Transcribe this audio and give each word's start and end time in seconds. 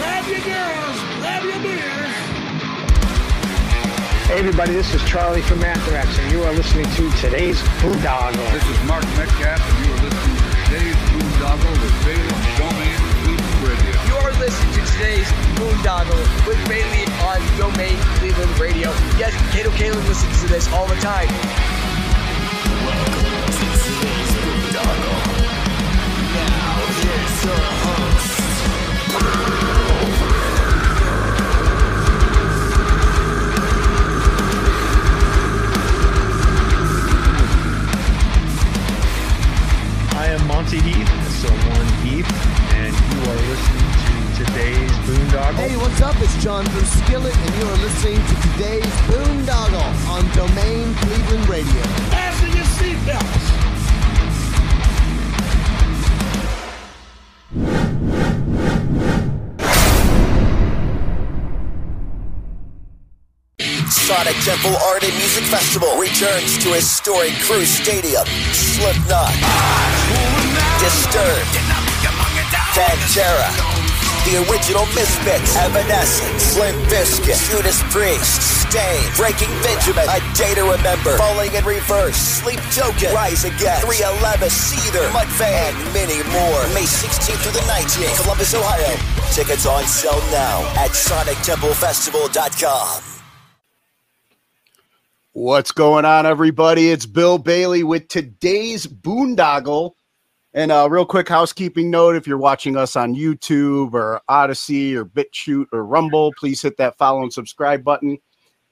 Grab 0.00 0.24
your 0.28 0.40
girls, 0.40 0.96
grab 1.20 1.44
your 1.44 1.60
beers. 1.60 2.14
Hey 4.32 4.38
everybody, 4.38 4.72
this 4.72 4.94
is 4.94 5.04
Charlie 5.04 5.42
from 5.42 5.62
Anthrax, 5.62 6.18
and 6.18 6.32
you 6.32 6.42
are 6.42 6.54
listening 6.54 6.88
to 6.96 7.10
today's 7.20 7.60
Boondoggle. 7.84 8.40
This 8.50 8.64
is 8.64 8.80
Mark 8.88 9.04
Metcalf, 9.20 9.60
and 9.60 9.84
you 9.84 9.92
are 9.92 10.00
listening 10.00 10.36
to 10.40 10.48
today's 10.64 10.96
Boondoggle 11.12 11.76
with 11.84 11.92
Bailey 12.08 12.32
on 12.32 12.40
Domain 12.56 12.96
Cleveland 13.20 13.60
Radio. 13.60 13.92
You 14.08 14.16
are 14.24 14.32
listening 14.40 14.72
to 14.72 14.82
today's 14.96 15.28
Boondoggle 15.60 16.24
with 16.48 16.60
Bailey 16.64 17.04
on 17.20 17.40
Domain 17.60 18.00
Cleveland 18.16 18.58
Radio. 18.58 18.88
Yes, 19.20 19.36
Kato 19.52 19.68
Kaelin 19.76 20.00
listens 20.08 20.40
to 20.40 20.48
this 20.48 20.64
all 20.72 20.88
the 20.88 20.96
time. 20.96 21.28
Welcome 22.88 23.36
to 23.52 23.68
today's 23.84 24.32
Boondoggle. 24.48 25.20
Now 26.32 26.88
here's 26.88 27.44
your 27.44 27.60
host. 27.84 28.39
Hey, 45.60 45.76
what's 45.76 46.00
up? 46.00 46.14
It's 46.20 46.42
John 46.42 46.64
Bruce 46.66 46.94
Skillett, 47.02 47.36
and 47.36 47.54
you 47.56 47.64
are 47.68 47.76
listening 47.78 48.16
to 48.16 48.34
today's 48.48 48.84
Boondoggle 49.08 50.08
on 50.08 50.24
Domain 50.34 50.94
Cleveland 50.94 51.48
Radio. 51.48 51.82
Fasten 52.10 52.56
your 52.56 52.64
seatbelts. 52.64 53.39
Sonic 64.10 64.34
Temple 64.42 64.74
Art 64.90 65.06
and 65.06 65.14
Music 65.22 65.46
Festival 65.46 65.94
returns 65.94 66.58
to 66.66 66.74
historic 66.74 67.30
Crew 67.46 67.62
Stadium. 67.62 68.26
Slipknot, 68.50 69.30
Disturbed, 70.82 71.54
Pantera, 72.74 73.54
the 74.26 74.42
original 74.50 74.82
Misfits, 74.98 75.54
Evanescence, 75.54 76.58
Limp 76.58 76.74
Bizkit, 76.90 77.38
Judas 77.54 77.86
Priest, 77.94 78.66
Staind, 78.66 79.06
Breaking 79.14 79.46
Benjamin, 79.62 80.10
A 80.10 80.18
Day 80.34 80.58
to 80.58 80.66
Remember, 80.66 81.14
Falling 81.14 81.54
in 81.54 81.62
Reverse, 81.62 82.18
Sleep 82.18 82.58
Token, 82.74 83.14
Rise 83.14 83.46
Against, 83.46 83.86
311, 83.86 84.50
Seether, 84.50 85.06
Mudvayne, 85.14 85.70
and 85.70 85.78
many 85.94 86.18
more. 86.34 86.66
May 86.74 86.82
16th 86.82 87.46
through 87.46 87.54
the 87.54 87.62
19th, 87.70 88.26
Columbus, 88.26 88.58
Ohio. 88.58 88.90
Tickets 89.30 89.70
on 89.70 89.86
sale 89.86 90.18
now 90.34 90.66
at 90.74 90.98
SonicTempleFestival.com. 90.98 93.19
What's 95.32 95.70
going 95.70 96.04
on, 96.04 96.26
everybody? 96.26 96.90
It's 96.90 97.06
Bill 97.06 97.38
Bailey 97.38 97.84
with 97.84 98.08
today's 98.08 98.84
boondoggle. 98.84 99.92
And 100.54 100.72
a 100.72 100.88
real 100.90 101.06
quick 101.06 101.28
housekeeping 101.28 101.88
note 101.88 102.16
if 102.16 102.26
you're 102.26 102.36
watching 102.36 102.76
us 102.76 102.96
on 102.96 103.14
YouTube 103.14 103.94
or 103.94 104.20
Odysee 104.28 104.96
or 104.96 105.04
BitChute 105.04 105.66
or 105.72 105.84
Rumble, 105.84 106.32
please 106.36 106.60
hit 106.60 106.78
that 106.78 106.98
follow 106.98 107.22
and 107.22 107.32
subscribe 107.32 107.84
button. 107.84 108.18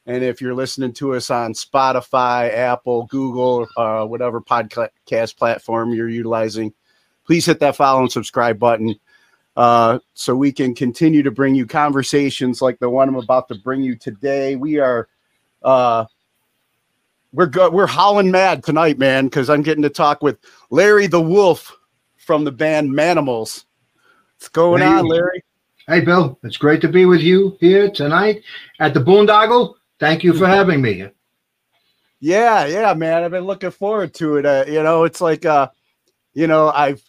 And 0.05 0.25
if 0.25 0.41
you're 0.41 0.57
listening 0.57 0.93
to 0.95 1.15
us 1.15 1.31
on 1.31 1.53
Spotify, 1.53 2.53
Apple, 2.53 3.07
Google, 3.07 3.69
uh, 3.77 4.05
whatever 4.07 4.41
podcast 4.41 5.37
platform 5.37 5.95
you're 5.95 6.09
utilizing, 6.09 6.75
please 7.25 7.47
hit 7.47 7.61
that 7.61 7.77
follow 7.77 8.01
and 8.01 8.11
subscribe 8.11 8.59
button 8.59 8.97
uh, 9.55 10.01
so 10.15 10.35
we 10.35 10.51
can 10.51 10.75
continue 10.75 11.23
to 11.23 11.31
bring 11.31 11.55
you 11.55 11.67
conversations 11.67 12.61
like 12.61 12.81
the 12.81 12.91
one 12.91 13.09
I'm 13.09 13.15
about 13.15 13.47
to 13.47 13.55
bring 13.55 13.81
you 13.81 13.95
today. 13.95 14.57
We 14.57 14.81
are. 14.81 15.09
Uh, 15.63 16.07
we're 17.33 17.47
go- 17.47 17.71
we're 17.71 17.87
howling 17.87 18.31
mad 18.31 18.65
tonight, 18.65 18.99
man, 18.99 19.27
because 19.27 19.51
I'm 19.51 19.63
getting 19.63 19.83
to 19.83 19.91
talk 19.91 20.23
with 20.23 20.39
Larry 20.71 21.07
the 21.07 21.21
Wolf 21.21 21.77
from 22.17 22.45
the 22.45 22.53
band 22.53 22.91
Manimals. 22.91 23.65
What's 24.37 24.49
going 24.49 24.83
Hey. 24.83 24.89
on, 24.89 25.07
Larry? 25.07 25.43
Hey, 25.87 26.01
Bill, 26.01 26.39
it's 26.43 26.59
great 26.59 26.81
to 26.83 26.89
be 26.89 27.07
with 27.07 27.21
you 27.21 27.57
here 27.61 27.91
tonight 27.91 28.43
at 28.79 28.93
the 28.93 29.01
Boondoggle. 29.01 29.75
Thank 29.99 30.23
you 30.23 30.35
for 30.35 30.47
having 30.47 30.83
me. 30.83 31.07
Yeah, 32.21 32.67
yeah, 32.67 32.95
man. 32.95 33.25
I've 33.25 33.31
been 33.31 33.45
looking 33.45 33.71
forward 33.71 34.13
to 34.15 34.37
it. 34.37 34.47
Uh, 34.47 34.65
you 34.67 34.83
know, 34.83 35.05
it's 35.05 35.21
like 35.21 35.47
uh, 35.47 35.69
you 36.35 36.47
know, 36.47 36.71
I've 36.71 37.03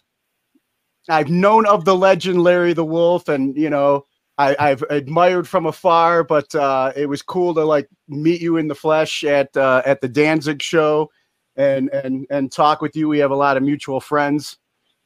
I've 1.08 1.28
known 1.28 1.66
of 1.66 1.84
the 1.84 1.94
legend 1.96 2.42
Larry 2.42 2.72
the 2.72 2.84
Wolf, 2.84 3.28
and 3.28 3.56
you 3.56 3.70
know, 3.70 4.06
I, 4.40 4.56
I've 4.70 4.82
admired 4.88 5.46
from 5.46 5.66
afar, 5.66 6.24
but 6.24 6.54
uh, 6.54 6.92
it 6.96 7.06
was 7.06 7.20
cool 7.20 7.54
to 7.54 7.64
like 7.64 7.88
meet 8.08 8.40
you 8.40 8.56
in 8.56 8.68
the 8.68 8.74
flesh 8.74 9.22
at 9.24 9.54
uh, 9.56 9.82
at 9.84 10.00
the 10.00 10.08
Danzig 10.08 10.62
show 10.62 11.10
and 11.56 11.90
and 11.90 12.26
and 12.30 12.50
talk 12.50 12.80
with 12.80 12.96
you. 12.96 13.08
We 13.08 13.18
have 13.18 13.32
a 13.32 13.36
lot 13.36 13.56
of 13.58 13.62
mutual 13.62 14.00
friends 14.00 14.56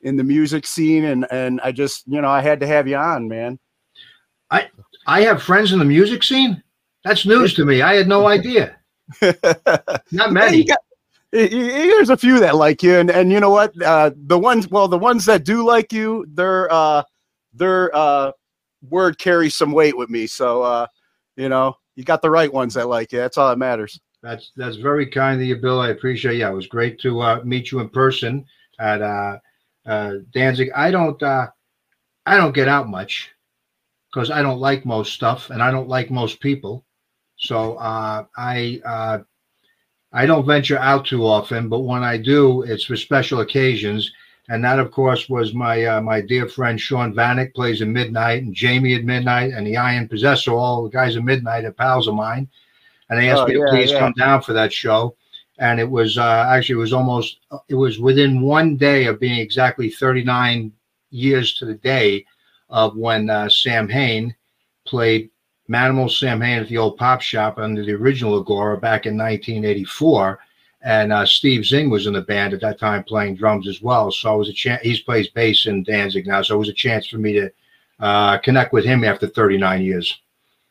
in 0.02 0.16
the 0.16 0.22
music 0.22 0.66
scene, 0.66 1.04
and 1.06 1.26
and 1.32 1.60
I 1.64 1.72
just 1.72 2.04
you 2.06 2.20
know 2.20 2.28
I 2.28 2.42
had 2.42 2.60
to 2.60 2.66
have 2.68 2.86
you 2.86 2.96
on, 2.96 3.26
man. 3.26 3.58
I 4.52 4.68
I 5.06 5.22
have 5.22 5.42
friends 5.42 5.72
in 5.72 5.80
the 5.80 5.84
music 5.84 6.22
scene. 6.22 6.62
That's 7.04 7.26
news 7.26 7.54
to 7.54 7.64
me. 7.64 7.82
I 7.82 7.94
had 7.94 8.06
no 8.06 8.28
idea. 8.28 8.76
Not 9.22 10.04
Yeah, 10.12 10.28
many. 10.30 10.58
you 10.58 10.64
got- 10.66 10.78
y- 11.32 11.48
y- 11.52 11.88
There's 11.88 12.10
a 12.10 12.16
few 12.16 12.38
that 12.38 12.54
like 12.54 12.82
you, 12.84 12.94
and 12.94 13.10
and 13.10 13.32
you 13.32 13.40
know 13.40 13.50
what? 13.50 13.72
Uh, 13.82 14.12
the 14.14 14.38
ones, 14.38 14.68
well, 14.68 14.86
the 14.86 14.96
ones 14.98 15.24
that 15.24 15.44
do 15.44 15.66
like 15.66 15.92
you, 15.92 16.24
their 16.32 16.72
uh, 16.72 17.02
their 17.52 17.94
uh, 17.96 18.30
word 18.90 19.18
carries 19.18 19.54
some 19.54 19.72
weight 19.72 19.96
with 19.96 20.10
me. 20.10 20.26
So, 20.26 20.62
uh, 20.62 20.86
you 21.36 21.48
know, 21.48 21.76
you 21.96 22.04
got 22.04 22.22
the 22.22 22.30
right 22.30 22.52
ones 22.52 22.74
that 22.74 22.88
like 22.88 23.12
you. 23.12 23.18
That's 23.18 23.38
all 23.38 23.48
that 23.48 23.58
matters. 23.58 24.00
That's 24.22 24.52
that's 24.56 24.76
very 24.76 25.06
kind 25.06 25.40
of 25.40 25.46
you, 25.46 25.56
Bill. 25.56 25.80
I 25.80 25.90
appreciate. 25.90 26.36
Yeah, 26.36 26.50
it 26.50 26.54
was 26.54 26.66
great 26.66 26.98
to 27.00 27.20
uh, 27.20 27.40
meet 27.44 27.70
you 27.70 27.80
in 27.80 27.88
person 27.90 28.44
at 28.80 29.02
uh, 29.02 29.38
uh, 29.86 30.14
Danzig. 30.32 30.70
I 30.74 30.90
don't 30.90 31.22
uh, 31.22 31.48
I 32.26 32.36
don't 32.36 32.54
get 32.54 32.68
out 32.68 32.88
much 32.88 33.30
because 34.12 34.30
I 34.30 34.42
don't 34.42 34.60
like 34.60 34.86
most 34.86 35.12
stuff 35.12 35.50
and 35.50 35.62
I 35.62 35.70
don't 35.70 35.88
like 35.88 36.10
most 36.10 36.40
people. 36.40 36.84
So 37.36 37.74
uh, 37.74 38.24
I 38.36 38.80
uh, 38.84 39.18
I 40.12 40.26
don't 40.26 40.46
venture 40.46 40.78
out 40.78 41.04
too 41.04 41.26
often, 41.26 41.68
but 41.68 41.80
when 41.80 42.02
I 42.02 42.16
do, 42.16 42.62
it's 42.62 42.84
for 42.84 42.96
special 42.96 43.40
occasions. 43.40 44.10
And 44.48 44.62
that, 44.62 44.78
of 44.78 44.90
course, 44.90 45.28
was 45.28 45.54
my 45.54 45.84
uh, 45.84 46.00
my 46.02 46.20
dear 46.20 46.48
friend 46.48 46.78
Sean 46.78 47.14
Vanek 47.14 47.54
plays 47.54 47.80
at 47.80 47.88
midnight, 47.88 48.42
and 48.42 48.54
Jamie 48.54 48.94
at 48.94 49.04
midnight, 49.04 49.52
and 49.52 49.66
the 49.66 49.76
Iron 49.76 50.06
Possessor. 50.06 50.52
All 50.52 50.82
the 50.82 50.90
guys 50.90 51.16
at 51.16 51.24
midnight 51.24 51.64
are 51.64 51.72
pals 51.72 52.08
of 52.08 52.14
mine, 52.14 52.48
and 53.08 53.18
they 53.18 53.30
asked 53.30 53.42
Oh, 53.42 53.46
me 53.46 53.54
to 53.54 53.60
yeah, 53.60 53.70
please 53.70 53.90
yeah. 53.90 53.98
come 54.00 54.12
down 54.18 54.42
for 54.42 54.52
that 54.52 54.72
show. 54.72 55.16
And 55.58 55.80
it 55.80 55.88
was 55.88 56.18
uh, 56.18 56.46
actually 56.48 56.74
it 56.74 56.78
was 56.78 56.92
almost 56.92 57.38
it 57.68 57.74
was 57.74 57.98
within 57.98 58.42
one 58.42 58.76
day 58.76 59.06
of 59.06 59.20
being 59.20 59.38
exactly 59.38 59.88
39 59.88 60.72
years 61.10 61.54
to 61.54 61.64
the 61.64 61.74
day 61.74 62.26
of 62.68 62.96
when 62.96 63.30
uh, 63.30 63.48
Samhain 63.48 64.34
played 64.84 65.30
Manimal 65.70 66.10
Samhain 66.10 66.58
at 66.58 66.68
the 66.68 66.76
old 66.76 66.98
pop 66.98 67.22
shop 67.22 67.58
under 67.58 67.84
the 67.84 67.92
original 67.92 68.38
Agora 68.38 68.76
back 68.76 69.06
in 69.06 69.16
1984. 69.16 70.38
And 70.84 71.12
uh, 71.12 71.24
Steve 71.24 71.64
Zing 71.64 71.88
was 71.88 72.06
in 72.06 72.12
the 72.12 72.20
band 72.20 72.52
at 72.52 72.60
that 72.60 72.78
time 72.78 73.02
playing 73.04 73.36
drums 73.36 73.66
as 73.66 73.80
well. 73.80 74.12
So 74.12 74.34
it 74.34 74.38
was 74.38 74.48
a 74.50 74.52
chance. 74.52 74.82
He 74.82 75.00
plays 75.02 75.28
bass 75.28 75.66
in 75.66 75.82
Danzig 75.82 76.26
now. 76.26 76.42
So 76.42 76.54
it 76.54 76.58
was 76.58 76.68
a 76.68 76.74
chance 76.74 77.06
for 77.08 77.16
me 77.16 77.32
to 77.32 77.50
uh, 78.00 78.38
connect 78.38 78.72
with 78.72 78.84
him 78.84 79.02
after 79.02 79.26
39 79.26 79.82
years. 79.82 80.20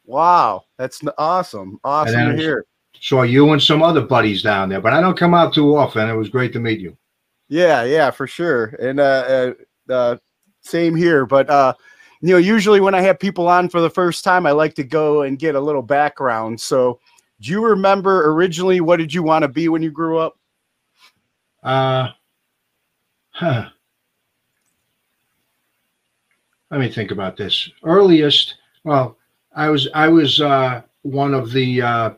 Wow, 0.06 0.66
that's 0.78 1.02
awesome. 1.18 1.80
Awesome 1.84 2.32
to 2.32 2.38
hear. 2.38 2.66
Saw 3.02 3.24
you 3.24 3.52
and 3.52 3.62
some 3.62 3.82
other 3.82 4.02
buddies 4.02 4.44
down 4.44 4.70
there, 4.70 4.80
but 4.80 4.94
I 4.94 5.02
don't 5.02 5.18
come 5.18 5.34
out 5.34 5.54
too 5.54 5.76
often. 5.76 6.10
It 6.10 6.14
was 6.14 6.30
great 6.30 6.54
to 6.54 6.60
meet 6.60 6.80
you. 6.80 6.96
Yeah, 7.50 7.84
yeah, 7.84 8.12
for 8.12 8.28
sure. 8.28 8.76
And 8.80 9.00
uh, 9.00 9.54
uh, 9.90 9.92
uh, 9.92 10.18
same 10.62 10.96
here. 10.96 11.26
But 11.26 11.50
uh, 11.50 11.74
you 12.22 12.30
know, 12.30 12.38
usually 12.38 12.80
when 12.80 12.96
I 12.96 13.02
have 13.02 13.20
people 13.20 13.48
on 13.48 13.68
for 13.68 13.82
the 13.82 13.90
first 13.90 14.24
time, 14.24 14.46
I 14.46 14.52
like 14.52 14.76
to 14.76 14.84
go 14.84 15.24
and 15.24 15.38
get 15.38 15.56
a 15.56 15.60
little 15.60 15.82
background. 15.82 16.60
So, 16.62 17.00
do 17.44 17.52
you 17.52 17.64
remember 17.64 18.32
originally 18.32 18.80
what 18.80 18.98
did 18.98 19.14
you 19.14 19.22
want 19.22 19.44
to 19.44 19.50
be 19.50 19.68
when 19.68 19.84
you 19.84 19.92
grew 19.92 20.18
up? 20.18 20.38
Uh, 21.62 22.08
huh. 23.32 23.70
Let 26.72 26.80
me 26.80 26.90
think 26.90 27.12
about 27.12 27.36
this. 27.36 27.70
Earliest, 27.84 28.56
well, 28.86 29.18
I 29.56 29.70
was 29.70 29.90
I 29.94 30.08
was 30.08 30.40
uh, 30.40 30.84
one 31.02 31.34
of 31.34 31.52
the 31.52 31.82
uh, 31.82 32.12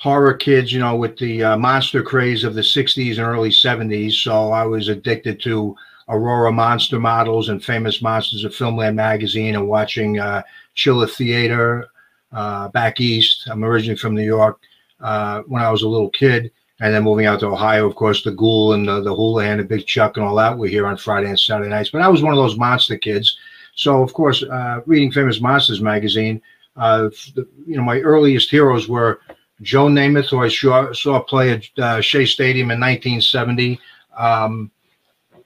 horror 0.00 0.34
kids, 0.34 0.72
you 0.72 0.80
know, 0.80 0.96
with 0.96 1.16
the 1.16 1.44
uh, 1.44 1.56
monster 1.56 2.02
craze 2.02 2.42
of 2.42 2.54
the 2.54 2.60
'60s 2.60 3.18
and 3.18 3.26
early 3.26 3.50
'70s. 3.50 4.14
So 4.14 4.50
I 4.50 4.64
was 4.64 4.88
addicted 4.88 5.40
to 5.42 5.76
Aurora 6.08 6.50
monster 6.50 6.98
models 6.98 7.50
and 7.50 7.64
famous 7.64 8.02
monsters 8.02 8.44
of 8.44 8.52
Filmland 8.52 8.96
magazine, 8.96 9.54
and 9.54 9.68
watching 9.68 10.18
uh, 10.18 10.42
Chiller 10.74 11.06
Theater 11.06 11.88
uh, 12.32 12.68
back 12.68 13.00
east. 13.00 13.48
I'm 13.50 13.64
originally 13.64 13.98
from 13.98 14.14
New 14.14 14.24
York. 14.24 14.60
Uh, 15.00 15.42
when 15.46 15.62
I 15.62 15.70
was 15.70 15.82
a 15.82 15.88
little 15.88 16.10
kid, 16.10 16.52
and 16.80 16.94
then 16.94 17.04
moving 17.04 17.26
out 17.26 17.40
to 17.40 17.46
Ohio, 17.46 17.86
of 17.86 17.94
course, 17.94 18.22
the 18.22 18.32
Ghoul 18.32 18.74
and 18.74 18.86
the, 18.86 19.02
the 19.02 19.14
and 19.38 19.60
the 19.60 19.64
Big 19.64 19.86
Chuck, 19.86 20.16
and 20.16 20.26
all 20.26 20.34
that 20.36 20.56
were 20.56 20.66
here 20.66 20.86
on 20.86 20.96
Friday 20.96 21.28
and 21.28 21.40
Saturday 21.40 21.70
nights. 21.70 21.90
But 21.90 22.02
I 22.02 22.08
was 22.08 22.22
one 22.22 22.32
of 22.32 22.38
those 22.38 22.58
monster 22.58 22.96
kids. 22.96 23.38
So 23.74 24.02
of 24.02 24.12
course, 24.12 24.42
uh, 24.42 24.80
reading 24.86 25.10
Famous 25.10 25.40
Monsters 25.40 25.80
magazine, 25.80 26.42
uh, 26.76 27.10
the, 27.34 27.46
you 27.66 27.76
know, 27.76 27.82
my 27.82 28.00
earliest 28.00 28.50
heroes 28.50 28.88
were 28.88 29.20
Joe 29.62 29.86
Namath, 29.86 30.30
who 30.30 30.42
I 30.42 30.48
saw, 30.48 30.92
saw 30.92 31.20
play 31.20 31.52
at 31.52 31.78
uh, 31.78 32.00
Shea 32.00 32.24
Stadium 32.24 32.70
in 32.70 32.80
1970, 32.80 33.78
um, 34.16 34.70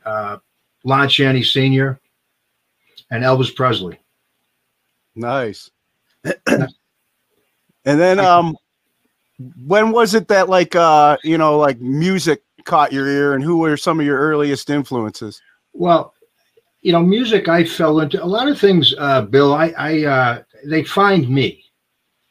uh, 0.05 0.39
Lon 0.85 1.09
Chaney 1.09 1.43
Sr., 1.43 2.01
and 3.11 3.25
Elvis 3.25 3.55
Presley. 3.55 3.99
Nice. 5.15 5.71
and 6.47 6.69
then 7.85 8.19
um 8.19 8.57
when 9.67 9.93
was 9.93 10.15
it 10.15 10.29
that 10.29 10.49
like 10.49 10.75
uh 10.75 11.17
you 11.23 11.37
know 11.37 11.59
like 11.59 11.81
music 11.81 12.43
caught 12.65 12.93
your 12.93 13.07
ear 13.07 13.35
and 13.35 13.45
who 13.45 13.59
were 13.59 13.77
some 13.77 14.01
of 14.01 14.07
your 14.07 14.19
earliest 14.19 14.71
influences? 14.71 15.41
Well, 15.73 16.15
you 16.83 16.93
know, 16.93 17.03
music 17.03 17.49
I 17.49 17.65
fell 17.65 18.01
into 18.01 18.23
a 18.23 18.27
lot 18.27 18.49
of 18.49 18.59
things, 18.59 18.95
uh, 18.99 19.23
Bill. 19.23 19.55
I, 19.55 19.73
I 19.79 20.05
uh, 20.05 20.43
they 20.67 20.85
find 20.85 21.29
me 21.29 21.65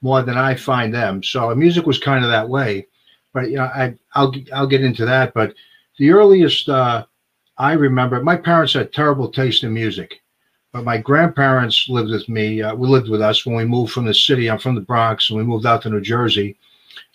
more 0.02 0.22
than 0.22 0.38
I 0.38 0.56
find 0.56 0.94
them. 0.94 1.24
So 1.24 1.54
music 1.56 1.86
was 1.86 1.98
kind 1.98 2.24
of 2.24 2.30
that 2.30 2.48
way. 2.48 2.88
But 3.34 3.50
you 3.50 3.58
know, 3.58 3.64
I 3.64 3.96
I'll 4.14 4.34
I'll 4.54 4.68
get 4.68 4.84
into 4.84 5.06
that. 5.06 5.34
But 5.34 5.56
the 5.98 6.12
earliest 6.12 6.70
uh, 6.70 7.06
I 7.58 7.74
remember, 7.74 8.22
my 8.22 8.36
parents 8.38 8.74
had 8.74 8.94
terrible 8.94 9.30
taste 9.32 9.64
in 9.64 9.74
music, 9.74 10.22
but 10.74 10.84
my 10.84 10.98
grandparents 10.98 11.86
lived 11.88 12.10
with 12.10 12.28
me. 12.28 12.62
Uh, 12.62 12.74
we 12.74 12.88
lived 12.88 13.08
with 13.08 13.22
us 13.22 13.46
when 13.46 13.56
we 13.56 13.64
moved 13.64 13.94
from 13.94 14.06
the 14.06 14.14
city. 14.14 14.50
I'm 14.50 14.58
from 14.58 14.74
the 14.74 14.82
Bronx, 14.82 15.30
and 15.30 15.38
we 15.38 15.46
moved 15.46 15.68
out 15.68 15.84
to 15.84 15.90
New 15.90 16.02
Jersey. 16.02 16.58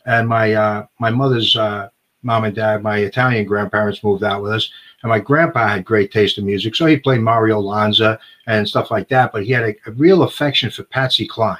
And 0.06 0.28
my 0.28 0.54
uh, 0.54 0.86
my 1.00 1.10
mother's 1.10 1.56
uh, 1.56 1.88
mom 2.22 2.44
and 2.44 2.54
dad, 2.54 2.84
my 2.84 2.98
Italian 2.98 3.44
grandparents, 3.44 4.04
moved 4.04 4.22
out 4.22 4.42
with 4.42 4.52
us. 4.52 4.70
And 5.02 5.10
my 5.10 5.18
grandpa 5.18 5.66
had 5.68 5.84
great 5.84 6.12
taste 6.12 6.38
in 6.38 6.46
music, 6.46 6.76
so 6.76 6.86
he 6.86 6.96
played 6.96 7.20
Mario 7.20 7.58
Lanza 7.58 8.18
and 8.46 8.68
stuff 8.68 8.92
like 8.92 9.08
that. 9.08 9.32
But 9.32 9.44
he 9.44 9.50
had 9.50 9.64
a, 9.64 9.74
a 9.86 9.92
real 9.92 10.22
affection 10.22 10.70
for 10.70 10.84
Patsy 10.84 11.26
Cline. 11.26 11.58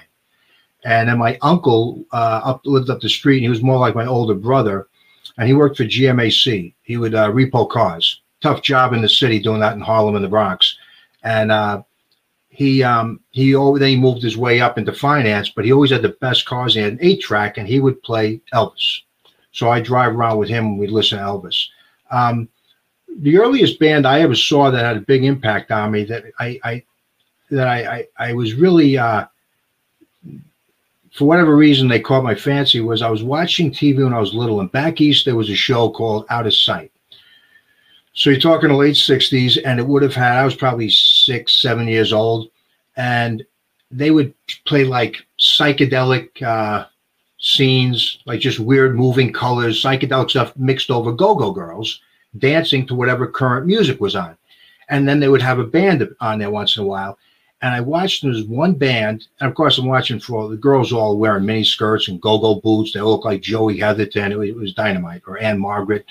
And 0.85 1.09
then 1.09 1.19
my 1.19 1.37
uncle 1.43 2.05
uh, 2.13 2.41
up 2.45 2.61
lived 2.65 2.91
up 2.91 3.01
the 3.01 3.09
street. 3.09 3.39
and 3.39 3.43
he 3.43 3.49
was 3.49 3.63
more 3.63 3.79
like 3.79 3.97
my 3.97 4.07
older 4.07 4.35
brother, 4.35 4.87
and 5.37 5.49
he 5.49 5.55
worked 5.55 5.77
for 5.77 5.85
GMAC. 5.85 6.75
He 6.83 6.97
would 6.97 7.17
uh, 7.17 7.33
repo 7.33 7.69
cars. 7.69 8.21
Tough 8.41 8.63
job 8.63 8.93
in 8.93 9.03
the 9.03 9.09
city 9.09 9.41
doing 9.41 9.59
that 9.59 9.75
in 9.75 9.81
Harlem 9.81 10.15
and 10.15 10.25
the 10.25 10.29
Bronx. 10.29 10.79
And 11.25 11.51
uh, 11.51 11.83
he 12.59 12.83
um, 12.83 13.21
he 13.31 13.55
over 13.55 13.79
then 13.79 13.91
he 13.91 13.97
moved 13.97 14.21
his 14.21 14.37
way 14.37 14.61
up 14.61 14.79
into 14.79 14.93
finance, 14.93 15.49
but 15.49 15.65
he 15.65 15.73
always 15.73 15.93
had 15.93 16.03
the 16.03 16.17
best 16.21 16.45
cars. 16.45 16.75
He 16.75 16.81
had 16.81 16.95
an 16.95 16.99
eight 17.01 17.21
track, 17.21 17.57
and 17.57 17.69
he 17.69 17.79
would 17.79 18.03
play 18.03 18.41
Elvis. 18.53 19.03
So 19.53 19.71
I 19.71 19.81
drive 19.81 20.17
around 20.17 20.39
with 20.39 20.49
him 20.49 20.65
and 20.67 20.79
we 20.79 20.89
listen 20.89 21.19
to 21.19 21.25
Elvis. 21.25 21.69
Um, 22.11 22.49
the 23.21 23.39
earliest 23.39 23.79
band 23.79 24.09
I 24.09 24.23
ever 24.23 24.35
saw 24.35 24.73
that 24.73 24.85
had 24.85 24.97
a 24.97 25.03
big 25.03 25.23
impact 25.23 25.71
on 25.71 25.93
me 25.93 26.03
that 26.07 26.25
I, 26.41 26.59
I 26.65 26.85
that 27.53 27.69
I, 27.69 27.79
I, 27.79 28.07
I 28.31 28.33
was 28.33 28.55
really 28.55 28.99
uh, 28.99 29.27
for 31.13 31.27
whatever 31.29 31.55
reason 31.55 31.87
they 31.87 32.01
caught 32.01 32.25
my 32.25 32.35
fancy 32.35 32.81
was 32.81 33.03
I 33.03 33.11
was 33.11 33.23
watching 33.23 33.71
TV 33.71 34.03
when 34.03 34.13
I 34.13 34.19
was 34.19 34.35
little 34.35 34.61
and 34.61 34.73
back 34.73 35.01
east 35.01 35.25
there 35.25 35.37
was 35.37 35.49
a 35.49 35.55
show 35.55 35.91
called 35.91 36.27
Out 36.29 36.49
of 36.49 36.55
Sight. 36.55 36.91
So 38.19 38.31
you're 38.31 38.41
talking 38.41 38.71
the 38.71 38.75
late 38.75 38.97
60s, 38.97 39.59
and 39.65 39.79
it 39.79 39.87
would 39.87 40.03
have 40.03 40.17
had, 40.17 40.39
I 40.39 40.45
was 40.45 40.57
probably 40.57 40.91
six, 40.91 41.63
seven 41.63 41.87
years 41.87 42.13
old, 42.13 42.51
and 42.97 43.47
they 43.93 44.11
would 44.11 44.35
play 44.67 44.83
like 44.83 45.25
psychedelic 45.39 46.43
uh, 46.43 46.87
scenes, 47.39 48.19
like 48.27 48.41
just 48.41 48.59
weird 48.59 48.97
moving 48.97 49.33
colors, 49.33 49.81
psychedelic 49.81 50.31
stuff 50.31 50.57
mixed 50.57 50.91
over 50.91 51.13
go 51.13 51.37
go 51.37 51.53
girls 51.53 52.01
dancing 52.39 52.89
to 52.89 52.95
whatever 52.97 53.29
current 53.29 53.67
music 53.67 54.01
was 54.01 54.17
on. 54.17 54.37
And 54.89 55.09
then 55.09 55.21
they 55.21 55.29
would 55.29 55.43
have 55.43 55.61
a 55.61 55.65
band 55.65 56.05
on 56.21 56.41
there 56.41 56.51
once 56.51 56.77
in 56.77 56.83
a 56.83 56.87
while. 56.87 57.19
And 57.63 57.73
I 57.73 57.81
watched 57.81 58.23
there 58.23 58.33
was 58.33 58.43
one 58.43 58.75
band, 58.75 59.29
and 59.39 59.49
of 59.49 59.55
course 59.55 59.79
I'm 59.79 59.87
watching 59.87 60.19
for 60.19 60.39
all 60.41 60.49
the 60.49 60.57
girls 60.57 60.93
all 60.93 61.19
wearing 61.19 61.47
mini 61.47 61.63
skirts 61.63 62.09
and 62.09 62.21
go-go 62.21 62.57
boots. 62.57 62.93
They 62.93 63.01
look 63.01 63.25
like 63.25 63.43
Joey 63.43 63.79
Heatherton. 63.79 64.33
It 64.33 64.39
was, 64.39 64.49
it 64.49 64.57
was 64.57 64.75
Dynamite 64.75 65.23
or 65.25 65.39
Ann-Margret, 65.39 66.05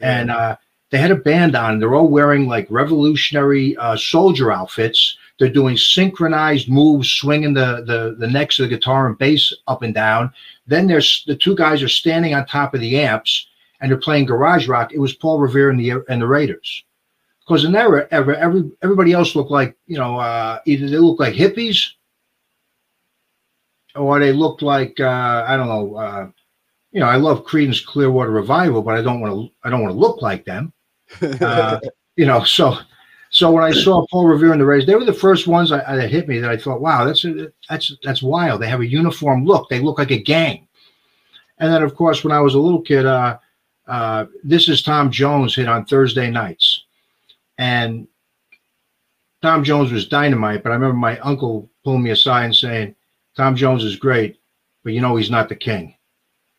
and 0.00 0.30
uh, 0.30 0.56
they 0.96 1.02
had 1.02 1.10
a 1.10 1.16
band 1.16 1.54
on. 1.54 1.78
They're 1.78 1.94
all 1.94 2.08
wearing 2.08 2.48
like 2.48 2.66
revolutionary 2.70 3.76
uh, 3.76 3.98
soldier 3.98 4.50
outfits. 4.50 5.18
They're 5.38 5.50
doing 5.50 5.76
synchronized 5.76 6.70
moves, 6.70 7.10
swinging 7.10 7.52
the, 7.52 7.84
the 7.86 8.16
the 8.18 8.26
necks 8.26 8.58
of 8.58 8.70
the 8.70 8.74
guitar 8.74 9.06
and 9.06 9.18
bass 9.18 9.52
up 9.68 9.82
and 9.82 9.92
down. 9.92 10.32
Then 10.66 10.86
there's 10.86 11.22
the 11.26 11.36
two 11.36 11.54
guys 11.54 11.82
are 11.82 11.88
standing 11.88 12.32
on 12.32 12.46
top 12.46 12.72
of 12.72 12.80
the 12.80 12.98
amps 12.98 13.46
and 13.78 13.90
they're 13.90 13.98
playing 13.98 14.24
garage 14.24 14.68
rock. 14.68 14.94
It 14.94 14.98
was 14.98 15.12
Paul 15.12 15.38
Revere 15.38 15.68
and 15.68 15.78
the 15.78 16.02
and 16.08 16.22
the 16.22 16.26
Raiders. 16.26 16.82
Because 17.40 17.66
in 17.66 17.72
that 17.72 17.82
era, 17.84 18.08
every 18.10 18.70
everybody 18.80 19.12
else 19.12 19.36
looked 19.36 19.50
like 19.50 19.76
you 19.86 19.98
know 19.98 20.16
uh, 20.16 20.60
either 20.64 20.88
they 20.88 20.96
looked 20.96 21.20
like 21.20 21.34
hippies 21.34 21.90
or 23.94 24.18
they 24.18 24.32
looked 24.32 24.62
like 24.62 24.98
uh, 24.98 25.44
I 25.46 25.58
don't 25.58 25.68
know. 25.68 25.94
Uh, 25.94 26.28
you 26.92 27.00
know, 27.00 27.06
I 27.06 27.16
love 27.16 27.44
Creedence 27.44 27.84
Clearwater 27.84 28.30
Revival, 28.30 28.80
but 28.80 28.94
I 28.94 29.02
don't 29.02 29.20
want 29.20 29.34
to. 29.34 29.54
I 29.62 29.68
don't 29.68 29.82
want 29.82 29.92
to 29.92 30.00
look 30.00 30.22
like 30.22 30.46
them. 30.46 30.72
Uh, 31.40 31.80
you 32.16 32.26
know, 32.26 32.42
so 32.44 32.78
so 33.30 33.50
when 33.50 33.64
I 33.64 33.72
saw 33.72 34.06
Paul 34.06 34.26
Revere 34.26 34.52
in 34.52 34.58
the 34.58 34.64
Raiders, 34.64 34.86
they 34.86 34.94
were 34.94 35.04
the 35.04 35.12
first 35.12 35.46
ones 35.46 35.70
that, 35.70 35.86
that 35.86 36.10
hit 36.10 36.28
me 36.28 36.38
that 36.38 36.50
I 36.50 36.56
thought, 36.56 36.80
wow, 36.80 37.04
that's 37.04 37.24
that's 37.68 37.94
that's 38.02 38.22
wild. 38.22 38.62
They 38.62 38.68
have 38.68 38.80
a 38.80 38.86
uniform 38.86 39.44
look. 39.44 39.68
They 39.68 39.80
look 39.80 39.98
like 39.98 40.10
a 40.10 40.18
gang. 40.18 40.66
And 41.58 41.72
then, 41.72 41.82
of 41.82 41.94
course, 41.94 42.22
when 42.22 42.32
I 42.32 42.40
was 42.40 42.54
a 42.54 42.58
little 42.58 42.82
kid, 42.82 43.06
uh, 43.06 43.38
uh, 43.86 44.26
this 44.44 44.68
is 44.68 44.82
Tom 44.82 45.10
Jones 45.10 45.54
hit 45.54 45.68
on 45.68 45.86
Thursday 45.86 46.30
nights, 46.30 46.84
and 47.58 48.06
Tom 49.42 49.64
Jones 49.64 49.92
was 49.92 50.08
dynamite. 50.08 50.62
But 50.62 50.70
I 50.70 50.74
remember 50.74 50.96
my 50.96 51.18
uncle 51.18 51.70
pulling 51.84 52.02
me 52.02 52.10
aside 52.10 52.44
and 52.44 52.56
saying, 52.56 52.94
"Tom 53.36 53.56
Jones 53.56 53.84
is 53.84 53.96
great, 53.96 54.38
but 54.82 54.92
you 54.92 55.00
know 55.00 55.16
he's 55.16 55.30
not 55.30 55.48
the 55.48 55.56
king." 55.56 55.94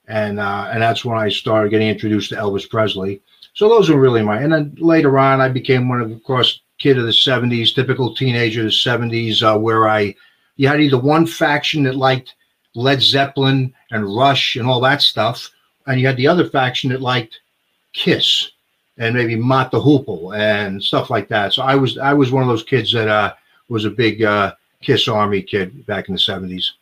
And 0.08 0.40
uh, 0.40 0.70
and 0.72 0.82
that's 0.82 1.04
when 1.04 1.18
I 1.18 1.30
started 1.30 1.70
getting 1.70 1.90
introduced 1.90 2.30
to 2.30 2.36
Elvis 2.36 2.70
Presley. 2.70 3.22
So 3.58 3.68
those 3.68 3.90
were 3.90 4.00
really 4.00 4.22
my. 4.22 4.40
And 4.40 4.54
then 4.54 4.78
later 4.78 5.18
on, 5.18 5.42
I 5.42 5.50
became 5.50 5.90
one 5.90 6.00
of, 6.00 6.12
of 6.12 6.24
course, 6.24 6.62
kid 6.78 7.00
of 7.00 7.06
the 7.06 7.12
'70s, 7.12 7.74
typical 7.74 8.14
teenager 8.14 8.60
of 8.60 8.68
the 8.68 8.72
'70s, 8.72 9.42
uh, 9.42 9.58
where 9.58 9.90
I 9.90 10.14
you 10.58 10.68
had 10.68 10.80
either 10.80 11.00
one 11.00 11.26
faction 11.26 11.82
that 11.84 11.96
liked 11.96 12.36
Led 12.76 13.02
Zeppelin 13.02 13.74
and 13.90 14.16
Rush 14.16 14.58
and 14.58 14.68
all 14.68 14.80
that 14.82 15.02
stuff, 15.02 15.50
and 15.88 16.00
you 16.00 16.06
had 16.06 16.18
the 16.18 16.28
other 16.28 16.48
faction 16.48 16.92
that 16.92 17.02
liked 17.02 17.40
Kiss 17.94 18.52
and 19.00 19.16
maybe 19.16 19.36
Mott 19.36 19.72
the 19.72 19.82
Hoople 19.82 20.38
and 20.38 20.84
stuff 20.84 21.10
like 21.10 21.28
that. 21.30 21.52
So 21.52 21.64
I 21.64 21.74
was 21.74 21.98
I 21.98 22.14
was 22.14 22.32
one 22.32 22.44
of 22.44 22.50
those 22.50 22.64
kids 22.64 22.94
that 22.94 23.08
uh, 23.08 23.34
was 23.70 23.86
a 23.86 23.90
big 23.90 24.22
uh, 24.22 24.54
Kiss 24.84 25.08
Army 25.08 25.42
kid 25.42 25.84
back 25.88 26.10
in 26.10 26.14
the 26.14 26.20
seventies. 26.20 26.74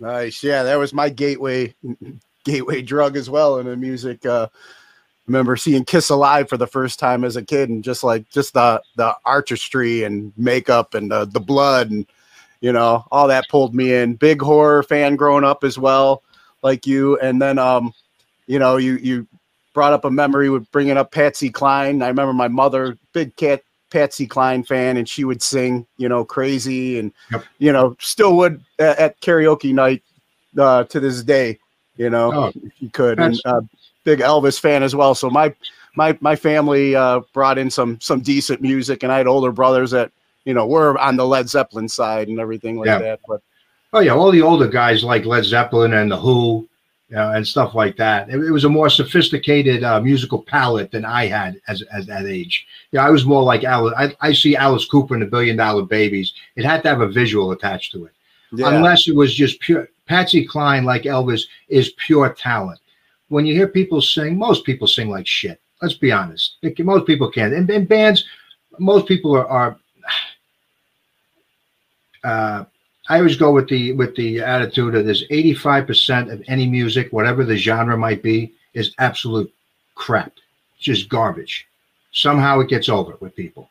Nice, 0.00 0.42
yeah, 0.42 0.62
that 0.62 0.76
was 0.76 0.94
my 0.94 1.10
gateway 1.10 1.74
gateway 2.44 2.80
drug 2.80 3.14
as 3.18 3.28
well 3.28 3.58
in 3.58 3.66
the 3.66 3.76
music. 3.76 4.24
Uh, 4.24 4.48
remember 5.26 5.56
seeing 5.56 5.84
Kiss 5.84 6.10
Alive 6.10 6.48
for 6.48 6.56
the 6.56 6.66
first 6.66 6.98
time 6.98 7.24
as 7.24 7.36
a 7.36 7.44
kid, 7.44 7.68
and 7.68 7.84
just 7.84 8.04
like 8.04 8.28
just 8.30 8.54
the 8.54 8.82
the 8.96 9.14
artistry 9.24 10.04
and 10.04 10.32
makeup 10.36 10.94
and 10.94 11.10
the 11.10 11.24
the 11.24 11.40
blood 11.40 11.90
and 11.90 12.06
you 12.60 12.72
know 12.72 13.04
all 13.10 13.28
that 13.28 13.48
pulled 13.48 13.74
me 13.74 13.94
in. 13.94 14.14
Big 14.14 14.40
horror 14.40 14.82
fan 14.82 15.16
growing 15.16 15.44
up 15.44 15.64
as 15.64 15.78
well, 15.78 16.22
like 16.62 16.86
you, 16.86 17.18
and 17.18 17.40
then 17.40 17.58
um 17.58 17.92
you 18.46 18.58
know, 18.58 18.76
you 18.76 18.96
you 18.96 19.26
brought 19.72 19.92
up 19.92 20.04
a 20.04 20.10
memory 20.10 20.50
with 20.50 20.70
bringing 20.72 20.96
up 20.96 21.12
Patsy 21.12 21.50
Cline. 21.50 22.02
I 22.02 22.08
remember 22.08 22.32
my 22.32 22.48
mother, 22.48 22.98
big 23.12 23.34
cat 23.36 23.62
Patsy 23.90 24.26
Cline 24.26 24.62
fan, 24.64 24.96
and 24.96 25.08
she 25.08 25.24
would 25.24 25.42
sing, 25.42 25.86
you 25.96 26.08
know, 26.08 26.24
crazy, 26.24 26.98
and 26.98 27.12
yep. 27.30 27.44
you 27.58 27.72
know, 27.72 27.96
still 28.00 28.36
would 28.36 28.62
at, 28.78 28.98
at 28.98 29.20
karaoke 29.20 29.72
night 29.72 30.02
uh, 30.58 30.84
to 30.84 31.00
this 31.00 31.22
day. 31.22 31.58
You 31.96 32.10
know, 32.10 32.32
oh, 32.32 32.52
if 32.62 32.80
you 32.80 32.90
could, 32.90 33.20
and 33.20 33.40
uh, 33.44 33.60
big 34.04 34.20
Elvis 34.20 34.58
fan 34.58 34.82
as 34.82 34.94
well. 34.94 35.14
So 35.14 35.30
my 35.30 35.54
my 35.96 36.16
my 36.20 36.36
family 36.36 36.94
uh, 36.94 37.20
brought 37.32 37.58
in 37.58 37.70
some 37.70 38.00
some 38.00 38.20
decent 38.20 38.60
music, 38.60 39.02
and 39.02 39.12
I 39.12 39.18
had 39.18 39.26
older 39.26 39.52
brothers 39.52 39.90
that 39.92 40.12
you 40.44 40.54
know 40.54 40.66
were 40.66 40.98
on 40.98 41.16
the 41.16 41.26
Led 41.26 41.48
Zeppelin 41.48 41.88
side 41.88 42.28
and 42.28 42.40
everything 42.40 42.76
like 42.76 42.86
yeah. 42.86 42.98
that. 42.98 43.20
But 43.26 43.42
oh 43.92 44.00
yeah, 44.00 44.12
all 44.12 44.30
the 44.30 44.42
older 44.42 44.68
guys 44.68 45.04
like 45.04 45.24
Led 45.24 45.44
Zeppelin 45.44 45.94
and 45.94 46.10
the 46.10 46.16
Who 46.16 46.68
uh, 47.14 47.32
and 47.34 47.46
stuff 47.46 47.74
like 47.74 47.96
that. 47.96 48.28
It, 48.30 48.36
it 48.36 48.50
was 48.50 48.64
a 48.64 48.68
more 48.68 48.88
sophisticated 48.88 49.84
uh, 49.84 50.00
musical 50.00 50.42
palette 50.42 50.90
than 50.90 51.04
I 51.04 51.26
had 51.26 51.60
as, 51.68 51.82
as 51.92 52.06
that 52.06 52.26
age. 52.26 52.66
Yeah, 52.90 53.06
I 53.06 53.10
was 53.10 53.24
more 53.24 53.42
like 53.42 53.64
Alice. 53.64 53.94
I, 53.96 54.16
I 54.20 54.32
see 54.32 54.56
Alice 54.56 54.86
Cooper 54.86 55.14
in 55.14 55.20
the 55.20 55.26
Billion 55.26 55.56
Dollar 55.56 55.82
Babies. 55.82 56.32
It 56.56 56.64
had 56.64 56.82
to 56.82 56.88
have 56.88 57.00
a 57.00 57.08
visual 57.08 57.52
attached 57.52 57.92
to 57.92 58.06
it, 58.06 58.12
yeah. 58.52 58.74
unless 58.74 59.06
it 59.08 59.14
was 59.14 59.34
just 59.34 59.60
pure. 59.60 59.88
Patsy 60.06 60.44
Cline, 60.44 60.84
like 60.84 61.02
Elvis, 61.02 61.42
is 61.68 61.92
pure 61.96 62.34
talent. 62.34 62.80
When 63.32 63.46
you 63.46 63.54
hear 63.54 63.68
people 63.68 64.00
sing, 64.00 64.38
most 64.38 64.64
people 64.64 64.86
sing 64.86 65.08
like 65.10 65.26
shit. 65.26 65.60
Let's 65.80 65.94
be 65.94 66.12
honest. 66.12 66.56
Most 66.78 67.06
people 67.06 67.30
can. 67.30 67.52
And, 67.54 67.68
and 67.70 67.88
bands, 67.88 68.24
most 68.78 69.06
people 69.06 69.32
are, 69.34 69.46
are 69.46 69.78
uh, 72.24 72.64
I 73.08 73.16
always 73.18 73.36
go 73.36 73.50
with 73.50 73.68
the 73.68 73.92
with 73.92 74.14
the 74.16 74.40
attitude 74.40 74.94
of 74.94 75.04
there's 75.04 75.26
85% 75.28 76.32
of 76.32 76.42
any 76.46 76.68
music, 76.68 77.12
whatever 77.12 77.44
the 77.44 77.56
genre 77.56 77.96
might 77.96 78.22
be, 78.22 78.52
is 78.74 78.94
absolute 78.98 79.52
crap. 79.94 80.32
It's 80.76 80.84
just 80.84 81.08
garbage. 81.08 81.66
Somehow 82.12 82.60
it 82.60 82.68
gets 82.68 82.88
over 82.88 83.16
with 83.20 83.34
people. 83.34 83.68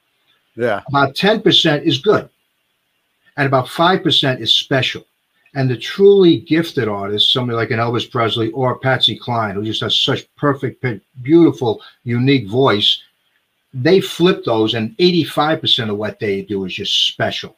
Yeah. 0.55 0.81
About 0.89 1.15
10% 1.15 1.83
is 1.83 1.99
good. 1.99 2.29
and 3.37 3.47
about 3.47 3.67
5% 3.67 4.39
is 4.39 4.53
special. 4.53 5.05
And 5.53 5.69
the 5.69 5.77
truly 5.77 6.37
gifted 6.37 6.87
artists, 6.87 7.33
somebody 7.33 7.57
like 7.57 7.71
an 7.71 7.79
Elvis 7.79 8.09
Presley 8.09 8.51
or 8.51 8.79
Patsy 8.79 9.17
Cline, 9.17 9.55
who 9.55 9.65
just 9.65 9.81
has 9.81 9.99
such 9.99 10.33
perfect, 10.35 10.85
beautiful, 11.21 11.81
unique 12.03 12.47
voice, 12.47 13.01
they 13.73 13.99
flip 14.01 14.43
those, 14.45 14.73
and 14.73 14.95
85% 14.97 15.89
of 15.89 15.97
what 15.97 16.19
they 16.19 16.41
do 16.41 16.65
is 16.65 16.73
just 16.73 17.07
special. 17.07 17.57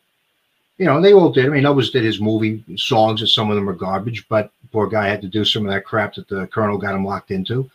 You 0.78 0.86
know, 0.86 1.02
they 1.02 1.14
all 1.14 1.32
did. 1.32 1.46
I 1.46 1.50
mean, 1.50 1.64
Elvis 1.64 1.92
did 1.92 2.04
his 2.04 2.20
movie 2.20 2.64
songs, 2.78 3.22
and 3.22 3.30
some 3.30 3.50
of 3.50 3.56
them 3.56 3.70
are 3.70 3.74
garbage, 3.74 4.28
but 4.28 4.52
poor 4.72 4.88
guy 4.88 5.08
had 5.08 5.22
to 5.22 5.28
do 5.28 5.46
some 5.46 5.66
of 5.66 5.72
that 5.72 5.86
crap 5.86 6.16
that 6.16 6.28
the 6.28 6.48
Colonel 6.48 6.80
got 6.80 6.96
him 6.96 7.06
locked 7.06 7.32
into. 7.32 7.70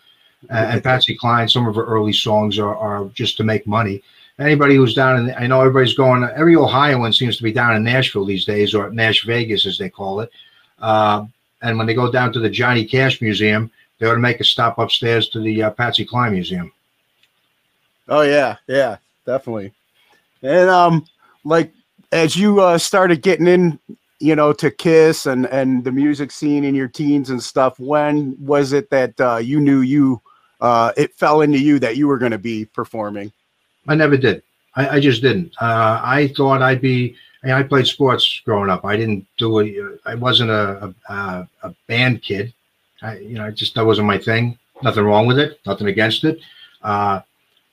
Uh, 0.50 0.54
and 0.54 0.84
Patsy 0.84 1.16
Cline, 1.16 1.48
some 1.48 1.66
of 1.66 1.74
her 1.74 1.84
early 1.84 2.12
songs 2.12 2.58
are, 2.58 2.76
are 2.76 3.06
just 3.14 3.36
to 3.36 3.44
make 3.44 3.66
money. 3.66 4.02
Anybody 4.38 4.76
who's 4.76 4.94
down 4.94 5.18
in, 5.18 5.34
I 5.34 5.46
know 5.46 5.60
everybody's 5.60 5.94
going, 5.94 6.22
every 6.22 6.54
Ohioan 6.54 7.12
seems 7.12 7.36
to 7.38 7.42
be 7.42 7.52
down 7.52 7.74
in 7.74 7.82
Nashville 7.82 8.24
these 8.24 8.44
days, 8.44 8.72
or 8.72 8.90
Nash 8.90 9.24
Vegas 9.24 9.66
as 9.66 9.78
they 9.78 9.90
call 9.90 10.20
it. 10.20 10.30
Uh, 10.78 11.26
and 11.62 11.76
when 11.76 11.86
they 11.86 11.94
go 11.94 12.10
down 12.10 12.32
to 12.32 12.40
the 12.40 12.48
Johnny 12.48 12.84
Cash 12.84 13.20
Museum, 13.20 13.70
they 13.98 14.06
ought 14.06 14.14
to 14.14 14.20
make 14.20 14.40
a 14.40 14.44
stop 14.44 14.78
upstairs 14.78 15.28
to 15.30 15.40
the 15.40 15.64
uh, 15.64 15.70
Patsy 15.70 16.04
Cline 16.04 16.32
Museum. 16.32 16.72
Oh 18.08 18.22
yeah, 18.22 18.56
yeah, 18.66 18.96
definitely. 19.26 19.72
And 20.42 20.70
um, 20.70 21.06
like 21.44 21.72
as 22.12 22.36
you 22.36 22.60
uh, 22.60 22.78
started 22.78 23.22
getting 23.22 23.46
in, 23.46 23.78
you 24.20 24.34
know, 24.36 24.52
to 24.52 24.70
Kiss 24.70 25.26
and 25.26 25.46
and 25.46 25.84
the 25.84 25.92
music 25.92 26.30
scene 26.30 26.64
in 26.64 26.74
your 26.74 26.88
teens 26.88 27.30
and 27.30 27.42
stuff, 27.42 27.78
when 27.78 28.36
was 28.38 28.72
it 28.72 28.88
that 28.90 29.20
uh, 29.20 29.36
you 29.36 29.60
knew 29.60 29.80
you 29.80 30.20
uh, 30.60 30.92
it 30.96 31.14
fell 31.14 31.40
into 31.40 31.58
you 31.58 31.78
that 31.80 31.96
you 31.96 32.08
were 32.08 32.18
going 32.18 32.32
to 32.32 32.38
be 32.38 32.64
performing? 32.64 33.32
I 33.88 33.94
never 33.94 34.16
did. 34.16 34.42
I, 34.76 34.96
I 34.96 35.00
just 35.00 35.22
didn't. 35.22 35.52
Uh, 35.60 36.00
I 36.04 36.32
thought 36.36 36.62
I'd 36.62 36.80
be. 36.80 37.16
I, 37.44 37.62
played 37.62 37.86
sports 37.86 38.42
growing 38.44 38.68
up. 38.68 38.84
I 38.84 38.96
didn't 38.96 39.26
do 39.38 39.60
it. 39.60 40.00
I 40.04 40.14
wasn't 40.14 40.50
a, 40.50 40.94
a 41.08 41.48
a 41.62 41.74
band 41.86 42.22
kid. 42.22 42.52
I, 43.00 43.18
you 43.18 43.34
know, 43.34 43.46
I 43.46 43.50
just 43.50 43.74
that 43.74 43.86
wasn't 43.86 44.08
my 44.08 44.18
thing. 44.18 44.58
Nothing 44.82 45.04
wrong 45.04 45.26
with 45.26 45.38
it. 45.38 45.60
Nothing 45.64 45.86
against 45.86 46.24
it. 46.24 46.40
Uh, 46.82 47.20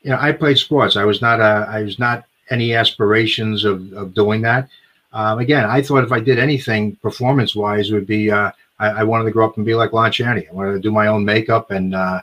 you 0.01 0.11
know, 0.11 0.17
I 0.19 0.31
played 0.31 0.57
sports. 0.57 0.95
I 0.95 1.03
was 1.03 1.21
not 1.21 1.39
a. 1.39 1.67
I 1.69 1.81
was 1.81 1.99
not 1.99 2.25
any 2.49 2.73
aspirations 2.73 3.65
of 3.65 3.91
of 3.93 4.13
doing 4.13 4.41
that. 4.43 4.69
Um, 5.13 5.39
again, 5.39 5.65
I 5.65 5.81
thought 5.81 6.03
if 6.03 6.11
I 6.11 6.19
did 6.19 6.39
anything 6.39 6.95
performance 6.97 7.55
wise, 7.55 7.91
would 7.91 8.07
be. 8.07 8.31
Uh, 8.31 8.51
I, 8.77 8.87
I, 8.87 9.03
wanted 9.03 9.23
to 9.23 9.31
grow 9.31 9.45
up 9.47 9.55
and 9.55 9.65
be 9.65 9.73
like 9.73 9.93
Lon 9.93 10.11
Chaney. 10.11 10.47
I 10.49 10.53
wanted 10.53 10.73
to 10.73 10.79
do 10.79 10.91
my 10.91 11.07
own 11.07 11.23
makeup 11.23 11.71
and 11.71 11.95
uh, 11.95 12.21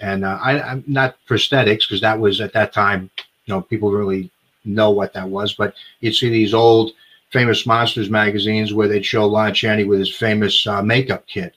and 0.00 0.24
uh, 0.24 0.38
I, 0.42 0.60
I'm 0.60 0.82
not 0.86 1.16
prosthetics 1.28 1.80
because 1.80 2.00
that 2.00 2.18
was 2.18 2.40
at 2.40 2.54
that 2.54 2.72
time 2.72 3.10
know 3.50 3.60
people 3.60 3.90
really 3.90 4.30
know 4.64 4.90
what 4.90 5.12
that 5.12 5.28
was 5.28 5.54
but 5.54 5.74
you'd 6.00 6.14
see 6.14 6.28
these 6.28 6.54
old 6.54 6.92
famous 7.30 7.64
monsters 7.64 8.10
magazines 8.10 8.74
where 8.74 8.88
they'd 8.88 9.06
show 9.06 9.26
lon 9.26 9.54
chaney 9.54 9.84
with 9.84 10.00
his 10.00 10.14
famous 10.14 10.66
uh, 10.66 10.82
makeup 10.82 11.26
kit. 11.26 11.54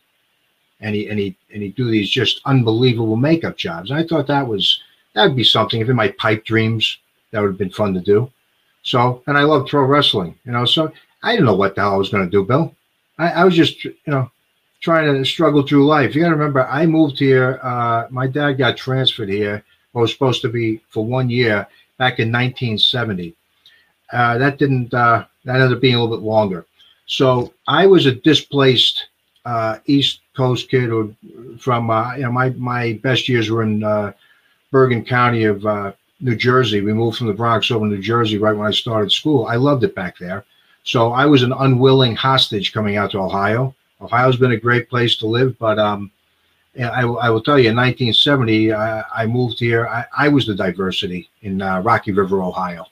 And 0.79 0.95
he 0.95 1.07
and 1.09 1.19
he 1.19 1.35
and 1.53 1.63
he'd 1.63 1.75
do 1.75 1.89
these 1.89 2.09
just 2.09 2.41
unbelievable 2.45 3.15
makeup 3.15 3.57
jobs. 3.57 3.89
And 3.89 3.99
i 3.99 4.03
thought 4.03 4.27
that 4.27 4.47
was 4.47 4.81
that 5.13 5.25
would 5.25 5.35
be 5.35 5.43
something. 5.43 5.81
If 5.81 5.89
in 5.89 5.95
my 5.95 6.09
pipe 6.09 6.45
dreams 6.45 6.97
that 7.31 7.41
would 7.41 7.49
have 7.49 7.57
been 7.57 7.69
fun 7.69 7.93
to 7.93 8.01
do. 8.01 8.31
So 8.83 9.23
and 9.27 9.37
i 9.37 9.43
love 9.43 9.67
pro 9.67 9.83
wrestling 9.83 10.35
you 10.45 10.51
know 10.51 10.65
so 10.65 10.91
i 11.23 11.31
didn't 11.31 11.45
know 11.45 11.55
what 11.55 11.75
the 11.75 11.81
hell 11.81 11.93
i 11.93 11.97
was 11.97 12.09
going 12.09 12.25
to 12.25 12.29
do 12.31 12.43
bill. 12.43 12.75
I, 13.17 13.29
I 13.29 13.43
was 13.45 13.55
just 13.55 13.83
you 13.85 13.95
know 14.07 14.29
trying 14.81 15.13
to 15.13 15.23
struggle 15.23 15.65
through 15.65 15.87
life. 15.87 16.13
You 16.13 16.21
got 16.21 16.29
to 16.29 16.35
remember 16.35 16.67
i 16.67 16.85
moved 16.85 17.17
here 17.17 17.59
uh, 17.63 18.07
my 18.09 18.27
dad 18.27 18.53
got 18.53 18.77
transferred 18.77 19.29
here. 19.29 19.63
I 19.95 19.99
was 19.99 20.11
supposed 20.11 20.41
to 20.41 20.49
be 20.49 20.81
for 20.89 21.05
one 21.05 21.29
year 21.29 21.67
back 22.03 22.19
in 22.19 22.27
1970. 22.27 23.33
Uh, 24.11 24.37
that 24.37 24.57
didn't. 24.57 24.93
Uh, 24.93 25.25
that 25.45 25.55
ended 25.55 25.73
up 25.73 25.81
being 25.81 25.95
a 25.95 26.01
little 26.01 26.17
bit 26.17 26.25
longer. 26.25 26.65
So 27.05 27.53
I 27.67 27.85
was 27.87 28.05
a 28.05 28.15
displaced 28.31 29.07
uh, 29.45 29.79
East 29.85 30.19
Coast 30.35 30.69
kid, 30.69 30.89
or 30.91 31.09
from 31.57 31.89
uh, 31.89 32.15
you 32.15 32.23
know 32.23 32.31
my 32.31 32.49
my 32.51 32.99
best 33.03 33.29
years 33.29 33.49
were 33.49 33.63
in 33.63 33.83
uh, 33.83 34.11
Bergen 34.71 35.05
County 35.05 35.45
of 35.45 35.65
uh, 35.65 35.93
New 36.19 36.35
Jersey. 36.35 36.81
We 36.81 36.93
moved 36.93 37.17
from 37.17 37.27
the 37.27 37.39
Bronx 37.41 37.71
over 37.71 37.85
to 37.85 37.95
New 37.95 38.01
Jersey 38.01 38.37
right 38.37 38.57
when 38.57 38.67
I 38.67 38.71
started 38.71 39.11
school. 39.11 39.47
I 39.47 39.55
loved 39.55 39.83
it 39.83 39.95
back 39.95 40.17
there. 40.17 40.43
So 40.83 41.13
I 41.13 41.25
was 41.25 41.43
an 41.43 41.53
unwilling 41.53 42.15
hostage 42.15 42.73
coming 42.73 42.97
out 42.97 43.11
to 43.11 43.19
Ohio. 43.19 43.73
Ohio's 44.01 44.35
been 44.35 44.51
a 44.51 44.65
great 44.67 44.89
place 44.89 45.15
to 45.17 45.27
live, 45.27 45.57
but 45.57 45.79
um, 45.79 46.11
I, 46.79 47.01
I, 47.01 47.29
will 47.29 47.41
tell 47.41 47.59
you, 47.59 47.69
in 47.69 47.75
1970, 47.75 48.73
I, 48.73 49.03
I 49.15 49.25
moved 49.27 49.59
here. 49.59 49.87
I, 49.87 50.05
I, 50.17 50.27
was 50.27 50.47
the 50.47 50.55
diversity 50.55 51.29
in 51.43 51.61
uh, 51.61 51.81
Rocky 51.81 52.11
River, 52.11 52.41
Ohio. 52.41 52.87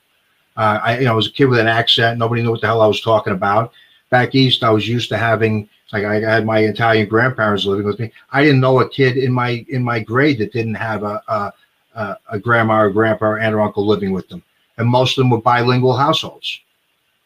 Uh, 0.56 0.78
I, 0.82 0.98
you 0.98 1.04
know, 1.04 1.12
I 1.12 1.16
was 1.16 1.26
a 1.26 1.32
kid 1.32 1.46
with 1.46 1.58
an 1.58 1.66
accent. 1.66 2.18
Nobody 2.18 2.42
knew 2.42 2.52
what 2.52 2.60
the 2.60 2.68
hell 2.68 2.80
I 2.80 2.86
was 2.86 3.00
talking 3.00 3.32
about. 3.32 3.72
Back 4.10 4.34
east, 4.34 4.62
I 4.62 4.70
was 4.70 4.86
used 4.86 5.08
to 5.08 5.16
having 5.16 5.68
like 5.92 6.04
I 6.04 6.20
had 6.20 6.46
my 6.46 6.60
Italian 6.60 7.08
grandparents 7.08 7.64
living 7.64 7.86
with 7.86 7.98
me. 7.98 8.12
I 8.30 8.42
didn't 8.42 8.60
know 8.60 8.80
a 8.80 8.88
kid 8.88 9.16
in 9.16 9.32
my 9.32 9.64
in 9.68 9.82
my 9.82 10.00
grade 10.00 10.38
that 10.38 10.52
didn't 10.52 10.74
have 10.74 11.02
a 11.02 11.22
a, 11.28 11.52
a, 11.94 12.16
a 12.32 12.38
grandma 12.38 12.82
or 12.82 12.90
grandpa 12.90 13.26
or 13.26 13.38
aunt 13.38 13.54
or 13.54 13.60
uncle 13.60 13.86
living 13.86 14.12
with 14.12 14.28
them, 14.28 14.42
and 14.78 14.88
most 14.88 15.16
of 15.16 15.22
them 15.22 15.30
were 15.30 15.40
bilingual 15.40 15.96
households. 15.96 16.60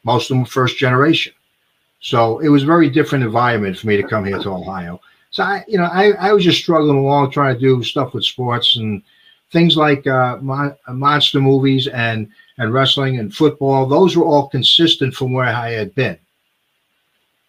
Most 0.04 0.24
of 0.24 0.28
them 0.36 0.40
were 0.40 0.46
first 0.46 0.78
generation. 0.78 1.32
So 2.00 2.38
it 2.38 2.48
was 2.48 2.62
a 2.62 2.66
very 2.66 2.88
different 2.88 3.24
environment 3.24 3.78
for 3.78 3.88
me 3.88 3.96
to 3.96 4.06
come 4.06 4.24
here 4.24 4.38
to 4.38 4.50
Ohio. 4.50 5.00
So 5.36 5.42
I, 5.42 5.66
you 5.68 5.76
know, 5.76 5.84
I, 5.84 6.12
I 6.12 6.32
was 6.32 6.44
just 6.44 6.62
struggling 6.62 6.96
along 6.96 7.30
trying 7.30 7.54
to 7.54 7.60
do 7.60 7.82
stuff 7.82 8.14
with 8.14 8.24
sports 8.24 8.76
and 8.76 9.02
things 9.52 9.76
like 9.76 10.06
uh, 10.06 10.38
mon- 10.40 10.74
monster 10.88 11.40
movies 11.40 11.88
and 11.88 12.30
and 12.56 12.72
wrestling 12.72 13.18
and 13.18 13.34
football. 13.34 13.84
Those 13.84 14.16
were 14.16 14.24
all 14.24 14.48
consistent 14.48 15.12
from 15.12 15.34
where 15.34 15.44
I 15.44 15.72
had 15.72 15.94
been. 15.94 16.16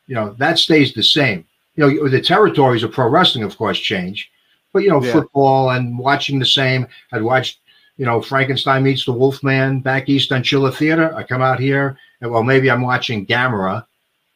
You 0.07 0.15
know, 0.15 0.35
that 0.37 0.59
stays 0.59 0.93
the 0.93 1.01
same. 1.01 1.45
You 1.77 1.87
know, 1.87 2.09
the 2.09 2.19
territories 2.19 2.83
of 2.83 2.91
pro 2.91 3.07
wrestling, 3.07 3.45
of 3.45 3.57
course, 3.57 3.79
change, 3.79 4.29
but 4.73 4.83
you 4.83 4.89
know, 4.89 5.01
yeah. 5.01 5.13
football 5.13 5.69
and 5.69 5.97
watching 5.97 6.39
the 6.39 6.45
same. 6.45 6.87
I'd 7.13 7.21
watched, 7.21 7.59
you 7.95 8.05
know, 8.05 8.21
Frankenstein 8.21 8.83
meets 8.83 9.05
the 9.05 9.13
Wolfman 9.13 9.79
back 9.79 10.09
east 10.09 10.33
on 10.33 10.43
Chiller 10.43 10.71
Theater. 10.71 11.15
I 11.15 11.23
come 11.23 11.41
out 11.41 11.61
here, 11.61 11.97
and 12.19 12.29
well, 12.31 12.43
maybe 12.43 12.69
I'm 12.69 12.81
watching 12.81 13.25
Gamera 13.25 13.85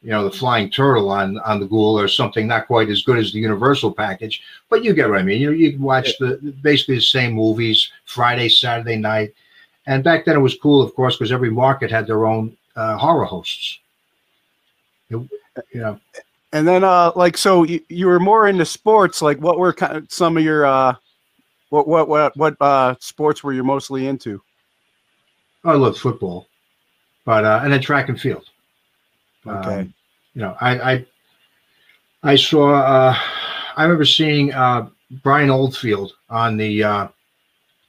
you 0.02 0.10
know, 0.10 0.24
the 0.24 0.36
flying 0.36 0.70
turtle 0.70 1.10
on 1.10 1.38
on 1.40 1.60
the 1.60 1.66
Ghoul 1.66 1.98
or 1.98 2.08
something 2.08 2.46
not 2.46 2.66
quite 2.66 2.88
as 2.88 3.02
good 3.02 3.18
as 3.18 3.32
the 3.32 3.38
Universal 3.38 3.92
package, 3.92 4.42
but 4.68 4.82
you 4.82 4.92
get 4.94 5.08
what 5.08 5.18
I 5.18 5.22
mean. 5.22 5.40
You 5.40 5.50
know, 5.50 5.56
you 5.56 5.78
watch 5.78 6.18
the 6.18 6.36
basically 6.62 6.96
the 6.96 7.02
same 7.02 7.34
movies 7.34 7.90
Friday, 8.04 8.48
Saturday 8.48 8.96
night, 8.96 9.32
and 9.86 10.02
back 10.02 10.24
then 10.24 10.36
it 10.36 10.40
was 10.40 10.56
cool, 10.56 10.82
of 10.82 10.94
course, 10.94 11.16
because 11.16 11.32
every 11.32 11.50
market 11.50 11.90
had 11.90 12.06
their 12.06 12.26
own 12.26 12.56
uh, 12.76 12.96
horror 12.96 13.24
hosts. 13.24 13.78
You 15.08 15.28
know. 15.74 16.00
And 16.54 16.68
then, 16.68 16.84
uh, 16.84 17.12
like, 17.16 17.38
so 17.38 17.62
you, 17.62 17.80
you 17.88 18.06
were 18.06 18.20
more 18.20 18.46
into 18.46 18.66
sports. 18.66 19.22
Like, 19.22 19.38
what 19.38 19.58
were 19.58 19.72
kind 19.72 19.96
of 19.96 20.12
some 20.12 20.36
of 20.36 20.42
your, 20.42 20.66
uh, 20.66 20.94
what, 21.70 21.88
what, 21.88 22.08
what, 22.08 22.36
what, 22.36 22.56
uh, 22.60 22.94
sports 23.00 23.42
were 23.42 23.54
you 23.54 23.64
mostly 23.64 24.06
into? 24.06 24.42
I 25.64 25.74
love 25.74 25.96
football, 25.96 26.48
but 27.24 27.44
uh, 27.44 27.60
and 27.62 27.72
then 27.72 27.80
track 27.80 28.08
and 28.08 28.20
field. 28.20 28.44
Okay. 29.46 29.80
Um, 29.80 29.94
you 30.34 30.42
know, 30.42 30.56
I 30.60 30.92
I, 30.92 31.06
I 32.22 32.36
saw. 32.36 32.74
Uh, 32.74 33.18
I 33.76 33.82
remember 33.82 34.04
seeing 34.04 34.52
uh, 34.52 34.88
Brian 35.22 35.50
Oldfield 35.50 36.12
on 36.30 36.56
the 36.56 36.84
uh, 36.84 37.08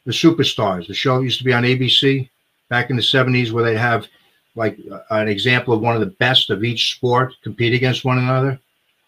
the 0.06 0.12
Superstars. 0.12 0.88
The 0.88 0.94
show 0.94 1.22
used 1.22 1.40
to 1.40 1.46
be 1.46 1.54
on 1.54 1.64
ABC 1.64 2.30
back 2.70 2.90
in 2.90 2.96
the 2.96 3.02
'70s, 3.02 3.52
where 3.52 3.64
they 3.64 3.78
have 3.78 4.08
like 4.56 4.78
uh, 4.92 5.00
an 5.12 5.28
example 5.28 5.74
of 5.74 5.82
one 5.82 5.96
of 5.96 6.02
the 6.02 6.16
best 6.18 6.50
of 6.50 6.64
each 6.64 6.96
sport 6.96 7.34
compete 7.44 7.74
against 7.74 8.06
one 8.06 8.18
another. 8.18 8.60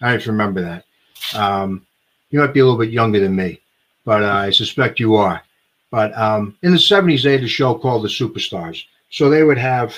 I 0.02 0.16
just 0.16 0.28
remember 0.28 0.62
that. 0.62 0.86
Um, 1.38 1.86
you 2.30 2.40
might 2.40 2.54
be 2.54 2.60
a 2.60 2.66
little 2.66 2.80
bit 2.80 2.92
younger 2.92 3.20
than 3.20 3.36
me, 3.36 3.62
but 4.04 4.24
uh, 4.24 4.28
I 4.28 4.50
suspect 4.50 5.00
you 5.00 5.16
are. 5.16 5.42
But 5.92 6.18
um, 6.18 6.58
in 6.64 6.72
the 6.72 6.78
70s, 6.78 7.24
they 7.24 7.34
had 7.34 7.44
a 7.44 7.48
show 7.48 7.75
called 7.75 8.04
The 8.04 8.10
Superstars. 8.10 8.84
So 9.10 9.30
they 9.30 9.44
would 9.44 9.58
have, 9.58 9.96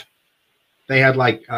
they 0.88 1.00
had 1.00 1.16
like 1.18 1.50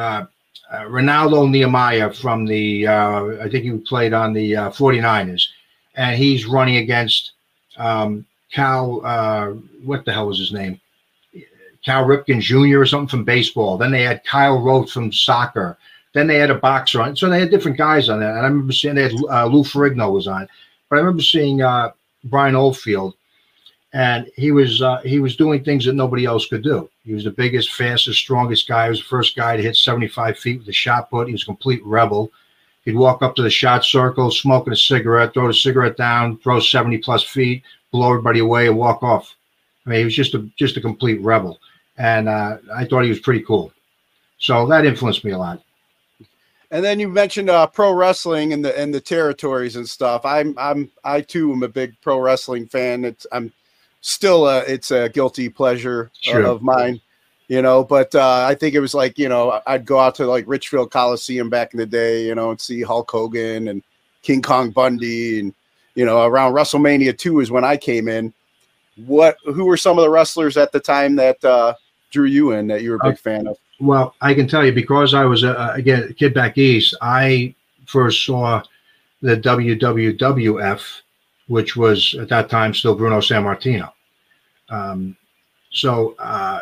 uh, 0.73 0.88
Renaldo 0.88 1.47
Nehemiah 1.47 2.13
from 2.13 2.45
the, 2.45 2.88
uh, 2.88 3.43
I 3.43 3.49
think 3.49 3.65
he 3.65 3.71
played 3.71 4.13
on 4.13 4.33
the 4.33 4.55
uh, 4.55 4.69
49ers, 4.71 5.47
and 5.95 6.15
he's 6.15 6.45
running 6.45 6.77
against 6.77 7.33
um, 7.77 8.25
Cal, 8.51 9.01
uh, 9.05 9.47
what 9.83 10.05
the 10.05 10.13
hell 10.13 10.27
was 10.27 10.39
his 10.39 10.53
name? 10.53 10.79
Cal 11.85 12.05
Ripken 12.05 12.41
Jr. 12.41 12.81
or 12.81 12.85
something 12.85 13.07
from 13.07 13.23
baseball. 13.23 13.77
Then 13.77 13.91
they 13.91 14.03
had 14.03 14.23
Kyle 14.25 14.61
Rote 14.61 14.89
from 14.89 15.11
soccer. 15.11 15.77
Then 16.13 16.27
they 16.27 16.38
had 16.38 16.49
a 16.49 16.55
boxer 16.55 17.01
on. 17.01 17.15
So 17.15 17.29
they 17.29 17.39
had 17.39 17.51
different 17.51 17.77
guys 17.77 18.09
on 18.09 18.19
that. 18.19 18.31
And 18.31 18.39
I 18.39 18.47
remember 18.47 18.73
seeing 18.73 18.95
they 18.95 19.03
had 19.03 19.13
uh, 19.29 19.45
Lou 19.45 19.63
Ferrigno 19.63 20.11
was 20.11 20.27
on. 20.27 20.47
But 20.89 20.97
I 20.97 20.99
remember 20.99 21.21
seeing 21.21 21.61
uh, 21.61 21.91
Brian 22.25 22.55
Oldfield 22.55 23.15
and 23.93 24.29
he 24.36 24.51
was 24.51 24.81
uh, 24.81 25.00
he 25.01 25.19
was 25.19 25.36
doing 25.36 25.63
things 25.63 25.86
that 25.86 25.93
nobody 25.93 26.25
else 26.25 26.48
could 26.48 26.63
do. 26.63 26.89
He 27.03 27.13
was 27.13 27.24
the 27.24 27.31
biggest, 27.31 27.74
fastest, 27.74 28.19
strongest 28.19 28.67
guy. 28.67 28.86
He 28.86 28.89
was 28.91 29.00
the 29.00 29.05
first 29.05 29.36
guy 29.36 29.58
to 29.58 29.63
hit 29.63 29.75
75 29.75 30.38
feet 30.38 30.60
with 30.60 30.67
a 30.67 30.74
shot 30.74 31.10
put. 31.10 31.27
He 31.27 31.34
was 31.34 31.43
a 31.43 31.48
complete 31.48 31.84
rebel. 31.84 32.31
He'd 32.86 32.96
walk 32.96 33.22
up 33.22 33.36
to 33.36 33.41
the 33.41 33.50
shot 33.50 33.84
circle, 33.84 34.31
smoking 34.31 34.74
a 34.74 34.75
cigarette, 34.75 35.34
throw 35.34 35.48
the 35.48 35.53
cigarette 35.53 35.98
down, 35.98 36.38
throw 36.38 36.60
70 36.60 37.00
plus 37.00 37.24
feet, 37.24 37.63
blow 37.91 38.10
everybody 38.10 38.39
away, 38.39 38.67
and 38.67 38.77
walk 38.77 39.03
off. 39.03 39.36
I 39.86 39.89
mean, 39.89 40.00
he 40.00 40.05
was 40.05 40.15
just 40.15 40.36
a 40.36 40.48
just 40.55 40.77
a 40.77 40.81
complete 40.81 41.22
rebel, 41.22 41.60
and 41.98 42.29
uh, 42.29 42.58
I 42.75 42.86
thought 42.86 43.03
he 43.03 43.10
was 43.10 43.19
pretty 43.19 43.41
cool. 43.41 43.72
So 44.38 44.67
that 44.67 44.86
influenced 44.86 45.25
me 45.25 45.31
a 45.31 45.38
lot. 45.38 45.62
And 46.72 46.86
then 46.86 47.00
you 47.00 47.10
mentioned 47.10 47.50
uh, 47.50 47.65
pro 47.65 47.91
wrestling 47.93 48.53
and 48.53 48.63
the 48.63 48.77
and 48.79 48.93
the 48.93 49.01
territories 49.01 49.75
and 49.75 49.89
stuff. 49.89 50.24
I'm 50.24 50.53
I'm 50.58 50.91
I 51.03 51.22
too 51.22 51.51
am 51.51 51.63
a 51.63 51.67
big 51.67 52.00
pro 52.01 52.19
wrestling 52.19 52.67
fan. 52.67 53.03
It's 53.03 53.25
I'm 53.31 53.51
still 54.01 54.48
a 54.48 54.60
it's 54.62 54.91
a 54.91 55.10
guilty 55.10 55.50
pleasure 55.50 56.12
uh, 56.27 56.32
Sure. 56.32 56.46
of 56.46 56.62
mine, 56.62 57.01
you 57.48 57.62
know. 57.62 57.84
But 57.84 58.13
uh, 58.15 58.46
I 58.48 58.56
think 58.56 58.75
it 58.75 58.79
was 58.79 58.94
like 58.94 59.18
you 59.18 59.29
know 59.29 59.62
I'd 59.68 59.86
go 59.86 60.00
out 60.00 60.15
to 60.15 60.25
like 60.25 60.46
Richfield 60.48 60.91
Coliseum 60.91 61.50
back 61.50 61.74
in 61.74 61.79
the 61.79 61.86
day, 61.86 62.25
you 62.25 62.36
know, 62.36 62.51
and 62.51 62.60
see 62.60 62.82
Hulk 62.82 63.10
Hogan 63.10 63.68
and 63.68 63.84
King 64.22 64.41
Kong 64.41 64.72
Bundy, 64.72 65.39
and 65.39 65.53
you 65.96 66.06
know 66.06 66.25
around 66.25 66.53
WrestleMania 66.53 67.18
two 67.18 67.39
is 67.39 67.51
when 67.51 67.63
I 67.63 67.77
came 67.77 68.08
in. 68.08 68.34
What 69.06 69.38
who 69.46 69.65
were 69.65 69.77
some 69.77 69.98
of 69.98 70.03
the 70.03 70.10
wrestlers 70.10 70.58
at 70.58 70.72
the 70.72 70.79
time 70.79 71.15
that 71.15 71.44
uh, 71.46 71.74
drew 72.12 72.25
you 72.25 72.51
in 72.51 72.68
that 72.68 72.82
you 72.82 72.91
were 72.91 73.00
a 73.01 73.10
big 73.10 73.18
fan 73.18 73.48
of? 73.48 73.58
Well, 73.79 74.13
I 74.20 74.34
can 74.34 74.46
tell 74.46 74.65
you 74.65 74.74
because 74.74 75.13
I 75.13 75.24
was 75.24 75.44
a, 75.44 75.72
again 75.74 76.03
a 76.10 76.13
kid 76.13 76.34
back 76.34 76.58
east. 76.58 76.96
I 77.01 77.56
first 77.86 78.25
saw 78.25 78.62
the 79.22 79.38
WWWF, 79.38 81.01
which 81.50 81.75
was 81.75 82.15
at 82.20 82.29
that 82.29 82.50
time 82.50 82.74
still 82.74 82.96
Bruno 82.96 83.20
Sammartino. 83.20 83.91
Um, 84.70 85.18
so 85.72 86.15
uh, 86.20 86.62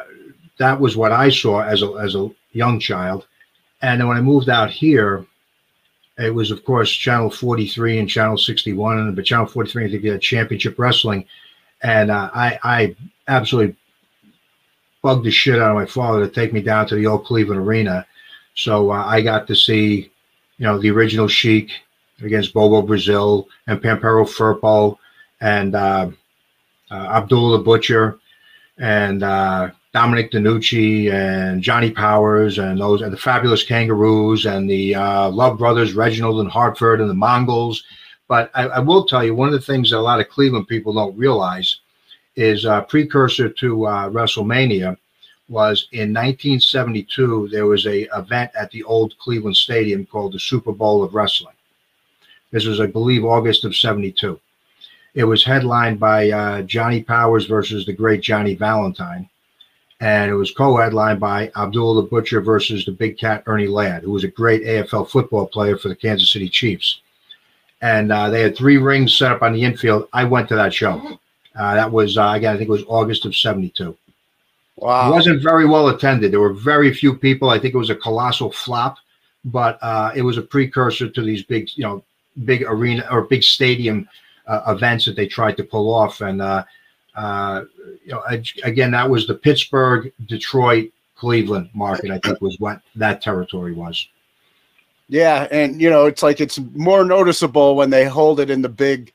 that 0.58 0.79
was 0.79 0.98
what 0.98 1.12
I 1.12 1.29
saw 1.29 1.62
as 1.62 1.84
a 1.84 1.91
as 1.94 2.15
a 2.15 2.29
young 2.53 2.79
child, 2.79 3.27
and 3.82 4.00
then 4.00 4.08
when 4.08 4.17
I 4.17 4.22
moved 4.22 4.50
out 4.50 4.72
here, 4.72 5.25
it 6.17 6.34
was 6.34 6.51
of 6.51 6.63
course 6.65 6.91
Channel 6.91 7.29
43 7.29 8.00
and 8.00 8.10
Channel 8.10 8.38
61, 8.38 9.13
but 9.13 9.25
Channel 9.25 9.46
43 9.46 9.86
I 9.86 9.89
think 9.89 10.03
had 10.06 10.22
Championship 10.22 10.79
Wrestling, 10.79 11.25
and 11.84 12.10
uh, 12.10 12.29
I 12.34 12.58
I 12.63 12.96
absolutely 13.27 13.75
bugged 15.01 15.25
the 15.25 15.32
shit 15.32 15.62
out 15.62 15.72
of 15.72 15.75
my 15.75 15.86
father 15.86 16.25
to 16.25 16.34
take 16.34 16.53
me 16.53 16.62
down 16.62 16.88
to 16.88 16.96
the 16.96 17.08
old 17.08 17.25
Cleveland 17.25 17.62
Arena. 17.62 18.06
So 18.56 18.91
uh, 18.91 19.06
I 19.06 19.22
got 19.22 19.48
to 19.48 19.56
see, 19.56 20.12
you 20.58 20.65
know, 20.65 20.79
the 20.79 20.89
original 20.89 21.27
Sheik 21.27 21.72
against 22.21 22.53
Bobo 22.53 22.81
Brazil 22.81 23.47
and 23.67 23.81
Pampero 23.81 24.25
Firpo 24.25 24.97
and 25.41 25.75
uh, 25.75 26.09
uh, 26.89 26.93
Abdullah 26.93 27.57
the 27.57 27.63
Butcher 27.63 28.19
and 28.77 29.24
uh, 29.24 29.71
Dominic 29.93 30.31
DeNucci 30.31 31.12
and 31.12 31.62
Johnny 31.62 31.91
Powers 31.91 32.59
and 32.59 32.79
those 32.79 33.01
and 33.01 33.12
the 33.12 33.17
Fabulous 33.17 33.63
Kangaroos 33.63 34.45
and 34.45 34.69
the 34.69 34.95
uh, 34.95 35.29
Love 35.29 35.57
Brothers, 35.57 35.93
Reginald 35.93 36.39
and 36.39 36.50
Hartford 36.50 37.01
and 37.01 37.09
the 37.09 37.15
Mongols. 37.15 37.83
But 38.27 38.51
I, 38.53 38.67
I 38.67 38.79
will 38.79 39.05
tell 39.05 39.24
you, 39.24 39.33
one 39.33 39.47
of 39.47 39.53
the 39.53 39.62
things 39.62 39.89
that 39.89 39.97
a 39.97 40.00
lot 40.00 40.19
of 40.19 40.29
Cleveland 40.29 40.67
people 40.67 40.93
don't 40.93 41.17
realize 41.17 41.79
is 42.36 42.65
a 42.65 42.86
precursor 42.88 43.50
to 43.50 43.86
uh, 43.88 44.09
WrestleMania 44.09 44.97
was 45.50 45.88
in 45.93 46.13
1972 46.13 47.50
there 47.51 47.65
was 47.65 47.86
a 47.86 48.01
event 48.17 48.51
at 48.59 48.69
the 48.71 48.83
old 48.83 49.17
Cleveland 49.17 49.55
Stadium 49.55 50.05
called 50.05 50.33
the 50.33 50.39
Super 50.39 50.74
Bowl 50.74 51.03
of 51.03 51.15
Wrestling. 51.15 51.55
This 52.51 52.65
was, 52.65 52.79
I 52.79 52.85
believe, 52.87 53.25
August 53.25 53.65
of 53.65 53.75
72. 53.75 54.39
It 55.13 55.23
was 55.23 55.43
headlined 55.43 55.99
by 55.99 56.29
uh, 56.29 56.61
Johnny 56.61 57.01
Powers 57.01 57.45
versus 57.45 57.85
the 57.85 57.93
great 57.93 58.21
Johnny 58.21 58.53
Valentine. 58.53 59.29
And 59.99 60.29
it 60.29 60.35
was 60.35 60.51
co-headlined 60.51 61.19
by 61.19 61.51
Abdul 61.55 61.95
the 61.95 62.03
Butcher 62.03 62.39
versus 62.39 62.85
the 62.85 62.91
Big 62.91 63.17
Cat 63.17 63.43
Ernie 63.47 63.67
Ladd, 63.67 64.03
who 64.03 64.11
was 64.11 64.23
a 64.23 64.27
great 64.29 64.63
AFL 64.63 65.09
football 65.09 65.47
player 65.47 65.75
for 65.75 65.89
the 65.89 65.95
Kansas 65.95 66.31
City 66.31 66.47
Chiefs. 66.47 67.01
And 67.81 68.11
uh, 68.11 68.29
they 68.29 68.41
had 68.41 68.55
three 68.55 68.77
rings 68.77 69.17
set 69.17 69.31
up 69.31 69.41
on 69.41 69.53
the 69.53 69.63
infield. 69.63 70.07
I 70.13 70.23
went 70.23 70.49
to 70.49 70.55
that 70.55 70.73
show. 70.73 71.19
Uh, 71.57 71.73
that 71.75 71.91
was 71.91 72.17
uh, 72.17 72.33
again, 72.35 72.53
I 72.53 72.57
think 72.57 72.69
it 72.69 72.71
was 72.71 72.83
August 72.87 73.25
of 73.25 73.35
'72. 73.35 73.89
It 73.89 73.97
Wow, 74.75 75.12
wasn't 75.12 75.41
very 75.41 75.65
well 75.65 75.89
attended. 75.89 76.31
There 76.31 76.39
were 76.39 76.53
very 76.53 76.93
few 76.93 77.15
people. 77.15 77.49
I 77.49 77.57
think 77.57 77.73
it 77.73 77.79
was 77.79 77.89
a 77.89 77.95
colossal 77.95 78.51
flop, 78.51 78.97
but 79.43 79.79
uh, 79.81 80.12
it 80.15 80.21
was 80.21 80.38
a 80.38 80.43
precursor 80.43 81.10
to 81.10 81.21
these 81.23 81.43
big, 81.43 81.69
you 81.75 81.83
know, 81.83 82.03
big 82.45 82.63
arena 82.63 83.08
or 83.12 83.21
big 83.23 83.43
stadium 83.43 84.08
uh, 84.47 84.62
events 84.67 85.06
that 85.06 85.15
they 85.15 85.28
tried 85.28 85.58
to 85.58 85.63
pull 85.63 85.93
off. 85.93 86.21
And 86.21 86.41
uh, 86.41 86.63
uh, 87.15 87.63
you 88.06 88.12
know, 88.13 88.23
ag- 88.30 88.60
again, 88.63 88.91
that 88.91 89.10
was 89.10 89.28
the 89.28 89.36
Pittsburgh, 89.36 90.12
Detroit, 90.28 90.91
Cleveland 91.15 91.69
market. 91.73 92.12
I 92.12 92.19
think 92.19 92.41
was 92.41 92.60
what 92.60 92.82
that 92.95 93.21
territory 93.21 93.73
was. 93.73 94.08
Yeah, 95.10 95.47
and 95.52 95.82
you 95.82 95.89
know, 95.89 96.06
it's 96.06 96.21
like 96.23 96.41
it's 96.41 96.60
more 96.76 97.06
noticeable 97.06 97.76
when 97.76 97.89
they 97.89 98.06
hold 98.06 98.39
it 98.39 98.50
in 98.50 98.62
the 98.62 98.69
big, 98.69 99.13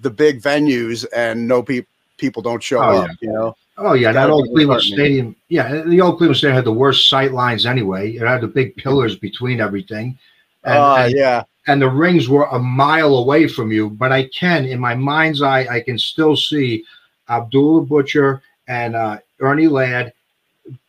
the 0.00 0.10
big 0.10 0.40
venues, 0.40 1.04
and 1.14 1.46
no 1.48 1.62
people 1.62 1.88
people 2.16 2.42
don't 2.42 2.62
show 2.62 2.78
Oh, 2.78 2.98
up. 3.02 3.10
You 3.20 3.32
know, 3.32 3.56
Oh 3.78 3.94
yeah, 3.94 4.12
that 4.12 4.30
old 4.30 4.48
Cleveland. 4.50 4.82
Stadium. 4.82 5.34
Yeah, 5.48 5.82
the 5.82 6.00
old 6.00 6.18
Cleveland 6.18 6.36
Stadium 6.38 6.56
had 6.56 6.64
the 6.64 6.72
worst 6.72 7.08
sight 7.08 7.32
lines 7.32 7.66
anyway. 7.66 8.12
It 8.12 8.20
had 8.22 8.42
the 8.42 8.46
big 8.46 8.76
pillars 8.76 9.16
between 9.16 9.60
everything. 9.60 10.18
And, 10.64 10.78
Ah, 10.78 11.04
and, 11.04 11.14
yeah, 11.16 11.42
and 11.66 11.80
the 11.80 11.88
rings 11.88 12.28
were 12.28 12.46
a 12.46 12.58
mile 12.58 13.16
away 13.16 13.46
from 13.46 13.70
you. 13.70 13.90
But 13.90 14.12
I 14.12 14.28
can, 14.28 14.64
in 14.64 14.80
my 14.80 14.94
mind's 14.94 15.42
eye, 15.42 15.66
I 15.70 15.80
can 15.80 15.98
still 15.98 16.36
see 16.36 16.84
Abdullah 17.28 17.82
Butcher 17.82 18.42
and 18.68 18.96
uh, 18.96 19.18
Ernie 19.40 19.68
Ladd 19.68 20.12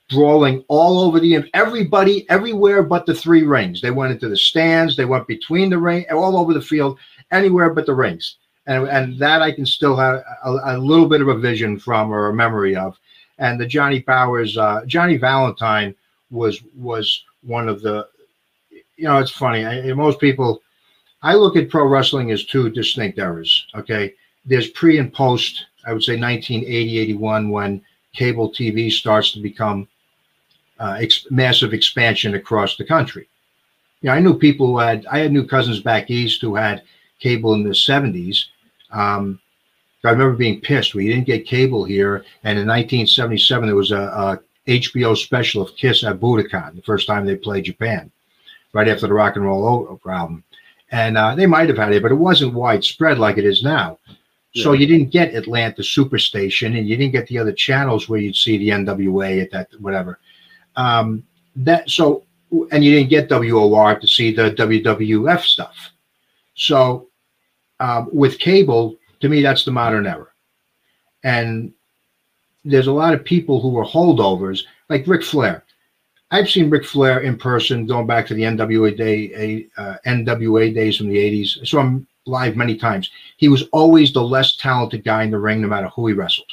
brawling 0.09 0.63
all 0.67 0.99
over 0.99 1.19
the 1.19 1.43
everybody 1.53 2.29
everywhere 2.29 2.83
but 2.83 3.05
the 3.05 3.15
three 3.15 3.43
rings. 3.43 3.81
They 3.81 3.91
went 3.91 4.13
into 4.13 4.29
the 4.29 4.37
stands, 4.37 4.95
they 4.95 5.05
went 5.05 5.27
between 5.27 5.69
the 5.69 5.77
ring, 5.77 6.05
all 6.11 6.37
over 6.37 6.53
the 6.53 6.61
field, 6.61 6.99
anywhere 7.31 7.73
but 7.73 7.85
the 7.85 7.93
rings. 7.93 8.37
And 8.65 8.87
and 8.87 9.17
that 9.19 9.41
I 9.41 9.51
can 9.51 9.65
still 9.65 9.95
have 9.97 10.23
a, 10.45 10.51
a 10.65 10.77
little 10.77 11.07
bit 11.07 11.21
of 11.21 11.27
a 11.27 11.37
vision 11.37 11.77
from 11.77 12.11
or 12.13 12.27
a 12.27 12.33
memory 12.33 12.75
of. 12.75 12.97
And 13.39 13.59
the 13.59 13.65
Johnny 13.65 13.99
Powers, 13.99 14.57
uh, 14.57 14.81
Johnny 14.85 15.17
Valentine 15.17 15.95
was 16.31 16.61
was 16.75 17.23
one 17.41 17.67
of 17.67 17.81
the. 17.81 18.07
You 18.95 19.05
know, 19.05 19.17
it's 19.17 19.31
funny. 19.31 19.65
I, 19.65 19.91
most 19.93 20.19
people, 20.19 20.61
I 21.23 21.35
look 21.35 21.55
at 21.55 21.69
pro 21.69 21.85
wrestling 21.85 22.31
as 22.31 22.43
two 22.43 22.69
distinct 22.69 23.17
eras. 23.17 23.65
Okay, 23.75 24.13
there's 24.45 24.69
pre 24.69 24.99
and 24.99 25.11
post. 25.11 25.65
I 25.85 25.93
would 25.93 26.03
say 26.03 26.19
1980, 26.19 26.99
81, 26.99 27.49
when 27.49 27.81
cable 28.13 28.51
TV 28.51 28.91
starts 28.91 29.31
to 29.31 29.39
become 29.39 29.87
uh, 30.79 30.97
ex- 30.99 31.25
massive 31.29 31.73
expansion 31.73 32.35
across 32.35 32.77
the 32.77 32.85
country. 32.85 33.27
You 34.01 34.07
know, 34.09 34.15
I 34.15 34.19
knew 34.19 34.37
people 34.37 34.67
who 34.67 34.77
had, 34.77 35.05
I 35.07 35.19
had 35.19 35.31
new 35.31 35.45
cousins 35.45 35.81
back 35.81 36.09
east 36.09 36.41
who 36.41 36.55
had 36.55 36.83
cable 37.19 37.53
in 37.53 37.63
the 37.63 37.69
70s. 37.69 38.45
Um, 38.91 39.39
I 40.05 40.11
remember 40.11 40.35
being 40.35 40.61
pissed. 40.61 40.93
We 40.93 41.07
didn't 41.07 41.25
get 41.25 41.47
cable 41.47 41.85
here. 41.85 42.17
And 42.43 42.59
in 42.59 42.67
1977, 42.67 43.67
there 43.67 43.75
was 43.75 43.91
a, 43.91 43.97
a 43.97 44.39
HBO 44.67 45.15
special 45.15 45.61
of 45.61 45.75
Kiss 45.75 46.03
at 46.03 46.19
Budokan, 46.19 46.75
the 46.75 46.81
first 46.81 47.07
time 47.07 47.25
they 47.25 47.35
played 47.35 47.65
Japan, 47.65 48.11
right 48.73 48.87
after 48.87 49.07
the 49.07 49.13
Rock 49.13 49.37
and 49.37 49.45
Roll 49.45 49.99
album. 50.05 50.43
And 50.93 51.17
uh, 51.17 51.33
they 51.33 51.47
might 51.47 51.67
have 51.69 51.77
had 51.77 51.91
it, 51.91 52.03
but 52.03 52.11
it 52.11 52.15
wasn't 52.15 52.53
widespread 52.53 53.17
like 53.17 53.39
it 53.39 53.45
is 53.45 53.63
now. 53.63 53.97
So 54.55 54.73
you 54.73 54.85
didn't 54.85 55.09
get 55.09 55.33
Atlanta 55.33 55.81
Superstation, 55.81 56.77
and 56.77 56.87
you 56.87 56.95
didn't 56.95 57.13
get 57.13 57.25
the 57.27 57.39
other 57.39 57.51
channels 57.51 58.07
where 58.07 58.19
you'd 58.19 58.35
see 58.35 58.59
the 58.59 58.69
NWA 58.69 59.41
at 59.41 59.49
that 59.49 59.69
whatever. 59.81 60.19
Um, 60.75 61.23
that 61.55 61.89
so, 61.89 62.23
and 62.71 62.85
you 62.85 62.91
didn't 62.93 63.09
get 63.09 63.29
WOR 63.29 63.99
to 63.99 64.07
see 64.07 64.31
the 64.31 64.51
WWF 64.51 65.41
stuff. 65.41 65.75
So 66.53 67.07
um, 67.79 68.09
with 68.13 68.37
cable, 68.37 68.95
to 69.21 69.29
me, 69.29 69.41
that's 69.41 69.65
the 69.65 69.71
modern 69.71 70.05
era. 70.05 70.27
And 71.23 71.73
there's 72.63 72.87
a 72.87 72.91
lot 72.91 73.15
of 73.15 73.25
people 73.25 73.59
who 73.59 73.69
were 73.69 73.85
holdovers, 73.85 74.61
like 74.89 75.07
Ric 75.07 75.23
Flair. 75.23 75.63
I've 76.33 76.49
seen 76.49 76.71
Ric 76.71 76.83
Flair 76.83 77.19
in 77.19 77.37
person 77.37 77.85
going 77.85 78.07
back 78.07 78.25
to 78.25 78.33
the 78.33 78.41
NWA 78.41 78.97
day, 78.97 79.67
uh, 79.77 79.97
NWA 80.03 80.73
days 80.73 80.97
from 80.97 81.09
the 81.09 81.17
80s. 81.17 81.61
I 81.61 81.65
saw 81.65 81.81
him 81.81 82.07
live 82.25 82.55
many 82.55 82.75
times. 82.75 83.11
He 83.37 83.49
was 83.49 83.69
always 83.71 84.11
the 84.11 84.23
less 84.23 84.55
talented 84.55 85.03
guy 85.03 85.21
in 85.21 85.29
the 85.29 85.37
ring, 85.37 85.61
no 85.61 85.67
matter 85.67 85.89
who 85.89 86.07
he 86.07 86.13
wrestled. 86.13 86.51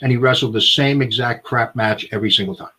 And 0.00 0.10
he 0.10 0.16
wrestled 0.16 0.54
the 0.54 0.62
same 0.62 1.02
exact 1.02 1.44
crap 1.44 1.76
match 1.76 2.06
every 2.12 2.30
single 2.30 2.56
time. 2.56 2.70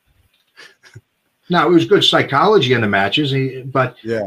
now, 1.49 1.67
it 1.67 1.71
was 1.71 1.85
good 1.85 2.03
psychology 2.03 2.73
in 2.73 2.81
the 2.81 2.87
matches, 2.87 3.31
but 3.67 3.95
yeah, 4.03 4.25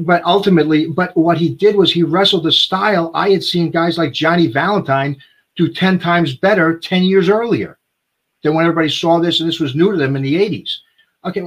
but 0.00 0.24
ultimately, 0.24 0.86
but 0.86 1.14
what 1.14 1.36
he 1.36 1.50
did 1.54 1.76
was 1.76 1.92
he 1.92 2.04
wrestled 2.04 2.44
the 2.44 2.52
style 2.52 3.10
I 3.12 3.28
had 3.30 3.44
seen 3.44 3.70
guys 3.70 3.98
like 3.98 4.12
Johnny 4.14 4.46
Valentine 4.46 5.16
do 5.56 5.70
10 5.70 5.98
times 5.98 6.36
better 6.36 6.78
10 6.78 7.02
years 7.02 7.28
earlier 7.28 7.78
than 8.42 8.54
when 8.54 8.64
everybody 8.64 8.88
saw 8.88 9.18
this 9.18 9.40
and 9.40 9.48
this 9.48 9.60
was 9.60 9.74
new 9.74 9.90
to 9.92 9.98
them 9.98 10.16
in 10.16 10.22
the 10.22 10.36
80s. 10.36 10.70
Okay, 11.28 11.42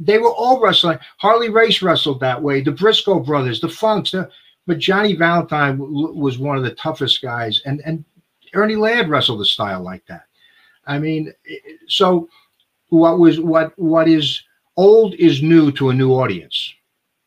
they 0.00 0.18
were 0.18 0.32
all 0.32 0.60
wrestling. 0.60 0.98
Harley 1.18 1.50
Race 1.50 1.82
wrestled 1.82 2.20
that 2.20 2.42
way, 2.42 2.60
the 2.60 2.72
Briscoe 2.72 3.20
brothers, 3.20 3.60
the 3.60 3.68
Funks, 3.68 4.12
the, 4.12 4.30
but 4.66 4.78
Johnny 4.78 5.14
Valentine 5.14 5.78
w- 5.78 6.14
was 6.14 6.38
one 6.38 6.56
of 6.56 6.62
the 6.62 6.74
toughest 6.74 7.22
guys, 7.22 7.60
and, 7.66 7.82
and 7.84 8.04
Ernie 8.54 8.76
Ladd 8.76 9.08
wrestled 9.08 9.40
a 9.40 9.44
style 9.44 9.82
like 9.82 10.04
that. 10.06 10.24
I 10.86 10.98
mean, 10.98 11.32
so 11.86 12.28
what 12.88 13.18
was 13.18 13.40
what 13.40 13.78
what 13.78 14.08
is 14.08 14.42
old 14.76 15.14
is 15.14 15.42
new 15.42 15.70
to 15.72 15.90
a 15.90 15.94
new 15.94 16.12
audience. 16.12 16.74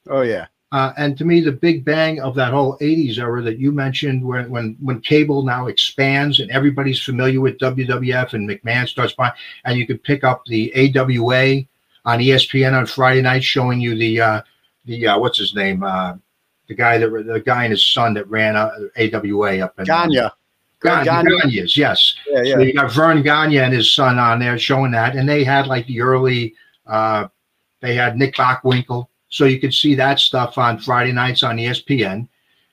Oh 0.09 0.21
yeah. 0.21 0.47
Uh, 0.71 0.91
and 0.97 1.15
to 1.19 1.23
me, 1.23 1.39
the 1.39 1.51
big 1.51 1.85
bang 1.85 2.19
of 2.19 2.33
that 2.33 2.51
whole 2.51 2.77
'80s 2.79 3.19
era 3.19 3.41
that 3.43 3.59
you 3.59 3.71
mentioned, 3.71 4.25
when 4.25 4.49
when 4.49 4.75
when 4.81 5.01
cable 5.01 5.43
now 5.43 5.67
expands 5.67 6.39
and 6.39 6.49
everybody's 6.49 7.01
familiar 7.01 7.39
with 7.39 7.59
WWF 7.59 8.33
and 8.33 8.49
McMahon 8.49 8.87
starts 8.87 9.13
buying, 9.13 9.33
and 9.65 9.77
you 9.77 9.85
could 9.85 10.03
pick 10.03 10.23
up 10.23 10.43
the 10.45 10.73
AWA 10.75 11.63
on 12.05 12.19
ESPN 12.19 12.73
on 12.73 12.85
Friday 12.85 13.21
night, 13.21 13.43
showing 13.43 13.79
you 13.79 13.97
the 13.97 14.21
uh, 14.21 14.41
the 14.85 15.07
uh, 15.07 15.19
what's 15.19 15.37
his 15.37 15.55
name, 15.55 15.83
uh, 15.83 16.15
the 16.67 16.73
guy 16.75 16.97
that 16.97 17.09
the 17.09 17.41
guy 17.45 17.63
and 17.63 17.71
his 17.71 17.85
son 17.85 18.13
that 18.15 18.27
ran 18.29 18.55
uh, 18.55 18.71
AWA 18.97 19.59
up 19.59 19.79
in 19.79 19.85
Gagne. 19.85 20.29
Gagne, 20.81 21.05
Gagne. 21.05 21.29
Gagne's, 21.29 21.77
yes. 21.77 22.15
Yeah, 22.27 22.41
yeah. 22.41 22.55
So 22.55 22.59
you 22.61 22.73
got 22.73 22.91
Verne 22.91 23.23
Gagne 23.23 23.57
and 23.57 23.73
his 23.73 23.93
son 23.93 24.19
on 24.19 24.39
there 24.39 24.57
showing 24.59 24.91
that, 24.91 25.15
and 25.15 25.27
they 25.27 25.43
had 25.43 25.67
like 25.67 25.87
the 25.87 26.01
early, 26.01 26.55
uh, 26.85 27.27
they 27.79 27.95
had 27.95 28.17
Nick 28.17 28.35
Bockwinkel, 28.35 29.07
so 29.29 29.45
you 29.45 29.59
could 29.59 29.73
see 29.73 29.95
that 29.95 30.19
stuff 30.19 30.57
on 30.57 30.79
Friday 30.79 31.13
nights 31.13 31.41
on 31.41 31.57
ESPN. 31.57 32.27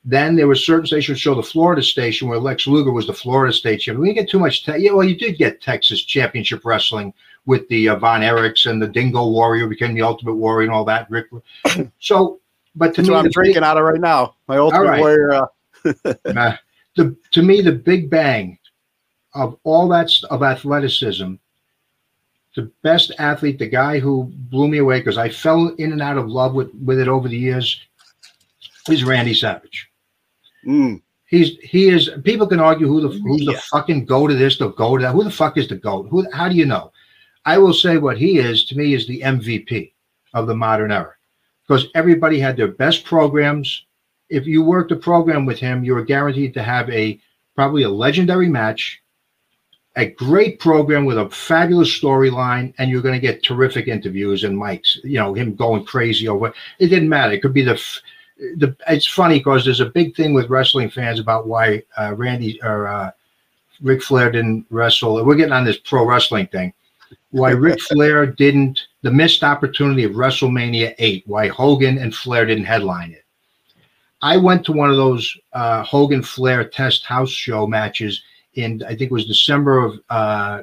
Then 0.05 0.35
there 0.35 0.49
were 0.49 0.55
certain 0.55 0.87
stations 0.87 1.21
show 1.21 1.35
the 1.35 1.43
Florida 1.43 1.83
station 1.83 2.27
where 2.27 2.39
Lex 2.39 2.67
Luger 2.67 2.91
was 2.91 3.07
the 3.07 3.13
Florida 3.13 3.53
station. 3.53 4.01
We 4.01 4.09
didn't 4.09 4.25
get 4.25 4.31
too 4.31 4.39
much. 4.39 4.65
Te- 4.65 4.79
yeah, 4.79 4.93
well, 4.93 5.07
you 5.07 5.15
did 5.15 5.37
get 5.37 5.61
Texas 5.61 6.03
Championship 6.03 6.65
Wrestling 6.65 7.13
with 7.51 7.69
the 7.69 7.89
uh, 7.89 7.97
Von 7.97 8.21
Erichs 8.21 8.71
and 8.71 8.81
the 8.81 8.87
Dingo 8.87 9.29
Warrior 9.29 9.67
became 9.67 9.93
the 9.93 10.03
Ultimate 10.03 10.35
Warrior 10.35 10.69
and 10.69 10.75
all 10.75 10.85
that. 10.85 11.11
Rick. 11.11 11.27
So, 11.99 12.41
but 12.77 12.95
to 12.95 13.03
That's 13.03 13.09
me, 13.09 13.13
what 13.13 13.19
I'm 13.19 13.25
the 13.25 13.29
big- 13.31 13.35
drinking 13.35 13.65
out 13.65 13.77
of 13.77 13.83
right 13.85 14.01
now. 14.01 14.37
My 14.47 14.59
Ultimate 14.59 14.85
right. 14.85 15.01
Warrior. 15.01 15.33
Uh, 15.33 15.47
uh, 16.37 16.57
the 16.97 17.17
to 17.33 17.43
me 17.43 17.61
the 17.61 17.73
big 17.73 18.09
bang 18.09 18.57
of 19.35 19.59
all 19.65 19.89
that 19.89 20.11
of 20.31 20.43
athleticism 20.43 21.35
the 22.57 22.71
best 22.83 23.13
athlete 23.19 23.59
the 23.59 23.67
guy 23.67 23.99
who 23.99 24.25
blew 24.51 24.69
me 24.69 24.79
away 24.79 24.99
because 24.99 25.17
i 25.17 25.29
fell 25.29 25.69
in 25.79 25.93
and 25.93 26.03
out 26.03 26.19
of 26.19 26.29
love 26.29 26.53
with 26.53 26.71
with 26.85 26.99
it 26.99 27.09
over 27.09 27.29
the 27.29 27.39
years 27.39 27.81
is 28.89 29.05
randy 29.05 29.33
savage 29.33 29.89
mm, 30.67 31.01
he's 31.27 31.57
he 31.63 31.89
is 31.89 32.11
people 32.25 32.47
can 32.47 32.61
argue 32.61 32.89
who 32.89 33.01
the 33.01 33.09
who's 33.21 33.47
the 33.47 33.55
fucking 33.71 34.05
go 34.05 34.27
to 34.27 34.35
this 34.35 34.59
the 34.59 34.69
go 34.71 34.97
to 34.97 35.03
that 35.05 35.13
who 35.13 35.25
the 35.25 35.31
fuck 35.31 35.57
is 35.57 35.69
the 35.69 35.77
goat 35.77 36.09
who 36.11 36.27
how 36.33 36.49
do 36.49 36.57
you 36.57 36.67
know 36.67 36.91
i 37.45 37.59
will 37.59 37.75
say 37.75 37.99
what 37.99 38.19
he 38.19 38.39
is 38.39 38.65
to 38.65 38.77
me 38.77 38.95
is 38.95 39.07
the 39.07 39.21
mvp 39.21 39.93
of 40.35 40.47
the 40.47 40.55
modern 40.55 40.93
era 40.93 41.15
because 41.67 41.87
everybody 41.95 42.39
had 42.39 42.57
their 42.57 42.69
best 42.69 43.05
programs 43.05 43.87
if 44.29 44.47
you 44.47 44.63
worked 44.63 44.93
a 44.93 44.97
program 44.97 45.47
with 45.47 45.59
him 45.59 45.85
you 45.85 45.95
were 45.95 46.05
guaranteed 46.05 46.55
to 46.55 46.63
have 46.63 46.89
a 46.91 47.21
probably 47.55 47.83
a 47.83 47.89
legendary 47.89 48.49
match 48.49 49.03
a 49.97 50.07
great 50.07 50.61
program 50.61 51.05
with 51.05 51.19
a 51.19 51.29
fabulous 51.31 51.91
storyline 51.91 52.73
and 52.79 52.91
you're 52.91 53.03
going 53.03 53.15
to 53.15 53.27
get 53.27 53.43
terrific 53.43 53.89
interviews 53.89 54.45
and 54.45 54.57
mics 54.57 54.97
you 55.03 55.19
know 55.19 55.35
him 55.35 55.55
going 55.55 55.85
crazy 55.85 56.29
over 56.29 56.53
it 56.79 56.89
didn't 56.89 57.09
matter 57.09 57.33
it 57.33 57.43
could 57.43 57.55
be 57.55 57.65
the 57.65 57.81
the 58.57 58.75
it's 58.89 59.07
funny 59.07 59.39
because 59.39 59.65
there's 59.65 59.81
a 59.81 59.87
big 59.87 60.15
thing 60.17 60.33
with 60.33 60.51
wrestling 60.51 60.91
fans 60.91 61.21
about 61.21 61.47
why 61.47 61.83
uh, 61.99 62.15
Randy 62.15 62.61
or 62.63 62.87
uh, 62.87 63.11
Ric 63.83 64.03
Flair 64.03 64.31
didn't 64.31 64.67
wrestle. 64.71 65.25
We're 65.25 65.37
getting 65.37 65.53
on 65.53 65.65
this 65.65 65.79
pro 65.79 66.05
wrestling 66.05 66.47
thing. 66.49 66.73
Why 67.31 67.51
Ric 67.51 67.81
Flair 67.81 68.27
didn't 68.27 68.81
the 69.03 69.11
missed 69.11 69.45
opportunity 69.45 70.05
of 70.05 70.13
WrestleMania 70.13 70.95
eight? 70.99 71.25
Why 71.27 71.49
Hogan 71.49 71.99
and 71.99 72.15
Flair 72.15 72.45
didn't 72.47 72.65
headline 72.65 73.13
it? 73.13 73.25
I 74.23 74.37
went 74.37 74.65
to 74.67 74.73
one 74.73 74.91
of 74.91 74.97
those 74.97 75.37
uh, 75.53 75.83
Hogan 75.83 76.23
Flair 76.23 76.65
test 76.69 77.05
house 77.05 77.31
show 77.31 77.67
matches 77.67 78.23
in 78.55 78.83
I 78.85 78.89
think 78.89 79.03
it 79.03 79.13
was 79.13 79.27
December 79.27 79.85
of 79.85 80.01
uh, 80.11 80.63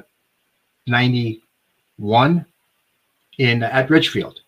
'91 0.86 2.44
in 3.38 3.62
at 3.62 3.90
Richfield 3.90 4.40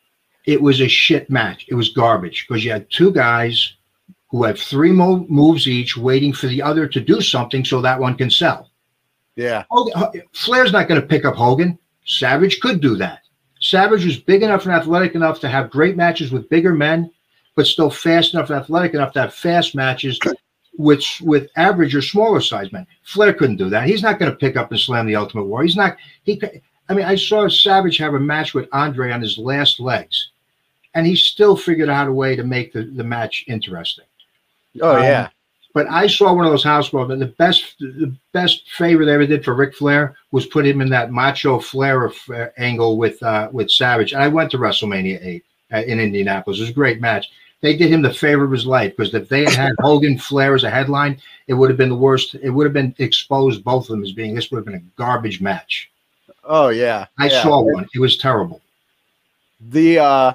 it 0.50 0.60
was 0.60 0.80
a 0.80 0.88
shit 0.88 1.30
match. 1.30 1.66
It 1.68 1.74
was 1.74 1.90
garbage 1.90 2.46
because 2.46 2.64
you 2.64 2.72
had 2.72 2.90
two 2.90 3.12
guys 3.12 3.74
who 4.28 4.44
have 4.44 4.58
three 4.58 4.92
mo- 4.92 5.26
moves 5.28 5.68
each, 5.68 5.96
waiting 5.96 6.32
for 6.32 6.46
the 6.46 6.62
other 6.62 6.86
to 6.86 7.00
do 7.00 7.20
something 7.20 7.64
so 7.64 7.80
that 7.80 7.98
one 7.98 8.16
can 8.16 8.30
sell. 8.30 8.70
yeah. 9.36 9.64
Hogan, 9.70 10.22
Flair's 10.32 10.72
not 10.72 10.88
going 10.88 11.00
to 11.00 11.06
pick 11.06 11.24
up 11.24 11.34
Hogan. 11.34 11.78
Savage 12.11 12.59
could 12.61 12.81
do 12.81 12.96
that. 12.96 13.23
Savage 13.61 14.05
was 14.05 14.16
big 14.18 14.42
enough 14.42 14.64
and 14.64 14.75
athletic 14.75 15.14
enough 15.14 15.38
to 15.40 15.49
have 15.49 15.70
great 15.70 15.96
matches 15.96 16.33
with 16.33 16.49
bigger 16.49 16.75
men, 16.75 17.11
but 17.55 17.66
still 17.66 17.90
fast 17.90 18.35
enough 18.35 18.51
and 18.51 18.59
athletic 18.59 18.94
enough 18.94 19.12
to 19.12 19.20
have 19.20 19.35
fast 19.35 19.77
matches 19.77 20.18
with 20.77 21.05
with 21.20 21.49
average 21.57 21.94
or 21.94 22.03
smaller 22.03 22.40
size 22.40 22.73
men. 22.73 22.87
Flair 23.05 23.33
couldn't 23.33 23.59
do 23.59 23.70
that. 23.70 23.87
He's 23.87 24.03
not 24.03 24.18
going 24.18 24.31
to 24.31 24.37
pick 24.37 24.57
up 24.57 24.73
and 24.73 24.81
slam 24.81 25.07
the 25.07 25.14
Ultimate 25.14 25.44
War. 25.44 25.62
He's 25.62 25.77
not. 25.77 25.96
He. 26.25 26.40
I 26.88 26.94
mean, 26.94 27.05
I 27.05 27.14
saw 27.14 27.46
Savage 27.49 27.99
have 27.99 28.14
a 28.14 28.20
match 28.20 28.55
with 28.55 28.68
Andre 28.73 29.12
on 29.12 29.20
his 29.20 29.38
last 29.38 29.79
legs, 29.79 30.31
and 30.94 31.07
he 31.07 31.14
still 31.14 31.57
figured 31.57 31.88
out 31.88 32.09
a 32.09 32.12
way 32.12 32.35
to 32.35 32.42
make 32.42 32.73
the, 32.73 32.83
the 32.83 33.05
match 33.05 33.44
interesting. 33.46 34.07
Oh 34.81 34.96
Um, 34.96 35.05
yeah. 35.05 35.29
But 35.72 35.88
I 35.88 36.09
saw 36.09 36.33
one 36.33 36.44
of 36.44 36.50
those 36.50 36.64
house 36.64 36.88
shows, 36.88 37.11
and 37.11 37.22
the 37.22 37.26
best 37.26 37.78
the 37.78 38.12
best 38.33 38.68
favor 38.72 39.04
they 39.04 39.12
ever 39.12 39.26
did 39.26 39.44
for 39.44 39.54
Ric 39.54 39.74
Flair 39.74 40.16
was 40.33 40.46
put 40.46 40.66
him 40.66 40.80
in 40.80 40.90
that 40.90 41.12
macho 41.12 41.61
Flair 41.61 42.09
uh, 42.09 42.46
angle 42.59 42.96
with 42.96 43.22
uh, 43.22 43.48
with 43.52 43.70
Savage. 43.70 44.12
And 44.12 44.22
I 44.22 44.28
went 44.28 44.50
to 44.50 44.59
WrestleMania 44.59 45.24
eight 45.24 45.44
uh, 45.72 45.83
in 45.83 46.00
Indianapolis. 46.00 46.59
It 46.59 46.62
was 46.62 46.70
a 46.70 46.74
great 46.74 47.00
match. 47.00 47.30
They 47.61 47.76
did 47.76 47.92
him 47.92 48.02
the 48.02 48.12
favor 48.12 48.44
of 48.44 48.50
his 48.50 48.66
life 48.66 48.96
because 48.96 49.14
if 49.14 49.28
they 49.28 49.44
had 49.44 49.54
had 49.54 49.72
Hogan 49.80 50.18
Flair 50.18 50.54
as 50.54 50.64
a 50.64 50.70
headline, 50.70 51.20
it 51.46 51.54
would 51.54 51.70
have 51.70 51.76
been 51.76 51.90
the 51.90 51.94
worst. 51.94 52.35
It 52.35 52.50
would 52.50 52.64
have 52.64 52.72
been 52.72 52.94
exposed 52.98 53.62
both 53.62 53.85
of 53.85 53.88
them 53.88 54.02
as 54.02 54.12
being 54.12 54.35
this 54.35 54.50
would 54.50 54.59
have 54.59 54.64
been 54.64 54.74
a 54.74 55.00
garbage 55.00 55.40
match. 55.40 55.90
Oh 56.44 56.70
yeah. 56.70 57.06
I 57.18 57.28
yeah. 57.28 57.42
saw 57.42 57.61
one. 57.61 57.87
It 57.94 58.00
was 58.00 58.16
terrible. 58.16 58.61
the 59.61 59.98
uh 59.98 60.33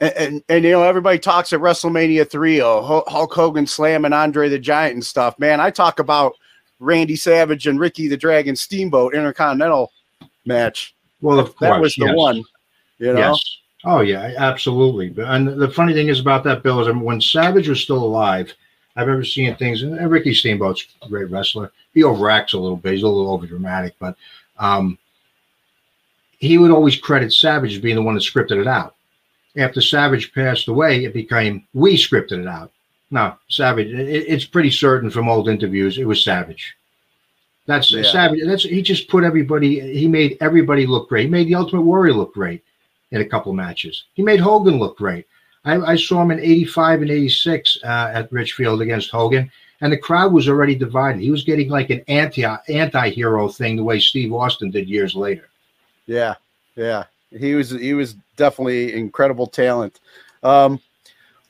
and, 0.00 0.12
and 0.16 0.44
and 0.48 0.64
you 0.64 0.70
know 0.70 0.82
everybody 0.82 1.18
talks 1.18 1.52
at 1.52 1.60
WrestleMania 1.60 2.28
three, 2.28 2.60
oh 2.60 2.82
Hul- 2.82 3.04
Hulk 3.06 3.32
Hogan 3.32 3.66
slamming 3.66 4.12
Andre 4.12 4.48
the 4.48 4.58
Giant 4.58 4.94
and 4.94 5.04
stuff. 5.04 5.38
Man, 5.38 5.60
I 5.60 5.70
talk 5.70 5.98
about 5.98 6.34
Randy 6.80 7.16
Savage 7.16 7.66
and 7.66 7.80
Ricky 7.80 8.08
the 8.08 8.16
Dragon 8.16 8.56
Steamboat 8.56 9.14
Intercontinental 9.14 9.92
match. 10.46 10.94
Well, 11.20 11.38
of 11.38 11.54
course, 11.56 11.70
that 11.70 11.80
was 11.80 11.94
the 11.96 12.06
yes. 12.06 12.16
one. 12.16 12.44
You 12.98 13.12
know, 13.12 13.32
Yes. 13.32 13.58
Oh 13.84 14.00
yeah, 14.00 14.34
absolutely. 14.38 15.08
But- 15.10 15.26
And 15.26 15.48
the 15.48 15.70
funny 15.70 15.94
thing 15.94 16.08
is 16.08 16.20
about 16.20 16.44
that, 16.44 16.62
Bill, 16.62 16.80
is 16.80 16.94
when 16.94 17.20
Savage 17.20 17.68
was 17.68 17.80
still 17.80 18.02
alive, 18.02 18.52
I've 18.96 19.08
ever 19.08 19.24
seen 19.24 19.54
things. 19.56 19.82
And 19.82 20.10
Ricky 20.10 20.34
Steamboat's 20.34 20.86
a 21.02 21.08
great 21.08 21.30
wrestler. 21.30 21.70
He 21.94 22.02
overacts 22.02 22.54
a 22.54 22.58
little 22.58 22.76
bit. 22.76 22.94
He's 22.94 23.02
a 23.04 23.08
little 23.08 23.32
over 23.32 23.46
dramatic, 23.46 23.94
but 24.00 24.16
um, 24.58 24.98
he 26.38 26.58
would 26.58 26.72
always 26.72 26.96
credit 26.96 27.32
Savage 27.32 27.74
as 27.74 27.80
being 27.80 27.96
the 27.96 28.02
one 28.02 28.14
that 28.14 28.24
scripted 28.24 28.60
it 28.60 28.66
out. 28.66 28.94
After 29.58 29.80
Savage 29.80 30.32
passed 30.32 30.68
away, 30.68 31.04
it 31.04 31.12
became 31.12 31.66
we 31.74 31.96
scripted 31.96 32.40
it 32.40 32.46
out. 32.46 32.72
No, 33.10 33.34
Savage. 33.48 33.88
It, 33.88 34.24
it's 34.28 34.44
pretty 34.44 34.70
certain 34.70 35.10
from 35.10 35.28
old 35.28 35.48
interviews 35.48 35.98
it 35.98 36.06
was 36.06 36.22
Savage. 36.24 36.76
That's 37.66 37.92
Yeah. 37.92 38.02
Savage. 38.02 38.40
That's 38.46 38.62
he 38.62 38.80
just 38.82 39.08
put 39.08 39.24
everybody. 39.24 39.80
He 39.98 40.08
made 40.08 40.38
everybody 40.40 40.86
look 40.86 41.08
great. 41.08 41.24
He 41.24 41.30
made 41.30 41.48
the 41.48 41.54
Ultimate 41.54 41.82
Warrior 41.82 42.14
look 42.14 42.32
great 42.34 42.64
in 43.10 43.20
a 43.20 43.24
couple 43.24 43.52
matches. 43.52 44.04
He 44.14 44.22
made 44.22 44.40
Hogan 44.40 44.78
look 44.78 44.96
great. 44.96 45.26
I, 45.64 45.76
I 45.80 45.96
saw 45.96 46.22
him 46.22 46.30
in 46.30 46.40
'85 46.40 47.02
and 47.02 47.10
'86 47.10 47.78
uh, 47.84 48.10
at 48.14 48.32
Richfield 48.32 48.80
against 48.80 49.10
Hogan, 49.10 49.50
and 49.80 49.92
the 49.92 49.98
crowd 49.98 50.32
was 50.32 50.48
already 50.48 50.74
divided. 50.74 51.20
He 51.20 51.30
was 51.30 51.44
getting 51.44 51.68
like 51.68 51.90
an 51.90 52.02
anti 52.08 52.42
anti 52.68 53.10
hero 53.10 53.48
thing, 53.48 53.76
the 53.76 53.84
way 53.84 53.98
Steve 54.00 54.32
Austin 54.32 54.70
did 54.70 54.88
years 54.88 55.14
later. 55.14 55.48
yeah, 56.06 56.34
yeah. 56.76 57.04
He 57.36 57.54
was 57.54 57.70
he 57.70 57.94
was 57.94 58.14
definitely 58.36 58.94
incredible 58.94 59.46
talent. 59.46 60.00
Um, 60.42 60.80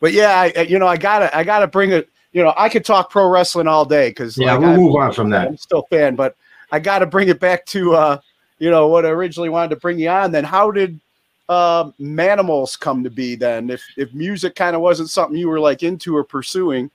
but 0.00 0.12
yeah, 0.12 0.50
I, 0.56 0.62
you 0.62 0.78
know, 0.78 0.86
I 0.86 0.96
gotta 0.96 1.34
I 1.36 1.44
gotta 1.44 1.66
bring 1.66 1.92
it. 1.92 2.08
You 2.32 2.44
know, 2.44 2.54
I 2.56 2.68
could 2.68 2.84
talk 2.84 3.10
pro 3.10 3.28
wrestling 3.28 3.66
all 3.66 3.84
day 3.84 4.10
because 4.10 4.36
Yeah, 4.36 4.56
we'll 4.56 4.76
move 4.76 4.94
on 4.96 5.12
from 5.12 5.30
that. 5.30 5.48
I'm 5.48 5.56
still 5.56 5.80
a 5.90 5.96
fan, 5.96 6.14
but 6.14 6.36
I 6.70 6.78
got 6.78 6.98
to 6.98 7.06
bring 7.06 7.28
it 7.28 7.40
back 7.40 7.64
to 7.66 7.94
uh, 7.94 8.18
you 8.58 8.70
know 8.70 8.88
what 8.88 9.06
I 9.06 9.10
originally 9.10 9.48
wanted 9.48 9.70
to 9.70 9.76
bring 9.76 9.98
you 9.98 10.08
on. 10.08 10.30
Then 10.32 10.44
how 10.44 10.70
did 10.70 11.00
um, 11.48 11.94
Manimals 11.98 12.78
come 12.78 13.02
to 13.04 13.10
be? 13.10 13.34
Then 13.34 13.70
if 13.70 13.82
if 13.96 14.12
music 14.12 14.54
kind 14.54 14.76
of 14.76 14.82
wasn't 14.82 15.10
something 15.10 15.38
you 15.38 15.48
were 15.48 15.60
like 15.60 15.82
into 15.82 16.16
or 16.16 16.24
pursuing, 16.24 16.90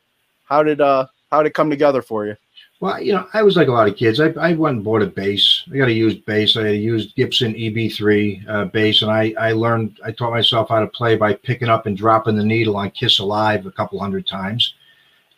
how 0.46 0.62
did 0.64 0.82
uh 0.82 1.08
how 1.32 1.42
did 1.42 1.50
it 1.50 1.56
come 1.56 1.70
together 1.70 2.02
for 2.02 2.26
you? 2.26 2.38
Well, 2.84 3.02
you 3.02 3.14
know, 3.14 3.26
I 3.34 3.44
was 3.44 3.56
like 3.56 3.70
a 3.70 3.72
lot 3.72 3.88
of 3.88 3.96
kids. 3.96 4.20
I, 4.20 4.32
I 4.32 4.52
went 4.56 4.76
and 4.76 4.84
bought 4.84 5.02
a 5.02 5.06
bass. 5.06 5.64
I 5.72 5.78
got 5.78 5.88
a 5.88 5.94
used 5.94 6.26
bass. 6.26 6.58
I 6.58 6.68
used 6.68 7.16
Gibson 7.16 7.54
EB3 7.54 8.46
uh, 8.50 8.66
bass, 8.66 9.02
and 9.02 9.10
I, 9.10 9.34
I 9.40 9.54
learned, 9.54 10.02
I 10.04 10.12
taught 10.12 10.32
myself 10.32 10.68
how 10.68 10.82
to 10.82 10.88
play 10.88 11.16
by 11.16 11.34
picking 11.34 11.70
up 11.70 11.86
and 11.86 11.96
dropping 11.96 12.36
the 12.36 12.44
needle 12.44 12.76
on 12.76 12.92
Kiss 12.92 13.20
Alive 13.20 13.66
a 13.66 13.72
couple 13.72 14.02
hundred 14.02 14.28
times. 14.28 14.74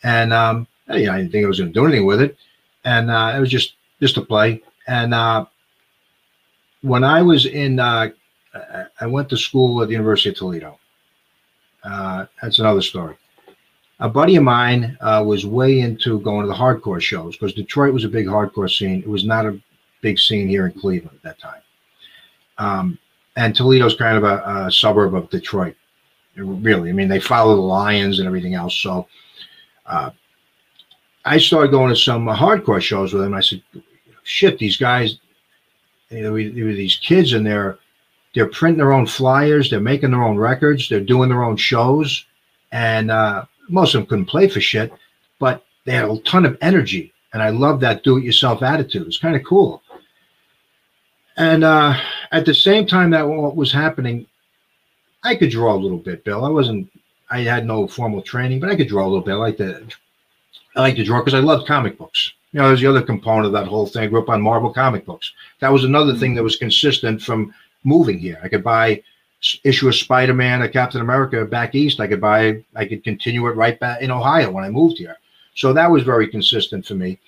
And, 0.01 0.33
um, 0.33 0.65
you 0.89 1.05
know, 1.05 1.11
I 1.11 1.17
didn't 1.17 1.33
think 1.33 1.45
I 1.45 1.47
was 1.47 1.59
going 1.59 1.71
to 1.71 1.79
do 1.79 1.85
anything 1.85 2.07
with 2.07 2.19
it. 2.19 2.35
And 2.83 3.11
uh, 3.11 3.33
it 3.37 3.39
was 3.39 3.51
just, 3.51 3.75
just 4.01 4.15
to 4.15 4.21
play. 4.23 4.63
And 4.87 5.13
uh, 5.13 5.45
when 6.81 7.03
I 7.03 7.21
was 7.21 7.45
in, 7.45 7.79
uh, 7.79 8.09
I- 8.55 8.85
I 9.01 9.05
went 9.05 9.29
to 9.29 9.37
school 9.37 9.83
at 9.83 9.87
the 9.89 9.93
University 9.93 10.29
of 10.29 10.35
Toledo. 10.35 10.79
Uh, 11.83 12.25
that's 12.41 12.57
another 12.57 12.81
story 12.81 13.17
a 13.99 14.09
buddy 14.09 14.35
of 14.35 14.43
mine 14.43 14.97
uh, 15.01 15.23
was 15.25 15.45
way 15.45 15.79
into 15.79 16.19
going 16.21 16.41
to 16.41 16.47
the 16.47 16.53
hardcore 16.53 17.01
shows 17.01 17.35
because 17.35 17.53
Detroit 17.53 17.93
was 17.93 18.03
a 18.03 18.09
big 18.09 18.27
hardcore 18.27 18.69
scene. 18.69 18.99
It 18.99 19.09
was 19.09 19.25
not 19.25 19.45
a 19.45 19.59
big 20.01 20.19
scene 20.19 20.47
here 20.47 20.67
in 20.67 20.73
Cleveland 20.73 21.17
at 21.17 21.23
that 21.23 21.39
time. 21.39 21.61
Um, 22.57 22.99
and 23.37 23.55
Toledo's 23.55 23.95
kind 23.95 24.17
of 24.17 24.23
a, 24.23 24.65
a 24.67 24.71
suburb 24.71 25.13
of 25.13 25.29
Detroit, 25.29 25.75
really. 26.35 26.89
I 26.89 26.93
mean, 26.93 27.07
they 27.07 27.19
follow 27.19 27.55
the 27.55 27.61
Lions 27.61 28.19
and 28.19 28.27
everything 28.27 28.53
else. 28.53 28.75
So 28.75 29.07
uh, 29.85 30.11
I 31.25 31.37
started 31.37 31.71
going 31.71 31.89
to 31.89 31.99
some 31.99 32.25
hardcore 32.27 32.81
shows 32.81 33.13
with 33.13 33.23
him. 33.23 33.33
I 33.33 33.41
said, 33.41 33.61
shit, 34.23 34.57
these 34.57 34.77
guys, 34.77 35.19
you 36.09 36.21
know, 36.21 36.31
were 36.31 36.39
these 36.39 36.97
kids 36.97 37.33
in 37.33 37.43
there 37.43 37.79
they're 38.35 38.49
printing 38.49 38.77
their 38.77 38.91
own 38.91 39.07
flyers, 39.07 39.69
they're 39.69 39.79
making 39.79 40.11
their 40.11 40.23
own 40.23 40.37
records, 40.37 40.89
they're 40.89 40.99
doing 40.99 41.29
their 41.29 41.43
own 41.43 41.55
shows, 41.55 42.25
and 42.73 43.09
uh, 43.09 43.45
most 43.69 43.93
of 43.93 44.01
them 44.01 44.07
couldn't 44.07 44.25
play 44.25 44.47
for 44.47 44.61
shit, 44.61 44.91
but 45.39 45.65
they 45.85 45.93
had 45.93 46.09
a 46.09 46.17
ton 46.19 46.45
of 46.45 46.57
energy, 46.61 47.13
and 47.33 47.41
I 47.41 47.49
love 47.49 47.79
that 47.81 48.03
do-it-yourself 48.03 48.63
attitude. 48.63 49.07
It's 49.07 49.19
kind 49.19 49.35
of 49.35 49.43
cool. 49.43 49.81
And 51.37 51.63
uh, 51.63 51.95
at 52.31 52.45
the 52.45 52.53
same 52.53 52.87
time 52.87 53.09
that 53.11 53.27
what 53.27 53.55
was 53.55 53.71
happening, 53.71 54.25
I 55.23 55.35
could 55.35 55.49
draw 55.49 55.75
a 55.75 55.77
little 55.77 55.97
bit, 55.97 56.23
Bill. 56.23 56.45
I 56.45 56.49
wasn't, 56.49 56.89
I 57.29 57.41
had 57.41 57.65
no 57.65 57.87
formal 57.87 58.21
training, 58.21 58.59
but 58.59 58.69
I 58.69 58.75
could 58.75 58.87
draw 58.87 59.05
a 59.05 59.09
little 59.09 59.21
bit. 59.25 59.33
I 59.33 59.37
like 59.37 59.57
to, 59.57 59.85
I 60.75 60.81
like 60.81 60.95
to 60.95 61.03
draw 61.03 61.19
because 61.19 61.33
I 61.33 61.39
love 61.39 61.67
comic 61.67 61.97
books. 61.97 62.33
You 62.51 62.61
know, 62.61 62.67
there's 62.67 62.79
the 62.79 62.87
other 62.87 63.01
component 63.01 63.47
of 63.47 63.51
that 63.51 63.67
whole 63.67 63.85
thing. 63.85 64.03
I 64.03 64.07
grew 64.07 64.21
up 64.21 64.29
on 64.29 64.41
Marvel 64.41 64.73
comic 64.73 65.05
books. 65.05 65.33
That 65.59 65.73
was 65.73 65.83
another 65.83 66.15
thing 66.15 66.35
that 66.35 66.43
was 66.43 66.55
consistent 66.55 67.21
from 67.21 67.53
moving 67.83 68.17
here. 68.17 68.39
I 68.41 68.47
could 68.47 68.63
buy 68.63 69.03
issue 69.63 69.87
of 69.87 69.95
Spider-Man 69.95 70.61
or 70.61 70.67
Captain 70.67 71.01
America 71.01 71.45
back 71.45 71.75
east. 71.75 71.99
I 71.99 72.07
could 72.07 72.21
buy, 72.21 72.63
I 72.75 72.85
could 72.85 73.03
continue 73.03 73.47
it 73.47 73.55
right 73.55 73.79
back 73.79 74.01
in 74.01 74.11
Ohio 74.11 74.51
when 74.51 74.63
I 74.63 74.69
moved 74.69 74.97
here. 74.97 75.17
So 75.55 75.73
that 75.73 75.89
was 75.89 76.03
very 76.03 76.27
consistent 76.27 76.85
for 76.85 76.95
me. 76.95 77.19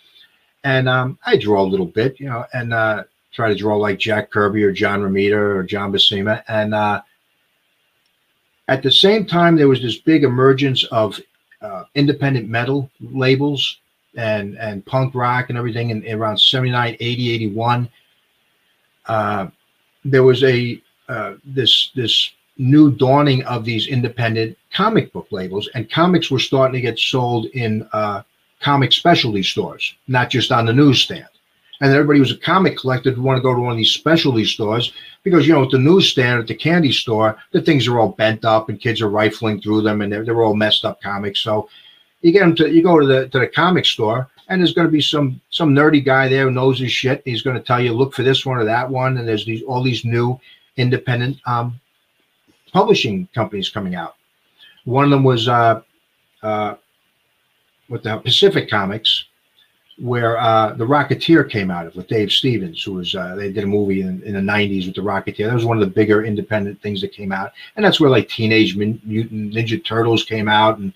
And 0.63 0.89
um, 0.89 1.17
I 1.25 1.37
draw 1.37 1.61
a 1.61 1.67
little 1.67 1.85
bit, 1.85 2.19
you 2.19 2.27
know, 2.27 2.45
and 2.53 2.73
uh, 2.73 3.03
try 3.31 3.49
to 3.49 3.55
draw 3.55 3.77
like 3.77 3.99
Jack 3.99 4.31
Kirby 4.31 4.63
or 4.63 4.71
John 4.71 5.01
Romita 5.01 5.33
or 5.33 5.63
John 5.63 5.91
Buscema. 5.91 6.43
And 6.47 6.73
uh, 6.73 7.01
at 8.67 8.83
the 8.83 8.91
same 8.91 9.25
time, 9.25 9.55
there 9.55 9.69
was 9.69 9.81
this 9.81 9.97
big 9.97 10.23
emergence 10.23 10.83
of 10.85 11.19
uh, 11.61 11.85
independent 11.95 12.49
metal 12.49 12.89
labels 12.99 13.79
and 14.15 14.57
and 14.57 14.85
punk 14.85 15.13
rock 15.15 15.49
and 15.49 15.57
everything 15.57 15.91
in, 15.91 16.03
in 16.03 16.17
around 16.19 16.37
79, 16.37 16.97
80, 16.99 17.31
81. 17.31 17.89
Uh, 19.05 19.47
there 20.03 20.23
was 20.23 20.43
a 20.43 20.81
uh, 21.09 21.35
this 21.45 21.91
this 21.95 22.31
new 22.57 22.91
dawning 22.91 23.43
of 23.43 23.65
these 23.65 23.87
independent 23.87 24.57
comic 24.73 25.13
book 25.13 25.27
labels, 25.31 25.69
and 25.73 25.91
comics 25.91 26.31
were 26.31 26.39
starting 26.39 26.73
to 26.73 26.81
get 26.81 26.99
sold 26.99 27.45
in 27.47 27.87
uh, 27.93 28.21
comic 28.61 28.91
specialty 28.91 29.43
stores, 29.43 29.95
not 30.07 30.29
just 30.29 30.51
on 30.51 30.65
the 30.65 30.73
newsstand. 30.73 31.27
And 31.79 31.93
everybody 31.93 32.19
was 32.19 32.31
a 32.31 32.37
comic 32.37 32.77
collector 32.77 33.11
who 33.11 33.21
want 33.21 33.37
to 33.37 33.43
go 33.43 33.53
to 33.53 33.61
one 33.61 33.71
of 33.71 33.77
these 33.77 33.91
specialty 33.91 34.45
stores 34.45 34.93
because 35.23 35.47
you 35.47 35.53
know 35.53 35.63
at 35.63 35.69
the 35.69 35.77
newsstand 35.77 36.39
at 36.39 36.47
the 36.47 36.55
candy 36.55 36.91
store 36.91 37.37
the 37.51 37.61
things 37.61 37.87
are 37.87 37.99
all 37.99 38.09
bent 38.09 38.45
up 38.45 38.69
and 38.69 38.81
kids 38.81 38.99
are 38.99 39.09
rifling 39.09 39.61
through 39.61 39.81
them 39.81 40.01
and 40.01 40.11
they're, 40.11 40.25
they're 40.25 40.41
all 40.41 40.55
messed 40.55 40.85
up 40.85 40.99
comics. 41.01 41.39
So 41.39 41.69
you 42.21 42.31
get 42.31 42.39
them 42.39 42.55
to 42.55 42.73
you 42.73 42.81
go 42.81 42.99
to 42.99 43.05
the 43.05 43.27
to 43.29 43.39
the 43.39 43.47
comic 43.47 43.85
store 43.85 44.27
and 44.49 44.61
there's 44.61 44.73
going 44.73 44.87
to 44.87 44.91
be 44.91 45.01
some 45.01 45.39
some 45.49 45.73
nerdy 45.73 46.03
guy 46.03 46.27
there 46.27 46.45
who 46.45 46.51
knows 46.51 46.79
his 46.79 46.91
shit. 46.91 47.21
He's 47.25 47.41
going 47.41 47.57
to 47.57 47.63
tell 47.63 47.81
you 47.81 47.93
look 47.93 48.13
for 48.13 48.23
this 48.23 48.45
one 48.45 48.57
or 48.57 48.65
that 48.65 48.89
one, 48.89 49.17
and 49.17 49.27
there's 49.27 49.45
these 49.45 49.63
all 49.63 49.83
these 49.83 50.05
new 50.05 50.39
independent 50.77 51.37
um, 51.45 51.79
publishing 52.71 53.27
companies 53.33 53.69
coming 53.69 53.95
out. 53.95 54.15
One 54.85 55.03
of 55.03 55.09
them 55.09 55.23
was 55.23 55.47
uh, 55.47 55.81
uh, 56.41 56.75
the 57.89 58.17
Pacific 58.23 58.69
Comics, 58.69 59.25
where 59.99 60.37
uh, 60.37 60.73
the 60.73 60.85
Rocketeer 60.85 61.49
came 61.49 61.71
out 61.71 61.87
of 61.87 61.95
with 61.95 62.07
Dave 62.07 62.31
Stevens, 62.31 62.83
who 62.83 62.93
was 62.93 63.15
uh, 63.15 63.35
they 63.35 63.51
did 63.51 63.63
a 63.63 63.67
movie 63.67 64.01
in, 64.01 64.21
in 64.23 64.33
the 64.33 64.39
'90s 64.39 64.85
with 64.85 64.95
the 64.95 65.01
Rocketeer. 65.01 65.47
That 65.47 65.55
was 65.55 65.65
one 65.65 65.77
of 65.77 65.81
the 65.81 65.93
bigger 65.93 66.23
independent 66.23 66.81
things 66.81 67.01
that 67.01 67.11
came 67.11 67.31
out, 67.31 67.51
and 67.75 67.83
that's 67.83 67.99
where 67.99 68.09
like 68.09 68.29
Teenage 68.29 68.75
Mutant 68.75 69.53
Ninja 69.53 69.83
Turtles 69.83 70.23
came 70.23 70.47
out, 70.47 70.77
and 70.77 70.93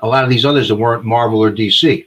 a 0.00 0.06
lot 0.06 0.24
of 0.24 0.30
these 0.30 0.44
others 0.44 0.68
that 0.68 0.76
weren't 0.76 1.04
Marvel 1.04 1.42
or 1.42 1.52
DC. 1.52 2.06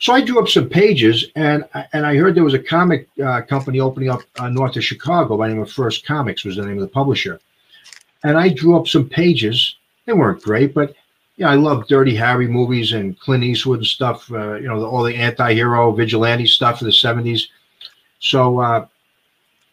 So 0.00 0.12
I 0.12 0.20
drew 0.20 0.40
up 0.40 0.48
some 0.48 0.68
pages, 0.68 1.26
and 1.34 1.64
and 1.92 2.06
I 2.06 2.14
heard 2.16 2.34
there 2.34 2.44
was 2.44 2.54
a 2.54 2.58
comic 2.58 3.08
uh, 3.22 3.42
company 3.42 3.80
opening 3.80 4.10
up 4.10 4.20
uh, 4.38 4.48
north 4.48 4.76
of 4.76 4.84
Chicago 4.84 5.36
by 5.36 5.48
the 5.48 5.54
name 5.54 5.62
of 5.62 5.72
First 5.72 6.06
Comics 6.06 6.44
was 6.44 6.56
the 6.56 6.64
name 6.64 6.76
of 6.76 6.82
the 6.82 6.88
publisher, 6.88 7.40
and 8.22 8.38
I 8.38 8.48
drew 8.48 8.76
up 8.76 8.86
some 8.86 9.08
pages. 9.08 9.76
They 10.06 10.12
weren't 10.12 10.42
great, 10.42 10.72
but 10.72 10.94
yeah, 11.36 11.50
I 11.50 11.56
love 11.56 11.88
Dirty 11.88 12.14
Harry 12.14 12.46
movies 12.46 12.92
and 12.92 13.18
Clint 13.18 13.42
Eastwood 13.42 13.78
and 13.78 13.86
stuff. 13.86 14.30
Uh, 14.30 14.54
you 14.54 14.68
know, 14.68 14.80
the, 14.80 14.86
all 14.86 15.02
the 15.02 15.14
anti-hero 15.14 15.90
vigilante 15.92 16.46
stuff 16.46 16.80
of 16.80 16.84
the 16.86 16.92
'70s. 16.92 17.48
So 18.20 18.60
uh, 18.60 18.86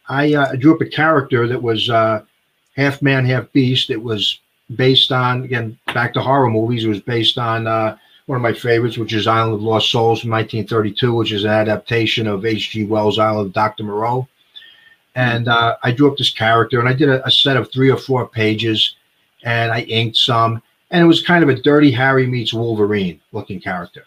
I 0.09 0.33
uh, 0.33 0.55
drew 0.55 0.73
up 0.73 0.81
a 0.81 0.87
character 0.87 1.47
that 1.47 1.61
was 1.61 1.87
uh, 1.91 2.23
half 2.75 2.99
man, 3.03 3.27
half 3.27 3.51
beast. 3.51 3.91
It 3.91 4.01
was 4.01 4.39
based 4.75 5.11
on 5.11 5.43
again 5.43 5.77
back 5.93 6.15
to 6.15 6.21
horror 6.21 6.49
movies. 6.49 6.83
It 6.83 6.89
was 6.89 7.01
based 7.01 7.37
on 7.37 7.67
one 8.25 8.37
of 8.37 8.41
my 8.41 8.53
favorites, 8.53 8.97
which 8.97 9.13
is 9.13 9.27
Island 9.27 9.53
of 9.53 9.61
Lost 9.61 9.91
Souls 9.91 10.21
from 10.21 10.31
1932, 10.31 11.13
which 11.13 11.31
is 11.31 11.43
an 11.43 11.51
adaptation 11.51 12.27
of 12.27 12.45
H.G. 12.45 12.85
Wells' 12.85 13.19
Island 13.19 13.47
of 13.47 13.53
Dr. 13.53 13.83
Moreau. 13.83 14.27
And 15.13 15.47
uh, 15.47 15.77
I 15.83 15.91
drew 15.91 16.11
up 16.11 16.17
this 16.17 16.33
character, 16.33 16.79
and 16.79 16.89
I 16.89 16.93
did 16.93 17.09
a, 17.09 17.25
a 17.25 17.31
set 17.31 17.55
of 17.55 17.71
three 17.71 17.89
or 17.89 17.97
four 17.97 18.27
pages, 18.27 18.95
and 19.43 19.71
I 19.71 19.81
inked 19.81 20.17
some, 20.17 20.61
and 20.91 21.03
it 21.03 21.07
was 21.07 21.21
kind 21.21 21.43
of 21.43 21.49
a 21.49 21.61
Dirty 21.61 21.91
Harry 21.91 22.27
meets 22.27 22.53
Wolverine 22.53 23.21
looking 23.31 23.61
character. 23.61 24.05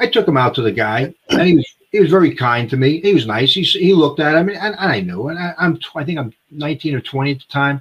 I 0.00 0.06
took 0.06 0.26
him 0.26 0.36
out 0.36 0.54
to 0.56 0.62
the 0.62 0.72
guy, 0.72 1.14
and 1.28 1.42
he 1.42 1.56
was 1.56 1.66
he 1.92 2.00
was 2.00 2.10
very 2.10 2.34
kind 2.34 2.68
to 2.70 2.76
me. 2.76 3.00
He 3.00 3.14
was 3.14 3.26
nice. 3.26 3.54
He 3.54 3.62
he 3.62 3.94
looked 3.94 4.18
at 4.18 4.34
him, 4.34 4.48
and, 4.48 4.58
and 4.58 4.74
I 4.76 5.00
knew, 5.00 5.28
and 5.28 5.38
I, 5.38 5.54
I'm 5.58 5.78
I 5.94 6.04
think 6.04 6.18
I'm 6.18 6.32
19 6.50 6.96
or 6.96 7.00
20 7.00 7.30
at 7.30 7.38
the 7.38 7.44
time. 7.48 7.80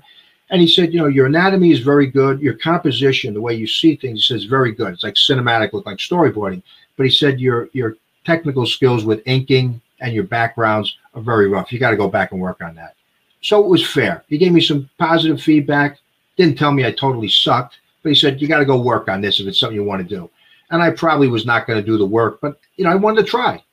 And 0.54 0.62
he 0.62 0.68
said, 0.68 0.94
you 0.94 1.00
know, 1.00 1.08
your 1.08 1.26
anatomy 1.26 1.72
is 1.72 1.80
very 1.80 2.06
good. 2.06 2.40
Your 2.40 2.54
composition, 2.54 3.34
the 3.34 3.42
way 3.42 3.56
you 3.56 3.66
see 3.66 3.96
things, 3.96 4.28
he 4.28 4.34
says, 4.36 4.44
very 4.44 4.72
good. 4.72 4.94
It's 4.94 5.02
like 5.02 5.16
cinematic, 5.16 5.74
look 5.74 5.88
like 5.88 5.98
storyboarding. 5.98 6.62
But 6.96 7.08
he 7.08 7.12
said 7.12 7.42
your 7.42 7.70
your 7.74 7.98
technical 8.24 8.68
skills 8.68 9.04
with 9.04 9.24
inking 9.26 9.82
and 10.00 10.14
your 10.14 10.26
backgrounds 10.26 10.96
are 11.16 11.24
very 11.24 11.48
rough. 11.48 11.74
You 11.74 11.80
got 11.80 11.90
to 11.90 11.98
go 11.98 12.08
back 12.08 12.34
and 12.34 12.40
work 12.40 12.62
on 12.62 12.76
that. 12.76 12.94
So 13.42 13.66
it 13.66 13.68
was 13.68 13.84
fair. 13.84 14.24
He 14.28 14.38
gave 14.38 14.52
me 14.52 14.62
some 14.62 14.88
positive 15.00 15.42
feedback. 15.42 15.98
Didn't 16.38 16.60
tell 16.60 16.72
me 16.72 16.86
I 16.86 16.92
totally 16.92 17.30
sucked, 17.30 17.80
but 18.04 18.10
he 18.10 18.16
said 18.16 18.40
you 18.40 18.48
got 18.48 18.60
to 18.60 18.66
go 18.66 18.80
work 18.80 19.10
on 19.10 19.22
this 19.22 19.40
if 19.40 19.48
it's 19.48 19.60
something 19.60 19.76
you 19.76 19.84
want 19.84 20.08
to 20.08 20.16
do. 20.16 20.30
And 20.70 20.84
I 20.84 20.92
probably 20.92 21.30
was 21.30 21.48
not 21.48 21.66
going 21.66 21.80
to 21.80 21.86
do 21.86 21.98
the 21.98 22.06
work, 22.06 22.40
but 22.42 22.60
you 22.76 22.84
know, 22.84 22.92
I 22.92 22.96
wanted 22.96 23.24
to 23.24 23.28
try. 23.28 23.64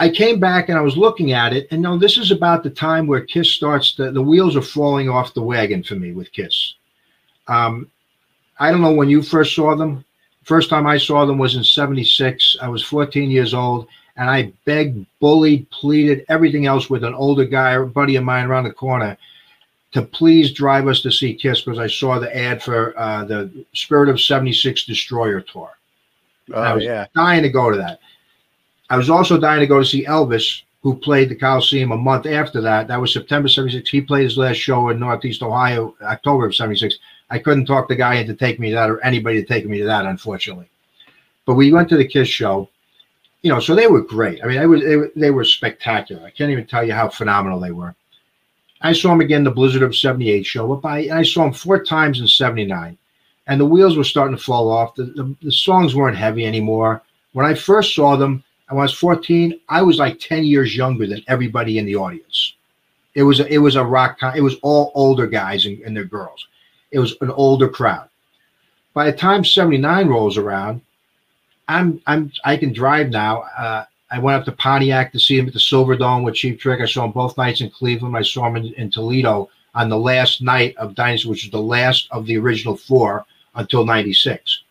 I 0.00 0.08
came 0.08 0.38
back 0.38 0.68
and 0.68 0.78
I 0.78 0.82
was 0.82 0.96
looking 0.96 1.32
at 1.32 1.52
it, 1.52 1.66
and 1.70 1.82
know, 1.82 1.98
this 1.98 2.18
is 2.18 2.30
about 2.30 2.62
the 2.62 2.70
time 2.70 3.06
where 3.06 3.20
Kiss 3.20 3.50
starts. 3.50 3.94
The, 3.94 4.12
the 4.12 4.22
wheels 4.22 4.56
are 4.56 4.62
falling 4.62 5.08
off 5.08 5.34
the 5.34 5.42
wagon 5.42 5.82
for 5.82 5.96
me 5.96 6.12
with 6.12 6.32
Kiss. 6.32 6.74
Um, 7.48 7.90
I 8.60 8.70
don't 8.70 8.80
know 8.82 8.92
when 8.92 9.08
you 9.08 9.22
first 9.22 9.54
saw 9.54 9.74
them. 9.74 10.04
First 10.44 10.70
time 10.70 10.86
I 10.86 10.98
saw 10.98 11.26
them 11.26 11.38
was 11.38 11.56
in 11.56 11.64
'76. 11.64 12.56
I 12.62 12.68
was 12.68 12.82
14 12.84 13.30
years 13.30 13.54
old, 13.54 13.88
and 14.16 14.30
I 14.30 14.52
begged, 14.64 15.04
bullied, 15.18 15.68
pleaded, 15.70 16.24
everything 16.28 16.66
else 16.66 16.88
with 16.88 17.02
an 17.02 17.14
older 17.14 17.44
guy, 17.44 17.72
a 17.72 17.84
buddy 17.84 18.16
of 18.16 18.24
mine 18.24 18.46
around 18.46 18.64
the 18.64 18.72
corner, 18.72 19.16
to 19.92 20.02
please 20.02 20.52
drive 20.52 20.86
us 20.86 21.00
to 21.02 21.10
see 21.10 21.34
Kiss 21.34 21.62
because 21.62 21.80
I 21.80 21.88
saw 21.88 22.20
the 22.20 22.34
ad 22.36 22.62
for 22.62 22.96
uh, 22.96 23.24
the 23.24 23.50
Spirit 23.72 24.08
of 24.08 24.20
'76 24.20 24.84
Destroyer 24.84 25.40
tour. 25.40 25.70
Oh 26.54 26.62
I 26.62 26.72
was 26.72 26.84
yeah. 26.84 27.06
dying 27.16 27.42
to 27.42 27.50
go 27.50 27.70
to 27.70 27.76
that. 27.78 27.98
I 28.90 28.96
was 28.96 29.10
also 29.10 29.38
dying 29.38 29.60
to 29.60 29.66
go 29.66 29.78
to 29.78 29.84
see 29.84 30.04
Elvis, 30.04 30.62
who 30.82 30.96
played 30.96 31.28
the 31.28 31.34
Coliseum 31.34 31.92
a 31.92 31.96
month 31.96 32.26
after 32.26 32.60
that. 32.60 32.88
That 32.88 33.00
was 33.00 33.12
September 33.12 33.48
76. 33.48 33.88
He 33.90 34.00
played 34.00 34.24
his 34.24 34.38
last 34.38 34.56
show 34.56 34.88
in 34.88 34.98
Northeast 34.98 35.42
Ohio, 35.42 35.94
October 36.02 36.46
of 36.46 36.54
76. 36.54 36.98
I 37.30 37.38
couldn't 37.38 37.66
talk 37.66 37.88
the 37.88 37.96
guy 37.96 38.14
into 38.14 38.34
taking 38.34 38.62
me 38.62 38.70
to 38.70 38.74
that 38.76 38.90
or 38.90 39.04
anybody 39.04 39.42
to 39.42 39.46
take 39.46 39.66
me 39.66 39.78
to 39.78 39.84
that, 39.84 40.06
unfortunately. 40.06 40.70
But 41.44 41.54
we 41.54 41.72
went 41.72 41.88
to 41.90 41.96
the 41.96 42.06
Kiss 42.06 42.28
show, 42.28 42.68
you 43.42 43.50
know, 43.52 43.60
so 43.60 43.74
they 43.74 43.86
were 43.86 44.02
great. 44.02 44.42
I 44.42 44.46
mean, 44.46 44.58
they 44.58 44.66
were, 44.66 44.80
they 44.80 44.96
were, 44.96 45.12
they 45.16 45.30
were 45.30 45.44
spectacular. 45.44 46.24
I 46.24 46.30
can't 46.30 46.50
even 46.50 46.66
tell 46.66 46.84
you 46.84 46.92
how 46.92 47.08
phenomenal 47.08 47.60
they 47.60 47.72
were. 47.72 47.94
I 48.80 48.92
saw 48.92 49.10
them 49.10 49.20
again, 49.20 49.44
the 49.44 49.50
Blizzard 49.50 49.82
of 49.82 49.96
78 49.96 50.46
show, 50.46 50.68
but 50.68 50.80
by, 50.80 51.08
I 51.12 51.22
saw 51.22 51.44
them 51.44 51.52
four 51.52 51.82
times 51.82 52.20
in 52.20 52.28
79 52.28 52.96
and 53.48 53.60
the 53.60 53.66
wheels 53.66 53.96
were 53.96 54.04
starting 54.04 54.36
to 54.36 54.42
fall 54.42 54.70
off. 54.70 54.94
The, 54.94 55.04
the, 55.04 55.36
the 55.42 55.52
songs 55.52 55.94
weren't 55.94 56.16
heavy 56.16 56.46
anymore. 56.46 57.02
When 57.32 57.46
I 57.46 57.54
first 57.54 57.94
saw 57.94 58.14
them, 58.14 58.44
I 58.70 58.74
was 58.74 58.92
14, 58.92 59.60
I 59.68 59.82
was 59.82 59.98
like 59.98 60.20
10 60.20 60.44
years 60.44 60.76
younger 60.76 61.06
than 61.06 61.24
everybody 61.26 61.78
in 61.78 61.86
the 61.86 61.96
audience. 61.96 62.54
It 63.14 63.22
was 63.22 63.40
a, 63.40 63.52
it 63.52 63.58
was 63.58 63.76
a 63.76 63.84
rock. 63.84 64.20
Con- 64.20 64.36
it 64.36 64.42
was 64.42 64.56
all 64.62 64.92
older 64.94 65.26
guys 65.26 65.64
and, 65.66 65.80
and 65.80 65.96
their 65.96 66.04
girls. 66.04 66.46
It 66.90 66.98
was 66.98 67.16
an 67.20 67.30
older 67.30 67.68
crowd. 67.68 68.08
By 68.94 69.10
the 69.10 69.16
time 69.16 69.44
79 69.44 70.08
rolls 70.08 70.36
around, 70.36 70.82
I'm 71.66 72.00
I'm 72.06 72.32
I 72.44 72.56
can 72.56 72.72
drive 72.72 73.10
now. 73.10 73.42
Uh, 73.58 73.84
I 74.10 74.18
went 74.18 74.38
up 74.38 74.44
to 74.46 74.52
Pontiac 74.52 75.12
to 75.12 75.20
see 75.20 75.38
him 75.38 75.48
at 75.48 75.52
the 75.52 75.60
Silver 75.60 75.96
Dome 75.96 76.22
with 76.22 76.34
Cheap 76.34 76.60
Trick. 76.60 76.80
I 76.80 76.86
saw 76.86 77.04
him 77.04 77.12
both 77.12 77.36
nights 77.36 77.60
in 77.60 77.70
Cleveland. 77.70 78.16
I 78.16 78.22
saw 78.22 78.46
him 78.46 78.56
in, 78.56 78.72
in 78.74 78.90
Toledo 78.90 79.50
on 79.74 79.88
the 79.88 79.98
last 79.98 80.40
night 80.40 80.76
of 80.76 80.94
Dynasty, 80.94 81.28
which 81.28 81.44
was 81.44 81.50
the 81.50 81.60
last 81.60 82.08
of 82.10 82.24
the 82.26 82.38
original 82.38 82.76
four 82.76 83.26
until 83.54 83.84
96 83.84 84.62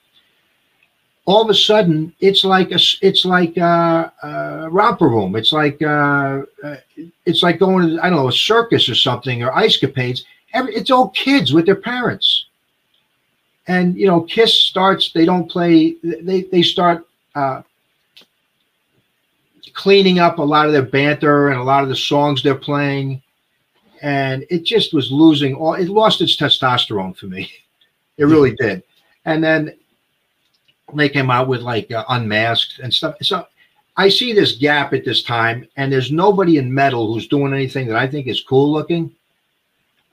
all 1.27 1.43
of 1.43 1.49
a 1.49 1.53
sudden 1.53 2.13
it's 2.19 2.43
like 2.43 2.71
a 2.71 2.79
it's 3.01 3.25
like 3.25 3.55
a, 3.57 4.11
a 4.23 4.69
romper 4.71 5.07
room 5.07 5.35
it's 5.35 5.53
like 5.53 5.79
uh, 5.81 6.41
uh, 6.63 6.77
it's 7.25 7.43
like 7.43 7.59
going 7.59 7.87
to 7.87 8.03
i 8.03 8.09
don't 8.09 8.17
know 8.17 8.27
a 8.27 8.33
circus 8.33 8.89
or 8.89 8.95
something 8.95 9.43
or 9.43 9.55
ice 9.55 9.79
capades 9.79 10.21
Every, 10.53 10.73
it's 10.73 10.89
all 10.89 11.09
kids 11.09 11.53
with 11.53 11.65
their 11.65 11.75
parents 11.75 12.47
and 13.67 13.95
you 13.95 14.07
know 14.07 14.21
kiss 14.21 14.53
starts 14.53 15.11
they 15.11 15.25
don't 15.25 15.51
play 15.51 15.95
they 16.01 16.41
they 16.43 16.63
start 16.63 17.05
uh, 17.35 17.61
cleaning 19.73 20.17
up 20.17 20.39
a 20.39 20.41
lot 20.41 20.65
of 20.65 20.71
their 20.71 20.81
banter 20.81 21.49
and 21.49 21.59
a 21.59 21.63
lot 21.63 21.83
of 21.83 21.89
the 21.89 21.95
songs 21.95 22.41
they're 22.41 22.55
playing 22.55 23.21
and 24.01 24.45
it 24.49 24.63
just 24.63 24.93
was 24.93 25.11
losing 25.11 25.55
all. 25.55 25.73
It 25.73 25.89
lost 25.89 26.21
its 26.21 26.37
testosterone 26.37 27.15
for 27.15 27.27
me. 27.27 27.51
It 28.19 28.25
really 28.25 28.55
did. 28.55 28.81
And 29.25 29.43
then 29.43 29.75
they 30.93 31.09
came 31.09 31.29
out 31.29 31.47
with 31.47 31.61
like 31.61 31.91
uh, 31.91 32.05
unmasked 32.09 32.79
and 32.79 32.93
stuff. 32.93 33.15
So 33.21 33.45
I 33.97 34.09
see 34.09 34.31
this 34.33 34.53
gap 34.53 34.93
at 34.93 35.03
this 35.05 35.23
time, 35.23 35.67
and 35.75 35.91
there's 35.91 36.11
nobody 36.11 36.57
in 36.57 36.73
metal 36.73 37.11
who's 37.13 37.27
doing 37.27 37.53
anything 37.53 37.87
that 37.87 37.97
I 37.97 38.07
think 38.07 38.27
is 38.27 38.41
cool 38.41 38.71
looking. 38.71 39.13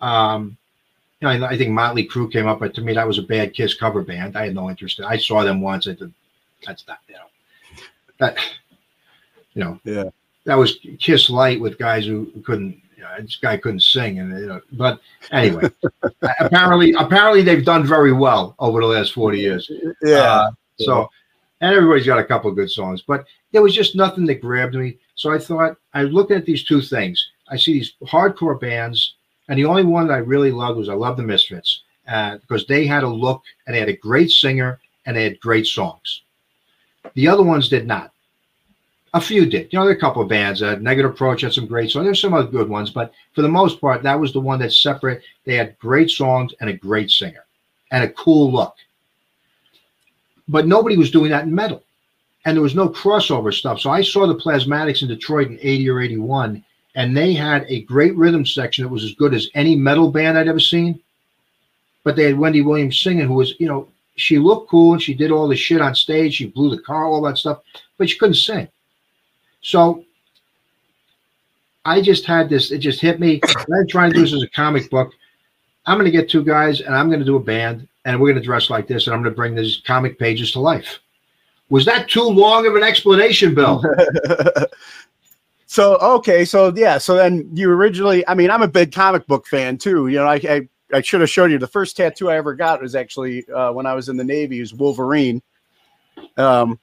Um, 0.00 0.56
you 1.20 1.28
know, 1.28 1.46
I, 1.46 1.50
I 1.52 1.58
think 1.58 1.70
Motley 1.70 2.06
Crue 2.06 2.30
came 2.32 2.46
up, 2.46 2.60
but 2.60 2.74
to 2.74 2.80
me 2.80 2.92
that 2.94 3.06
was 3.06 3.18
a 3.18 3.22
bad 3.22 3.54
Kiss 3.54 3.74
cover 3.74 4.02
band. 4.02 4.36
I 4.36 4.46
had 4.46 4.54
no 4.54 4.68
interest. 4.68 4.98
In, 4.98 5.04
I 5.04 5.16
saw 5.16 5.42
them 5.44 5.60
once. 5.60 5.86
I 5.86 5.92
did. 5.92 6.12
That's 6.66 6.86
not 6.88 6.98
you 7.08 7.14
know 7.14 7.20
that 8.18 8.36
you 9.54 9.64
know 9.64 9.78
Yeah. 9.84 10.04
that 10.44 10.54
was 10.56 10.78
Kiss 10.98 11.28
Light 11.30 11.60
with 11.60 11.78
guys 11.78 12.06
who 12.06 12.26
couldn't. 12.44 12.80
You 12.96 13.02
know, 13.02 13.08
this 13.20 13.36
guy 13.36 13.56
couldn't 13.58 13.80
sing, 13.80 14.18
and 14.18 14.38
you 14.38 14.46
know. 14.46 14.60
But 14.72 14.98
anyway, 15.30 15.68
apparently, 16.40 16.94
apparently 16.98 17.42
they've 17.42 17.64
done 17.64 17.86
very 17.86 18.12
well 18.12 18.54
over 18.58 18.80
the 18.80 18.86
last 18.86 19.12
forty 19.12 19.40
years. 19.40 19.70
Yeah. 20.02 20.16
Uh, 20.20 20.50
so, 20.78 21.08
and 21.60 21.74
everybody's 21.74 22.06
got 22.06 22.18
a 22.18 22.24
couple 22.24 22.50
of 22.50 22.56
good 22.56 22.70
songs, 22.70 23.02
but 23.06 23.24
there 23.52 23.62
was 23.62 23.74
just 23.74 23.96
nothing 23.96 24.26
that 24.26 24.40
grabbed 24.40 24.74
me. 24.74 24.98
So 25.14 25.32
I 25.32 25.38
thought 25.38 25.76
I 25.94 26.02
looked 26.02 26.32
at 26.32 26.44
these 26.44 26.64
two 26.64 26.80
things. 26.80 27.30
I 27.48 27.56
see 27.56 27.74
these 27.74 27.94
hardcore 28.02 28.60
bands, 28.60 29.14
and 29.48 29.58
the 29.58 29.64
only 29.64 29.84
one 29.84 30.08
that 30.08 30.14
I 30.14 30.18
really 30.18 30.50
loved 30.50 30.78
was 30.78 30.88
I 30.88 30.94
love 30.94 31.16
the 31.16 31.22
Misfits 31.22 31.82
uh, 32.08 32.38
because 32.38 32.66
they 32.66 32.86
had 32.86 33.02
a 33.02 33.08
look 33.08 33.42
and 33.66 33.74
they 33.74 33.80
had 33.80 33.88
a 33.88 33.96
great 33.96 34.30
singer 34.30 34.80
and 35.06 35.16
they 35.16 35.24
had 35.24 35.40
great 35.40 35.66
songs. 35.66 36.22
The 37.14 37.28
other 37.28 37.42
ones 37.42 37.68
did 37.68 37.86
not. 37.86 38.10
A 39.12 39.20
few 39.20 39.46
did. 39.46 39.72
You 39.72 39.78
know, 39.78 39.84
there 39.84 39.94
are 39.94 39.96
a 39.96 40.00
couple 40.00 40.22
of 40.22 40.28
bands. 40.28 40.60
Uh, 40.60 40.74
Negative 40.76 41.12
Approach 41.12 41.42
had 41.42 41.52
some 41.52 41.66
great 41.66 41.90
songs. 41.90 42.04
There's 42.04 42.20
some 42.20 42.34
other 42.34 42.48
good 42.48 42.68
ones, 42.68 42.90
but 42.90 43.12
for 43.32 43.42
the 43.42 43.48
most 43.48 43.80
part, 43.80 44.02
that 44.02 44.18
was 44.18 44.32
the 44.32 44.40
one 44.40 44.58
that 44.58 44.72
separate. 44.72 45.22
They 45.44 45.54
had 45.54 45.78
great 45.78 46.10
songs 46.10 46.52
and 46.60 46.68
a 46.68 46.72
great 46.72 47.10
singer 47.10 47.44
and 47.92 48.02
a 48.02 48.08
cool 48.10 48.50
look. 48.50 48.74
But 50.48 50.66
nobody 50.66 50.96
was 50.96 51.10
doing 51.10 51.30
that 51.30 51.44
in 51.44 51.54
metal. 51.54 51.82
And 52.44 52.56
there 52.56 52.62
was 52.62 52.74
no 52.74 52.88
crossover 52.88 53.52
stuff. 53.52 53.80
So 53.80 53.90
I 53.90 54.02
saw 54.02 54.26
the 54.26 54.34
Plasmatics 54.34 55.02
in 55.02 55.08
Detroit 55.08 55.48
in 55.48 55.58
80 55.62 55.88
or 55.88 56.00
81, 56.00 56.62
and 56.94 57.16
they 57.16 57.32
had 57.32 57.64
a 57.68 57.82
great 57.82 58.14
rhythm 58.16 58.44
section 58.44 58.84
that 58.84 58.90
was 58.90 59.04
as 59.04 59.14
good 59.14 59.32
as 59.32 59.48
any 59.54 59.74
metal 59.74 60.10
band 60.10 60.36
I'd 60.36 60.48
ever 60.48 60.60
seen. 60.60 61.00
But 62.02 62.16
they 62.16 62.24
had 62.24 62.38
Wendy 62.38 62.60
Williams 62.60 63.00
singing, 63.00 63.26
who 63.26 63.34
was, 63.34 63.54
you 63.58 63.66
know, 63.66 63.88
she 64.16 64.38
looked 64.38 64.70
cool 64.70 64.92
and 64.92 65.02
she 65.02 65.14
did 65.14 65.30
all 65.30 65.48
the 65.48 65.56
shit 65.56 65.80
on 65.80 65.94
stage. 65.94 66.34
She 66.34 66.46
blew 66.46 66.70
the 66.70 66.82
car, 66.82 67.06
all 67.06 67.22
that 67.22 67.38
stuff, 67.38 67.62
but 67.96 68.08
she 68.08 68.18
couldn't 68.18 68.34
sing. 68.34 68.68
So 69.62 70.04
I 71.84 72.00
just 72.00 72.26
had 72.26 72.48
this, 72.48 72.70
it 72.70 72.78
just 72.78 73.00
hit 73.00 73.18
me. 73.18 73.40
I'm 73.42 73.86
trying 73.88 74.10
to 74.10 74.16
do 74.16 74.22
this 74.22 74.34
as 74.34 74.42
a 74.42 74.48
comic 74.48 74.90
book. 74.90 75.12
I'm 75.86 75.96
going 75.98 76.10
to 76.10 76.16
get 76.16 76.28
two 76.30 76.42
guys 76.44 76.80
and 76.80 76.94
I'm 76.94 77.08
going 77.08 77.20
to 77.20 77.26
do 77.26 77.36
a 77.36 77.40
band 77.40 77.86
and 78.04 78.20
we're 78.20 78.28
going 78.32 78.40
to 78.40 78.46
dress 78.46 78.70
like 78.70 78.86
this 78.86 79.06
and 79.06 79.14
I'm 79.14 79.22
going 79.22 79.32
to 79.32 79.36
bring 79.36 79.54
these 79.54 79.82
comic 79.86 80.18
pages 80.18 80.52
to 80.52 80.60
life. 80.60 81.00
Was 81.70 81.84
that 81.86 82.08
too 82.08 82.22
long 82.22 82.66
of 82.66 82.74
an 82.76 82.82
explanation, 82.82 83.54
Bill? 83.54 83.82
so 85.66 85.96
okay, 85.96 86.44
so 86.44 86.72
yeah, 86.76 86.98
so 86.98 87.14
then 87.14 87.48
you 87.52 87.70
originally, 87.70 88.26
I 88.28 88.34
mean, 88.34 88.50
I'm 88.50 88.62
a 88.62 88.68
big 88.68 88.92
comic 88.92 89.26
book 89.26 89.46
fan 89.46 89.78
too. 89.78 90.08
You 90.08 90.18
know, 90.18 90.26
I 90.26 90.34
I, 90.48 90.68
I 90.92 91.00
should 91.00 91.20
have 91.20 91.30
showed 91.30 91.50
you 91.50 91.58
the 91.58 91.66
first 91.66 91.96
tattoo 91.96 92.30
I 92.30 92.36
ever 92.36 92.54
got 92.54 92.80
was 92.82 92.94
actually 92.94 93.48
uh, 93.48 93.72
when 93.72 93.86
I 93.86 93.94
was 93.94 94.08
in 94.08 94.16
the 94.16 94.24
Navy. 94.24 94.58
It 94.58 94.60
was 94.60 94.74
Wolverine. 94.74 95.42
Um, 96.36 96.78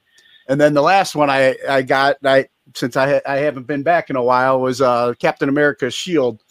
and 0.48 0.60
then 0.60 0.74
the 0.74 0.82
last 0.82 1.14
one 1.14 1.30
I 1.30 1.56
I 1.68 1.82
got 1.82 2.16
I 2.24 2.48
since 2.74 2.96
I 2.96 3.20
I 3.26 3.36
haven't 3.36 3.66
been 3.66 3.82
back 3.82 4.10
in 4.10 4.16
a 4.16 4.22
while 4.22 4.60
was 4.60 4.80
uh 4.80 5.14
Captain 5.18 5.48
America's 5.48 5.94
shield. 5.94 6.42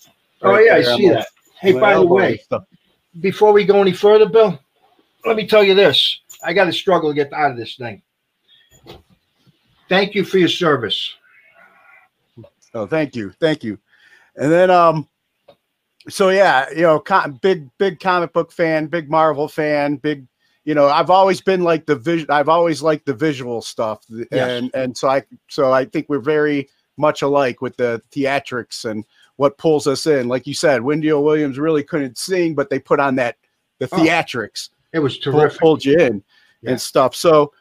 Oh, 0.42 0.52
Right 0.52 0.66
yeah, 0.66 0.76
I 0.76 0.82
there 0.82 0.92
on 0.94 0.98
see 0.98 1.08
my- 1.10 1.14
that. 1.16 1.28
Hey, 1.62 1.74
by 1.74 1.94
the 1.94 2.06
way, 2.06 2.42
before 3.20 3.54
we 3.54 3.66
go 3.66 3.82
any 3.82 3.94
further, 3.94 4.28
Bill, 4.28 4.60
let 5.26 5.36
me 5.36 5.46
tell 5.46 5.64
you 5.64 5.76
this. 5.76 6.22
I 6.44 6.54
got 6.54 6.66
to 6.66 6.74
struggle 6.74 7.12
to 7.12 7.16
get 7.16 7.32
out 7.34 7.52
of 7.52 7.58
this 7.58 7.76
thing. 7.76 8.02
Thank 9.88 10.16
you 10.16 10.26
for 10.26 10.40
your 10.40 10.50
service. 10.50 11.14
Oh, 12.74 12.88
thank 12.88 13.16
you, 13.16 13.32
thank 13.40 13.64
you. 13.64 13.78
And 14.38 14.52
then, 14.52 14.72
um, 14.72 15.08
so 16.10 16.30
yeah, 16.30 16.68
you 16.72 16.82
know, 16.82 17.00
com- 17.00 17.40
big, 17.44 17.70
big 17.78 18.00
comic 18.00 18.34
book 18.34 18.52
fan, 18.52 18.88
big 18.88 19.10
Marvel 19.10 19.48
fan, 19.48 19.98
big. 19.98 20.26
You 20.64 20.76
know, 20.76 20.88
I've 20.88 21.10
always 21.10 21.42
been 21.42 21.64
like 21.64 21.86
the 21.86 21.96
vision. 21.96 22.28
I've 22.30 22.50
always 22.50 22.82
liked 22.82 23.06
the 23.06 23.14
visual 23.14 23.62
stuff, 23.62 24.04
and 24.32 24.70
and 24.74 24.96
so 24.96 25.10
I 25.10 25.24
so 25.50 25.72
I 25.72 25.86
think 25.86 26.08
we're 26.08 26.20
very 26.20 26.70
much 26.98 27.24
alike 27.24 27.62
with 27.62 27.76
the 27.78 28.02
theatrics 28.12 28.86
and 28.86 29.04
what 29.38 29.58
pulls 29.58 29.88
us 29.88 30.06
in. 30.08 30.28
Like 30.28 30.46
you 30.46 30.54
said, 30.54 30.82
Wendy 30.82 31.12
O. 31.12 31.20
Williams 31.22 31.58
really 31.58 31.84
couldn't 31.84 32.18
sing, 32.18 32.54
but 32.56 32.70
they 32.70 32.80
put 32.80 33.00
on 33.00 33.16
that 33.16 33.38
the 33.80 33.90
Oh, 33.92 33.98
theatrics 33.98 34.70
It 34.94 35.00
was 35.00 35.18
terrific. 35.20 35.60
pulled 35.60 35.84
you 35.84 35.98
in 35.98 36.24
Yeah. 36.62 36.72
and 36.72 36.82
stuff. 36.82 37.16
So 37.16 37.52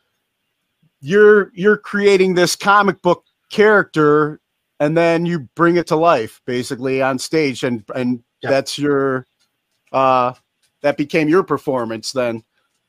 you're 1.01 1.51
you're 1.55 1.77
creating 1.79 2.35
this 2.35 2.55
comic 2.55 3.01
book 3.03 3.25
character 3.51 4.41
and 4.81 4.97
then 4.97 5.25
you 5.27 5.41
bring 5.55 5.77
it 5.77 5.87
to 5.89 5.97
life 5.97 6.41
basically 6.47 7.01
on 7.03 7.19
stage 7.19 7.63
and 7.65 7.83
and 7.95 8.23
Yeah. 8.43 8.51
that's 8.51 8.79
your 8.79 9.27
uh 9.93 10.35
that 10.83 10.97
became 10.97 11.29
your 11.29 11.43
performance 11.43 12.13
then. 12.13 12.43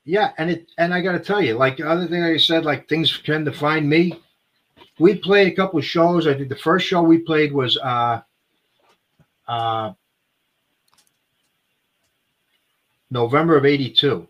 Yeah, 0.04 0.32
and 0.38 0.50
it 0.50 0.70
and 0.78 0.92
I 0.92 1.00
got 1.00 1.12
to 1.12 1.20
tell 1.20 1.40
you, 1.40 1.54
like 1.54 1.76
the 1.76 1.88
other 1.88 2.06
thing 2.08 2.22
I 2.22 2.36
said, 2.36 2.64
like 2.64 2.88
things 2.88 3.20
tend 3.24 3.46
to 3.46 3.52
find 3.52 3.88
me. 3.88 4.18
We 4.98 5.14
played 5.16 5.52
a 5.52 5.56
couple 5.56 5.78
of 5.78 5.84
shows. 5.84 6.26
I 6.26 6.34
think 6.34 6.48
the 6.48 6.56
first 6.56 6.86
show 6.86 7.02
we 7.02 7.18
played 7.18 7.52
was 7.52 7.76
uh 7.78 8.20
uh 9.48 9.92
November 13.10 13.56
of 13.56 13.64
'82, 13.66 14.26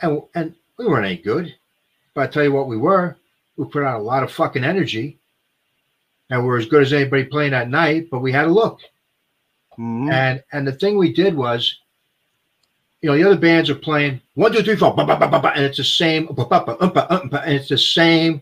and 0.00 0.22
and 0.34 0.54
we 0.78 0.86
weren't 0.86 1.06
any 1.06 1.16
good, 1.16 1.54
but 2.14 2.22
I 2.22 2.26
tell 2.28 2.44
you 2.44 2.52
what, 2.52 2.68
we 2.68 2.76
were. 2.76 3.16
We 3.56 3.64
put 3.66 3.82
out 3.82 3.98
a 3.98 4.02
lot 4.02 4.22
of 4.22 4.30
fucking 4.30 4.62
energy, 4.64 5.18
and 6.30 6.46
we're 6.46 6.58
as 6.58 6.66
good 6.66 6.82
as 6.82 6.92
anybody 6.92 7.24
playing 7.24 7.50
that 7.50 7.68
night. 7.70 8.08
But 8.10 8.20
we 8.20 8.30
had 8.32 8.46
a 8.46 8.52
look. 8.52 8.80
Mhm. 9.78 10.12
And 10.12 10.42
and 10.52 10.66
the 10.66 10.72
thing 10.72 10.96
we 10.96 11.12
did 11.12 11.34
was, 11.34 11.80
you 13.00 13.08
know, 13.10 13.16
the 13.16 13.24
other 13.24 13.40
bands 13.40 13.70
are 13.70 13.74
playing 13.74 14.20
one, 14.34 14.52
two, 14.52 14.62
three, 14.62 14.76
four, 14.76 14.94
ba, 14.94 15.04
ba, 15.04 15.16
ba, 15.16 15.28
ba, 15.28 15.40
ba, 15.40 15.52
and 15.54 15.64
it's 15.64 15.78
the 15.78 15.84
same, 15.84 16.28
um, 16.28 16.36
um, 16.50 17.30
and 17.32 17.52
it's 17.54 17.68
the 17.68 17.78
same 17.78 18.40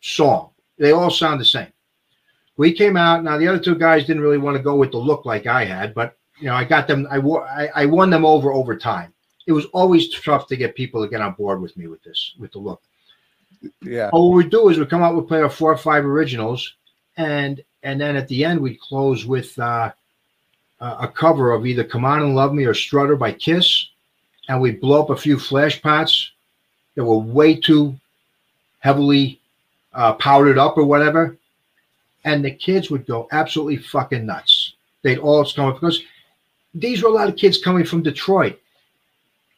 song. 0.00 0.50
They 0.78 0.92
all 0.92 1.10
sound 1.10 1.40
the 1.40 1.44
same. 1.44 1.72
We 2.56 2.72
came 2.72 2.96
out. 2.96 3.22
Now 3.22 3.36
the 3.36 3.48
other 3.48 3.58
two 3.58 3.74
guys 3.74 4.06
didn't 4.06 4.22
really 4.22 4.38
want 4.38 4.56
to 4.56 4.62
go 4.62 4.76
with 4.76 4.92
the 4.92 4.98
look 4.98 5.24
like 5.26 5.46
I 5.46 5.64
had, 5.64 5.94
but 5.94 6.16
you 6.38 6.46
know, 6.46 6.54
I 6.54 6.64
got 6.64 6.86
them. 6.86 7.06
I 7.10 7.18
wa- 7.18 7.46
I, 7.48 7.68
I 7.74 7.86
won 7.86 8.10
them 8.10 8.24
over 8.24 8.52
over 8.52 8.76
time. 8.76 9.12
It 9.46 9.52
was 9.52 9.66
always 9.66 10.08
tough 10.20 10.46
to 10.48 10.56
get 10.56 10.74
people 10.74 11.02
to 11.02 11.08
get 11.08 11.20
on 11.20 11.32
board 11.34 11.60
with 11.60 11.76
me 11.76 11.86
with 11.86 12.02
this, 12.02 12.34
with 12.38 12.52
the 12.52 12.58
look. 12.58 12.82
Yeah. 13.82 14.10
But 14.10 14.20
what 14.20 14.36
we 14.36 14.48
do 14.48 14.68
is 14.68 14.78
we 14.78 14.86
come 14.86 15.02
out, 15.02 15.14
we 15.14 15.22
play 15.22 15.40
our 15.40 15.50
four 15.50 15.72
or 15.72 15.76
five 15.78 16.04
originals, 16.04 16.74
and 17.16 17.62
and 17.82 18.00
then 18.00 18.16
at 18.16 18.28
the 18.28 18.44
end 18.44 18.60
we 18.60 18.76
close 18.76 19.26
with 19.26 19.58
uh, 19.58 19.92
a 20.80 20.84
a 20.84 21.08
cover 21.08 21.52
of 21.52 21.66
either 21.66 21.84
"Come 21.84 22.04
On 22.04 22.22
and 22.22 22.34
Love 22.34 22.52
Me" 22.52 22.64
or 22.64 22.74
"Strutter" 22.74 23.16
by 23.16 23.32
Kiss, 23.32 23.88
and 24.48 24.60
we 24.60 24.72
blow 24.72 25.02
up 25.02 25.10
a 25.10 25.16
few 25.16 25.38
flash 25.38 25.80
pots 25.80 26.32
that 26.94 27.04
were 27.04 27.18
way 27.18 27.54
too 27.54 27.94
heavily 28.80 29.40
uh, 29.94 30.14
powdered 30.14 30.58
up 30.58 30.76
or 30.76 30.84
whatever, 30.84 31.36
and 32.26 32.44
the 32.44 32.50
kids 32.50 32.90
would 32.90 33.06
go 33.06 33.28
absolutely 33.32 33.78
fucking 33.78 34.26
nuts. 34.26 34.74
They'd 35.02 35.18
all 35.18 35.44
come 35.44 35.68
up 35.68 35.76
because 35.76 36.02
these 36.74 37.02
were 37.02 37.08
a 37.08 37.12
lot 37.12 37.28
of 37.28 37.36
kids 37.36 37.56
coming 37.56 37.84
from 37.84 38.02
Detroit. 38.02 38.58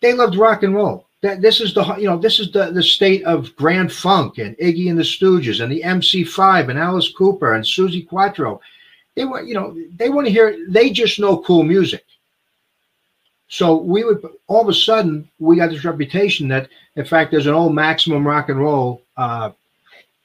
They 0.02 0.12
loved 0.12 0.36
rock 0.36 0.62
and 0.62 0.74
roll. 0.74 1.06
That 1.22 1.40
this 1.40 1.60
is 1.60 1.74
the 1.74 1.82
you 1.96 2.04
know 2.04 2.18
this 2.18 2.38
is 2.38 2.52
the 2.52 2.70
the 2.70 2.82
state 2.82 3.24
of 3.24 3.56
Grand 3.56 3.92
Funk 3.92 4.38
and 4.38 4.56
Iggy 4.58 4.88
and 4.88 4.98
the 4.98 5.02
Stooges 5.02 5.60
and 5.60 5.72
the 5.72 5.82
MC5 5.82 6.68
and 6.68 6.78
Alice 6.78 7.10
Cooper 7.10 7.54
and 7.54 7.64
Suzi 7.64 8.06
Quatro. 8.06 8.60
They 9.16 9.24
want 9.24 9.48
you 9.48 9.54
know 9.54 9.76
they 9.96 10.10
want 10.10 10.28
to 10.28 10.32
hear. 10.32 10.56
They 10.68 10.90
just 10.90 11.18
know 11.18 11.38
cool 11.38 11.64
music. 11.64 12.04
So 13.48 13.78
we 13.78 14.04
would 14.04 14.24
all 14.46 14.60
of 14.60 14.68
a 14.68 14.74
sudden 14.74 15.28
we 15.40 15.56
got 15.56 15.70
this 15.70 15.84
reputation 15.84 16.46
that 16.48 16.68
in 16.94 17.04
fact 17.04 17.32
there's 17.32 17.48
an 17.48 17.54
old 17.54 17.74
Maximum 17.74 18.24
Rock 18.24 18.50
and 18.50 18.60
Roll. 18.60 19.02
Uh, 19.16 19.50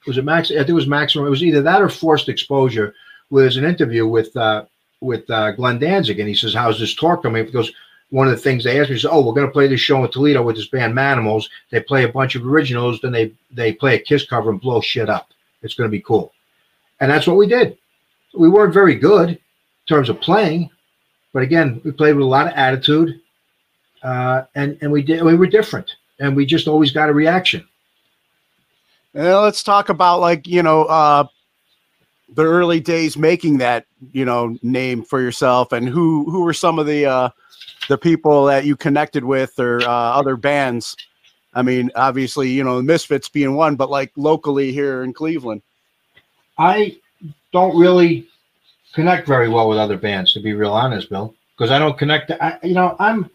was 0.05 0.17
it 0.17 0.25
Max? 0.25 0.51
I 0.51 0.55
think 0.55 0.69
it 0.69 0.73
was 0.73 0.87
Maximum. 0.87 1.27
It 1.27 1.31
was 1.31 1.43
either 1.43 1.61
that 1.61 1.81
or 1.81 1.89
Forced 1.89 2.29
Exposure. 2.29 2.93
There's 3.31 3.57
an 3.57 3.65
interview 3.65 4.07
with 4.07 4.35
uh, 4.37 4.65
with 5.01 5.29
uh, 5.29 5.51
Glenn 5.51 5.79
Danzig, 5.79 6.19
and 6.19 6.27
he 6.27 6.35
says, 6.35 6.53
"How's 6.53 6.79
this 6.79 6.95
tour 6.95 7.17
coming?" 7.17 7.45
Because 7.45 7.71
one 8.09 8.27
of 8.27 8.35
the 8.35 8.41
things 8.41 8.63
they 8.63 8.79
asked 8.79 8.89
me 8.89 8.95
is, 8.95 9.05
"Oh, 9.05 9.25
we're 9.25 9.33
going 9.33 9.47
to 9.47 9.51
play 9.51 9.67
this 9.67 9.79
show 9.79 10.03
in 10.03 10.11
Toledo 10.11 10.43
with 10.43 10.55
this 10.55 10.67
band 10.67 10.93
Manimals. 10.93 11.49
They 11.71 11.79
play 11.81 12.03
a 12.03 12.09
bunch 12.09 12.35
of 12.35 12.45
originals, 12.45 12.99
then 13.01 13.11
they 13.11 13.31
they 13.51 13.73
play 13.73 13.95
a 13.95 13.99
Kiss 13.99 14.25
cover 14.25 14.49
and 14.49 14.61
blow 14.61 14.81
shit 14.81 15.09
up. 15.09 15.29
It's 15.61 15.73
going 15.73 15.89
to 15.89 15.91
be 15.91 16.01
cool." 16.01 16.33
And 16.99 17.11
that's 17.11 17.27
what 17.27 17.37
we 17.37 17.47
did. 17.47 17.77
We 18.33 18.49
weren't 18.49 18.73
very 18.73 18.95
good 18.95 19.29
in 19.29 19.39
terms 19.87 20.09
of 20.09 20.21
playing, 20.21 20.69
but 21.33 21.43
again, 21.43 21.81
we 21.83 21.91
played 21.91 22.15
with 22.15 22.23
a 22.23 22.29
lot 22.29 22.47
of 22.47 22.53
attitude, 22.53 23.19
uh, 24.03 24.43
and 24.55 24.77
and 24.81 24.91
we 24.91 25.01
did 25.01 25.23
we 25.23 25.35
were 25.35 25.47
different, 25.47 25.91
and 26.19 26.35
we 26.35 26.45
just 26.45 26.67
always 26.67 26.91
got 26.91 27.09
a 27.09 27.13
reaction. 27.13 27.67
Let's 29.13 29.63
talk 29.63 29.89
about 29.89 30.19
like 30.19 30.47
you 30.47 30.63
know 30.63 30.85
uh 30.85 31.25
the 32.35 32.43
early 32.43 32.79
days 32.79 33.17
making 33.17 33.57
that 33.59 33.85
you 34.11 34.25
know 34.25 34.57
name 34.63 35.03
for 35.03 35.21
yourself, 35.21 35.71
and 35.71 35.87
who 35.87 36.29
who 36.29 36.41
were 36.43 36.53
some 36.53 36.79
of 36.79 36.85
the 36.85 37.05
uh, 37.05 37.29
the 37.89 37.97
people 37.97 38.45
that 38.45 38.65
you 38.65 38.75
connected 38.75 39.23
with 39.23 39.59
or 39.59 39.81
uh, 39.81 39.87
other 39.87 40.35
bands? 40.35 40.95
I 41.53 41.61
mean, 41.61 41.91
obviously, 41.95 42.49
you 42.49 42.63
know, 42.63 42.81
Misfits 42.81 43.29
being 43.29 43.53
one, 43.53 43.75
but 43.75 43.89
like 43.89 44.11
locally 44.15 44.71
here 44.71 45.03
in 45.03 45.13
Cleveland. 45.13 45.61
I 46.57 46.97
don't 47.51 47.77
really 47.77 48.27
connect 48.93 49.27
very 49.27 49.49
well 49.49 49.69
with 49.69 49.77
other 49.77 49.97
bands, 49.97 50.33
to 50.33 50.39
be 50.39 50.53
real 50.53 50.73
honest, 50.73 51.09
Bill, 51.09 51.35
because 51.55 51.71
I 51.71 51.77
don't 51.79 51.97
connect. 51.97 52.31
I, 52.31 52.57
you 52.63 52.73
know, 52.73 52.95
I'm 52.99 53.29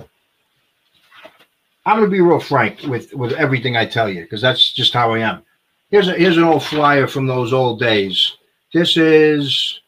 I'm 1.86 1.98
gonna 1.98 2.08
be 2.08 2.20
real 2.20 2.40
frank 2.40 2.82
with 2.82 3.14
with 3.14 3.32
everything 3.32 3.76
I 3.76 3.86
tell 3.86 4.08
you, 4.08 4.22
because 4.22 4.40
that's 4.40 4.72
just 4.72 4.92
how 4.92 5.12
I 5.14 5.20
am. 5.20 5.42
Here's 5.90 6.08
a 6.08 6.12
here's 6.12 6.36
an 6.36 6.44
old 6.44 6.64
flyer 6.64 7.06
from 7.06 7.26
those 7.26 7.54
old 7.54 7.80
days. 7.80 8.36
This 8.74 8.98
is 8.98 9.80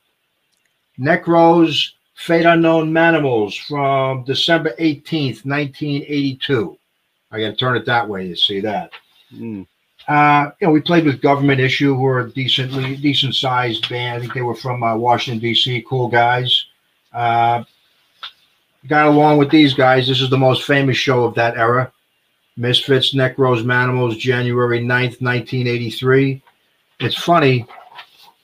Necros 0.99 1.91
Fate 2.15 2.47
Unknown 2.47 2.91
Manimals 2.91 3.59
from 3.67 4.25
December 4.25 4.75
18th, 4.79 5.45
1982. 5.45 6.79
I 7.31 7.41
got 7.41 7.51
to 7.51 7.57
turn 7.57 7.77
it 7.77 7.85
that 7.85 8.09
way 8.09 8.29
to 8.29 8.37
see 8.37 8.61
that. 8.61 8.93
Mm. 9.35 9.67
Uh, 10.09 10.51
you 10.61 10.67
know, 10.67 10.73
we 10.73 10.81
played 10.81 11.05
with 11.05 11.21
Government 11.21 11.61
Issue, 11.61 11.95
who 11.95 12.07
are 12.07 12.21
a 12.21 12.31
decently 12.31 12.97
decent 12.97 13.35
sized 13.35 13.87
band. 13.91 14.17
I 14.17 14.21
think 14.21 14.33
they 14.33 14.41
were 14.41 14.55
from 14.55 14.83
uh, 14.83 14.97
Washington 14.97 15.39
D.C. 15.39 15.85
Cool 15.87 16.09
guys. 16.09 16.65
Uh, 17.13 17.63
got 18.87 19.07
along 19.07 19.37
with 19.37 19.51
these 19.51 19.75
guys. 19.75 20.09
This 20.09 20.23
is 20.23 20.31
the 20.31 20.39
most 20.39 20.65
famous 20.65 20.97
show 20.97 21.25
of 21.25 21.35
that 21.35 21.59
era. 21.59 21.93
Misfits, 22.57 23.15
Necros, 23.15 23.65
Manimals, 23.65 24.19
January 24.19 24.81
9th, 24.81 25.21
1983. 25.21 26.43
It's 27.01 27.17
funny. 27.17 27.67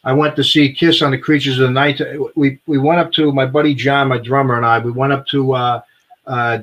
I 0.04 0.12
went 0.12 0.36
to 0.36 0.44
see 0.44 0.72
Kiss 0.72 1.02
on 1.02 1.10
the 1.10 1.18
Creatures 1.18 1.58
of 1.58 1.66
the 1.66 1.70
Night. 1.72 2.00
We 2.36 2.60
we 2.66 2.78
went 2.78 3.00
up 3.00 3.12
to 3.12 3.32
my 3.32 3.44
buddy 3.44 3.74
John, 3.74 4.08
my 4.08 4.18
drummer, 4.18 4.56
and 4.56 4.64
I. 4.64 4.78
We 4.78 4.92
went 4.92 5.12
up 5.12 5.26
to 5.28 5.52
uh, 5.52 5.80
uh, 6.26 6.58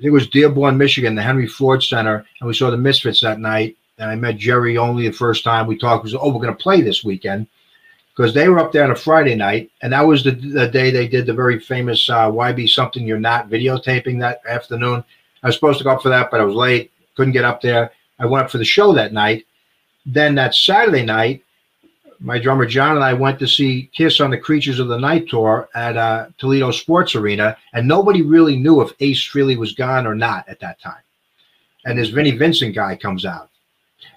it 0.00 0.10
was 0.10 0.28
Dearborn, 0.28 0.76
Michigan, 0.76 1.14
the 1.14 1.22
Henry 1.22 1.46
Ford 1.46 1.82
Center, 1.82 2.26
and 2.40 2.48
we 2.48 2.54
saw 2.54 2.70
the 2.70 2.76
Misfits 2.76 3.20
that 3.20 3.40
night. 3.40 3.76
And 3.98 4.10
I 4.10 4.14
met 4.14 4.36
Jerry 4.36 4.76
Only 4.76 5.08
the 5.08 5.14
first 5.14 5.44
time 5.44 5.66
we 5.66 5.76
talked. 5.78 6.04
Was 6.04 6.14
oh, 6.14 6.28
we're 6.28 6.44
going 6.44 6.56
to 6.56 6.62
play 6.62 6.82
this 6.82 7.02
weekend 7.02 7.46
because 8.16 8.34
they 8.34 8.48
were 8.48 8.58
up 8.58 8.72
there 8.72 8.84
on 8.84 8.90
a 8.90 8.96
Friday 8.96 9.34
night, 9.34 9.70
and 9.82 9.92
that 9.92 10.06
was 10.06 10.24
the, 10.24 10.32
the 10.32 10.68
day 10.68 10.90
they 10.90 11.08
did 11.08 11.26
the 11.26 11.32
very 11.32 11.58
famous 11.58 12.10
uh, 12.10 12.30
"Why 12.30 12.52
Be 12.52 12.66
Something 12.66 13.06
You're 13.06 13.18
Not" 13.20 13.48
videotaping 13.48 14.20
that 14.20 14.40
afternoon. 14.48 15.04
I 15.42 15.48
was 15.48 15.54
supposed 15.54 15.78
to 15.78 15.84
go 15.84 15.90
up 15.90 16.02
for 16.02 16.08
that, 16.08 16.30
but 16.30 16.40
I 16.40 16.44
was 16.44 16.54
late, 16.54 16.90
couldn't 17.16 17.32
get 17.32 17.44
up 17.44 17.60
there. 17.60 17.92
I 18.18 18.26
went 18.26 18.44
up 18.44 18.50
for 18.50 18.58
the 18.58 18.64
show 18.64 18.92
that 18.92 19.12
night. 19.12 19.46
Then 20.06 20.34
that 20.36 20.54
Saturday 20.54 21.04
night, 21.04 21.44
my 22.20 22.38
drummer 22.38 22.66
John 22.66 22.96
and 22.96 23.04
I 23.04 23.12
went 23.12 23.38
to 23.38 23.46
see 23.46 23.90
Kiss 23.94 24.20
on 24.20 24.30
the 24.30 24.38
Creatures 24.38 24.80
of 24.80 24.88
the 24.88 24.98
Night 24.98 25.28
tour 25.28 25.68
at 25.74 25.96
uh, 25.96 26.26
Toledo 26.38 26.72
Sports 26.72 27.14
Arena, 27.14 27.56
and 27.74 27.86
nobody 27.86 28.22
really 28.22 28.56
knew 28.56 28.80
if 28.80 28.92
Ace 29.00 29.22
Frehley 29.22 29.56
was 29.56 29.72
gone 29.72 30.06
or 30.06 30.14
not 30.14 30.48
at 30.48 30.58
that 30.60 30.80
time. 30.80 31.02
And 31.84 31.98
this 31.98 32.08
Vinnie 32.08 32.36
Vincent 32.36 32.74
guy 32.74 32.96
comes 32.96 33.24
out. 33.24 33.50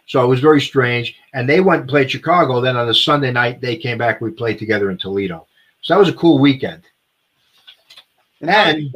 So 0.08 0.24
it 0.24 0.28
was 0.28 0.40
very 0.40 0.60
strange. 0.60 1.16
And 1.34 1.48
they 1.48 1.62
went 1.62 1.82
and 1.82 1.90
played 1.90 2.12
Chicago. 2.12 2.60
Then 2.60 2.76
on 2.76 2.88
the 2.88 2.94
Sunday 2.94 3.32
night, 3.32 3.62
they 3.62 3.78
came 3.78 3.98
back. 3.98 4.20
We 4.20 4.32
played 4.32 4.60
together 4.60 4.90
in 4.92 4.98
Toledo. 4.98 5.48
So 5.82 5.94
that 5.94 6.00
was 6.00 6.10
a 6.10 6.14
cool 6.14 6.40
weekend. 6.40 6.84
And 8.42 8.94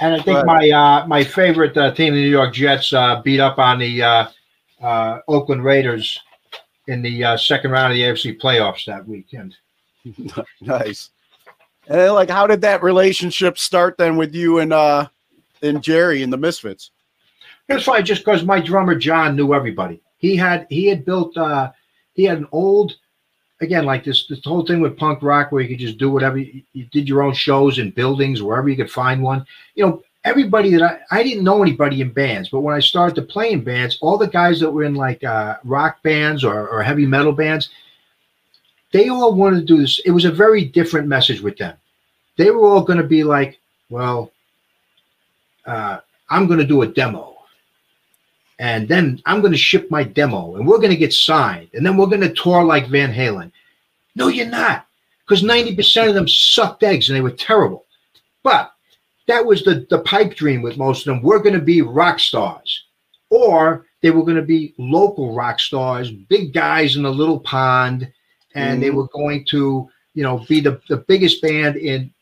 and 0.00 0.14
I 0.14 0.22
think 0.22 0.46
my 0.46 0.70
uh, 0.70 1.06
my 1.06 1.24
favorite 1.24 1.76
uh, 1.76 1.92
team, 1.92 2.14
the 2.14 2.20
New 2.20 2.28
York 2.28 2.54
Jets, 2.54 2.92
uh, 2.92 3.20
beat 3.22 3.40
up 3.40 3.58
on 3.58 3.78
the 3.78 4.02
uh, 4.02 4.28
uh, 4.80 5.20
Oakland 5.28 5.64
Raiders 5.64 6.18
in 6.86 7.02
the 7.02 7.24
uh, 7.24 7.36
second 7.36 7.70
round 7.70 7.92
of 7.92 7.96
the 7.96 8.02
AFC 8.02 8.40
playoffs 8.40 8.84
that 8.86 9.06
weekend. 9.06 9.56
nice. 10.60 11.10
And 11.88 12.12
like, 12.12 12.30
how 12.30 12.46
did 12.46 12.60
that 12.60 12.82
relationship 12.82 13.58
start 13.58 13.96
then 13.98 14.16
with 14.16 14.34
you 14.34 14.58
and 14.58 14.72
uh 14.72 15.08
and 15.62 15.82
Jerry 15.82 16.22
and 16.22 16.32
the 16.32 16.36
Misfits? 16.36 16.90
It 17.68 17.74
was 17.74 17.84
fine 17.84 18.04
just 18.04 18.24
because 18.24 18.44
my 18.44 18.60
drummer 18.60 18.94
John 18.94 19.36
knew 19.36 19.54
everybody. 19.54 20.02
He 20.18 20.36
had 20.36 20.66
he 20.70 20.86
had 20.86 21.04
built 21.04 21.36
uh 21.36 21.70
he 22.14 22.24
had 22.24 22.38
an 22.38 22.46
old 22.52 22.96
again 23.60 23.84
like 23.84 24.04
this 24.04 24.26
this 24.26 24.44
whole 24.44 24.64
thing 24.64 24.80
with 24.80 24.96
punk 24.96 25.22
rock 25.22 25.50
where 25.50 25.62
you 25.62 25.68
could 25.68 25.78
just 25.78 25.98
do 25.98 26.10
whatever 26.10 26.38
you, 26.38 26.62
you 26.72 26.84
did 26.86 27.08
your 27.08 27.22
own 27.22 27.34
shows 27.34 27.78
in 27.78 27.90
buildings 27.90 28.42
wherever 28.42 28.68
you 28.68 28.76
could 28.76 28.90
find 28.90 29.22
one. 29.22 29.44
You 29.74 29.86
know, 29.86 30.02
everybody 30.24 30.70
that 30.70 30.82
I, 30.82 31.18
I 31.18 31.22
didn't 31.22 31.44
know 31.44 31.62
anybody 31.62 32.00
in 32.00 32.12
bands, 32.12 32.48
but 32.48 32.60
when 32.60 32.74
I 32.74 32.80
started 32.80 33.14
to 33.16 33.22
play 33.22 33.52
in 33.52 33.64
bands, 33.64 33.98
all 34.00 34.18
the 34.18 34.28
guys 34.28 34.60
that 34.60 34.70
were 34.70 34.84
in 34.84 34.94
like 34.94 35.24
uh, 35.24 35.56
rock 35.64 36.02
bands 36.02 36.44
or, 36.44 36.68
or 36.68 36.82
heavy 36.82 37.06
metal 37.06 37.32
bands, 37.32 37.70
they 38.92 39.08
all 39.08 39.34
wanted 39.34 39.60
to 39.60 39.66
do 39.66 39.78
this. 39.78 40.00
It 40.04 40.10
was 40.10 40.24
a 40.24 40.32
very 40.32 40.64
different 40.64 41.08
message 41.08 41.40
with 41.40 41.56
them. 41.58 41.76
They 42.36 42.50
were 42.50 42.66
all 42.66 42.82
going 42.82 42.98
to 42.98 43.04
be 43.04 43.24
like, 43.24 43.58
well, 43.90 44.32
uh, 45.66 45.98
I'm 46.30 46.46
going 46.46 46.60
to 46.60 46.66
do 46.66 46.82
a 46.82 46.86
demo. 46.86 47.37
And 48.58 48.88
then 48.88 49.22
I'm 49.24 49.40
going 49.40 49.52
to 49.52 49.58
ship 49.58 49.90
my 49.90 50.02
demo 50.02 50.56
and 50.56 50.66
we're 50.66 50.78
going 50.78 50.90
to 50.90 50.96
get 50.96 51.12
signed. 51.12 51.68
And 51.74 51.86
then 51.86 51.96
we're 51.96 52.06
going 52.06 52.22
to 52.22 52.32
tour 52.32 52.64
like 52.64 52.88
Van 52.88 53.12
Halen. 53.12 53.52
No, 54.16 54.28
you're 54.28 54.46
not. 54.46 54.86
Because 55.24 55.44
90% 55.44 56.08
of 56.08 56.14
them 56.14 56.26
sucked 56.26 56.82
eggs 56.82 57.08
and 57.08 57.16
they 57.16 57.20
were 57.20 57.30
terrible. 57.30 57.84
But 58.42 58.72
that 59.28 59.44
was 59.44 59.62
the, 59.62 59.86
the 59.90 60.00
pipe 60.00 60.34
dream 60.34 60.62
with 60.62 60.76
most 60.76 61.06
of 61.06 61.14
them. 61.14 61.22
We're 61.22 61.38
going 61.38 61.54
to 61.54 61.60
be 61.60 61.82
rock 61.82 62.18
stars. 62.18 62.84
Or 63.30 63.86
they 64.00 64.10
were 64.10 64.22
going 64.22 64.36
to 64.36 64.42
be 64.42 64.74
local 64.78 65.34
rock 65.34 65.60
stars, 65.60 66.10
big 66.10 66.52
guys 66.52 66.96
in 66.96 67.04
a 67.04 67.10
little 67.10 67.38
pond. 67.38 68.10
And 68.54 68.78
mm. 68.78 68.80
they 68.80 68.90
were 68.90 69.06
going 69.08 69.44
to, 69.50 69.88
you 70.14 70.22
know, 70.24 70.38
be 70.48 70.60
the, 70.60 70.80
the 70.88 70.96
biggest 70.96 71.42
band 71.42 71.76
in, 71.76 72.12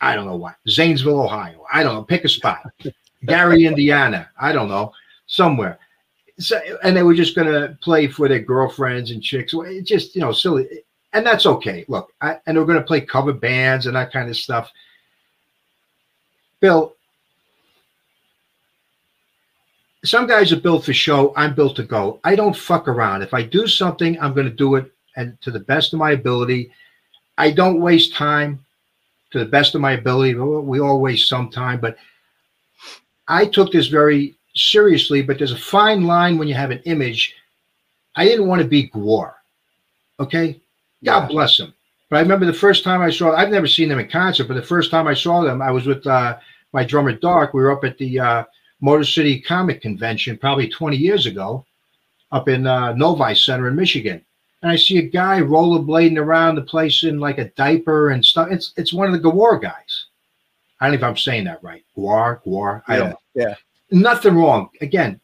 I 0.00 0.14
don't 0.14 0.26
know 0.26 0.36
what, 0.36 0.54
Zanesville, 0.66 1.20
Ohio. 1.20 1.66
I 1.70 1.82
don't 1.82 1.94
know. 1.94 2.04
Pick 2.04 2.24
a 2.24 2.28
spot. 2.28 2.60
Gary, 3.26 3.66
Indiana. 3.66 4.30
I 4.40 4.52
don't 4.52 4.68
know 4.68 4.92
somewhere. 5.28 5.78
So, 6.40 6.60
and 6.82 6.96
they 6.96 7.02
were 7.02 7.14
just 7.14 7.36
going 7.36 7.46
to 7.46 7.78
play 7.80 8.08
for 8.08 8.28
their 8.28 8.40
girlfriends 8.40 9.12
and 9.12 9.22
chicks. 9.22 9.54
It 9.54 9.86
just, 9.86 10.14
you 10.14 10.20
know, 10.20 10.32
silly. 10.32 10.68
And 11.12 11.24
that's 11.24 11.46
okay. 11.46 11.84
Look, 11.88 12.12
I, 12.20 12.38
and 12.46 12.56
they're 12.56 12.64
going 12.64 12.78
to 12.78 12.84
play 12.84 13.00
cover 13.00 13.32
bands 13.32 13.86
and 13.86 13.96
that 13.96 14.12
kind 14.12 14.28
of 14.28 14.36
stuff. 14.36 14.70
Bill, 16.60 16.94
some 20.04 20.26
guys 20.26 20.52
are 20.52 20.60
built 20.60 20.84
for 20.84 20.92
show. 20.92 21.32
I'm 21.36 21.54
built 21.54 21.76
to 21.76 21.82
go. 21.82 22.20
I 22.24 22.36
don't 22.36 22.56
fuck 22.56 22.88
around. 22.88 23.22
If 23.22 23.34
I 23.34 23.42
do 23.42 23.66
something, 23.66 24.20
I'm 24.20 24.34
going 24.34 24.48
to 24.48 24.54
do 24.54 24.76
it 24.76 24.92
and 25.16 25.40
to 25.42 25.50
the 25.50 25.60
best 25.60 25.92
of 25.92 25.98
my 25.98 26.12
ability. 26.12 26.70
I 27.36 27.50
don't 27.50 27.80
waste 27.80 28.14
time 28.14 28.64
to 29.30 29.38
the 29.40 29.44
best 29.44 29.74
of 29.74 29.80
my 29.80 29.92
ability. 29.92 30.34
We 30.34 30.80
all 30.80 31.00
waste 31.00 31.28
some 31.28 31.50
time, 31.50 31.80
but 31.80 31.96
I 33.26 33.44
took 33.44 33.72
this 33.72 33.88
very 33.88 34.37
seriously, 34.58 35.22
but 35.22 35.38
there's 35.38 35.52
a 35.52 35.58
fine 35.58 36.04
line 36.04 36.38
when 36.38 36.48
you 36.48 36.54
have 36.54 36.70
an 36.70 36.82
image. 36.84 37.34
I 38.16 38.24
didn't 38.24 38.48
want 38.48 38.62
to 38.62 38.68
be 38.68 38.88
Gwar. 38.88 39.34
Okay. 40.20 40.60
God 41.04 41.22
yeah. 41.22 41.26
bless 41.28 41.58
him. 41.58 41.72
But 42.10 42.16
I 42.16 42.20
remember 42.20 42.46
the 42.46 42.52
first 42.52 42.84
time 42.84 43.02
I 43.02 43.10
saw, 43.10 43.34
I've 43.34 43.50
never 43.50 43.66
seen 43.66 43.88
them 43.88 43.98
in 43.98 44.08
concert, 44.08 44.48
but 44.48 44.54
the 44.54 44.62
first 44.62 44.90
time 44.90 45.06
I 45.06 45.14
saw 45.14 45.42
them, 45.42 45.60
I 45.60 45.70
was 45.70 45.86
with 45.86 46.06
uh, 46.06 46.38
my 46.72 46.84
drummer 46.84 47.12
Dark. 47.12 47.52
We 47.52 47.62
were 47.62 47.70
up 47.70 47.84
at 47.84 47.98
the 47.98 48.18
uh, 48.18 48.44
Motor 48.80 49.04
City 49.04 49.40
Comic 49.40 49.82
Convention 49.82 50.38
probably 50.38 50.68
20 50.68 50.96
years 50.96 51.26
ago 51.26 51.64
up 52.32 52.48
in 52.48 52.66
uh, 52.66 52.94
Novi 52.94 53.34
Center 53.34 53.68
in 53.68 53.76
Michigan. 53.76 54.24
And 54.62 54.72
I 54.72 54.76
see 54.76 54.98
a 54.98 55.02
guy 55.02 55.40
rollerblading 55.40 56.18
around 56.18 56.56
the 56.56 56.62
place 56.62 57.04
in 57.04 57.20
like 57.20 57.38
a 57.38 57.50
diaper 57.50 58.10
and 58.10 58.24
stuff. 58.24 58.48
It's 58.50 58.72
it's 58.76 58.92
one 58.92 59.06
of 59.06 59.12
the 59.12 59.30
Gwar 59.30 59.60
guys. 59.60 60.06
I 60.80 60.86
don't 60.86 61.00
know 61.00 61.06
if 61.06 61.10
I'm 61.10 61.16
saying 61.16 61.44
that 61.44 61.62
right. 61.62 61.84
Gwar, 61.96 62.42
Gwar. 62.44 62.82
I 62.88 62.94
yeah, 62.94 62.98
don't 62.98 63.10
know. 63.10 63.18
Yeah. 63.34 63.54
Nothing 63.90 64.34
wrong. 64.34 64.70
Again, 64.80 65.20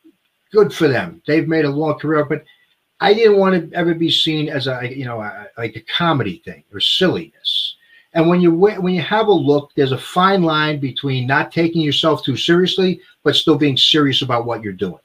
good 0.52 0.72
for 0.72 0.88
them. 0.88 1.22
They've 1.26 1.46
made 1.46 1.64
a 1.64 1.70
long 1.70 1.98
career, 1.98 2.24
but 2.24 2.44
I 3.00 3.12
didn't 3.12 3.36
want 3.36 3.70
to 3.70 3.76
ever 3.76 3.94
be 3.94 4.10
seen 4.10 4.48
as 4.48 4.66
a 4.66 4.88
you 4.90 5.04
know 5.04 5.20
a, 5.20 5.48
like 5.58 5.76
a 5.76 5.80
comedy 5.80 6.40
thing 6.44 6.64
or 6.72 6.80
silliness. 6.80 7.76
And 8.14 8.28
when 8.28 8.40
you 8.40 8.52
when 8.52 8.94
you 8.94 9.02
have 9.02 9.26
a 9.26 9.32
look, 9.32 9.72
there's 9.74 9.92
a 9.92 9.98
fine 9.98 10.42
line 10.42 10.78
between 10.78 11.26
not 11.26 11.52
taking 11.52 11.82
yourself 11.82 12.24
too 12.24 12.36
seriously, 12.36 13.00
but 13.24 13.34
still 13.34 13.56
being 13.58 13.76
serious 13.76 14.22
about 14.22 14.46
what 14.46 14.62
you're 14.62 14.72
doing. 14.72 15.00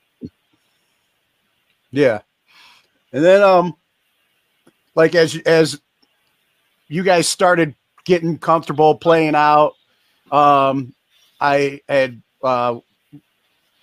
Yeah, 1.91 2.21
and 3.11 3.25
then 3.25 3.41
um, 3.41 3.75
like 4.95 5.15
as 5.15 5.35
as 5.45 5.81
you 6.87 7.03
guys 7.03 7.27
started 7.27 7.75
getting 8.05 8.37
comfortable 8.37 8.95
playing 8.95 9.35
out, 9.35 9.73
um, 10.31 10.93
I 11.41 11.81
had 11.89 12.21
uh, 12.43 12.79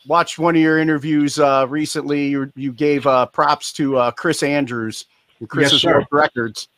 watched 0.06 0.38
one 0.38 0.56
of 0.56 0.62
your 0.62 0.78
interviews 0.78 1.38
uh, 1.38 1.66
recently. 1.68 2.28
You, 2.28 2.52
you 2.54 2.72
gave 2.72 3.06
uh, 3.06 3.26
props 3.26 3.72
to 3.74 3.96
uh, 3.96 4.10
Chris 4.12 4.42
Andrews 4.42 5.06
and 5.40 5.48
Chris's 5.48 5.84
yes, 5.84 6.04
Records 6.10 6.68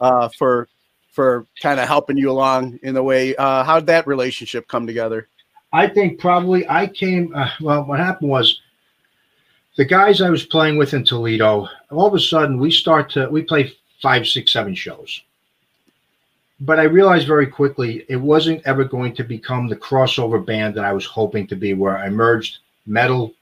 uh, 0.00 0.28
for 0.38 0.68
for 1.12 1.46
kind 1.60 1.80
of 1.80 1.88
helping 1.88 2.16
you 2.16 2.30
along 2.30 2.78
in 2.82 2.94
the 2.94 3.02
way. 3.02 3.34
Uh, 3.36 3.64
how 3.64 3.80
did 3.80 3.86
that 3.86 4.06
relationship 4.06 4.68
come 4.68 4.86
together? 4.86 5.28
I 5.72 5.88
think 5.88 6.18
probably 6.18 6.68
I 6.68 6.86
came. 6.86 7.34
Uh, 7.34 7.50
well, 7.60 7.84
what 7.84 7.98
happened 7.98 8.30
was 8.30 8.60
the 9.76 9.84
guys 9.84 10.20
I 10.20 10.30
was 10.30 10.44
playing 10.44 10.78
with 10.78 10.94
in 10.94 11.04
Toledo. 11.04 11.68
All 11.90 12.06
of 12.06 12.14
a 12.14 12.20
sudden, 12.20 12.58
we 12.58 12.70
start 12.70 13.10
to 13.10 13.28
we 13.28 13.42
play 13.42 13.72
five, 14.00 14.26
six, 14.26 14.52
seven 14.52 14.74
shows. 14.74 15.22
But 16.60 16.78
I 16.78 16.84
realized 16.84 17.26
very 17.26 17.46
quickly 17.46 18.04
it 18.08 18.16
wasn't 18.16 18.66
ever 18.66 18.84
going 18.84 19.14
to 19.14 19.24
become 19.24 19.66
the 19.66 19.76
crossover 19.76 20.44
band 20.44 20.74
that 20.74 20.84
I 20.84 20.92
was 20.92 21.06
hoping 21.06 21.46
to 21.48 21.56
be, 21.56 21.74
where 21.74 21.96
I 21.96 22.10
merged 22.10 22.58
metal 22.86 23.32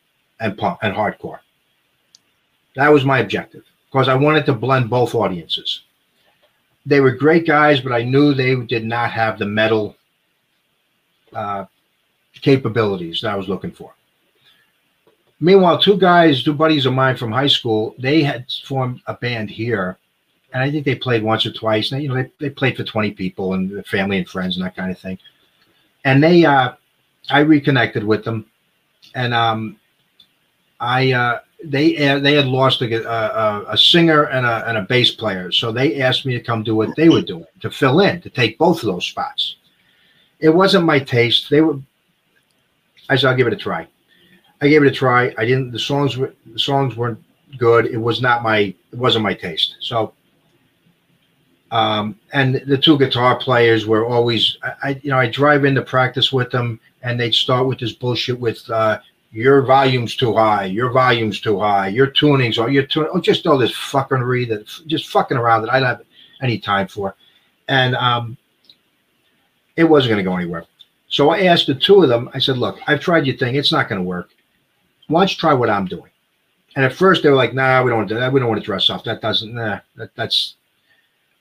and 0.40 0.56
punk 0.56 0.78
and 0.82 0.94
hardcore. 0.94 1.40
That 2.76 2.92
was 2.92 3.04
my 3.04 3.18
objective 3.18 3.64
because 3.90 4.08
I 4.08 4.14
wanted 4.14 4.46
to 4.46 4.52
blend 4.52 4.88
both 4.88 5.14
audiences. 5.14 5.82
They 6.86 7.00
were 7.00 7.10
great 7.10 7.46
guys, 7.46 7.80
but 7.80 7.92
I 7.92 8.02
knew 8.02 8.32
they 8.32 8.54
did 8.54 8.84
not 8.84 9.10
have 9.10 9.38
the 9.38 9.46
metal 9.46 9.96
uh, 11.32 11.64
capabilities 12.40 13.20
that 13.20 13.32
I 13.32 13.36
was 13.36 13.48
looking 13.48 13.72
for. 13.72 13.94
Meanwhile, 15.40 15.80
two 15.80 15.98
guys, 15.98 16.42
two 16.42 16.54
buddies 16.54 16.86
of 16.86 16.94
mine 16.94 17.16
from 17.16 17.32
high 17.32 17.48
school, 17.48 17.94
they 17.98 18.22
had 18.22 18.46
formed 18.64 19.00
a 19.06 19.14
band 19.14 19.50
here, 19.50 19.98
and 20.52 20.62
I 20.62 20.70
think 20.70 20.84
they 20.84 20.94
played 20.94 21.22
once 21.22 21.44
or 21.44 21.52
twice. 21.52 21.92
And 21.92 22.02
you 22.02 22.08
know, 22.08 22.14
they, 22.14 22.30
they 22.38 22.50
played 22.50 22.76
for 22.76 22.84
twenty 22.84 23.10
people 23.10 23.54
and 23.54 23.84
family 23.86 24.18
and 24.18 24.28
friends 24.28 24.56
and 24.56 24.64
that 24.64 24.76
kind 24.76 24.90
of 24.90 24.98
thing. 24.98 25.18
And 26.04 26.22
they, 26.22 26.44
uh, 26.44 26.72
I 27.28 27.40
reconnected 27.40 28.04
with 28.04 28.24
them, 28.24 28.46
and 29.14 29.34
um, 29.34 29.78
I 30.80 31.12
uh, 31.12 31.40
they 31.62 32.08
uh, 32.08 32.18
they 32.20 32.34
had 32.34 32.46
lost 32.46 32.80
a, 32.82 33.10
a, 33.10 33.72
a 33.72 33.76
singer 33.76 34.24
and 34.24 34.46
a, 34.46 34.66
and 34.68 34.78
a 34.78 34.82
bass 34.82 35.10
player, 35.10 35.52
so 35.52 35.72
they 35.72 36.00
asked 36.00 36.24
me 36.24 36.34
to 36.34 36.40
come 36.40 36.62
do 36.62 36.76
what 36.76 36.94
they 36.96 37.08
were 37.08 37.20
doing 37.20 37.46
to 37.60 37.70
fill 37.70 38.00
in 38.00 38.20
to 38.22 38.30
take 38.30 38.56
both 38.58 38.82
of 38.82 38.86
those 38.86 39.04
spots. 39.04 39.56
It 40.40 40.50
wasn't 40.50 40.84
my 40.84 40.98
taste. 41.00 41.50
They 41.50 41.60
were. 41.60 41.78
I 43.10 43.16
said 43.16 43.28
I'll 43.28 43.36
give 43.36 43.48
it 43.48 43.52
a 43.52 43.56
try. 43.56 43.86
I 44.62 44.68
gave 44.68 44.82
it 44.82 44.88
a 44.88 44.92
try. 44.92 45.34
I 45.36 45.44
didn't. 45.44 45.72
The 45.72 45.78
songs 45.78 46.16
were 46.16 46.32
the 46.46 46.58
songs 46.58 46.96
weren't 46.96 47.22
good. 47.58 47.86
It 47.86 47.98
was 47.98 48.22
not 48.22 48.42
my. 48.42 48.58
It 48.92 48.98
wasn't 48.98 49.24
my 49.24 49.34
taste. 49.34 49.76
So. 49.80 50.14
Um, 51.70 52.18
and 52.32 52.62
the 52.66 52.78
two 52.78 52.98
guitar 52.98 53.36
players 53.38 53.86
were 53.86 54.06
always. 54.06 54.56
I, 54.62 54.72
I 54.82 55.00
you 55.02 55.10
know 55.10 55.18
I 55.18 55.28
drive 55.28 55.64
into 55.64 55.82
practice 55.82 56.32
with 56.32 56.50
them, 56.50 56.80
and 57.02 57.20
they'd 57.20 57.34
start 57.34 57.66
with 57.66 57.78
this 57.78 57.92
bullshit 57.92 58.38
with. 58.38 58.68
Uh, 58.70 59.00
your 59.30 59.62
volume's 59.62 60.16
too 60.16 60.34
high, 60.34 60.64
your 60.64 60.90
volume's 60.90 61.40
too 61.40 61.58
high, 61.58 61.88
your 61.88 62.06
tunings 62.06 62.58
or 62.58 62.70
your 62.70 62.84
tune, 62.84 63.08
oh, 63.12 63.20
just 63.20 63.46
all 63.46 63.58
this 63.58 63.72
fuckery 63.72 64.48
that 64.48 64.66
just 64.86 65.08
fucking 65.08 65.36
around 65.36 65.62
that 65.62 65.72
I 65.72 65.80
don't 65.80 65.88
have 65.88 66.04
any 66.40 66.58
time 66.58 66.88
for. 66.88 67.14
And 67.68 67.94
um, 67.96 68.38
it 69.76 69.84
wasn't 69.84 70.12
going 70.12 70.24
to 70.24 70.30
go 70.30 70.36
anywhere. 70.36 70.64
So 71.08 71.30
I 71.30 71.42
asked 71.42 71.66
the 71.66 71.74
two 71.74 72.02
of 72.02 72.08
them, 72.08 72.30
I 72.34 72.38
said, 72.38 72.58
look, 72.58 72.78
I've 72.86 73.00
tried 73.00 73.26
your 73.26 73.36
thing. 73.36 73.54
It's 73.54 73.72
not 73.72 73.88
going 73.88 74.00
to 74.00 74.06
work. 74.06 74.30
Why 75.08 75.20
don't 75.20 75.30
you 75.30 75.36
try 75.36 75.54
what 75.54 75.70
I'm 75.70 75.86
doing? 75.86 76.10
And 76.76 76.84
at 76.84 76.92
first 76.92 77.22
they 77.22 77.30
were 77.30 77.36
like, 77.36 77.54
nah, 77.54 77.82
we 77.82 77.90
don't 77.90 77.98
want 77.98 78.08
to 78.08 78.14
do 78.14 78.20
that. 78.20 78.32
We 78.32 78.40
don't 78.40 78.48
want 78.48 78.60
to 78.60 78.66
dress 78.66 78.88
up. 78.88 79.04
That 79.04 79.20
doesn't, 79.20 79.54
nah, 79.54 79.80
that, 79.96 80.14
that's, 80.14 80.56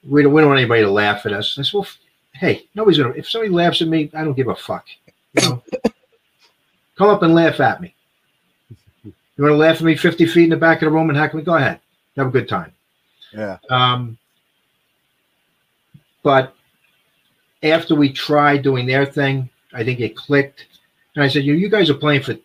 we 0.08 0.24
don't, 0.24 0.34
we 0.34 0.42
don't 0.42 0.50
want 0.50 0.60
anybody 0.60 0.82
to 0.82 0.92
laugh 0.92 1.26
at 1.26 1.34
us. 1.34 1.58
I 1.58 1.64
said, 1.64 1.74
well, 1.74 1.88
hey, 2.34 2.68
nobody's 2.76 2.98
going 2.98 3.14
to, 3.14 3.20
if 3.20 3.30
somebody 3.30 3.52
laughs 3.52 3.82
at 3.82 3.88
me, 3.88 4.10
I 4.14 4.24
don't 4.24 4.34
give 4.34 4.48
a 4.48 4.56
fuck. 4.56 4.86
You 5.34 5.50
know? 5.50 5.64
Come 6.98 7.10
up 7.10 7.24
and 7.24 7.36
laugh 7.36 7.60
at 7.60 7.82
me. 7.82 7.94
You 9.04 9.44
want 9.44 9.54
to 9.54 9.58
laugh 9.58 9.78
at 9.78 9.84
me 9.84 9.96
50 9.96 10.26
feet 10.26 10.46
in 10.46 10.50
the 10.50 10.58
back 10.58 10.82
of 10.82 10.88
the 10.88 10.92
room 10.92 11.10
and 11.10 11.18
heckle 11.18 11.38
me? 11.38 11.46
Go 11.46 11.56
ahead. 11.56 11.80
Have 12.16 12.28
a 12.28 12.32
good 12.32 12.50
time. 12.50 12.72
Yeah. 13.34 13.58
Um, 13.70 14.18
but 16.24 16.56
after 17.62 17.94
we 17.96 18.12
tried 18.12 18.64
doing 18.64 18.88
their 18.88 19.06
thing, 19.06 19.50
I 19.74 19.84
think 19.84 20.00
it 20.00 20.16
clicked. 20.16 20.66
And 21.16 21.24
I 21.24 21.28
said, 21.28 21.44
you, 21.44 21.54
know, 21.54 21.60
you 21.60 21.70
guys 21.70 21.90
are 21.90 21.96
playing 21.96 22.24
for 22.24 22.36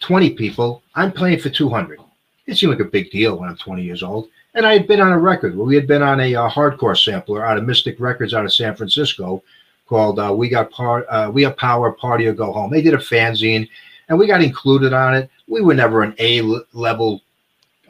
20 0.00 0.30
people. 0.30 0.82
I'm 0.94 1.12
playing 1.12 1.40
for 1.40 1.50
200. 1.50 2.00
It 2.46 2.56
seemed 2.56 2.70
like 2.70 2.80
a 2.80 2.90
big 2.90 3.10
deal 3.10 3.38
when 3.38 3.48
I'm 3.48 3.56
20 3.56 3.82
years 3.82 4.02
old. 4.02 4.28
And 4.56 4.66
I 4.66 4.72
had 4.72 4.88
been 4.88 5.00
on 5.00 5.12
a 5.12 5.18
record. 5.18 5.54
We 5.54 5.74
had 5.74 5.86
been 5.86 6.02
on 6.02 6.18
a, 6.18 6.32
a 6.32 6.48
hardcore 6.48 6.96
sampler 6.96 7.44
out 7.44 7.58
of 7.58 7.64
Mystic 7.64 8.00
Records 8.00 8.32
out 8.32 8.46
of 8.46 8.54
San 8.54 8.74
Francisco 8.74 9.42
called 9.86 10.18
uh, 10.18 10.34
"We 10.34 10.48
Got 10.48 10.70
Part, 10.70 11.06
uh, 11.10 11.30
We 11.32 11.42
Got 11.42 11.58
Power, 11.58 11.92
Party 11.92 12.26
or 12.26 12.32
Go 12.32 12.52
Home." 12.52 12.70
They 12.70 12.80
did 12.80 12.94
a 12.94 12.98
fanzine, 12.98 13.68
and 14.08 14.18
we 14.18 14.26
got 14.26 14.42
included 14.42 14.94
on 14.94 15.14
it. 15.14 15.30
We 15.46 15.60
were 15.60 15.74
never 15.74 16.02
an 16.02 16.14
A 16.18 16.40
level 16.72 17.20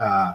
uh, 0.00 0.34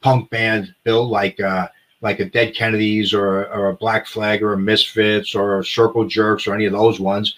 punk 0.00 0.28
band, 0.30 0.74
Bill, 0.82 1.08
like 1.08 1.38
uh, 1.38 1.68
like 2.00 2.18
a 2.18 2.24
Dead 2.24 2.56
Kennedys 2.56 3.14
or, 3.14 3.46
or 3.52 3.68
a 3.68 3.74
Black 3.74 4.06
Flag 4.06 4.42
or 4.42 4.54
a 4.54 4.58
Misfits 4.58 5.34
or 5.34 5.60
a 5.60 5.64
Circle 5.64 6.08
Jerks 6.08 6.48
or 6.48 6.54
any 6.54 6.64
of 6.64 6.72
those 6.72 6.98
ones. 6.98 7.36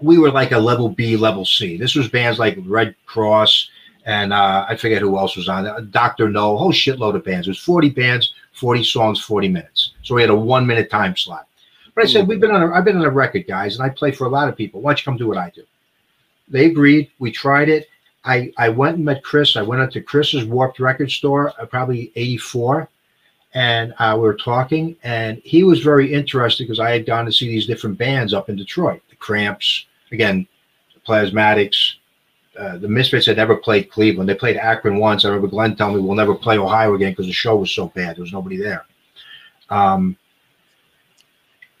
We 0.00 0.18
were 0.18 0.30
like 0.30 0.52
a 0.52 0.58
level 0.58 0.88
B, 0.88 1.16
level 1.16 1.44
C. 1.44 1.76
This 1.76 1.96
was 1.96 2.08
bands 2.08 2.38
like 2.38 2.56
Red 2.64 2.94
Cross 3.06 3.70
and 4.06 4.32
uh, 4.32 4.64
I 4.68 4.76
forget 4.76 5.02
who 5.02 5.18
else 5.18 5.36
was 5.36 5.48
on 5.48 5.64
there. 5.64 5.80
Doctor 5.80 6.30
No, 6.30 6.54
a 6.54 6.56
whole 6.56 6.72
shitload 6.72 7.16
of 7.16 7.24
bands. 7.24 7.48
It 7.48 7.50
was 7.50 7.58
40 7.58 7.90
bands, 7.90 8.32
40 8.52 8.84
songs, 8.84 9.20
40 9.20 9.48
minutes. 9.48 9.92
So 10.02 10.14
we 10.14 10.22
had 10.22 10.30
a 10.30 10.34
one 10.34 10.66
minute 10.66 10.90
time 10.90 11.16
slot. 11.16 11.48
But 11.94 12.04
I 12.04 12.06
said, 12.06 12.28
we've 12.28 12.40
been 12.40 12.52
on 12.52 12.62
a, 12.62 12.72
I've 12.72 12.84
been 12.84 12.96
on 12.96 13.04
a 13.04 13.10
record, 13.10 13.46
guys, 13.48 13.74
and 13.74 13.84
I 13.84 13.88
play 13.88 14.12
for 14.12 14.26
a 14.26 14.30
lot 14.30 14.48
of 14.48 14.56
people. 14.56 14.80
Why 14.80 14.92
don't 14.92 15.00
you 15.00 15.04
come 15.04 15.16
do 15.16 15.26
what 15.26 15.38
I 15.38 15.50
do? 15.50 15.64
They 16.48 16.66
agreed. 16.66 17.10
We 17.18 17.32
tried 17.32 17.68
it. 17.68 17.88
I, 18.24 18.52
I 18.58 18.68
went 18.68 18.96
and 18.96 19.04
met 19.04 19.24
Chris. 19.24 19.56
I 19.56 19.62
went 19.62 19.82
up 19.82 19.90
to 19.92 20.00
Chris's 20.00 20.44
Warped 20.44 20.78
Record 20.78 21.10
Store, 21.10 21.52
uh, 21.60 21.66
probably 21.66 22.12
84, 22.14 22.88
and 23.54 23.94
uh, 23.98 24.12
we 24.14 24.22
were 24.22 24.36
talking. 24.36 24.96
And 25.02 25.38
he 25.38 25.64
was 25.64 25.80
very 25.80 26.12
interested 26.12 26.64
because 26.64 26.80
I 26.80 26.90
had 26.90 27.06
gone 27.06 27.24
to 27.24 27.32
see 27.32 27.48
these 27.48 27.66
different 27.66 27.98
bands 27.98 28.34
up 28.34 28.48
in 28.50 28.56
Detroit 28.56 29.00
the 29.10 29.16
Cramps, 29.16 29.86
again, 30.12 30.46
the 30.94 31.00
Plasmatics. 31.00 31.94
Uh, 32.58 32.78
the 32.78 32.88
Misfits 32.88 33.26
had 33.26 33.36
never 33.36 33.56
played 33.56 33.90
Cleveland. 33.90 34.28
They 34.28 34.34
played 34.34 34.56
Akron 34.56 34.98
once. 34.98 35.24
I 35.24 35.28
remember 35.28 35.48
Glenn 35.48 35.76
telling 35.76 35.96
me 35.96 36.02
we'll 36.02 36.16
never 36.16 36.34
play 36.34 36.58
Ohio 36.58 36.94
again 36.94 37.12
because 37.12 37.26
the 37.26 37.32
show 37.32 37.56
was 37.56 37.70
so 37.70 37.88
bad. 37.88 38.16
There 38.16 38.22
was 38.22 38.32
nobody 38.32 38.56
there. 38.56 38.84
Um, 39.68 40.16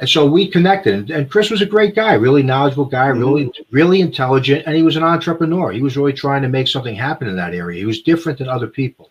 and 0.00 0.08
so 0.08 0.26
we 0.26 0.48
connected 0.48 1.10
and, 1.10 1.30
chris 1.30 1.50
was 1.50 1.62
a 1.62 1.66
great 1.66 1.94
guy 1.94 2.14
really 2.14 2.42
knowledgeable 2.42 2.84
guy 2.84 3.08
mm-hmm. 3.08 3.20
really 3.20 3.52
really 3.70 4.00
intelligent 4.00 4.64
and 4.66 4.74
he 4.74 4.82
was 4.82 4.96
an 4.96 5.04
entrepreneur 5.04 5.70
he 5.70 5.82
was 5.82 5.96
really 5.96 6.12
trying 6.12 6.42
to 6.42 6.48
make 6.48 6.66
something 6.66 6.96
happen 6.96 7.28
in 7.28 7.36
that 7.36 7.54
area 7.54 7.78
he 7.78 7.84
was 7.84 8.02
different 8.02 8.38
than 8.38 8.48
other 8.48 8.66
people 8.66 9.10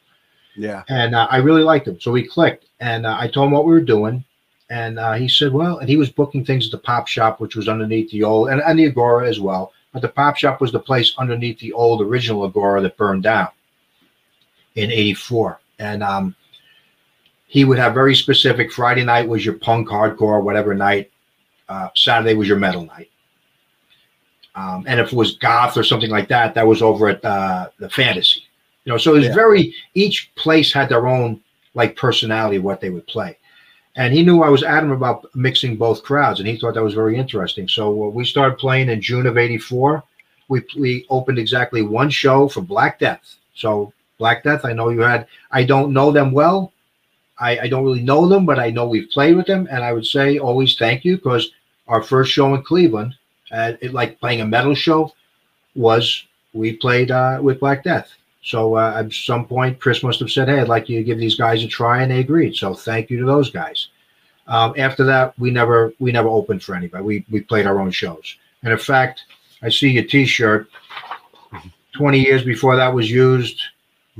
yeah 0.57 0.83
and 0.89 1.15
uh, 1.15 1.27
i 1.31 1.37
really 1.37 1.63
liked 1.63 1.87
him 1.87 1.99
so 1.99 2.11
we 2.11 2.27
clicked 2.27 2.65
and 2.81 3.05
uh, 3.05 3.15
i 3.17 3.27
told 3.27 3.47
him 3.47 3.53
what 3.53 3.65
we 3.65 3.71
were 3.71 3.79
doing 3.79 4.23
and 4.69 4.99
uh, 4.99 5.13
he 5.13 5.27
said 5.27 5.53
well 5.53 5.77
and 5.77 5.87
he 5.87 5.95
was 5.95 6.09
booking 6.09 6.43
things 6.43 6.65
at 6.65 6.71
the 6.71 6.77
pop 6.77 7.07
shop 7.07 7.39
which 7.39 7.55
was 7.55 7.69
underneath 7.69 8.11
the 8.11 8.23
old 8.23 8.49
and, 8.49 8.61
and 8.61 8.77
the 8.77 8.85
agora 8.85 9.27
as 9.27 9.39
well 9.39 9.71
but 9.95 10.01
the 10.01 10.09
pop 10.09 10.35
shop 10.35 10.61
was 10.61 10.71
the 10.71 10.79
place 10.79 11.15
underneath 11.17 11.57
the 11.59 11.73
old 11.73 12.01
original 12.01 12.45
agora 12.45 12.81
that 12.81 12.97
burned 12.97 13.23
down 13.23 13.47
in 14.75 14.91
84 14.91 15.59
and 15.79 16.03
um 16.03 16.35
he 17.47 17.63
would 17.63 17.77
have 17.77 17.93
very 17.93 18.15
specific. 18.15 18.69
Friday 18.69 19.05
night 19.05 19.27
was 19.27 19.45
your 19.45 19.53
punk, 19.53 19.87
hardcore, 19.87 20.43
whatever 20.43 20.73
night. 20.73 21.09
Uh, 21.69 21.87
Saturday 21.95 22.33
was 22.33 22.49
your 22.49 22.57
metal 22.57 22.85
night. 22.85 23.09
Um, 24.55 24.83
and 24.87 24.99
if 24.99 25.13
it 25.13 25.15
was 25.15 25.37
goth 25.37 25.77
or 25.77 25.83
something 25.83 26.09
like 26.09 26.27
that, 26.27 26.53
that 26.55 26.67
was 26.67 26.81
over 26.81 27.07
at 27.07 27.23
uh, 27.23 27.69
the 27.79 27.89
fantasy. 27.89 28.43
You 28.83 28.91
know, 28.91 28.97
so 28.97 29.13
it 29.13 29.19
was 29.19 29.27
yeah. 29.27 29.35
very. 29.35 29.73
Each 29.93 30.31
place 30.35 30.73
had 30.73 30.89
their 30.89 31.07
own 31.07 31.41
like 31.73 31.95
personality 31.95 32.57
of 32.57 32.63
what 32.63 32.81
they 32.81 32.89
would 32.89 33.07
play. 33.07 33.37
And 33.95 34.13
he 34.13 34.23
knew 34.23 34.43
I 34.43 34.49
was 34.49 34.63
adamant 34.63 34.97
about 34.97 35.33
mixing 35.35 35.77
both 35.77 36.03
crowds, 36.03 36.39
and 36.39 36.47
he 36.47 36.57
thought 36.57 36.73
that 36.73 36.83
was 36.83 36.93
very 36.93 37.17
interesting. 37.17 37.67
So 37.67 38.05
uh, 38.05 38.09
we 38.09 38.25
started 38.25 38.57
playing 38.57 38.89
in 38.89 39.01
June 39.01 39.25
of 39.25 39.37
'84. 39.37 40.03
We 40.49 40.63
we 40.77 41.05
opened 41.09 41.39
exactly 41.39 41.81
one 41.81 42.09
show 42.09 42.47
for 42.47 42.61
Black 42.61 42.99
Death. 42.99 43.35
So 43.55 43.93
Black 44.17 44.43
Death, 44.43 44.65
I 44.65 44.73
know 44.73 44.89
you 44.89 45.01
had. 45.01 45.27
I 45.51 45.63
don't 45.63 45.93
know 45.93 46.11
them 46.11 46.31
well, 46.31 46.73
I, 47.37 47.59
I 47.59 47.67
don't 47.67 47.83
really 47.83 48.01
know 48.01 48.27
them, 48.27 48.45
but 48.45 48.59
I 48.59 48.69
know 48.69 48.87
we've 48.87 49.09
played 49.09 49.35
with 49.35 49.47
them. 49.47 49.67
And 49.69 49.83
I 49.83 49.93
would 49.93 50.05
say 50.05 50.37
always 50.37 50.77
thank 50.77 51.03
you 51.03 51.17
because 51.17 51.51
our 51.87 52.01
first 52.01 52.31
show 52.31 52.53
in 52.55 52.63
Cleveland, 52.63 53.15
uh, 53.51 53.73
it, 53.81 53.93
like 53.93 54.19
playing 54.19 54.41
a 54.41 54.45
metal 54.45 54.75
show, 54.75 55.13
was 55.75 56.25
we 56.53 56.77
played 56.77 57.11
uh, 57.11 57.39
with 57.41 57.59
Black 57.59 57.83
Death. 57.83 58.11
So 58.45 58.75
uh, 58.75 58.93
at 58.95 59.11
some 59.11 59.45
point, 59.45 59.79
Chris 59.79 60.03
must 60.03 60.19
have 60.19 60.31
said, 60.31 60.47
"Hey, 60.47 60.59
I'd 60.59 60.69
like 60.69 60.87
you 60.87 60.97
to 60.97 61.03
give 61.03 61.17
these 61.17 61.35
guys 61.35 61.63
a 61.63 61.67
try," 61.67 62.01
and 62.01 62.11
they 62.11 62.19
agreed. 62.19 62.55
So 62.55 62.73
thank 62.73 63.09
you 63.09 63.19
to 63.19 63.25
those 63.25 63.49
guys. 63.49 63.89
Um, 64.47 64.73
after 64.77 65.03
that, 65.03 65.37
we 65.39 65.51
never 65.51 65.93
we 65.99 66.11
never 66.11 66.29
opened 66.29 66.63
for 66.63 66.75
anybody. 66.75 67.03
We 67.03 67.25
we 67.29 67.41
played 67.41 67.65
our 67.65 67.79
own 67.79 67.91
shows. 67.91 68.37
And 68.63 68.71
in 68.71 68.79
fact, 68.79 69.23
I 69.61 69.69
see 69.69 69.89
your 69.89 70.03
T-shirt. 70.03 70.69
Twenty 71.93 72.19
years 72.19 72.43
before 72.43 72.75
that 72.75 72.93
was 72.93 73.09
used, 73.09 73.61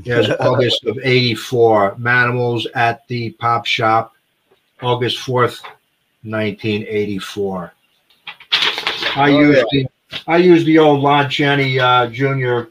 Yes, 0.03 0.29
August 0.39 0.85
of 0.85 0.97
84. 1.01 1.95
Manimals 1.95 2.65
at 2.75 3.07
the 3.07 3.31
Pop 3.31 3.65
Shop, 3.65 4.13
August 4.81 5.17
4th, 5.19 5.61
1984. 6.23 7.71
I 9.15 9.31
oh, 9.31 9.39
used 9.39 9.65
yeah. 9.71 9.83
the 9.83 9.89
I 10.27 10.37
used 10.37 10.65
the 10.65 10.77
old 10.77 11.01
Lon 11.01 11.29
Chaney 11.29 11.79
uh, 11.79 12.07
Jr. 12.07 12.69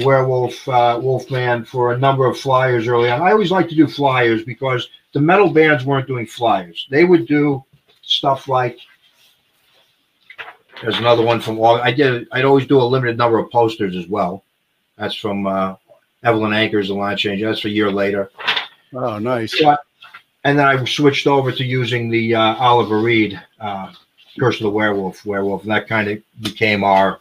Werewolf 0.00 0.68
uh, 0.68 0.98
Wolfman 1.02 1.64
for 1.64 1.92
a 1.92 1.98
number 1.98 2.26
of 2.26 2.38
flyers 2.38 2.86
early 2.86 3.10
on. 3.10 3.22
I 3.22 3.32
always 3.32 3.50
like 3.50 3.68
to 3.68 3.74
do 3.74 3.86
flyers 3.86 4.44
because 4.44 4.88
the 5.12 5.20
metal 5.20 5.50
bands 5.50 5.84
weren't 5.84 6.06
doing 6.06 6.26
flyers. 6.26 6.86
They 6.90 7.04
would 7.04 7.26
do 7.26 7.64
stuff 8.02 8.48
like 8.48 8.78
there's 10.82 10.98
another 10.98 11.22
one 11.22 11.40
from 11.40 11.62
I 11.62 11.90
did 11.90 12.28
I'd 12.32 12.44
always 12.44 12.66
do 12.66 12.80
a 12.80 12.82
limited 12.82 13.16
number 13.16 13.38
of 13.38 13.50
posters 13.50 13.96
as 13.96 14.06
well. 14.08 14.44
That's 14.96 15.14
from 15.14 15.46
uh, 15.46 15.76
Evelyn 16.22 16.52
Anchors, 16.52 16.88
the 16.88 16.94
line 16.94 17.16
change. 17.16 17.42
That's 17.42 17.64
a 17.64 17.70
year 17.70 17.90
later. 17.90 18.30
Oh, 18.92 19.18
nice. 19.18 19.60
But, 19.62 19.80
and 20.44 20.58
then 20.58 20.66
I 20.66 20.82
switched 20.84 21.26
over 21.26 21.52
to 21.52 21.64
using 21.64 22.10
the 22.10 22.34
uh, 22.34 22.54
Oliver 22.56 23.00
Reed 23.00 23.40
uh, 23.60 23.92
Curse 24.38 24.56
of 24.56 24.64
the 24.64 24.70
Werewolf, 24.70 25.24
Werewolf, 25.26 25.62
and 25.62 25.70
that 25.70 25.88
kind 25.88 26.08
of 26.08 26.18
became 26.42 26.84
our 26.84 27.20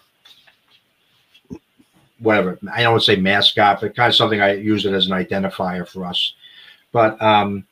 whatever. 2.19 2.57
I 2.73 2.83
don't 2.83 2.93
want 2.93 3.03
to 3.03 3.11
say 3.13 3.19
mascot, 3.19 3.81
but 3.81 3.95
kind 3.95 4.09
of 4.09 4.15
something 4.15 4.41
I 4.41 4.53
use 4.53 4.85
it 4.85 4.93
as 4.93 5.07
an 5.07 5.13
identifier 5.13 5.87
for 5.87 6.05
us. 6.05 6.33
But 6.91 7.21
um, 7.21 7.65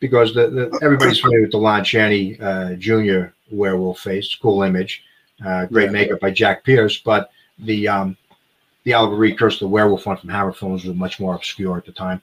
because 0.00 0.34
the, 0.34 0.48
the 0.48 0.78
everybody's 0.82 1.20
familiar 1.20 1.42
with 1.42 1.52
the 1.52 1.58
Lon 1.58 1.84
Chaney 1.84 2.38
uh, 2.40 2.74
Jr. 2.74 3.26
werewolf 3.50 4.00
face, 4.00 4.34
cool 4.34 4.62
image, 4.62 5.04
uh, 5.44 5.66
great 5.66 5.86
Yeah. 5.86 5.90
makeup 5.92 6.20
by 6.20 6.30
Jack 6.30 6.64
Pierce, 6.64 6.98
but 6.98 7.30
the 7.60 7.88
um, 7.88 8.16
the 8.84 8.94
Oliver 8.94 9.16
Reed 9.16 9.38
Curse 9.38 9.58
the 9.58 9.68
Werewolf 9.68 10.06
one 10.06 10.16
from 10.16 10.30
Hammer 10.30 10.52
Films 10.52 10.84
was 10.84 10.96
much 10.96 11.20
more 11.20 11.34
obscure 11.34 11.76
at 11.76 11.84
the 11.84 11.92
time. 11.92 12.22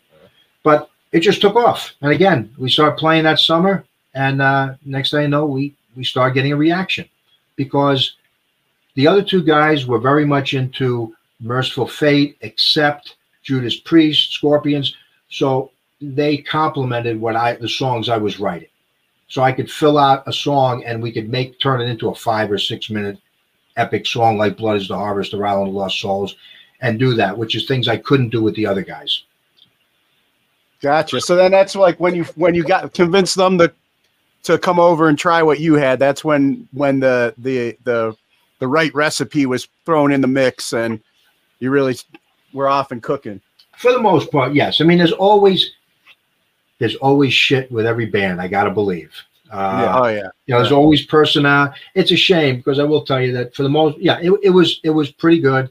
But 0.63 0.89
it 1.11 1.19
just 1.19 1.39
took 1.41 1.55
off. 1.55 1.93
And 2.01 2.11
again, 2.11 2.53
we 2.57 2.69
started 2.69 2.97
playing 2.97 3.23
that 3.23 3.39
summer, 3.39 3.85
and 4.15 4.41
uh, 4.41 4.73
next 4.83 5.11
thing 5.11 5.23
you 5.23 5.27
know, 5.29 5.45
we 5.45 5.73
we 5.95 6.03
started 6.03 6.33
getting 6.33 6.51
a 6.51 6.57
reaction 6.57 7.07
because 7.55 8.15
the 8.95 9.07
other 9.07 9.21
two 9.23 9.43
guys 9.43 9.85
were 9.85 9.99
very 9.99 10.25
much 10.25 10.53
into 10.53 11.14
Mercyful 11.39 11.87
Fate, 11.87 12.37
Accept 12.43 13.15
Judas 13.43 13.77
Priest, 13.77 14.31
Scorpions. 14.31 14.95
So 15.29 15.71
they 16.01 16.37
complemented 16.37 17.19
what 17.19 17.35
I 17.35 17.55
the 17.55 17.69
songs 17.69 18.09
I 18.09 18.17
was 18.17 18.39
writing. 18.39 18.69
So 19.27 19.41
I 19.41 19.51
could 19.51 19.71
fill 19.71 19.97
out 19.97 20.23
a 20.27 20.33
song 20.33 20.83
and 20.85 21.01
we 21.01 21.11
could 21.11 21.29
make 21.29 21.59
turn 21.59 21.81
it 21.81 21.89
into 21.89 22.09
a 22.09 22.15
five 22.15 22.51
or 22.51 22.57
six 22.57 22.89
minute 22.89 23.17
epic 23.77 24.05
song 24.05 24.37
like 24.37 24.57
Blood 24.57 24.77
is 24.77 24.87
the 24.87 24.95
Harvest 24.95 25.33
or 25.33 25.45
Island 25.45 25.69
of 25.69 25.73
Lost 25.73 25.99
Souls 25.99 26.35
and 26.81 26.99
do 26.99 27.13
that, 27.15 27.37
which 27.37 27.55
is 27.55 27.65
things 27.65 27.87
I 27.87 27.97
couldn't 27.97 28.29
do 28.29 28.41
with 28.41 28.55
the 28.55 28.65
other 28.65 28.81
guys. 28.81 29.23
Gotcha. 30.81 31.21
So 31.21 31.35
then 31.35 31.51
that's 31.51 31.75
like 31.75 31.99
when 31.99 32.13
you 32.15 32.25
when 32.35 32.53
you 32.53 32.63
got 32.63 32.93
convinced 32.93 33.35
them 33.35 33.57
to 33.57 33.73
to 34.43 34.59
come 34.59 34.79
over 34.79 35.09
and 35.09 35.17
try 35.17 35.41
what 35.41 35.59
you 35.59 35.73
had. 35.73 35.97
That's 35.99 36.23
when 36.23 36.67
when 36.73 36.99
the 36.99 37.33
the 37.37 37.77
the 37.83 38.15
the 38.59 38.67
right 38.67 38.93
recipe 38.93 39.45
was 39.45 39.67
thrown 39.85 40.11
in 40.11 40.21
the 40.21 40.27
mix 40.27 40.73
and 40.73 41.01
you 41.59 41.71
really 41.71 41.95
were 42.53 42.67
off 42.67 42.91
and 42.91 43.01
cooking. 43.01 43.41
For 43.77 43.91
the 43.91 44.01
most 44.01 44.31
part, 44.31 44.53
yes. 44.53 44.81
I 44.81 44.85
mean, 44.85 44.97
there's 44.97 45.11
always 45.11 45.71
there's 46.79 46.95
always 46.95 47.33
shit 47.33 47.71
with 47.71 47.85
every 47.85 48.05
band. 48.05 48.41
I 48.41 48.47
gotta 48.47 48.71
believe. 48.71 49.11
Uh, 49.51 49.81
yeah. 49.81 49.99
Oh 49.99 50.07
yeah. 50.07 50.29
You 50.45 50.53
know, 50.53 50.59
there's 50.59 50.71
always 50.71 51.05
personnel. 51.05 51.73
It's 51.93 52.11
a 52.11 52.17
shame 52.17 52.57
because 52.57 52.79
I 52.79 52.83
will 52.83 53.05
tell 53.05 53.21
you 53.21 53.31
that 53.33 53.55
for 53.55 53.63
the 53.63 53.69
most, 53.69 53.97
yeah, 53.99 54.19
it, 54.21 54.31
it 54.43 54.49
was 54.49 54.79
it 54.83 54.89
was 54.89 55.11
pretty 55.11 55.39
good. 55.39 55.69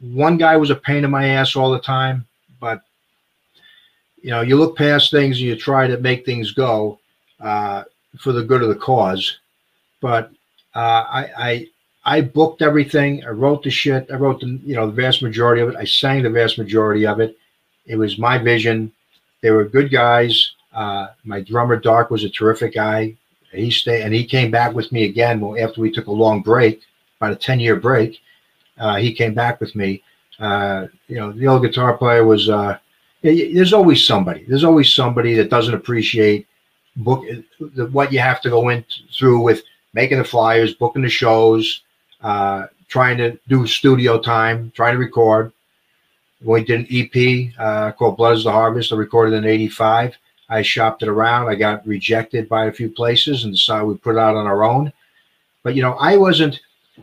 One 0.00 0.36
guy 0.36 0.56
was 0.56 0.70
a 0.70 0.76
pain 0.76 1.04
in 1.04 1.10
my 1.10 1.28
ass 1.28 1.56
all 1.56 1.70
the 1.70 1.80
time, 1.80 2.26
but 2.60 2.82
you 4.22 4.30
know, 4.30 4.40
you 4.40 4.56
look 4.56 4.76
past 4.76 5.10
things 5.10 5.36
and 5.36 5.46
you 5.46 5.56
try 5.56 5.86
to 5.86 5.98
make 5.98 6.24
things 6.24 6.52
go 6.52 6.98
uh, 7.40 7.84
for 8.18 8.32
the 8.32 8.42
good 8.42 8.62
of 8.62 8.68
the 8.68 8.74
cause. 8.74 9.38
But 10.00 10.30
uh, 10.74 11.04
I, 11.36 11.68
I 12.04 12.20
booked 12.20 12.62
everything. 12.62 13.24
I 13.24 13.30
wrote 13.30 13.62
the 13.62 13.70
shit. 13.70 14.10
I 14.10 14.16
wrote 14.16 14.40
the 14.40 14.58
you 14.64 14.74
know 14.74 14.86
the 14.86 14.92
vast 14.92 15.22
majority 15.22 15.62
of 15.62 15.70
it. 15.70 15.76
I 15.76 15.84
sang 15.84 16.22
the 16.22 16.30
vast 16.30 16.58
majority 16.58 17.06
of 17.06 17.20
it. 17.20 17.38
It 17.86 17.96
was 17.96 18.18
my 18.18 18.38
vision. 18.38 18.92
They 19.42 19.50
were 19.50 19.64
good 19.64 19.90
guys. 19.90 20.52
Uh, 20.72 21.08
my 21.24 21.40
drummer 21.40 21.76
Dark 21.76 22.10
was 22.10 22.24
a 22.24 22.30
terrific 22.30 22.74
guy. 22.74 23.16
He 23.52 23.70
stayed 23.70 24.02
and 24.02 24.12
he 24.12 24.24
came 24.24 24.50
back 24.50 24.74
with 24.74 24.90
me 24.92 25.04
again. 25.04 25.42
After 25.58 25.80
we 25.80 25.92
took 25.92 26.08
a 26.08 26.12
long 26.12 26.42
break, 26.42 26.82
about 27.20 27.32
a 27.32 27.36
ten 27.36 27.60
year 27.60 27.76
break, 27.76 28.20
uh, 28.78 28.96
he 28.96 29.14
came 29.14 29.34
back 29.34 29.60
with 29.60 29.74
me. 29.74 30.02
Uh, 30.38 30.88
you 31.06 31.16
know, 31.16 31.32
the 31.32 31.46
old 31.46 31.62
guitar 31.62 31.96
player 31.96 32.24
was. 32.24 32.48
Uh, 32.48 32.78
there's 33.22 33.72
always 33.72 34.06
somebody. 34.06 34.44
There's 34.46 34.64
always 34.64 34.92
somebody 34.92 35.32
that 35.34 35.48
doesn't 35.48 35.72
appreciate 35.72 36.46
book 36.96 37.24
the, 37.58 37.86
what 37.86 38.12
you 38.12 38.18
have 38.18 38.40
to 38.42 38.50
go 38.50 38.68
in 38.68 38.84
through 39.16 39.40
with 39.40 39.62
making 39.94 40.18
the 40.18 40.24
flyers, 40.24 40.74
booking 40.74 41.02
the 41.02 41.08
shows, 41.08 41.83
uh, 42.24 42.66
trying 42.88 43.18
to 43.18 43.38
do 43.48 43.66
studio 43.66 44.18
time, 44.18 44.72
trying 44.74 44.94
to 44.94 44.98
record. 44.98 45.52
We 46.42 46.64
did 46.64 46.80
an 46.80 46.86
EP 46.90 47.52
uh, 47.58 47.92
called 47.92 48.16
Blood 48.16 48.36
is 48.36 48.44
the 48.44 48.50
Harvest. 48.50 48.92
I 48.92 48.96
recorded 48.96 49.34
in 49.36 49.44
'85. 49.44 50.16
I 50.48 50.62
shopped 50.62 51.02
it 51.02 51.08
around. 51.08 51.48
I 51.48 51.54
got 51.54 51.86
rejected 51.86 52.48
by 52.48 52.66
a 52.66 52.72
few 52.72 52.90
places 52.90 53.44
and 53.44 53.52
decided 53.52 53.86
we 53.86 53.96
put 53.96 54.16
it 54.16 54.18
out 54.18 54.36
on 54.36 54.46
our 54.46 54.64
own. 54.64 54.92
But 55.62 55.74
you 55.74 55.82
know, 55.82 55.94
I 55.94 56.16
wasn't 56.16 56.60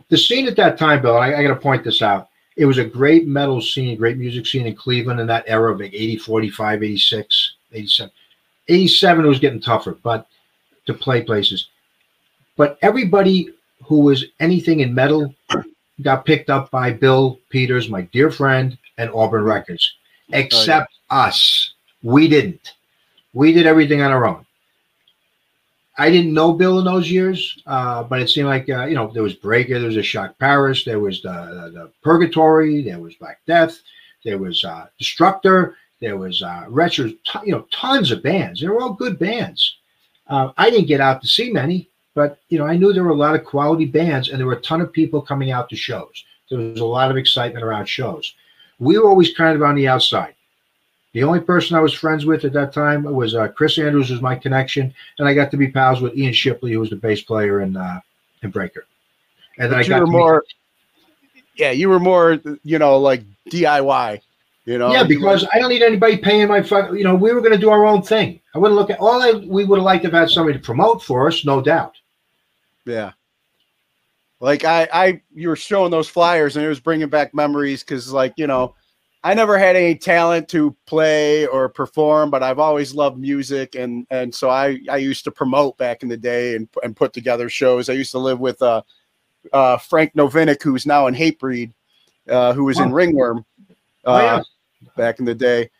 the 0.08 0.18
scene 0.18 0.46
at 0.46 0.56
that 0.56 0.78
time, 0.78 1.02
Bill. 1.02 1.16
I, 1.16 1.34
I 1.34 1.42
got 1.42 1.48
to 1.48 1.56
point 1.56 1.84
this 1.84 2.02
out. 2.02 2.28
It 2.56 2.66
was 2.66 2.78
a 2.78 2.84
great 2.84 3.26
metal 3.26 3.60
scene, 3.60 3.96
great 3.96 4.18
music 4.18 4.46
scene 4.46 4.66
in 4.66 4.76
Cleveland 4.76 5.20
in 5.20 5.26
that 5.28 5.44
era 5.46 5.72
of 5.72 5.80
like 5.80 5.94
80, 5.94 6.18
45, 6.18 6.82
86, 6.82 7.54
87. 7.72 8.12
87 8.68 9.26
was 9.26 9.38
getting 9.38 9.60
tougher, 9.60 9.96
but 10.02 10.26
to 10.86 10.94
play 10.94 11.22
places. 11.22 11.68
But 12.56 12.78
everybody 12.82 13.50
who 13.84 14.00
was 14.00 14.24
anything 14.40 14.80
in 14.80 14.94
metal 14.94 15.34
got 16.02 16.24
picked 16.24 16.50
up 16.50 16.70
by 16.70 16.92
Bill 16.92 17.38
Peters, 17.50 17.88
my 17.88 18.02
dear 18.02 18.30
friend, 18.30 18.76
and 18.98 19.10
Auburn 19.10 19.44
Records, 19.44 19.94
except 20.30 20.92
us. 21.10 21.74
We 22.02 22.28
didn't. 22.28 22.74
We 23.32 23.52
did 23.52 23.66
everything 23.66 24.02
on 24.02 24.10
our 24.10 24.26
own. 24.26 24.44
I 25.98 26.10
didn't 26.10 26.32
know 26.32 26.54
Bill 26.54 26.78
in 26.78 26.84
those 26.86 27.10
years, 27.10 27.62
uh, 27.66 28.02
but 28.02 28.20
it 28.20 28.30
seemed 28.30 28.48
like 28.48 28.68
uh, 28.68 28.86
you 28.86 28.94
know 28.94 29.08
there 29.12 29.22
was 29.22 29.34
Breaker, 29.34 29.78
there 29.78 29.88
was 29.88 29.96
a 29.96 30.00
Shok 30.00 30.38
Paris, 30.38 30.84
there 30.84 31.00
was 31.00 31.20
the, 31.22 31.30
the, 31.30 31.70
the 31.70 31.92
Purgatory, 32.02 32.82
there 32.82 32.98
was 32.98 33.14
Black 33.16 33.40
Death, 33.46 33.78
there 34.24 34.38
was 34.38 34.64
uh, 34.64 34.86
Destructor, 35.00 35.74
there 36.00 36.16
was 36.16 36.42
uh, 36.42 36.64
Retro, 36.68 37.06
you 37.44 37.52
know, 37.52 37.66
tons 37.70 38.10
of 38.10 38.22
bands. 38.22 38.60
They 38.60 38.68
were 38.68 38.80
all 38.80 38.94
good 38.94 39.18
bands. 39.18 39.76
Uh, 40.26 40.52
I 40.56 40.70
didn't 40.70 40.88
get 40.88 41.00
out 41.00 41.20
to 41.22 41.28
see 41.28 41.52
many, 41.52 41.90
but 42.14 42.38
you 42.48 42.58
know 42.58 42.66
I 42.66 42.76
knew 42.76 42.92
there 42.92 43.04
were 43.04 43.10
a 43.10 43.14
lot 43.14 43.34
of 43.34 43.44
quality 43.44 43.84
bands, 43.84 44.28
and 44.28 44.38
there 44.38 44.46
were 44.46 44.54
a 44.54 44.62
ton 44.62 44.80
of 44.80 44.92
people 44.92 45.20
coming 45.20 45.50
out 45.50 45.68
to 45.70 45.76
shows. 45.76 46.24
There 46.50 46.58
was 46.58 46.80
a 46.80 46.84
lot 46.84 47.10
of 47.10 47.16
excitement 47.16 47.64
around 47.64 47.86
shows. 47.86 48.34
We 48.78 48.98
were 48.98 49.08
always 49.08 49.34
kind 49.34 49.56
of 49.56 49.62
on 49.62 49.74
the 49.74 49.88
outside. 49.88 50.34
The 51.12 51.22
only 51.22 51.40
person 51.40 51.76
I 51.76 51.80
was 51.80 51.92
friends 51.92 52.24
with 52.24 52.44
at 52.44 52.54
that 52.54 52.72
time 52.72 53.02
was 53.04 53.34
uh, 53.34 53.48
Chris 53.48 53.78
Andrews, 53.78 54.10
was 54.10 54.22
my 54.22 54.34
connection, 54.34 54.94
and 55.18 55.28
I 55.28 55.34
got 55.34 55.50
to 55.50 55.56
be 55.56 55.68
pals 55.68 56.00
with 56.00 56.16
Ian 56.16 56.32
Shipley, 56.32 56.72
who 56.72 56.80
was 56.80 56.90
the 56.90 56.96
bass 56.96 57.22
player 57.22 57.60
in 57.60 57.76
uh, 57.76 58.00
in 58.42 58.50
Breaker. 58.50 58.86
And 59.58 59.70
then 59.70 59.78
I 59.78 59.82
you 59.82 59.88
got 59.88 60.00
were 60.00 60.06
to 60.06 60.12
meet- 60.12 60.18
more 60.18 60.44
yeah, 61.56 61.70
you 61.70 61.88
were 61.88 62.00
more 62.00 62.40
you 62.64 62.78
know, 62.78 62.98
like 62.98 63.22
DIY. 63.50 64.20
You 64.64 64.78
know, 64.78 64.92
yeah, 64.92 65.02
because 65.02 65.44
I 65.52 65.58
don't 65.58 65.70
need 65.70 65.82
anybody 65.82 66.16
paying 66.16 66.46
my 66.46 66.62
fuck. 66.62 66.92
You 66.92 67.02
know, 67.02 67.16
we 67.16 67.32
were 67.32 67.40
going 67.40 67.52
to 67.52 67.58
do 67.58 67.70
our 67.70 67.84
own 67.84 68.00
thing. 68.00 68.40
I 68.54 68.58
wouldn't 68.58 68.78
look 68.78 68.90
at 68.90 69.00
all. 69.00 69.20
I, 69.20 69.32
we 69.32 69.64
would 69.64 69.78
have 69.78 69.84
liked 69.84 70.04
to 70.04 70.10
have 70.10 70.20
had 70.20 70.30
somebody 70.30 70.56
to 70.56 70.64
promote 70.64 71.02
for 71.02 71.26
us, 71.26 71.44
no 71.44 71.60
doubt. 71.60 71.96
Yeah. 72.84 73.12
Like 74.40 74.64
I, 74.64 74.88
I, 74.92 75.22
you 75.32 75.48
were 75.48 75.56
showing 75.56 75.92
those 75.92 76.08
flyers, 76.08 76.56
and 76.56 76.64
it 76.64 76.68
was 76.68 76.80
bringing 76.80 77.08
back 77.08 77.32
memories 77.32 77.84
because, 77.84 78.12
like, 78.12 78.34
you 78.36 78.48
know, 78.48 78.74
I 79.22 79.34
never 79.34 79.56
had 79.56 79.76
any 79.76 79.94
talent 79.94 80.48
to 80.48 80.76
play 80.84 81.46
or 81.46 81.68
perform, 81.68 82.28
but 82.30 82.42
I've 82.42 82.58
always 82.58 82.92
loved 82.92 83.18
music, 83.18 83.76
and 83.76 84.04
and 84.10 84.34
so 84.34 84.50
I, 84.50 84.80
I 84.90 84.96
used 84.96 85.22
to 85.24 85.30
promote 85.30 85.78
back 85.78 86.02
in 86.02 86.08
the 86.08 86.16
day 86.16 86.56
and 86.56 86.68
and 86.82 86.96
put 86.96 87.12
together 87.12 87.48
shows. 87.48 87.88
I 87.88 87.92
used 87.92 88.10
to 88.12 88.18
live 88.18 88.40
with 88.40 88.60
uh, 88.60 88.82
uh 89.52 89.76
Frank 89.76 90.12
Novinec, 90.14 90.60
who's 90.60 90.86
now 90.86 91.06
in 91.06 91.14
Hatebreed, 91.14 91.72
uh, 92.28 92.52
who 92.52 92.64
was 92.64 92.80
in. 92.80 92.90
Ringworm, 92.90 93.44
uh, 94.04 94.10
Oh, 94.10 94.18
yeah. 94.18 94.42
back 94.96 95.20
in 95.20 95.24
the 95.24 95.36
day, 95.36 95.70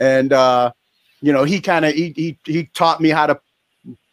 and 0.00 0.32
uh, 0.32 0.72
you 1.20 1.32
know, 1.32 1.44
he 1.44 1.60
kind 1.60 1.84
of 1.84 1.94
he, 1.94 2.12
he 2.16 2.38
he 2.44 2.64
taught 2.74 3.00
me 3.00 3.10
how 3.10 3.28
to 3.28 3.40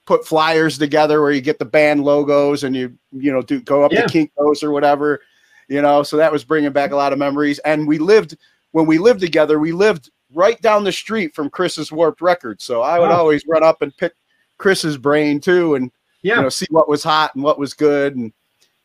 put 0.05 0.25
flyers 0.25 0.77
together 0.77 1.21
where 1.21 1.31
you 1.31 1.41
get 1.41 1.59
the 1.59 1.65
band 1.65 2.03
logos 2.03 2.63
and 2.63 2.75
you 2.75 2.95
you 3.11 3.31
know 3.31 3.41
do 3.41 3.59
go 3.61 3.83
up 3.83 3.91
Yeah. 3.91 4.05
to 4.05 4.07
Kinkos 4.27 4.63
or 4.63 4.71
whatever, 4.71 5.21
you 5.67 5.81
know. 5.81 6.03
So 6.03 6.17
that 6.17 6.31
was 6.31 6.43
bringing 6.43 6.71
back 6.71 6.91
a 6.91 6.95
lot 6.95 7.13
of 7.13 7.19
memories. 7.19 7.59
And 7.59 7.87
we 7.87 7.97
lived 7.97 8.37
when 8.71 8.85
we 8.85 8.97
lived 8.97 9.19
together. 9.19 9.59
We 9.59 9.71
lived 9.71 10.11
right 10.33 10.61
down 10.61 10.83
the 10.83 10.91
street 10.91 11.33
from 11.33 11.49
Chris's 11.49 11.91
Warped 11.91 12.21
Records, 12.21 12.63
so 12.63 12.81
I 12.81 12.99
would 12.99 13.11
Oh. 13.11 13.15
always 13.15 13.43
run 13.47 13.63
up 13.63 13.81
and 13.81 13.95
pick 13.97 14.13
Chris's 14.57 14.97
brain 14.97 15.39
too, 15.39 15.75
and 15.75 15.91
Yeah. 16.21 16.35
you 16.37 16.41
know 16.43 16.49
see 16.49 16.67
what 16.69 16.87
was 16.89 17.03
hot 17.03 17.33
and 17.35 17.43
what 17.43 17.59
was 17.59 17.73
good, 17.73 18.15
and 18.15 18.31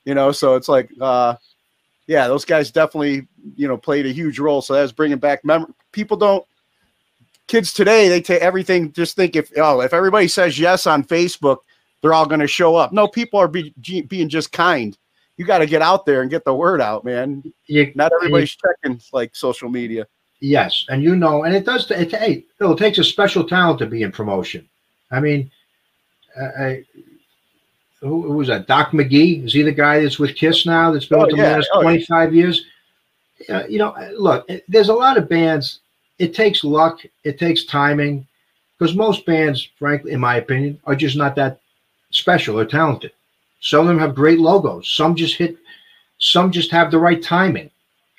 you 0.04 0.14
know. 0.14 0.32
So 0.32 0.54
it's 0.56 0.68
like, 0.68 0.90
uh, 1.00 1.36
yeah, 2.06 2.26
those 2.28 2.44
guys 2.44 2.70
definitely 2.70 3.28
you 3.56 3.68
know 3.68 3.76
played 3.76 4.06
a 4.06 4.12
huge 4.12 4.38
role. 4.38 4.62
So 4.62 4.74
that's 4.74 4.92
bringing 4.92 5.18
back 5.18 5.44
memory. 5.44 5.72
People 5.92 6.16
don't 6.16 6.44
kids 7.50 7.72
today 7.72 8.08
they 8.08 8.20
take 8.20 8.40
everything 8.42 8.92
just 8.92 9.16
think 9.16 9.34
if 9.34 9.50
oh 9.56 9.80
if 9.80 9.92
everybody 9.92 10.28
says 10.28 10.58
yes 10.58 10.86
on 10.86 11.02
facebook 11.02 11.58
they're 12.00 12.14
all 12.14 12.26
going 12.26 12.40
to 12.40 12.46
show 12.46 12.76
up 12.76 12.92
no 12.92 13.08
people 13.08 13.40
are 13.40 13.48
be, 13.48 13.74
being 14.06 14.28
just 14.28 14.52
kind 14.52 14.96
you 15.36 15.44
got 15.44 15.58
to 15.58 15.66
get 15.66 15.82
out 15.82 16.06
there 16.06 16.22
and 16.22 16.30
get 16.30 16.44
the 16.44 16.54
word 16.54 16.80
out 16.80 17.04
man 17.04 17.42
You, 17.66 17.90
not 17.96 18.12
everybody's 18.12 18.56
checking 18.56 19.00
like 19.12 19.34
social 19.34 19.68
media 19.68 20.06
Yes, 20.40 20.86
and 20.88 21.02
you 21.02 21.16
know, 21.16 21.44
and 21.44 21.54
it 21.54 21.66
does. 21.66 21.90
It, 21.90 22.12
hey, 22.12 22.44
it 22.58 22.78
takes 22.78 22.96
a 22.96 23.04
special 23.04 23.46
talent 23.46 23.78
to 23.80 23.86
be 23.86 24.02
in 24.04 24.10
promotion. 24.10 24.66
I 25.10 25.20
mean, 25.20 25.50
I, 26.34 26.64
I, 26.64 26.84
who, 28.00 28.22
who 28.22 28.32
was 28.38 28.48
that? 28.48 28.66
Doc 28.66 28.92
McGhee 28.92 29.44
is 29.44 29.52
he 29.52 29.60
the 29.60 29.70
guy 29.70 30.00
that's 30.00 30.18
with 30.18 30.36
Kiss 30.36 30.64
now? 30.64 30.92
That's 30.92 31.04
been 31.04 31.18
Oh, 31.18 31.22
with 31.26 31.32
them 31.32 31.40
yeah. 31.40 31.50
the 31.50 31.56
last 31.56 31.68
Oh, 31.74 31.80
yeah. 31.80 31.82
twenty 31.82 32.04
five 32.06 32.34
years. 32.34 32.64
Yeah, 33.50 33.66
you 33.66 33.78
know, 33.78 33.94
look, 34.16 34.48
there's 34.66 34.88
a 34.88 34.94
lot 34.94 35.18
of 35.18 35.28
bands 35.28 35.80
it 36.20 36.34
takes 36.34 36.62
luck, 36.62 37.00
it 37.24 37.38
takes 37.38 37.64
timing, 37.64 38.26
because 38.78 38.94
most 38.94 39.24
bands, 39.24 39.66
frankly, 39.78 40.12
in 40.12 40.20
my 40.20 40.36
opinion, 40.36 40.78
are 40.84 40.94
just 40.94 41.16
not 41.16 41.34
that 41.36 41.60
special 42.10 42.60
or 42.60 42.66
talented. 42.66 43.12
Some 43.60 43.80
of 43.80 43.86
them 43.86 43.98
have 43.98 44.14
great 44.14 44.38
logos. 44.38 44.88
Some 44.92 45.16
just 45.16 45.36
hit. 45.36 45.56
Some 46.18 46.52
just 46.52 46.70
have 46.70 46.90
the 46.90 46.98
right 46.98 47.22
timing. 47.22 47.70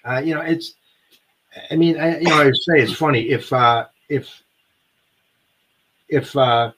Uh, 0.03 0.17
you 0.17 0.33
know, 0.33 0.41
it's. 0.41 0.73
I 1.69 1.75
mean, 1.75 1.99
I, 1.99 2.19
you 2.19 2.27
know, 2.27 2.41
I 2.41 2.51
say 2.51 2.81
it's 2.81 2.93
funny 2.93 3.29
if 3.29 3.53
uh, 3.53 3.85
if 4.09 4.41
if 6.09 6.35
uh, 6.35 6.71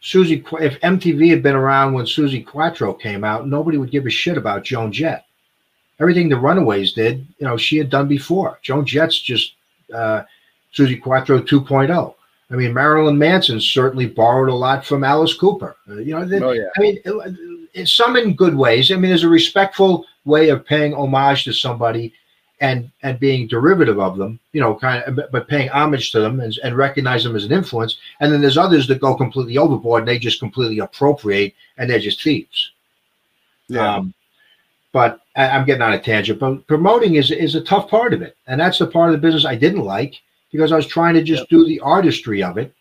Susie 0.00 0.42
if 0.60 0.80
MTV 0.80 1.30
had 1.30 1.42
been 1.42 1.54
around 1.54 1.92
when 1.92 2.06
Suzi 2.06 2.46
Quatro 2.46 2.94
came 2.94 3.24
out, 3.24 3.46
nobody 3.46 3.76
would 3.76 3.90
give 3.90 4.06
a 4.06 4.10
shit 4.10 4.38
about 4.38 4.64
Joan 4.64 4.90
Jett. 4.90 5.26
Everything 6.00 6.30
the 6.30 6.38
Runaways 6.38 6.94
did, 6.94 7.26
you 7.38 7.46
know, 7.46 7.58
she 7.58 7.76
had 7.76 7.90
done 7.90 8.08
before. 8.08 8.58
Joan 8.62 8.86
Jett's 8.86 9.20
just 9.20 9.54
uh, 9.94 10.22
Suzi 10.74 11.00
Quatro 11.00 11.40
2.0. 11.40 12.14
I 12.52 12.54
mean, 12.56 12.74
Marilyn 12.74 13.16
Manson 13.16 13.60
certainly 13.60 14.06
borrowed 14.06 14.48
a 14.48 14.54
lot 14.54 14.84
from 14.84 15.04
Alice 15.04 15.34
Cooper. 15.34 15.76
Uh, 15.88 15.96
you 15.98 16.12
know, 16.14 16.24
they- 16.24 16.40
Oh, 16.40 16.50
yeah. 16.52 16.68
I 16.76 16.80
mean, 16.80 16.98
it- 17.04 17.68
it's 17.72 17.92
some 17.94 18.16
in 18.16 18.34
good 18.34 18.54
ways. 18.56 18.90
I 18.90 18.96
mean, 18.96 19.10
there's 19.10 19.22
a 19.22 19.28
respectful 19.28 20.04
way 20.24 20.48
of 20.48 20.66
paying 20.66 20.92
homage 20.94 21.44
to 21.44 21.52
somebody 21.52 22.12
and 22.62 22.90
and 23.02 23.18
being 23.18 23.46
derivative 23.46 23.98
of 23.98 24.18
them, 24.18 24.38
you 24.52 24.60
know, 24.60 24.74
kind 24.74 25.02
of, 25.04 25.30
but- 25.32 25.48
paying 25.48 25.68
homage 25.70 26.10
to 26.12 26.20
them 26.20 26.40
and, 26.40 26.58
and 26.64 26.76
recognize 26.76 27.22
them 27.24 27.36
as 27.36 27.44
an 27.44 27.52
influence. 27.52 27.96
And 28.20 28.32
then 28.32 28.40
there's 28.40 28.58
others 28.58 28.86
that 28.88 29.00
go 29.00 29.14
completely 29.14 29.56
overboard 29.56 30.00
and 30.02 30.08
they 30.08 30.18
just 30.18 30.40
completely 30.40 30.80
appropriate 30.80 31.54
and 31.78 31.88
they're 31.88 31.98
just 32.00 32.22
thieves. 32.22 32.72
Yeah. 33.68 33.94
Um, 33.96 34.12
but 34.92 35.19
I'm 35.36 35.64
getting 35.64 35.82
on 35.82 35.92
a 35.92 36.00
tangent. 36.00 36.40
But 36.40 36.66
promoting 36.66 37.14
is 37.14 37.30
is 37.30 37.54
a 37.54 37.60
tough 37.60 37.88
part 37.88 38.12
of 38.12 38.22
it, 38.22 38.36
and 38.46 38.60
that's 38.60 38.78
the 38.78 38.86
part 38.86 39.10
of 39.10 39.12
the 39.12 39.26
business 39.26 39.44
I 39.44 39.54
didn't 39.54 39.84
like 39.84 40.20
because 40.50 40.72
I 40.72 40.76
was 40.76 40.86
trying 40.86 41.14
to 41.14 41.22
just 41.22 41.48
do 41.48 41.64
the 41.64 41.80
artistry 41.80 42.42
of 42.42 42.58
it, 42.58 42.74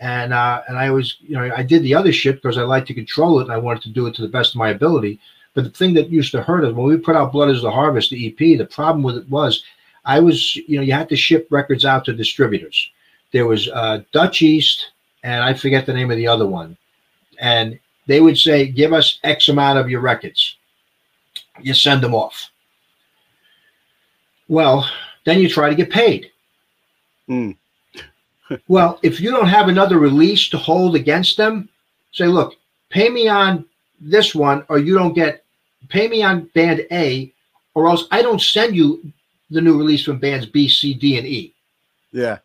and 0.00 0.32
uh, 0.32 0.62
and 0.68 0.76
I 0.76 0.90
was 0.90 1.16
you 1.20 1.36
know 1.36 1.50
I 1.54 1.62
did 1.62 1.82
the 1.82 1.94
other 1.94 2.12
shit 2.12 2.36
because 2.36 2.58
I 2.58 2.62
liked 2.62 2.88
to 2.88 2.94
control 2.94 3.38
it 3.40 3.44
and 3.44 3.52
I 3.52 3.58
wanted 3.58 3.82
to 3.84 3.90
do 3.90 4.06
it 4.06 4.14
to 4.16 4.22
the 4.22 4.28
best 4.28 4.54
of 4.54 4.58
my 4.58 4.70
ability. 4.70 5.20
But 5.54 5.64
the 5.64 5.70
thing 5.70 5.94
that 5.94 6.10
used 6.10 6.32
to 6.32 6.42
hurt 6.42 6.64
us 6.64 6.74
when 6.74 6.86
we 6.86 6.96
put 6.98 7.16
out 7.16 7.32
Blood 7.32 7.50
is 7.50 7.62
the 7.62 7.70
Harvest, 7.70 8.10
the 8.10 8.28
EP, 8.28 8.58
the 8.58 8.66
problem 8.66 9.02
with 9.02 9.16
it 9.16 9.28
was 9.30 9.64
I 10.04 10.20
was 10.20 10.56
you 10.56 10.76
know 10.76 10.82
you 10.82 10.92
had 10.92 11.08
to 11.10 11.16
ship 11.16 11.46
records 11.50 11.84
out 11.84 12.04
to 12.06 12.12
distributors. 12.12 12.90
There 13.32 13.46
was 13.46 13.68
uh, 13.68 14.00
Dutch 14.12 14.42
East 14.42 14.88
and 15.22 15.42
I 15.42 15.54
forget 15.54 15.86
the 15.86 15.94
name 15.94 16.10
of 16.10 16.16
the 16.16 16.28
other 16.28 16.46
one, 16.46 16.76
and 17.38 17.78
they 18.06 18.20
would 18.20 18.38
say, 18.38 18.66
"Give 18.66 18.92
us 18.92 19.18
X 19.24 19.48
amount 19.48 19.78
of 19.78 19.88
your 19.88 20.00
records." 20.00 20.56
You 21.60 21.74
send 21.74 22.02
them 22.02 22.14
off. 22.14 22.50
Well, 24.48 24.88
then 25.24 25.40
you 25.40 25.48
try 25.48 25.68
to 25.68 25.74
get 25.74 25.90
paid. 25.90 26.30
Hmm. 27.26 27.52
well, 28.68 28.98
if 29.02 29.20
you 29.20 29.30
don't 29.30 29.48
have 29.48 29.68
another 29.68 29.98
release 29.98 30.48
to 30.50 30.58
hold 30.58 30.94
against 30.94 31.36
them, 31.36 31.68
say, 32.12 32.26
look, 32.26 32.54
pay 32.90 33.08
me 33.08 33.28
on 33.28 33.64
this 34.00 34.34
one, 34.34 34.64
or 34.68 34.78
you 34.78 34.94
don't 34.94 35.14
get 35.14 35.44
pay 35.88 36.08
me 36.08 36.22
on 36.22 36.50
band 36.54 36.86
A, 36.92 37.32
or 37.74 37.88
else 37.88 38.06
I 38.10 38.22
don't 38.22 38.40
send 38.40 38.76
you 38.76 39.12
the 39.50 39.60
new 39.60 39.78
release 39.78 40.04
from 40.04 40.18
bands 40.18 40.46
B, 40.46 40.68
C, 40.68 40.94
D, 40.94 41.18
and 41.18 41.26
E. 41.26 41.54
Yeah. 42.12 42.38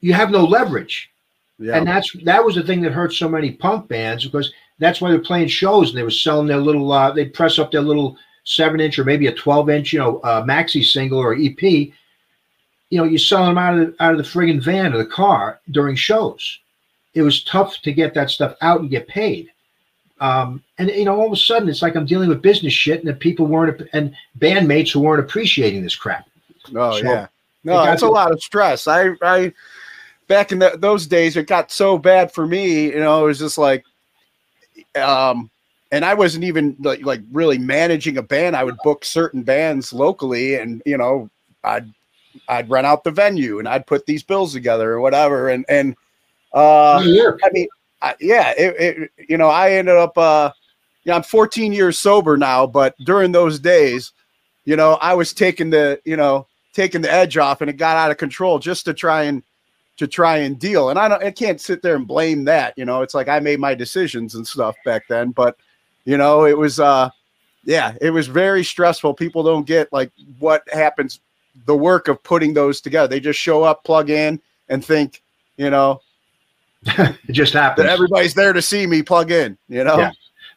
You 0.00 0.12
have 0.14 0.30
no 0.30 0.44
leverage. 0.44 1.10
Yeah. 1.58 1.76
And 1.76 1.86
that's 1.86 2.12
that 2.24 2.44
was 2.44 2.56
the 2.56 2.62
thing 2.62 2.80
that 2.82 2.92
hurt 2.92 3.12
so 3.12 3.28
many 3.28 3.52
punk 3.52 3.88
bands 3.88 4.24
because 4.24 4.52
that's 4.82 5.00
why 5.00 5.10
they're 5.10 5.18
playing 5.18 5.48
shows 5.48 5.90
and 5.90 5.98
they 5.98 6.02
were 6.02 6.10
selling 6.10 6.46
their 6.46 6.58
little 6.58 6.90
uh 6.90 7.10
they 7.10 7.26
press 7.26 7.58
up 7.58 7.70
their 7.70 7.82
little 7.82 8.16
seven 8.44 8.80
inch 8.80 8.98
or 8.98 9.04
maybe 9.04 9.26
a 9.26 9.34
12 9.34 9.70
inch, 9.70 9.92
you 9.92 9.98
know, 9.98 10.18
uh, 10.20 10.42
maxi 10.44 10.84
single 10.84 11.18
or 11.18 11.34
EP. 11.34 11.62
You 11.62 12.98
know, 12.98 13.04
you 13.04 13.18
sell 13.18 13.46
them 13.46 13.58
out 13.58 13.78
of 13.78 13.86
the, 13.86 14.02
out 14.02 14.12
of 14.12 14.18
the 14.18 14.24
friggin' 14.24 14.62
van 14.62 14.92
or 14.92 14.98
the 14.98 15.06
car 15.06 15.60
during 15.70 15.96
shows. 15.96 16.58
It 17.14 17.22
was 17.22 17.44
tough 17.44 17.80
to 17.82 17.92
get 17.92 18.14
that 18.14 18.30
stuff 18.30 18.54
out 18.60 18.80
and 18.80 18.90
get 18.90 19.08
paid. 19.08 19.50
Um, 20.20 20.62
and 20.78 20.88
you 20.90 21.04
know, 21.04 21.18
all 21.18 21.26
of 21.26 21.32
a 21.32 21.36
sudden, 21.36 21.68
it's 21.68 21.82
like 21.82 21.96
I'm 21.96 22.06
dealing 22.06 22.28
with 22.28 22.42
business 22.42 22.72
shit, 22.72 23.00
and 23.00 23.08
that 23.08 23.18
people 23.18 23.46
weren't 23.46 23.82
and 23.92 24.14
bandmates 24.38 24.92
who 24.92 25.00
weren't 25.00 25.20
appreciating 25.20 25.82
this 25.82 25.96
crap. 25.96 26.28
Oh 26.76 26.92
So, 26.92 26.98
yeah. 26.98 27.26
No, 27.64 27.82
it's 27.84 28.02
a 28.02 28.08
lot 28.08 28.30
of 28.30 28.42
stress. 28.42 28.86
I 28.86 29.10
I 29.20 29.52
back 30.28 30.52
in 30.52 30.60
the, 30.60 30.76
those 30.78 31.06
days 31.06 31.36
it 31.36 31.48
got 31.48 31.72
so 31.72 31.98
bad 31.98 32.32
for 32.32 32.46
me, 32.46 32.86
you 32.86 33.00
know, 33.00 33.24
it 33.24 33.26
was 33.26 33.38
just 33.38 33.58
like 33.58 33.84
um 34.96 35.50
and 35.90 36.04
I 36.04 36.14
wasn't 36.14 36.44
even 36.44 36.76
like 36.80 37.04
like 37.04 37.20
really 37.30 37.58
managing 37.58 38.16
a 38.16 38.22
band. 38.22 38.56
I 38.56 38.64
would 38.64 38.78
book 38.82 39.04
certain 39.04 39.42
bands 39.42 39.92
locally 39.92 40.54
and 40.54 40.82
you 40.86 40.96
know, 40.96 41.28
I'd 41.62 41.92
I'd 42.48 42.70
rent 42.70 42.86
out 42.86 43.04
the 43.04 43.10
venue 43.10 43.58
and 43.58 43.68
I'd 43.68 43.86
put 43.86 44.06
these 44.06 44.22
bills 44.22 44.52
together 44.52 44.92
or 44.92 45.00
whatever 45.00 45.50
and 45.50 45.64
and 45.68 45.96
uh 46.54 46.98
I 47.44 47.50
mean 47.52 47.68
I, 48.00 48.14
yeah, 48.20 48.52
it, 48.56 48.74
it 48.80 49.10
you 49.28 49.36
know, 49.36 49.48
I 49.48 49.72
ended 49.72 49.96
up 49.96 50.16
uh 50.16 50.50
yeah, 51.04 51.16
I'm 51.16 51.22
14 51.22 51.72
years 51.72 51.98
sober 51.98 52.36
now, 52.36 52.66
but 52.66 52.96
during 53.04 53.32
those 53.32 53.58
days, 53.58 54.12
you 54.64 54.76
know, 54.76 54.94
I 55.00 55.14
was 55.14 55.32
taking 55.32 55.70
the, 55.70 56.00
you 56.04 56.16
know, 56.16 56.46
taking 56.72 57.00
the 57.00 57.12
edge 57.12 57.36
off 57.36 57.60
and 57.60 57.68
it 57.68 57.76
got 57.76 57.96
out 57.96 58.10
of 58.10 58.16
control 58.18 58.58
just 58.58 58.84
to 58.84 58.94
try 58.94 59.24
and 59.24 59.42
to 59.98 60.06
try 60.06 60.38
and 60.38 60.58
deal. 60.58 60.90
And 60.90 60.98
I 60.98 61.08
don't 61.08 61.22
I 61.22 61.30
can't 61.30 61.60
sit 61.60 61.82
there 61.82 61.96
and 61.96 62.06
blame 62.06 62.44
that, 62.44 62.74
you 62.76 62.84
know. 62.84 63.02
It's 63.02 63.14
like 63.14 63.28
I 63.28 63.40
made 63.40 63.60
my 63.60 63.74
decisions 63.74 64.34
and 64.34 64.46
stuff 64.46 64.74
back 64.84 65.06
then, 65.08 65.30
but 65.30 65.56
you 66.04 66.16
know, 66.16 66.44
it 66.46 66.56
was 66.56 66.80
uh 66.80 67.10
yeah, 67.64 67.94
it 68.00 68.10
was 68.10 68.26
very 68.26 68.64
stressful. 68.64 69.14
People 69.14 69.42
don't 69.42 69.66
get 69.66 69.92
like 69.92 70.10
what 70.38 70.62
happens 70.72 71.20
the 71.66 71.76
work 71.76 72.08
of 72.08 72.22
putting 72.22 72.54
those 72.54 72.80
together. 72.80 73.08
They 73.08 73.20
just 73.20 73.38
show 73.38 73.62
up, 73.62 73.84
plug 73.84 74.08
in 74.10 74.40
and 74.68 74.84
think, 74.84 75.22
you 75.58 75.70
know, 75.70 76.00
It 76.86 77.16
just 77.30 77.52
happens. 77.52 77.86
that 77.86 77.92
everybody's 77.92 78.34
there 78.34 78.52
to 78.52 78.62
see 78.62 78.86
me 78.86 79.02
plug 79.02 79.30
in, 79.30 79.56
you 79.68 79.84
know? 79.84 79.98
Yeah. 79.98 80.10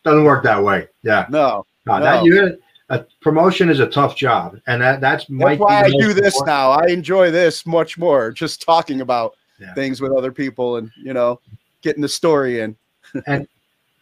Doesn't 0.03 0.23
work 0.23 0.43
that 0.43 0.63
way. 0.63 0.87
Yeah. 1.03 1.25
No. 1.29 1.65
No, 1.85 1.97
No. 1.99 2.03
that 2.03 2.23
you 2.23 2.57
a 2.89 3.03
promotion 3.21 3.69
is 3.69 3.79
a 3.79 3.87
tough 3.87 4.15
job, 4.15 4.59
and 4.67 4.81
that 4.81 5.01
that's 5.01 5.25
That's 5.29 5.59
why 5.59 5.81
I 5.83 5.89
do 5.89 6.13
this 6.13 6.35
important- 6.35 6.47
now. 6.47 6.71
I 6.71 6.85
enjoy 6.87 7.31
this 7.31 7.65
much 7.65 7.97
more, 7.97 8.31
just 8.31 8.61
talking 8.61 9.01
about 9.01 9.35
Yeah. 9.59 9.73
things 9.73 10.01
with 10.01 10.11
other 10.11 10.31
people 10.31 10.77
and 10.77 10.91
you 10.95 11.13
know, 11.13 11.39
getting 11.81 12.01
the 12.01 12.09
story 12.09 12.61
in. 12.61 12.75
And 13.27 13.47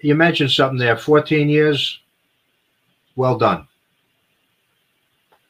you 0.01 0.15
mentioned 0.15 0.51
something 0.51 0.77
there. 0.77 0.97
Fourteen 0.97 1.47
years. 1.49 1.99
Well 3.15 3.37
done. 3.37 3.67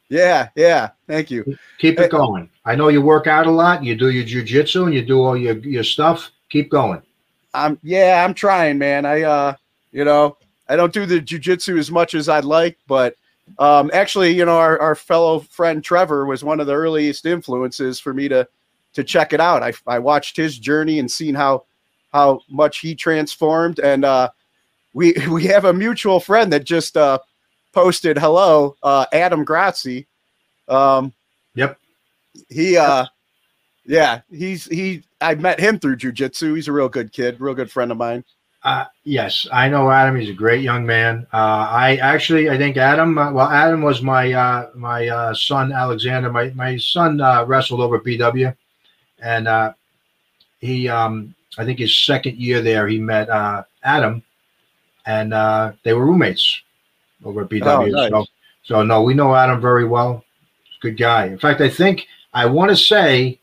Yeah, 0.10 0.50
yeah. 0.56 0.90
Thank 1.08 1.32
you. 1.32 1.58
Keep 1.80 2.00
it 2.00 2.12
going. 2.12 2.50
I 2.66 2.76
know 2.76 2.90
you 2.90 3.02
work 3.02 3.26
out 3.26 3.48
a 3.48 3.52
lot. 3.52 3.84
You 3.84 3.96
do 3.96 4.10
your 4.12 4.26
jujitsu 4.26 4.86
and 4.86 4.94
you 4.94 5.04
do 5.04 5.22
all 5.24 5.36
your 5.38 5.58
your 5.58 5.84
stuff. 5.84 6.32
Keep 6.50 6.70
going. 6.70 7.02
I'm 7.54 7.80
yeah, 7.84 8.24
I'm 8.24 8.34
trying, 8.34 8.78
man. 8.78 9.06
I 9.06 9.22
uh, 9.24 9.56
you 9.92 10.04
know, 10.06 10.38
I 10.70 10.76
don't 10.76 10.94
do 10.94 11.06
the 11.06 11.20
jujitsu 11.22 11.80
as 11.80 11.90
much 11.90 12.14
as 12.14 12.30
I'd 12.30 12.46
like, 12.46 12.78
but 12.88 13.16
um, 13.60 13.92
actually, 13.94 14.32
you 14.32 14.46
know, 14.46 14.58
our, 14.58 14.80
our 14.80 14.96
fellow 14.96 15.40
friend 15.40 15.84
Trevor 15.84 16.26
was 16.26 16.44
one 16.44 16.60
of 16.60 16.68
the 16.68 16.74
earliest 16.74 17.26
influences 17.26 18.00
for 18.00 18.14
me 18.14 18.28
to 18.30 18.48
to 18.94 19.04
check 19.04 19.34
it 19.34 19.40
out. 19.40 19.64
I 19.64 19.74
I 19.88 20.00
watched 20.00 20.38
his 20.38 20.58
journey 20.58 21.00
and 21.00 21.10
seen 21.10 21.36
how 21.36 21.66
how 22.12 22.42
much 22.50 22.80
he 22.80 22.96
transformed, 22.96 23.80
and 23.80 24.06
uh, 24.06 24.30
we 24.94 25.14
we 25.30 25.44
have 25.46 25.66
a 25.66 25.74
mutual 25.74 26.20
friend 26.20 26.52
that 26.54 26.64
just 26.64 26.98
uh, 26.98 27.20
posted 27.74 28.18
hello, 28.18 28.76
uh, 28.84 29.06
Adam 29.12 29.46
Grazzi. 29.46 30.06
Um, 30.68 31.14
Yep. 31.56 31.78
he 32.50 32.78
uh, 32.78 33.06
yeah, 33.86 34.22
he's 34.32 34.66
he. 34.66 35.04
I 35.22 35.36
met 35.36 35.60
him 35.60 35.80
through 35.80 35.98
jujitsu. 35.98 36.56
He's 36.56 36.68
a 36.68 36.72
real 36.72 36.90
good 36.90 37.12
kid, 37.12 37.40
real 37.40 37.54
good 37.54 37.72
friend 37.72 37.92
of 37.92 37.98
mine. 37.98 38.24
Uh, 38.64 38.86
yes, 39.04 39.46
I 39.52 39.68
know 39.68 39.92
Adam. 39.92 40.18
He's 40.18 40.30
a 40.30 40.34
great 40.34 40.62
young 40.62 40.86
man. 40.86 41.28
Uh, 41.34 41.68
I 41.70 41.98
actually, 41.98 42.50
I 42.50 42.58
think 42.58 42.78
Adam. 42.78 43.18
Uh, 43.18 43.32
well, 43.34 43.50
Adam 43.50 43.82
was 43.82 44.02
my 44.02 44.32
uh, 44.32 44.70
my 44.74 45.08
uh, 45.08 45.34
son 45.34 45.74
Alexander. 45.74 46.32
My 46.32 46.50
my 46.52 46.78
son 46.78 47.20
uh, 47.20 47.44
wrestled 47.46 47.82
over 47.82 47.98
at 47.98 48.04
BW, 48.04 48.56
and 49.22 49.48
uh, 49.50 49.74
he, 50.60 50.88
um, 50.88 51.36
I 51.58 51.66
think 51.66 51.80
his 51.80 51.94
second 52.06 52.38
year 52.38 52.62
there, 52.62 52.88
he 52.88 53.00
met 53.00 53.30
uh, 53.30 53.64
Adam, 53.84 54.24
and 55.06 55.34
uh, 55.34 55.74
they 55.84 55.94
were 55.94 56.06
roommates 56.06 56.62
over 57.26 57.42
at 57.42 57.50
BW. 57.50 57.66
Oh, 57.66 57.86
nice. 57.86 58.10
So, 58.12 58.26
so 58.64 58.84
no, 58.84 59.04
we 59.04 59.14
know 59.14 59.36
Adam 59.36 59.60
very 59.60 59.86
well. 59.86 60.24
He's 60.64 60.78
a 60.78 60.82
good 60.82 60.98
guy. 60.98 61.26
In 61.26 61.38
fact, 61.38 61.60
I 61.60 61.70
think 61.70 62.08
I 62.34 62.46
want 62.46 62.72
to 62.72 62.78
say 62.78 63.40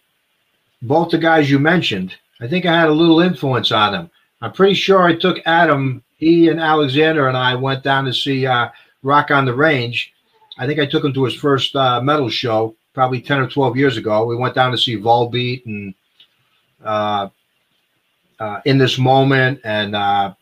both 0.81 1.11
the 1.11 1.19
guys 1.19 1.51
you 1.51 1.59
mentioned. 1.59 2.15
I 2.41 2.49
think 2.49 2.65
I 2.65 2.81
had 2.81 2.89
a 2.89 2.93
little 2.95 3.21
influence 3.21 3.71
on 3.71 3.93
them. 3.93 4.11
I'm 4.43 4.53
pretty 4.53 4.75
sure 4.75 5.03
I 5.03 5.15
took 5.15 5.39
Adam, 5.47 6.03
he 6.17 6.49
and 6.49 6.61
Alexander 6.61 7.29
and 7.29 7.37
I 7.37 7.55
went 7.55 7.83
down 7.83 8.05
to 8.07 8.13
see 8.13 8.47
uh, 8.47 8.69
Rock 9.03 9.31
on 9.31 9.45
the 9.45 9.55
Range. 9.55 10.13
I 10.59 10.67
think 10.67 10.81
I 10.81 10.87
took 10.87 11.05
him 11.05 11.13
to 11.15 11.25
his 11.25 11.35
first 11.35 11.75
uh, 11.77 12.01
metal 12.01 12.29
show, 12.29 12.75
probably 12.95 13.21
10 13.21 13.41
or 13.41 13.49
12 13.49 13.77
years 13.77 13.97
ago. 13.97 14.27
We 14.27 14.37
went 14.37 14.55
down 14.55 14.71
to 14.73 14.79
see 14.79 14.97
Volbeat 14.97 15.65
and 15.67 15.95
uh, 16.85 17.29
uh, 18.39 18.61
In 18.65 18.79
This 18.79 18.99
Moment 18.99 19.61
and 19.65 19.95
uh, 19.95 20.35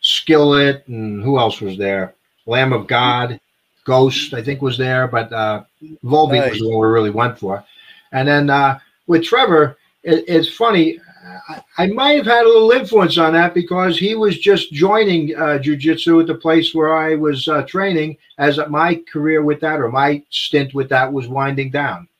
Skillet 0.00 0.86
and 0.88 1.22
who 1.22 1.38
else 1.38 1.60
was 1.60 1.78
there? 1.78 2.14
Lamb 2.46 2.72
of 2.72 2.86
God, 2.86 3.40
Ghost, 3.84 4.34
I 4.34 4.42
think 4.42 4.62
was 4.62 4.78
there, 4.78 5.08
but 5.08 5.32
uh, 5.32 5.64
Volbeat 6.04 6.50
was 6.50 6.58
the 6.58 6.68
one 6.68 6.78
we 6.78 6.92
really 6.92 7.10
went 7.10 7.38
for. 7.38 7.64
And 8.12 8.26
then 8.28 8.50
uh, 8.50 8.78
with 9.06 9.24
Trevor, 9.24 9.76
it, 10.02 10.24
it's 10.28 10.48
funny. 10.48 11.00
I, 11.24 11.62
I 11.78 11.86
might 11.86 12.16
have 12.16 12.26
had 12.26 12.44
a 12.44 12.48
little 12.48 12.70
influence 12.72 13.18
on 13.18 13.32
that 13.32 13.54
because 13.54 13.98
he 13.98 14.14
was 14.14 14.38
just 14.38 14.72
joining 14.72 15.34
uh, 15.36 15.58
jujitsu 15.58 16.20
at 16.20 16.26
the 16.26 16.34
place 16.34 16.74
where 16.74 16.96
I 16.96 17.14
was 17.14 17.48
uh, 17.48 17.62
training 17.62 18.16
as 18.38 18.58
my 18.68 19.02
career 19.10 19.42
with 19.42 19.60
that 19.60 19.80
or 19.80 19.90
my 19.90 20.22
stint 20.30 20.74
with 20.74 20.88
that 20.90 21.12
was 21.12 21.28
winding 21.28 21.70
down. 21.70 22.08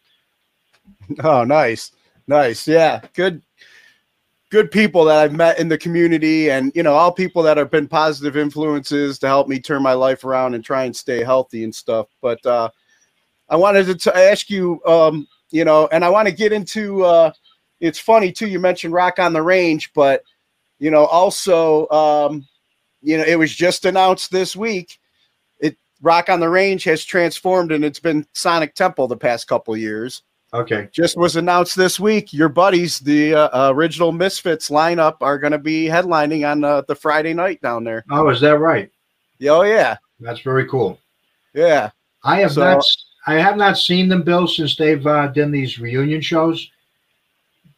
Oh, 1.23 1.45
nice, 1.45 1.93
nice. 2.27 2.67
Yeah, 2.67 3.03
good, 3.13 3.43
good 4.49 4.71
people 4.71 5.05
that 5.05 5.19
I've 5.19 5.35
met 5.35 5.59
in 5.59 5.69
the 5.69 5.77
community, 5.77 6.51
and 6.51 6.73
you 6.75 6.83
know, 6.83 6.95
all 6.95 7.13
people 7.13 7.43
that 7.43 7.59
have 7.59 7.71
been 7.71 7.87
positive 7.87 8.39
influences 8.39 9.19
to 9.19 9.27
help 9.27 9.47
me 9.47 9.61
turn 9.61 9.83
my 9.83 9.93
life 9.93 10.25
around 10.25 10.55
and 10.55 10.65
try 10.65 10.85
and 10.85 10.97
stay 10.97 11.23
healthy 11.23 11.63
and 11.63 11.75
stuff. 11.75 12.07
But 12.23 12.45
uh, 12.47 12.71
I 13.51 13.57
wanted 13.57 13.85
to 13.85 13.97
t- 13.97 14.19
ask 14.19 14.49
you, 14.49 14.83
um, 14.87 15.29
you 15.51 15.67
know, 15.67 15.89
and 15.93 16.07
I 16.07 16.09
want 16.09 16.27
to 16.27 16.33
get 16.33 16.55
into. 16.55 17.05
Uh, 17.05 17.33
it's 17.85 17.99
funny 17.99 18.33
too. 18.33 18.49
You 18.49 18.59
mentioned 18.61 18.95
Rock 18.95 19.19
on 19.19 19.33
the 19.33 19.43
Range, 19.43 19.93
but 19.95 20.23
you 20.79 20.91
know, 20.91 21.05
also, 21.07 21.89
um, 21.91 22.47
you 23.03 23.17
know, 23.19 23.25
it 23.25 23.39
was 23.39 23.55
just 23.55 23.85
announced 23.85 24.31
this 24.31 24.57
week. 24.57 24.99
It 25.61 25.77
Rock 26.03 26.29
on 26.29 26.41
the 26.41 26.49
Range 26.49 26.83
has 26.85 27.05
transformed, 27.05 27.73
and 27.73 27.85
it's 27.85 28.01
been 28.01 28.27
Sonic 28.33 28.75
Temple 28.75 29.07
the 29.09 29.17
past 29.17 29.47
couple 29.47 29.77
years. 29.77 30.23
Okay. 30.53 30.89
Just 30.93 31.17
was 31.17 31.35
announced 31.37 31.75
this 31.77 31.99
week. 31.99 32.33
Your 32.33 32.49
buddies, 32.49 33.01
the 33.01 33.35
uh, 33.35 33.73
original 33.73 34.13
Misfits 34.13 34.71
lineup, 34.71 35.17
are 35.21 35.37
going 35.39 35.51
to 35.53 35.59
be 35.59 35.87
headlining 35.87 36.49
on 36.49 36.63
uh, 36.63 36.83
the 36.87 36.95
Friday 36.95 37.35
night 37.35 37.61
down 37.61 37.83
there. 37.83 38.05
Oh, 38.11 38.29
is 38.29 38.41
that 38.41 38.59
right? 38.59 38.89
Oh 39.49 39.63
yeah, 39.63 39.97
That's 40.21 40.41
very 40.41 40.67
cool. 40.69 40.99
yeah. 41.55 41.91
I 42.23 42.41
have 42.41 42.53
So- 42.53 42.63
not. 42.63 42.85
I 43.27 43.35
have 43.35 43.57
not 43.57 43.79
seen 43.79 44.09
them, 44.11 44.23
Bill, 44.23 44.47
since 44.47 44.77
they've 44.77 45.07
uh, 45.07 45.29
done 45.29 45.51
these 45.51 45.79
reunion 45.79 46.21
shows. 46.21 46.69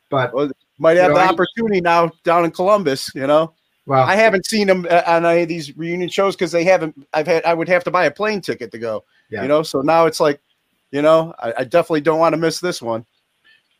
But 0.09 0.33
Well, 0.35 0.51
Might 0.79 0.97
have 0.97 1.11
You 1.11 1.15
know, 1.15 1.21
the 1.21 1.29
opportunity 1.29 1.81
now 1.81 2.11
down 2.23 2.45
in 2.45 2.51
Columbus. 2.51 3.11
You 3.15 3.27
know, 3.27 3.55
well, 3.87 4.05
I 4.05 4.17
haven't 4.17 4.47
seen 4.47 4.67
them 4.67 4.87
uh, 4.91 5.03
on 5.07 5.25
any 5.25 5.43
of 5.43 5.49
these 5.49 5.77
reunion 5.77 6.09
shows 6.09 6.37
because 6.37 6.53
they 6.53 6.65
haven't. 6.65 7.07
I've 7.15 7.27
had. 7.27 7.45
I 7.45 7.55
would 7.55 7.69
have 7.69 7.85
to 7.85 7.91
buy 7.91 8.07
a 8.07 8.11
plane 8.11 8.41
ticket 8.41 8.71
to 8.73 8.79
go. 8.79 9.05
Yeah. 9.31 9.43
You 9.43 9.49
know, 9.49 9.63
so 9.63 9.81
now 9.81 10.07
it's 10.07 10.21
like, 10.21 10.41
you 10.91 11.03
know, 11.03 11.35
I, 11.39 11.55
I 11.59 11.65
definitely 11.65 12.03
don't 12.03 12.19
want 12.19 12.33
to 12.35 12.37
miss 12.37 12.61
this 12.61 12.83
one. 12.83 13.07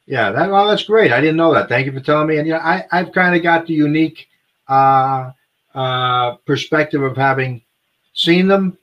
Yeah, 0.07 0.31
that 0.31 0.51
well, 0.51 0.69
that's 0.69 0.85
great. 0.85 1.13
I 1.13 1.21
didn't 1.21 1.37
know 1.37 1.53
that. 1.53 1.69
Thank 1.69 1.87
you 1.87 1.93
for 1.93 2.01
telling 2.01 2.29
me. 2.29 2.39
And 2.39 2.47
yeah, 2.47 2.55
you 2.55 2.61
know, 2.61 2.67
I 2.67 3.01
I've 3.01 3.13
kind 3.13 3.35
of 3.35 3.43
got 3.43 3.67
the 3.67 3.75
unique 3.75 4.29
uh, 4.69 5.33
uh, 5.75 6.37
perspective 6.47 7.03
of 7.03 7.17
having 7.17 7.63
seen 8.15 8.47
them 8.47 8.79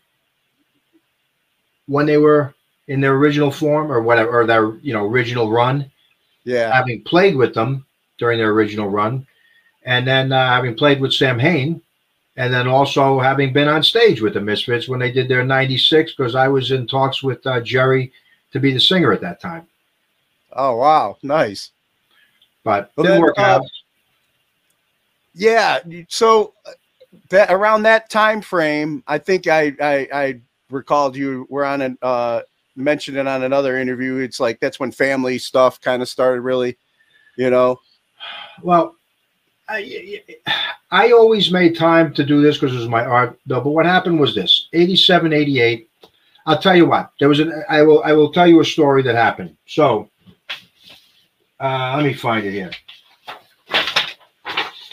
when 1.88 2.06
they 2.06 2.18
were 2.18 2.54
in 2.88 3.00
their 3.00 3.16
original 3.16 3.52
form 3.52 3.92
or 3.92 4.02
whatever, 4.02 4.42
or 4.42 4.46
their 4.46 4.76
you 4.78 4.94
know 4.94 5.06
original 5.06 5.50
run. 5.50 5.90
Yeah. 6.46 6.74
Having 6.74 7.04
played 7.04 7.36
with 7.36 7.54
them 7.54 7.86
during 8.18 8.38
their 8.38 8.52
original 8.52 8.90
run, 8.90 9.26
and 9.84 10.08
then 10.08 10.32
uh, 10.32 10.50
having 10.50 10.76
played 10.76 11.00
with 11.00 11.14
Samhain, 11.14 11.82
and 12.38 12.54
then 12.54 12.68
also 12.68 13.20
having 13.20 13.54
been 13.54 13.68
on 13.68 13.84
stage 13.84 14.22
with 14.22 14.34
the 14.34 14.42
Misfits 14.42 14.88
when 14.88 15.00
they 15.00 15.12
did 15.12 15.28
their 15.28 15.44
'96, 15.44 16.16
because 16.16 16.36
I 16.36 16.48
was 16.48 16.72
in 16.72 16.88
talks 16.88 17.24
with 17.24 17.46
uh, 17.48 17.62
Jerry 17.62 18.12
to 18.52 18.60
be 18.60 18.74
the 18.74 18.80
singer 18.80 19.12
at 19.12 19.22
that 19.22 19.40
time, 19.40 19.68
Oh 20.54 20.76
wow, 20.78 21.18
nice. 21.24 21.72
but 22.64 22.96
didn't 22.96 23.12
then, 23.12 23.22
work 23.22 23.40
uh, 23.40 23.42
out. 23.42 23.66
Yeah. 25.34 25.80
So 26.10 26.54
uh, 26.66 26.72
that 27.30 27.52
around 27.52 27.84
that 27.84 28.10
time 28.10 28.42
frame, 28.42 29.04
I 29.08 29.18
think 29.18 29.48
I 29.48 29.74
I, 29.82 30.08
I 30.14 30.42
recalled 30.70 31.16
you 31.16 31.48
were 31.50 31.66
on 31.66 31.82
an 31.82 31.98
uh 32.02 32.42
mentioned 32.76 33.18
it 33.18 33.28
on 33.28 33.44
another 33.44 33.78
interview. 33.78 34.18
It's 34.18 34.40
like 34.40 34.60
that's 34.60 34.80
when 34.80 34.92
family 34.92 35.38
stuff 35.38 35.80
kind 35.82 36.02
of 36.02 36.10
started 36.10 36.42
really, 36.42 36.78
you 37.38 37.50
know. 37.50 37.80
Well, 38.62 38.96
I, 39.70 40.22
I 40.92 41.12
always 41.12 41.52
made 41.52 41.78
time 41.78 42.14
to 42.14 42.24
do 42.24 42.42
this 42.42 42.58
because 42.58 42.76
it 42.76 42.80
was 42.80 42.88
my 42.88 43.06
art, 43.06 43.40
though. 43.46 43.62
But 43.62 43.72
what 43.72 43.86
happened 43.86 44.20
was 44.20 44.36
this: 44.36 44.68
87, 44.74 45.34
88. 45.34 45.90
I'll 46.46 46.60
tell 46.60 46.76
you 46.76 46.86
what. 46.86 47.12
There 47.20 47.30
was 47.30 47.40
an. 47.40 47.64
I 47.70 47.82
will. 47.84 48.04
I 48.04 48.14
will 48.14 48.32
tell 48.32 48.48
you 48.48 48.60
a 48.60 48.66
story 48.66 49.02
that 49.04 49.16
happened. 49.16 49.56
So, 49.66 50.10
uh, 51.60 51.94
let 51.96 52.04
me 52.04 52.14
find 52.14 52.46
it 52.46 52.52
here. 52.52 52.72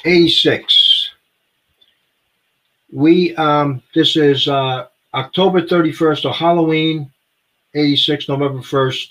86. 0.04 1.10
We. 2.92 3.34
Um. 3.36 3.82
This 3.94 4.16
is 4.16 4.46
uh, 4.46 4.86
October 5.14 5.62
31st 5.62 6.24
or 6.24 6.32
Halloween. 6.32 7.10
86, 7.74 8.28
November 8.28 8.60
1st. 8.60 9.08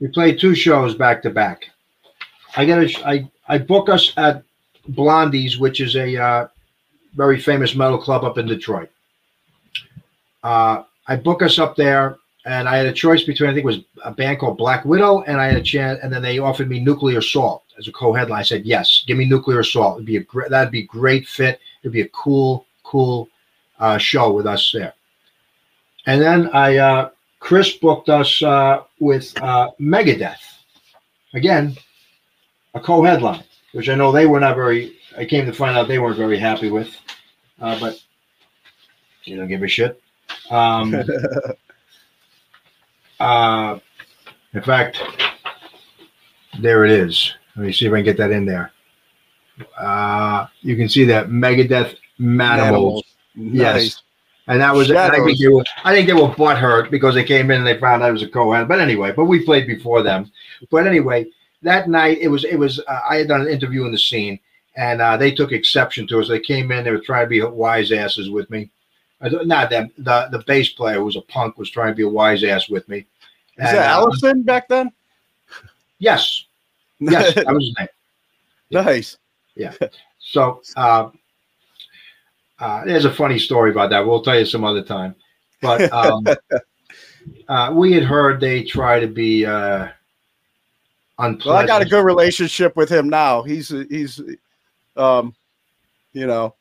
We 0.00 0.08
played 0.08 0.38
two 0.38 0.54
shows 0.54 0.94
back 0.94 1.22
to 1.22 1.30
back. 1.30 1.70
I 2.56 2.64
got 2.64 2.86
to 2.86 3.08
I 3.08 3.30
I 3.48 3.58
book 3.58 3.88
us 3.88 4.12
at 4.16 4.42
Blondie's, 4.88 5.58
which 5.58 5.80
is 5.80 5.96
a 5.96 6.16
uh, 6.16 6.48
very 7.14 7.40
famous 7.40 7.74
metal 7.74 7.98
club 7.98 8.24
up 8.24 8.38
in 8.38 8.46
Detroit. 8.46 8.90
Uh, 10.42 10.82
I 11.08 11.16
book 11.16 11.42
us 11.42 11.58
up 11.58 11.76
there, 11.76 12.18
and 12.44 12.68
I 12.68 12.76
had 12.76 12.86
a 12.86 12.92
choice 12.92 13.24
between 13.24 13.50
I 13.50 13.52
think 13.52 13.64
it 13.64 13.66
was 13.66 13.80
a 14.04 14.10
band 14.10 14.38
called 14.38 14.58
Black 14.58 14.84
Widow, 14.84 15.22
and 15.22 15.40
I 15.40 15.46
had 15.46 15.56
a 15.56 15.62
chance, 15.62 16.00
and 16.02 16.12
then 16.12 16.22
they 16.22 16.38
offered 16.38 16.68
me 16.68 16.80
Nuclear 16.80 17.18
Assault 17.18 17.62
as 17.78 17.88
a 17.88 17.92
co-headline. 17.92 18.40
I 18.40 18.42
said 18.42 18.64
yes, 18.64 19.04
give 19.06 19.18
me 19.18 19.24
Nuclear 19.24 19.60
Assault. 19.60 19.96
It'd 19.96 20.06
be 20.06 20.16
a 20.16 20.22
great 20.22 20.50
that'd 20.50 20.72
be 20.72 20.82
a 20.82 20.86
great 20.86 21.26
fit. 21.26 21.60
It'd 21.82 21.92
be 21.92 22.02
a 22.02 22.08
cool 22.08 22.66
cool 22.82 23.28
uh, 23.78 23.98
show 23.98 24.32
with 24.32 24.46
us 24.46 24.70
there. 24.72 24.94
And 26.06 26.22
then 26.22 26.48
I 26.52 26.76
uh, 26.76 27.10
Chris 27.40 27.72
booked 27.74 28.08
us 28.08 28.42
uh, 28.42 28.84
with 29.00 29.36
uh, 29.42 29.70
Megadeth 29.80 30.56
again 31.34 31.76
a 32.74 32.80
co-headline, 32.80 33.44
which 33.72 33.88
I 33.88 33.94
know 33.94 34.12
they 34.12 34.26
were 34.26 34.40
not 34.40 34.56
very. 34.56 34.96
I 35.16 35.24
came 35.24 35.46
to 35.46 35.52
find 35.52 35.76
out 35.76 35.88
they 35.88 35.98
weren't 35.98 36.16
very 36.16 36.38
happy 36.38 36.70
with, 36.70 36.94
uh, 37.60 37.78
but 37.80 38.00
you 39.24 39.36
don't 39.36 39.48
give 39.48 39.62
a 39.62 39.68
shit. 39.68 40.00
Um, 40.50 40.94
uh, 43.20 43.78
in 44.52 44.62
fact, 44.62 45.02
there 46.60 46.84
it 46.84 46.90
is. 46.90 47.34
Let 47.56 47.66
me 47.66 47.72
see 47.72 47.86
if 47.86 47.92
I 47.92 47.96
can 47.96 48.04
get 48.04 48.18
that 48.18 48.30
in 48.30 48.44
there. 48.44 48.72
Uh, 49.78 50.46
you 50.60 50.76
can 50.76 50.88
see 50.88 51.04
that 51.04 51.28
Megadeth 51.28 51.96
Manimals. 52.20 53.02
Yes. 53.34 54.02
And 54.48 54.60
that 54.60 54.74
was, 54.74 54.90
I 54.92 55.10
think 55.10 55.38
they 55.38 55.48
were, 55.48 55.64
I 55.84 55.92
think 55.92 56.06
they 56.06 56.12
were 56.14 56.28
butthurt 56.28 56.90
because 56.90 57.14
they 57.14 57.24
came 57.24 57.50
in 57.50 57.58
and 57.58 57.66
they 57.66 57.78
found 57.78 58.02
it 58.04 58.12
was 58.12 58.22
a 58.22 58.28
co-head. 58.28 58.68
But 58.68 58.80
anyway, 58.80 59.12
but 59.12 59.24
we 59.24 59.44
played 59.44 59.66
before 59.66 60.02
them. 60.02 60.30
But 60.70 60.86
anyway, 60.86 61.26
that 61.62 61.88
night 61.88 62.18
it 62.20 62.28
was, 62.28 62.44
it 62.44 62.56
was, 62.56 62.78
uh, 62.80 63.00
I 63.08 63.16
had 63.16 63.28
done 63.28 63.40
an 63.42 63.48
interview 63.48 63.84
in 63.86 63.92
the 63.92 63.98
scene 63.98 64.38
and 64.76 65.00
uh, 65.00 65.16
they 65.16 65.32
took 65.32 65.52
exception 65.52 66.06
to 66.08 66.20
us. 66.20 66.28
They 66.28 66.38
came 66.38 66.70
in, 66.70 66.84
they 66.84 66.92
were 66.92 67.00
trying 67.00 67.24
to 67.24 67.28
be 67.30 67.42
wise 67.42 67.90
asses 67.90 68.30
with 68.30 68.48
me. 68.50 68.70
I 69.20 69.30
Not 69.30 69.70
them. 69.70 69.90
The 69.98 70.28
the 70.30 70.40
bass 70.46 70.68
player 70.68 70.96
who 70.98 71.06
was 71.06 71.16
a 71.16 71.22
punk 71.22 71.56
was 71.56 71.70
trying 71.70 71.92
to 71.92 71.96
be 71.96 72.02
a 72.02 72.08
wise 72.08 72.44
ass 72.44 72.68
with 72.68 72.86
me. 72.88 72.98
Is 72.98 73.04
And, 73.58 73.78
that 73.78 73.98
uh, 73.98 74.04
Ellefson 74.06 74.44
back 74.44 74.68
then? 74.68 74.92
yes, 75.98 76.44
yes, 77.00 77.34
that 77.34 77.46
was 77.46 77.64
his 77.64 77.74
name. 77.78 77.88
nice. 78.70 79.16
Yeah. 79.54 79.72
So 80.18 80.60
uh, 80.76 81.08
uh, 82.58 82.84
there's 82.84 83.04
a 83.04 83.12
funny 83.12 83.38
story 83.38 83.70
about 83.70 83.90
that. 83.90 84.06
We'll 84.06 84.22
tell 84.22 84.38
you 84.38 84.46
some 84.46 84.64
other 84.64 84.82
time. 84.82 85.14
But 85.60 85.92
um, 85.92 86.26
uh, 87.48 87.72
we 87.74 87.92
had 87.92 88.04
heard 88.04 88.40
they 88.40 88.62
try 88.62 89.00
to 89.00 89.06
be 89.06 89.44
uh, 89.44 89.88
unpleasant. 91.18 91.46
Well, 91.46 91.56
I 91.56 91.66
got 91.66 91.82
a 91.82 91.88
good 91.88 92.04
relationship 92.04 92.76
with 92.76 92.88
him 92.88 93.08
now. 93.08 93.42
He's 93.42 93.68
he's, 93.68 94.20
um, 94.96 95.34
you 96.12 96.26
know, 96.26 96.54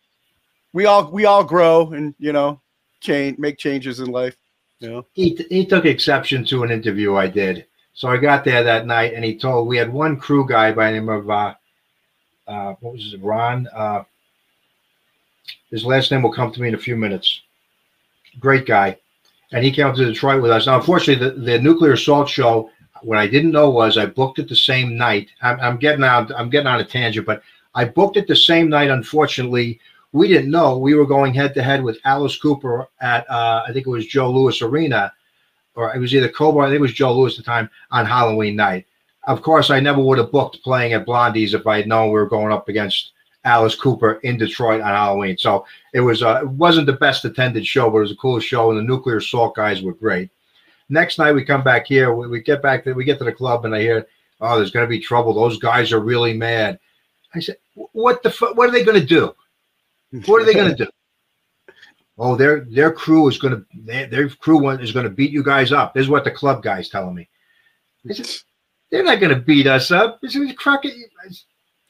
we 0.74 0.86
all 0.86 1.10
we 1.12 1.26
all 1.26 1.43
grow 1.43 1.91
and 1.93 2.14
you 2.20 2.34
know, 2.34 2.60
change 3.00 3.38
make 3.38 3.58
changes 3.58 4.00
in 4.00 4.08
life. 4.08 4.36
You 4.80 4.89
know. 4.89 5.06
he, 5.14 5.39
he 5.50 5.66
took 5.66 5.86
exception 5.86 6.43
to 6.46 6.64
an 6.64 6.72
interview 6.72 7.16
I 7.16 7.28
did. 7.28 7.66
So 7.93 8.10
I 8.10 8.18
got 8.18 8.43
there 8.43 8.62
that 8.62 8.86
night 8.86 9.14
and 9.14 9.24
he 9.24 9.38
told 9.38 9.70
we 9.70 9.78
had 9.78 9.91
one 9.91 10.20
crew 10.20 10.46
guy 10.46 10.74
by 10.74 10.88
the 10.91 11.00
name 11.00 11.08
of 11.08 11.30
uh, 11.30 11.54
uh, 12.46 12.74
what 12.82 12.93
was 12.93 13.04
his 13.04 13.16
Ron. 13.16 13.68
Uh, 13.74 14.04
his 15.72 15.86
last 15.86 16.12
name 16.12 16.22
will 16.22 16.32
come 16.32 16.52
to 16.52 16.62
me 16.62 16.70
in 16.70 16.76
a 16.76 16.80
few 16.80 16.96
minutes. 16.96 17.41
Great 18.39 18.66
guy, 18.66 18.98
and 19.52 19.64
he 19.64 19.72
came 19.72 19.93
to 19.93 20.06
Detroit 20.06 20.41
with 20.41 20.52
us. 20.52 20.68
Now, 20.68 20.78
unfortunately, 20.78 21.28
the, 21.28 21.36
the 21.39 21.60
nuclear 21.60 21.93
assault 21.93 22.30
show. 22.30 22.70
What 23.02 23.18
I 23.18 23.28
didn't 23.28 23.52
know 23.52 23.70
was 23.70 23.98
I 23.98 24.06
booked 24.06 24.39
it 24.39 24.50
the 24.50 24.56
same 24.56 24.98
night. 24.98 25.30
I'm, 25.41 25.60
I'm 25.60 25.78
getting 25.78 26.04
out. 26.04 26.32
I'm 26.36 26.50
getting 26.50 26.68
on 26.68 26.80
a 26.80 26.86
tangent, 26.86 27.26
but 27.26 27.43
I 27.76 27.86
booked 27.86 28.18
it 28.18 28.28
the 28.28 28.36
same 28.36 28.70
night. 28.70 28.89
Unfortunately, 28.89 29.80
we 30.12 30.30
didn't 30.30 30.50
know 30.50 30.78
we 30.78 30.96
were 30.96 31.06
going 31.06 31.34
head 31.34 31.54
to 31.54 31.62
head 31.62 31.84
with 31.84 32.00
Alice 32.06 32.38
Cooper 32.39 32.88
at 33.02 33.30
uh, 33.30 33.64
I 33.68 33.74
think 33.74 33.86
it 33.86 33.89
was 33.89 34.08
Joe 34.08 34.32
Louis 34.32 34.62
Arena, 34.62 35.12
or 35.76 35.93
it 35.93 36.00
was 36.00 36.16
either 36.16 36.30
Cobo. 36.30 36.60
I 36.60 36.68
think 36.68 36.78
it 36.78 36.82
was 36.82 36.93
Joe 36.93 37.14
Louis 37.14 37.34
at 37.34 37.38
the 37.38 37.43
time 37.43 37.70
on 37.91 38.06
Halloween 38.06 38.56
night. 38.56 38.86
Of 39.28 39.41
course, 39.41 39.70
I 39.70 39.80
never 39.80 40.02
would 40.02 40.18
have 40.18 40.32
booked 40.32 40.64
playing 40.64 40.93
at 40.93 41.06
Blondie's 41.06 41.54
if 41.54 41.68
I 41.68 41.78
had 41.78 41.88
known 41.88 42.08
we 42.08 42.14
were 42.14 42.30
going 42.30 42.54
up 42.54 42.70
against 42.70 43.12
Alice 43.46 43.76
Cooper 43.76 44.14
in 44.24 44.38
Detroit 44.38 44.82
on 44.82 44.88
Halloween. 44.88 45.38
So 45.38 45.66
it 45.93 46.02
was 46.02 46.24
uh, 46.24 46.39
it 46.41 46.50
wasn't 46.50 46.88
the 46.88 46.93
best 46.93 47.24
attended 47.24 47.66
show, 47.66 47.89
but 47.89 48.00
it 48.00 48.02
was 48.02 48.12
a 48.12 48.18
cool 48.18 48.39
show, 48.39 48.72
and 48.72 48.80
the 48.80 48.84
Nuclear 48.84 49.18
Assault 49.18 49.56
guys 49.56 49.82
were 49.82 49.93
great. 49.93 50.30
Next 50.89 51.18
night 51.18 51.32
we 51.32 51.46
come 51.46 51.64
back 51.64 51.86
here. 51.86 52.14
We, 52.14 52.28
we 52.28 52.41
get 52.41 52.62
back 52.62 52.84
to 52.84 52.93
we 52.93 53.06
get 53.06 53.20
to 53.20 53.24
the 53.24 53.32
club 53.32 53.66
and 53.66 53.74
I 53.74 53.82
hear, 53.82 54.08
oh, 54.41 54.58
there's 54.58 54.72
going 54.72 54.86
to 54.86 54.89
be 54.89 55.00
trouble. 55.00 55.34
Those 55.34 55.60
guys 55.60 55.93
are 55.93 56.00
really 56.00 56.34
mad. 56.34 56.80
I 57.34 57.39
said, 57.39 57.58
what 57.74 58.24
the 58.24 58.32
fu- 58.32 58.54
what 58.54 58.70
are 58.70 58.72
they 58.72 58.84
going 58.84 59.00
to 59.00 59.06
do? 59.06 59.34
What 60.26 60.41
are 60.41 60.46
they 60.46 60.54
going 60.54 60.76
to 60.76 60.86
do? 60.86 60.91
Oh, 62.18 62.38
their 62.38 62.62
their 62.62 62.93
crew 62.93 63.28
is 63.28 63.38
going 63.38 63.56
to 63.56 63.66
their, 63.74 64.08
their 64.08 64.30
crew 64.30 64.58
one 64.58 64.80
is 64.80 64.93
going 64.93 65.04
to 65.04 65.10
beat 65.10 65.32
you 65.32 65.43
guys 65.43 65.74
up. 65.74 65.93
This 65.93 66.04
is 66.04 66.10
what 66.10 66.24
the 66.24 66.32
club 66.32 66.64
guys 66.64 66.88
telling 66.88 67.14
me. 67.14 67.28
I 68.10 68.14
said, 68.14 68.30
they're 68.89 69.04
not 69.04 69.20
going 69.20 69.36
to 69.36 69.41
beat 69.41 69.68
us 69.68 69.91
up. 69.91 70.22
I 70.24 70.30
said, 70.30 70.58
Crockett, 70.58 70.93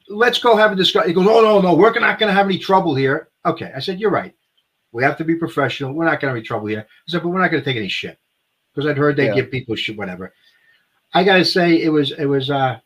let's 0.10 0.39
go 0.39 0.56
have 0.56 0.72
a 0.72 0.76
discussion. 0.76 1.10
He 1.10 1.14
goes, 1.14 1.28
oh 1.28 1.41
no 1.41 1.62
no, 1.62 1.74
we're 1.76 1.91
not 1.99 2.20
going 2.20 2.30
to 2.30 2.34
have 2.34 2.45
any 2.45 2.58
trouble 2.60 2.95
here. 2.95 3.30
Okay, 3.45 3.72
I 3.76 3.80
said, 3.80 3.99
you're 3.99 4.12
right. 4.12 4.34
We 4.91 5.03
have 5.03 5.18
to 5.18 5.24
be 5.26 5.36
professional. 5.36 5.93
We're 5.93 6.06
not 6.06 6.20
going 6.22 6.22
to 6.22 6.28
have 6.28 6.36
any 6.38 6.45
trouble 6.45 6.68
here. 6.68 6.82
I 6.88 7.12
said, 7.12 7.22
but 7.22 7.30
we're 7.30 7.41
not 7.41 7.51
going 7.51 7.62
to 7.62 7.70
take 7.70 7.78
any 7.78 7.89
shit 7.89 8.18
because 8.74 8.89
I'd 8.89 8.97
heard 8.97 9.16
they 9.18 9.26
Yeah. 9.26 9.36
give 9.36 9.51
people 9.51 9.76
shit, 9.76 9.97
whatever. 9.97 10.34
I 11.14 11.24
got 11.24 11.38
to 11.38 11.45
say, 11.45 11.82
it 11.82 11.89
was 11.89 12.12
it 12.12 12.26
was 12.26 12.49
uh 12.49 12.80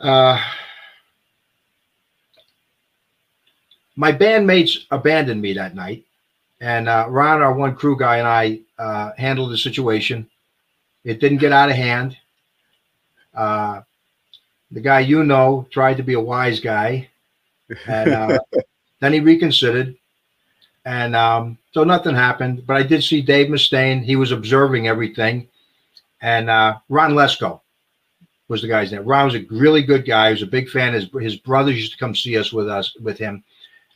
uh. 0.00 0.42
My 3.96 4.12
bandmates 4.12 4.84
abandoned 4.92 5.42
me 5.42 5.54
that 5.54 5.74
night, 5.74 6.04
and 6.60 6.88
uh, 6.88 7.06
Ron, 7.08 7.42
our 7.42 7.52
one 7.52 7.74
crew 7.74 7.98
guy, 7.98 8.18
and 8.18 8.28
I 8.28 8.60
uh, 8.78 9.10
handled 9.18 9.50
the 9.50 9.58
situation. 9.58 10.28
It 11.02 11.18
didn't 11.20 11.38
get 11.38 11.52
out 11.52 11.68
of 11.70 11.74
hand. 11.76 12.16
Uh, 13.34 13.80
the 14.70 14.80
guy 14.80 15.00
you 15.00 15.24
know 15.24 15.66
tried 15.70 15.96
to 15.96 16.02
be 16.02 16.14
a 16.14 16.20
wise 16.20 16.60
guy, 16.60 17.08
and 17.86 18.10
uh, 18.10 18.38
then 19.00 19.12
he 19.12 19.20
reconsidered, 19.20 19.96
and 20.84 21.16
um, 21.16 21.58
so 21.72 21.84
nothing 21.84 22.14
happened. 22.14 22.66
But 22.66 22.76
I 22.76 22.82
did 22.82 23.02
see 23.02 23.22
Dave 23.22 23.48
Mustaine; 23.48 24.02
he 24.02 24.16
was 24.16 24.32
observing 24.32 24.88
everything, 24.88 25.48
and 26.20 26.50
uh, 26.50 26.78
Ron 26.88 27.12
Lesko 27.12 27.60
was 28.48 28.62
the 28.62 28.68
guy's 28.68 28.92
name. 28.92 29.04
Ron 29.04 29.26
was 29.26 29.34
a 29.34 29.46
really 29.50 29.82
good 29.82 30.06
guy. 30.06 30.28
He 30.28 30.34
was 30.34 30.42
a 30.42 30.46
big 30.46 30.68
fan. 30.68 30.94
His 30.94 31.08
his 31.20 31.36
brothers 31.36 31.76
used 31.76 31.92
to 31.92 31.98
come 31.98 32.14
see 32.14 32.36
us 32.36 32.52
with 32.52 32.68
us 32.68 32.94
with 33.00 33.18
him, 33.18 33.44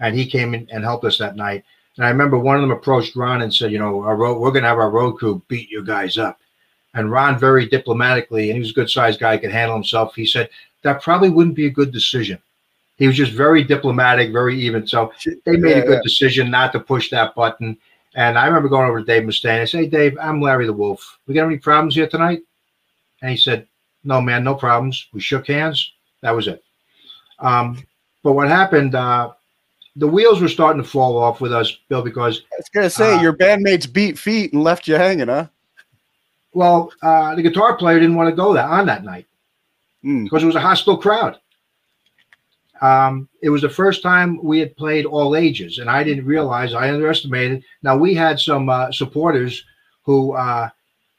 and 0.00 0.16
he 0.16 0.26
came 0.26 0.54
in 0.54 0.68
and 0.70 0.84
helped 0.84 1.04
us 1.04 1.18
that 1.18 1.36
night. 1.36 1.64
And 1.96 2.06
I 2.06 2.10
remember 2.10 2.38
one 2.38 2.56
of 2.56 2.62
them 2.62 2.70
approached 2.70 3.16
Ron 3.16 3.42
and 3.42 3.54
said, 3.54 3.72
"You 3.72 3.78
know, 3.78 4.02
our 4.02 4.16
road, 4.16 4.38
we're 4.38 4.52
going 4.52 4.62
to 4.62 4.68
have 4.68 4.78
our 4.78 4.90
road 4.90 5.12
crew 5.12 5.42
beat 5.48 5.70
you 5.70 5.84
guys 5.84 6.16
up." 6.16 6.38
And 6.94 7.10
Ron, 7.10 7.38
very 7.38 7.66
diplomatically, 7.66 8.50
and 8.50 8.54
he 8.56 8.60
was 8.60 8.70
a 8.70 8.74
good 8.74 8.90
sized 8.90 9.18
guy, 9.20 9.38
could 9.38 9.50
handle 9.50 9.74
himself. 9.76 10.14
He 10.14 10.26
said 10.26 10.50
that 10.82 11.02
probably 11.02 11.30
wouldn't 11.30 11.56
be 11.56 11.66
a 11.66 11.70
good 11.70 11.90
decision. 11.92 12.38
He 12.98 13.06
was 13.06 13.16
just 13.16 13.32
very 13.32 13.64
diplomatic, 13.64 14.30
very 14.32 14.60
even. 14.60 14.86
So 14.86 15.12
they 15.44 15.56
made 15.56 15.70
Yeah, 15.70 15.76
a 15.78 15.86
good 15.86 15.94
yeah. 15.94 16.02
decision 16.04 16.50
not 16.50 16.72
to 16.72 16.80
push 16.80 17.10
that 17.10 17.34
button. 17.34 17.76
And 18.14 18.38
I 18.38 18.46
remember 18.46 18.68
going 18.68 18.88
over 18.88 19.00
to 19.00 19.06
Dave 19.06 19.22
Mustaine. 19.22 19.62
I 19.62 19.64
said, 19.64 19.78
"Hey, 19.80 19.86
Dave, 19.86 20.18
I'm 20.20 20.40
Larry 20.42 20.66
the 20.66 20.72
Wolf. 20.72 21.18
We 21.26 21.34
got 21.34 21.46
any 21.46 21.56
problems 21.56 21.94
here 21.94 22.06
tonight?" 22.06 22.42
And 23.22 23.30
he 23.30 23.36
said, 23.38 23.66
"No, 24.04 24.20
man, 24.20 24.44
no 24.44 24.54
problems." 24.54 25.06
We 25.14 25.20
shook 25.20 25.46
hands. 25.46 25.92
That 26.20 26.32
was 26.36 26.46
it. 26.46 26.62
Um, 27.38 27.82
but 28.22 28.32
what 28.32 28.48
happened? 28.48 28.94
Uh, 28.94 29.32
the 29.96 30.06
wheels 30.06 30.42
were 30.42 30.48
starting 30.48 30.82
to 30.82 30.88
fall 30.88 31.16
off 31.16 31.40
with 31.40 31.52
us, 31.54 31.78
Bill, 31.88 32.02
because 32.02 32.42
I 32.52 32.56
was 32.58 32.68
gonna 32.68 32.90
say 32.90 33.14
Uh, 33.14 33.22
your 33.22 33.32
bandmates 33.32 33.90
beat 33.90 34.18
feet 34.18 34.52
and 34.52 34.62
left 34.62 34.86
you 34.86 34.94
hanging, 34.96 35.28
huh? 35.28 35.46
Well, 36.54 36.92
uh, 37.02 37.34
the 37.34 37.42
guitar 37.42 37.76
player 37.76 37.98
didn't 37.98 38.16
want 38.16 38.30
to 38.30 38.36
go 38.36 38.52
that 38.52 38.68
on 38.68 38.86
that 38.86 39.04
night 39.04 39.26
Hmm. 40.02 40.24
because 40.24 40.42
it 40.42 40.46
was 40.46 40.56
a 40.56 40.60
hostile 40.60 40.96
crowd. 40.96 41.38
Um, 42.80 43.28
it 43.42 43.48
was 43.48 43.62
the 43.62 43.68
first 43.68 44.02
time 44.02 44.42
we 44.42 44.58
had 44.58 44.76
played 44.76 45.04
all 45.06 45.36
ages, 45.36 45.78
and 45.78 45.88
I 45.88 46.02
didn't 46.02 46.26
realize 46.26 46.74
I 46.74 46.92
underestimated. 46.92 47.62
Now 47.82 47.96
we 47.96 48.12
had 48.12 48.40
some 48.40 48.68
uh, 48.68 48.90
supporters 48.90 49.64
who, 50.02 50.32
uh, 50.32 50.68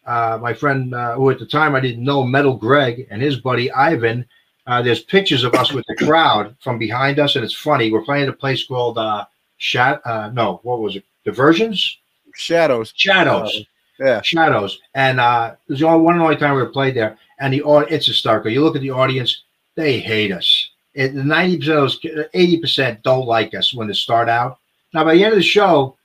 uh, 0.05 0.39
my 0.41 0.53
friend, 0.53 0.93
uh, 0.93 1.15
who 1.15 1.29
at 1.29 1.39
the 1.39 1.45
time 1.45 1.73
I 1.73 1.79
didn't 1.79 2.03
know, 2.03 2.25
Metal 2.25 2.57
Greg 2.57 3.07
and 3.09 3.21
his 3.21 3.37
buddy 3.39 3.71
Ivan. 3.71 4.25
Uh, 4.67 4.81
there's 4.81 5.03
pictures 5.03 5.43
of 5.45 5.53
us 5.53 5.71
with 5.71 5.85
the 5.87 5.95
crowd 5.95 6.55
from 6.61 6.77
behind 6.77 7.17
us, 7.19 7.35
and 7.35 7.45
it's 7.45 7.55
funny. 7.55 7.91
We're 7.91 8.03
playing 8.03 8.23
at 8.23 8.29
a 8.29 8.33
place 8.33 8.65
called 8.65 8.97
uh, 8.97 9.25
Shat. 9.57 10.01
Uh, 10.05 10.31
no, 10.33 10.59
what 10.63 10.81
was 10.81 10.97
it? 10.97 11.05
Diversions. 11.23 11.99
Shadows. 12.35 12.91
Shadows. 12.95 13.65
Yeah. 13.99 14.21
Shadows. 14.21 14.79
And 14.95 15.19
uh, 15.19 15.55
it 15.67 15.71
was 15.71 15.79
the 15.79 15.87
only 15.87 16.03
one 16.03 16.15
and 16.15 16.23
only 16.23 16.35
time 16.35 16.55
we 16.55 16.61
ever 16.61 16.71
played 16.71 16.95
there. 16.95 17.17
And 17.39 17.53
the 17.53 17.61
it's 17.89 18.07
a 18.07 18.11
starker. 18.11 18.51
You 18.51 18.63
look 18.63 18.75
at 18.75 18.81
the 18.81 18.91
audience, 18.91 19.43
they 19.75 19.99
hate 19.99 20.31
us. 20.31 20.69
It, 20.93 21.15
90% 21.15 21.55
of 21.59 21.65
those, 21.65 21.99
80% 22.01 23.01
don't 23.03 23.25
like 23.25 23.53
us 23.55 23.73
when 23.73 23.87
they 23.87 23.93
start 23.93 24.29
out. 24.29 24.59
Now, 24.93 25.03
by 25.03 25.15
the 25.15 25.23
end 25.23 25.33
of 25.33 25.39
the 25.39 25.43
show, 25.43 25.97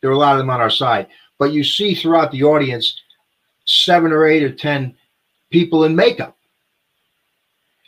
there 0.00 0.10
are 0.10 0.14
a 0.14 0.18
lot 0.18 0.32
of 0.32 0.38
them 0.38 0.50
on 0.50 0.60
our 0.60 0.70
side. 0.70 1.06
But 1.38 1.52
you 1.52 1.62
see 1.62 1.94
throughout 1.94 2.32
the 2.32 2.42
audience 2.42 3.00
seven 3.66 4.12
or 4.12 4.26
eight 4.26 4.42
or 4.42 4.52
10 4.52 4.94
people 5.50 5.84
in 5.84 5.94
makeup. 5.94 6.36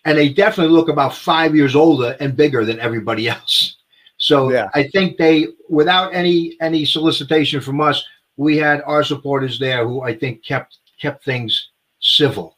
And 0.05 0.17
they 0.19 0.29
definitely 0.29 0.73
look 0.73 0.89
about 0.89 1.15
five 1.15 1.57
years 1.57 1.75
older 1.75 2.17
and 2.21 2.37
bigger 2.37 2.65
than 2.65 2.79
everybody 2.79 3.29
else. 3.29 3.77
So 4.19 4.51
Yeah. 4.51 4.69
I 4.75 4.85
think 4.89 5.17
they, 5.17 5.49
without 5.69 6.15
any 6.15 6.57
any 6.61 6.85
solicitation 6.85 7.61
from 7.61 7.81
us, 7.81 8.05
we 8.37 8.57
had 8.57 8.83
our 8.87 9.05
supporters 9.05 9.59
there 9.59 9.87
who 9.87 10.03
I 10.03 10.15
think 10.17 10.45
kept 10.45 10.79
kept 11.01 11.25
things 11.25 11.71
civil. 12.01 12.57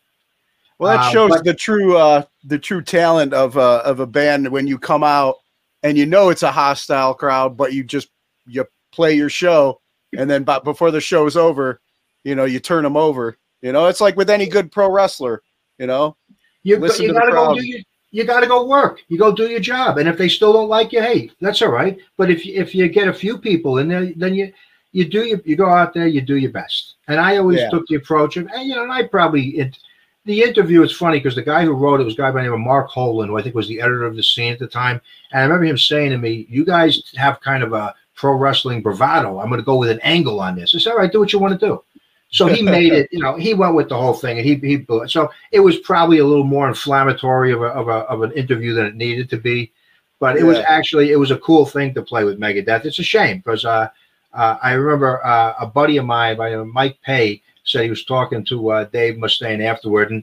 Well, 0.79 0.97
that 0.97 1.07
Uh, 1.07 1.11
shows 1.11 1.31
but- 1.31 1.45
the 1.45 1.55
true 1.55 1.97
uh 1.97 2.23
the 2.45 2.59
true 2.59 2.83
talent 2.83 3.33
of 3.35 3.57
uh 3.57 3.83
of 3.85 4.01
a 4.01 4.07
band 4.07 4.49
when 4.49 4.67
you 4.67 4.79
come 4.79 5.03
out 5.03 5.37
and 5.83 5.97
you 5.97 6.07
know 6.07 6.29
it's 6.31 6.43
a 6.43 6.53
hostile 6.53 7.15
crowd, 7.15 7.57
but 7.57 7.73
you 7.73 7.85
just 7.85 8.09
you 8.47 8.65
play 8.93 9.15
your 9.15 9.31
show 9.31 9.81
and 10.17 10.29
then 10.31 10.45
but 10.45 10.65
before 10.65 10.91
the 10.91 11.01
show's 11.01 11.37
over, 11.37 11.81
you 12.25 12.35
know, 12.35 12.45
you 12.45 12.59
turn 12.61 12.85
them 12.85 12.97
over. 12.97 13.37
You 13.63 13.73
know, 13.73 13.87
it's 13.87 14.01
like 14.01 14.17
with 14.17 14.31
any 14.31 14.47
good 14.47 14.71
pro 14.71 14.91
wrestler, 14.91 15.43
you 15.79 15.87
know. 15.87 16.17
You, 16.63 16.79
Listen 16.79 17.03
you 17.07 17.09
to 17.09 17.15
gotta 17.15 17.33
go 17.33 17.55
do 17.55 17.67
your, 17.67 17.81
you 18.11 18.25
gotta 18.25 18.47
go 18.47 18.67
work. 18.67 19.01
You 19.09 19.19
go 19.19 19.33
do 19.33 19.49
your 19.49 19.61
job, 19.61 19.99
and 19.99 20.09
if 20.09 20.17
they 20.19 20.29
still 20.29 20.53
don't 20.53 20.69
like 20.69 20.93
you, 20.93 21.01
hey, 21.01 21.31
that's 21.41 21.63
all 21.63 21.71
right. 21.71 21.99
But 22.17 22.31
if 22.31 22.45
you, 22.45 22.55
if 22.55 22.75
you 22.75 22.89
get 22.89 23.09
a 23.09 23.13
few 23.15 23.39
people 23.39 23.79
in 23.79 23.89
there, 23.89 24.13
then 24.17 24.35
you 24.35 24.53
you 24.97 25.05
do 25.05 25.25
your, 25.25 25.41
you 25.45 25.57
go 25.57 25.69
out 25.69 25.93
there, 25.93 26.07
you 26.07 26.23
do 26.23 26.37
your 26.37 26.51
best. 26.51 26.95
And 27.07 27.21
I 27.21 27.37
always 27.37 27.61
Yeah. 27.61 27.69
took 27.71 27.87
the 27.87 27.97
approach 27.97 28.39
of, 28.39 28.49
and, 28.55 28.67
you 28.67 28.75
know, 28.75 28.83
and 28.83 28.93
I 28.93 29.03
probably 29.03 29.45
it, 29.59 29.77
the 30.25 30.43
interview 30.43 30.83
is 30.83 30.91
funny 30.97 31.19
because 31.19 31.35
the 31.35 31.43
guy 31.43 31.65
who 31.65 31.73
wrote 31.73 32.01
it 32.01 32.05
was 32.05 32.15
a 32.15 32.17
guy 32.17 32.31
by 32.31 32.39
the 32.39 32.45
name 32.45 32.55
of 32.55 32.61
Mark 32.61 32.91
Holan, 32.91 33.27
who 33.27 33.39
I 33.39 33.43
think 33.43 33.55
was 33.55 33.69
the 33.69 33.81
editor 33.81 34.05
of 34.05 34.17
the 34.17 34.23
scene 34.23 34.55
at 34.55 34.59
the 34.59 34.67
time. 34.67 35.01
And 35.33 35.41
I 35.41 35.45
remember 35.45 35.67
him 35.67 35.77
saying 35.77 36.11
to 36.13 36.19
me, 36.19 36.47
"You 36.49 36.65
guys 36.65 37.03
have 37.17 37.41
kind 37.43 37.63
of 37.63 37.75
a 37.75 37.95
pro 38.15 38.33
wrestling 38.33 38.81
bravado. 38.81 39.39
I'm 39.39 39.49
going 39.49 39.61
to 39.61 39.65
go 39.73 39.77
with 39.77 39.91
an 39.91 40.01
angle 40.03 40.41
on 40.41 40.57
this." 40.57 40.75
I 40.75 40.79
said, 40.79 40.93
"All 40.93 40.99
right, 40.99 41.13
do 41.13 41.21
what 41.21 41.33
you 41.33 41.39
want 41.39 41.61
to 41.61 41.67
do." 41.67 41.83
So 42.31 42.47
he 42.47 42.63
made 42.63 42.93
it. 42.93 43.09
You 43.13 43.21
know, 43.21 43.37
he 43.37 43.53
went 43.53 43.75
with 43.75 43.89
the 43.91 43.97
whole 43.97 44.15
thing, 44.15 44.39
and 44.39 44.47
he 44.47 44.55
he 44.57 44.79
blew 44.79 45.03
it. 45.03 45.11
So 45.11 45.31
it 45.53 45.61
was 45.61 45.77
probably 45.91 46.19
a 46.19 46.27
little 46.27 46.45
more 46.57 46.69
inflammatory 46.69 47.53
of 47.53 47.61
a 47.61 47.67
of 47.67 47.89
a 47.89 47.99
of 48.13 48.23
an 48.23 48.33
interview 48.33 48.73
than 48.73 48.87
it 48.87 48.97
needed 48.97 49.29
to 49.31 49.37
be. 49.37 49.71
But 50.19 50.39
it 50.39 50.45
was 50.45 50.59
actually 50.67 51.13
it 51.13 51.21
was 51.25 51.31
a 51.31 51.39
cool 51.39 51.67
thing 51.67 51.93
to 51.95 52.03
play 52.03 52.25
with 52.25 52.41
Megadeth. 52.41 52.87
It's 52.87 52.99
a 52.99 53.05
shame 53.05 53.37
because 53.39 53.65
uh, 53.67 53.89
uh, 54.37 54.59
I 54.63 54.73
remember 54.73 55.25
uh, 55.25 55.55
a 55.61 55.67
buddy 55.67 55.97
of 55.97 56.05
mine 56.05 56.37
by 56.37 56.51
the 56.51 56.57
name 56.57 56.69
of 56.69 56.75
Mike 56.75 56.99
Pay 57.03 57.43
said 57.65 57.85
he 57.85 57.91
was 57.91 58.05
talking 58.05 58.45
to 58.45 58.71
uh, 58.71 58.85
Dave 58.85 59.15
Mustaine 59.17 59.65
afterward, 59.65 60.11
and 60.11 60.23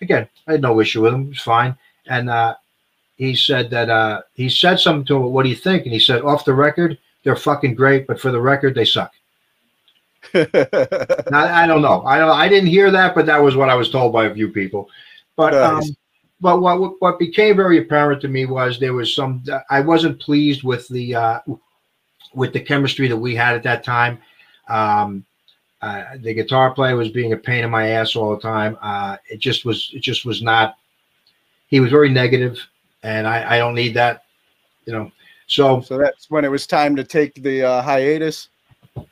again, 0.00 0.28
I 0.46 0.52
had 0.52 0.62
no 0.62 0.80
issue 0.80 1.02
with 1.02 1.14
him. 1.14 1.26
It 1.26 1.28
was 1.30 1.40
fine. 1.40 1.76
And 2.06 2.30
uh, 2.30 2.54
he 3.16 3.34
said 3.34 3.70
that 3.70 3.90
uh, 3.90 4.22
he 4.34 4.48
said 4.48 4.80
something 4.80 5.06
to 5.06 5.16
him. 5.16 5.32
What 5.32 5.44
do 5.44 5.48
you 5.48 5.56
think? 5.56 5.84
And 5.84 5.92
he 5.92 6.00
said, 6.00 6.22
off 6.22 6.44
the 6.44 6.54
record, 6.54 6.98
they're 7.22 7.36
fucking 7.36 7.74
great, 7.74 8.06
but 8.06 8.20
for 8.20 8.30
the 8.30 8.40
record, 8.40 8.74
they 8.74 8.84
suck. 8.84 9.12
Now, 10.34 11.44
I 11.44 11.66
don't 11.66 11.82
know. 11.82 12.02
I 12.04 12.18
don't. 12.18 12.30
I 12.30 12.48
didn't 12.48 12.70
hear 12.70 12.90
that, 12.90 13.14
but 13.14 13.26
that 13.26 13.42
was 13.42 13.56
what 13.56 13.68
I 13.68 13.74
was 13.74 13.90
told 13.90 14.12
by 14.12 14.24
a 14.24 14.34
few 14.34 14.48
people. 14.48 14.88
But 15.36 15.54
um, 15.54 15.82
but 16.40 16.60
what 16.60 17.00
what 17.00 17.18
became 17.18 17.56
very 17.56 17.78
apparent 17.78 18.20
to 18.22 18.28
me 18.28 18.46
was 18.46 18.78
there 18.78 18.94
was 18.94 19.14
some. 19.14 19.44
I 19.70 19.80
wasn't 19.80 20.20
pleased 20.20 20.62
with 20.62 20.88
the 20.88 21.14
uh, 21.14 21.40
with 22.34 22.52
the 22.52 22.60
chemistry 22.60 23.08
that 23.08 23.16
we 23.16 23.34
had 23.34 23.54
at 23.54 23.62
that 23.62 23.84
time. 23.84 24.18
Um, 24.68 25.24
uh, 25.82 26.16
the 26.20 26.32
guitar 26.32 26.72
player 26.72 26.96
was 26.96 27.10
being 27.10 27.34
a 27.34 27.36
pain 27.36 27.62
in 27.62 27.70
my 27.70 27.88
ass 27.88 28.16
all 28.16 28.34
the 28.34 28.40
time. 28.40 28.78
Uh, 28.80 29.18
it 29.28 29.38
just 29.38 29.66
was. 29.66 29.90
It 29.92 30.00
just 30.00 30.24
was 30.24 30.42
not. 30.42 30.76
He 31.66 31.78
was 31.78 31.90
very 31.90 32.08
negative, 32.08 32.58
and 33.02 33.26
I, 33.26 33.56
I 33.56 33.58
don't 33.58 33.74
need 33.74 33.92
that. 33.94 34.24
You 34.86 34.94
know. 34.94 35.12
So 35.46 35.82
so 35.82 35.98
that's 35.98 36.30
when 36.30 36.42
it 36.44 36.50
was 36.50 36.66
time 36.66 36.96
to 36.96 37.04
take 37.04 37.34
the 37.42 37.64
uh, 37.64 37.82
hiatus. 37.82 38.48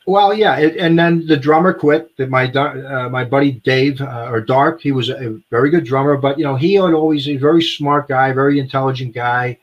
well, 0.07 0.33
yeah, 0.33 0.57
it, 0.57 0.77
and 0.77 0.97
then 0.97 1.27
the 1.27 1.37
drummer 1.37 1.73
quit. 1.73 2.15
That 2.17 2.31
my 2.31 2.51
uh, 2.51 3.07
my 3.09 3.23
buddy 3.23 3.51
Dave 3.51 4.01
uh, 4.01 4.29
or 4.31 4.41
Dark, 4.41 4.81
he 4.81 4.91
was 4.91 5.09
a 5.09 5.39
very 5.51 5.69
good 5.69 5.83
drummer, 5.83 6.17
but 6.17 6.39
you 6.39 6.43
know 6.43 6.55
he 6.55 6.73
had 6.73 6.93
always 6.93 7.29
a 7.29 7.37
very 7.37 7.61
smart 7.61 8.07
guy, 8.07 8.33
very 8.33 8.57
intelligent 8.57 9.13
guy. 9.13 9.59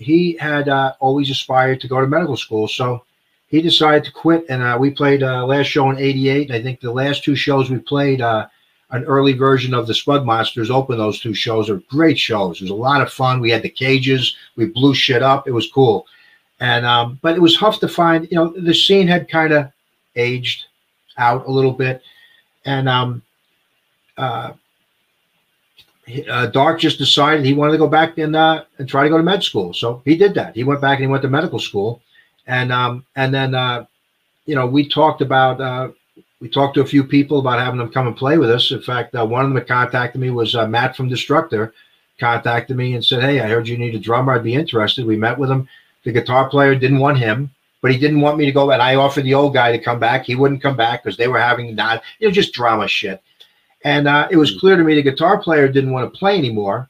He 0.00 0.36
had 0.40 0.68
uh, 0.68 0.94
always 0.98 1.30
aspired 1.30 1.80
to 1.80 1.88
go 1.88 2.00
to 2.00 2.06
medical 2.06 2.36
school, 2.36 2.66
so 2.66 3.04
he 3.48 3.60
decided 3.60 4.04
to 4.04 4.12
quit. 4.12 4.46
And 4.48 4.62
uh, 4.62 4.76
we 4.80 4.90
played 4.90 5.22
uh, 5.22 5.44
last 5.46 5.66
show 5.66 5.90
in 5.90 5.98
'88. 5.98 6.50
I 6.50 6.62
think 6.62 6.80
the 6.80 6.90
last 6.90 7.22
two 7.22 7.36
shows 7.36 7.70
we 7.70 7.78
played, 7.78 8.20
uh, 8.20 8.46
an 8.90 9.04
early 9.04 9.34
version 9.34 9.74
of 9.74 9.86
the 9.86 9.94
Spud 9.94 10.24
Monsters 10.24 10.70
opened 10.70 10.98
those 10.98 11.20
two 11.20 11.34
shows. 11.34 11.68
Are 11.68 11.82
great 11.90 12.18
shows. 12.18 12.56
It 12.60 12.64
was 12.64 12.70
a 12.70 12.74
lot 12.74 13.02
of 13.02 13.12
fun. 13.12 13.40
We 13.40 13.50
had 13.50 13.62
the 13.62 13.68
cages. 13.68 14.34
We 14.56 14.66
blew 14.66 14.94
shit 14.94 15.22
up. 15.22 15.46
It 15.46 15.52
was 15.52 15.70
cool. 15.70 16.06
And 16.60 16.86
um, 16.86 17.18
but 17.22 17.36
it 17.36 17.40
was 17.40 17.56
tough 17.56 17.78
to 17.80 17.88
find. 17.88 18.26
You 18.30 18.36
know, 18.38 18.54
the 18.58 18.74
scene 18.74 19.06
had 19.06 19.28
kind 19.28 19.52
of 19.52 19.70
aged. 20.16 20.64
out 21.18 21.46
a 21.46 21.50
little 21.50 21.72
bit, 21.72 22.02
and 22.64 22.88
um, 22.88 23.22
uh, 24.16 24.52
uh, 26.28 26.46
Dark 26.46 26.80
just 26.80 26.98
decided 26.98 27.44
he 27.44 27.54
wanted 27.54 27.72
to 27.72 27.78
go 27.78 27.88
back 27.88 28.18
and 28.18 28.34
uh, 28.34 28.64
and 28.78 28.88
try 28.88 29.02
to 29.02 29.08
go 29.08 29.16
to 29.16 29.22
med 29.22 29.42
school. 29.42 29.72
So 29.74 30.02
he 30.04 30.16
did 30.16 30.34
that. 30.34 30.54
He 30.54 30.64
went 30.64 30.80
back 30.80 30.98
and 30.98 31.04
he 31.04 31.06
went 31.06 31.22
to 31.22 31.28
medical 31.28 31.58
school, 31.58 32.02
and 32.46 32.72
um, 32.72 33.04
and 33.16 33.32
then 33.34 33.54
uh, 33.54 33.86
you 34.46 34.54
know 34.54 34.66
we 34.66 34.88
talked 34.88 35.20
about 35.20 35.60
uh, 35.60 35.90
we 36.40 36.48
talked 36.48 36.74
to 36.74 36.80
a 36.80 36.86
few 36.86 37.04
people 37.04 37.38
about 37.38 37.58
having 37.58 37.78
them 37.78 37.92
come 37.92 38.06
and 38.06 38.16
play 38.16 38.38
with 38.38 38.50
us. 38.50 38.70
In 38.70 38.82
fact, 38.82 39.14
uh, 39.14 39.26
one 39.26 39.44
of 39.44 39.50
them 39.50 39.56
that 39.56 39.68
contacted 39.68 40.20
me 40.20 40.30
was 40.30 40.54
uh, 40.54 40.66
Matt 40.66 40.96
from 40.96 41.08
Destructor. 41.08 41.72
Contacted 42.18 42.76
me 42.76 42.94
and 42.94 43.04
said, 43.04 43.22
"Hey, 43.22 43.40
I 43.40 43.48
heard 43.48 43.68
you 43.68 43.78
need 43.78 43.94
a 43.94 43.98
drummer. 43.98 44.34
I'd 44.34 44.44
be 44.44 44.54
interested." 44.54 45.06
We 45.06 45.16
met 45.16 45.38
with 45.38 45.50
him. 45.50 45.68
The 46.04 46.12
guitar 46.12 46.48
player 46.48 46.74
didn't 46.74 46.98
want 46.98 47.18
him, 47.18 47.50
but 47.82 47.92
he 47.92 47.98
didn't 47.98 48.20
want 48.20 48.38
me 48.38 48.46
to 48.46 48.52
go. 48.52 48.70
And 48.70 48.82
I 48.82 48.94
offered 48.94 49.24
the 49.24 49.34
old 49.34 49.54
guy 49.54 49.72
to 49.72 49.82
come 49.82 49.98
back. 49.98 50.24
He 50.24 50.34
wouldn't 50.34 50.62
come 50.62 50.76
back 50.76 51.02
because 51.02 51.16
they 51.16 51.28
were 51.28 51.38
having 51.38 51.74
not, 51.74 52.02
you 52.18 52.28
know, 52.28 52.32
just 52.32 52.52
drama 52.52 52.88
shit. 52.88 53.22
And 53.84 54.06
uh, 54.08 54.28
it 54.30 54.36
was 54.36 54.58
clear 54.58 54.76
to 54.76 54.84
me 54.84 54.94
the 54.94 55.02
guitar 55.02 55.38
player 55.40 55.68
didn't 55.68 55.90
want 55.92 56.12
to 56.12 56.18
play 56.18 56.36
anymore. 56.36 56.88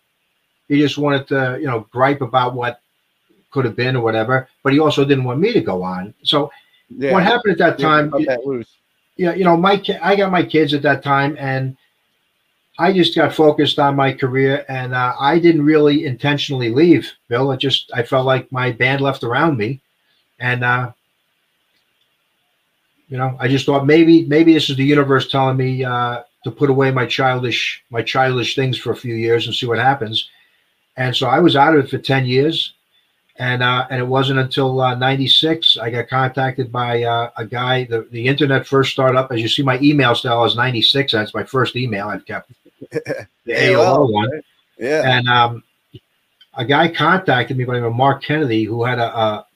He 0.68 0.78
just 0.78 0.98
wanted 0.98 1.26
to, 1.28 1.58
you 1.60 1.66
know, 1.66 1.86
gripe 1.90 2.20
about 2.20 2.54
what 2.54 2.80
could 3.50 3.64
have 3.64 3.76
been 3.76 3.96
or 3.96 4.02
whatever. 4.02 4.48
But 4.62 4.72
he 4.72 4.78
also 4.80 5.04
didn't 5.04 5.24
want 5.24 5.40
me 5.40 5.52
to 5.52 5.60
go 5.60 5.82
on. 5.82 6.14
So 6.22 6.50
Yeah. 6.88 7.12
what 7.12 7.22
happened 7.22 7.52
at 7.52 7.58
that 7.58 7.78
time? 7.78 8.10
cut 8.10 8.26
that 8.26 8.44
loose. 8.46 8.76
yeah, 9.16 9.34
you 9.34 9.44
know, 9.44 9.56
my 9.56 9.82
I 10.02 10.16
got 10.16 10.30
my 10.32 10.42
kids 10.42 10.74
at 10.74 10.82
that 10.82 11.02
time, 11.02 11.36
and 11.38 11.76
I 12.78 12.92
just 12.92 13.14
got 13.14 13.34
focused 13.34 13.78
on 13.78 13.94
my 13.94 14.12
career, 14.12 14.64
and 14.68 14.94
uh, 14.94 15.14
I 15.20 15.38
didn't 15.38 15.64
really 15.64 16.06
intentionally 16.06 16.70
leave, 16.70 17.12
Bill. 17.28 17.52
It 17.52 17.60
just 17.60 17.90
I 17.94 18.02
felt 18.02 18.26
like 18.26 18.50
my 18.50 18.72
band 18.72 19.00
left 19.02 19.22
around 19.22 19.56
me, 19.58 19.80
and 20.38 20.64
uh, 20.64 20.92
you 23.08 23.18
know, 23.18 23.36
I 23.38 23.48
just 23.48 23.66
thought 23.66 23.86
maybe 23.86 24.24
maybe 24.26 24.54
this 24.54 24.70
is 24.70 24.76
the 24.76 24.84
universe 24.84 25.28
telling 25.28 25.56
me 25.56 25.84
uh, 25.84 26.22
to 26.44 26.50
put 26.50 26.70
away 26.70 26.90
my 26.90 27.06
childish 27.06 27.82
my 27.90 28.02
childish 28.02 28.54
things 28.54 28.78
for 28.78 28.92
a 28.92 28.96
few 28.96 29.14
years 29.14 29.46
and 29.46 29.54
see 29.54 29.66
what 29.66 29.78
happens. 29.78 30.28
And 30.96 31.14
so 31.14 31.28
I 31.28 31.38
was 31.38 31.56
out 31.56 31.74
of 31.76 31.84
it 31.84 31.90
for 31.90 31.98
ten 31.98 32.26
years, 32.26 32.74
and 33.38 33.62
uh, 33.62 33.86
and 33.90 34.00
it 34.00 34.06
wasn't 34.06 34.38
until 34.40 34.80
uh, 34.80 34.94
'96 34.94 35.76
I 35.78 35.90
got 35.90 36.08
contacted 36.08 36.70
by 36.72 37.02
uh, 37.04 37.30
a 37.36 37.44
guy. 37.46 37.84
The, 37.84 38.06
the 38.10 38.26
internet 38.26 38.66
first 38.66 38.92
started 38.92 39.18
up, 39.18 39.32
as 39.32 39.40
you 39.40 39.48
see, 39.48 39.62
my 39.62 39.78
email 39.80 40.14
style 40.14 40.44
is 40.44 40.56
'96. 40.56 41.12
That's 41.12 41.34
my 41.34 41.44
first 41.44 41.76
email 41.76 42.08
I've 42.08 42.26
kept. 42.26 42.50
The 43.46 43.52
AOL 43.52 44.12
one, 44.12 44.42
Yeah. 44.78 45.02
and 45.18 45.28
um, 45.28 45.62
a 46.54 46.64
guy 46.64 46.88
contacted 46.88 47.56
me 47.56 47.64
by 47.64 47.74
the 47.74 47.80
name 47.80 47.88
of 47.88 47.94
Mark 47.96 48.22
Kennedy, 48.22 48.64
who 48.64 48.84
had 48.84 48.98
a, 48.98 49.16
a 49.16 49.46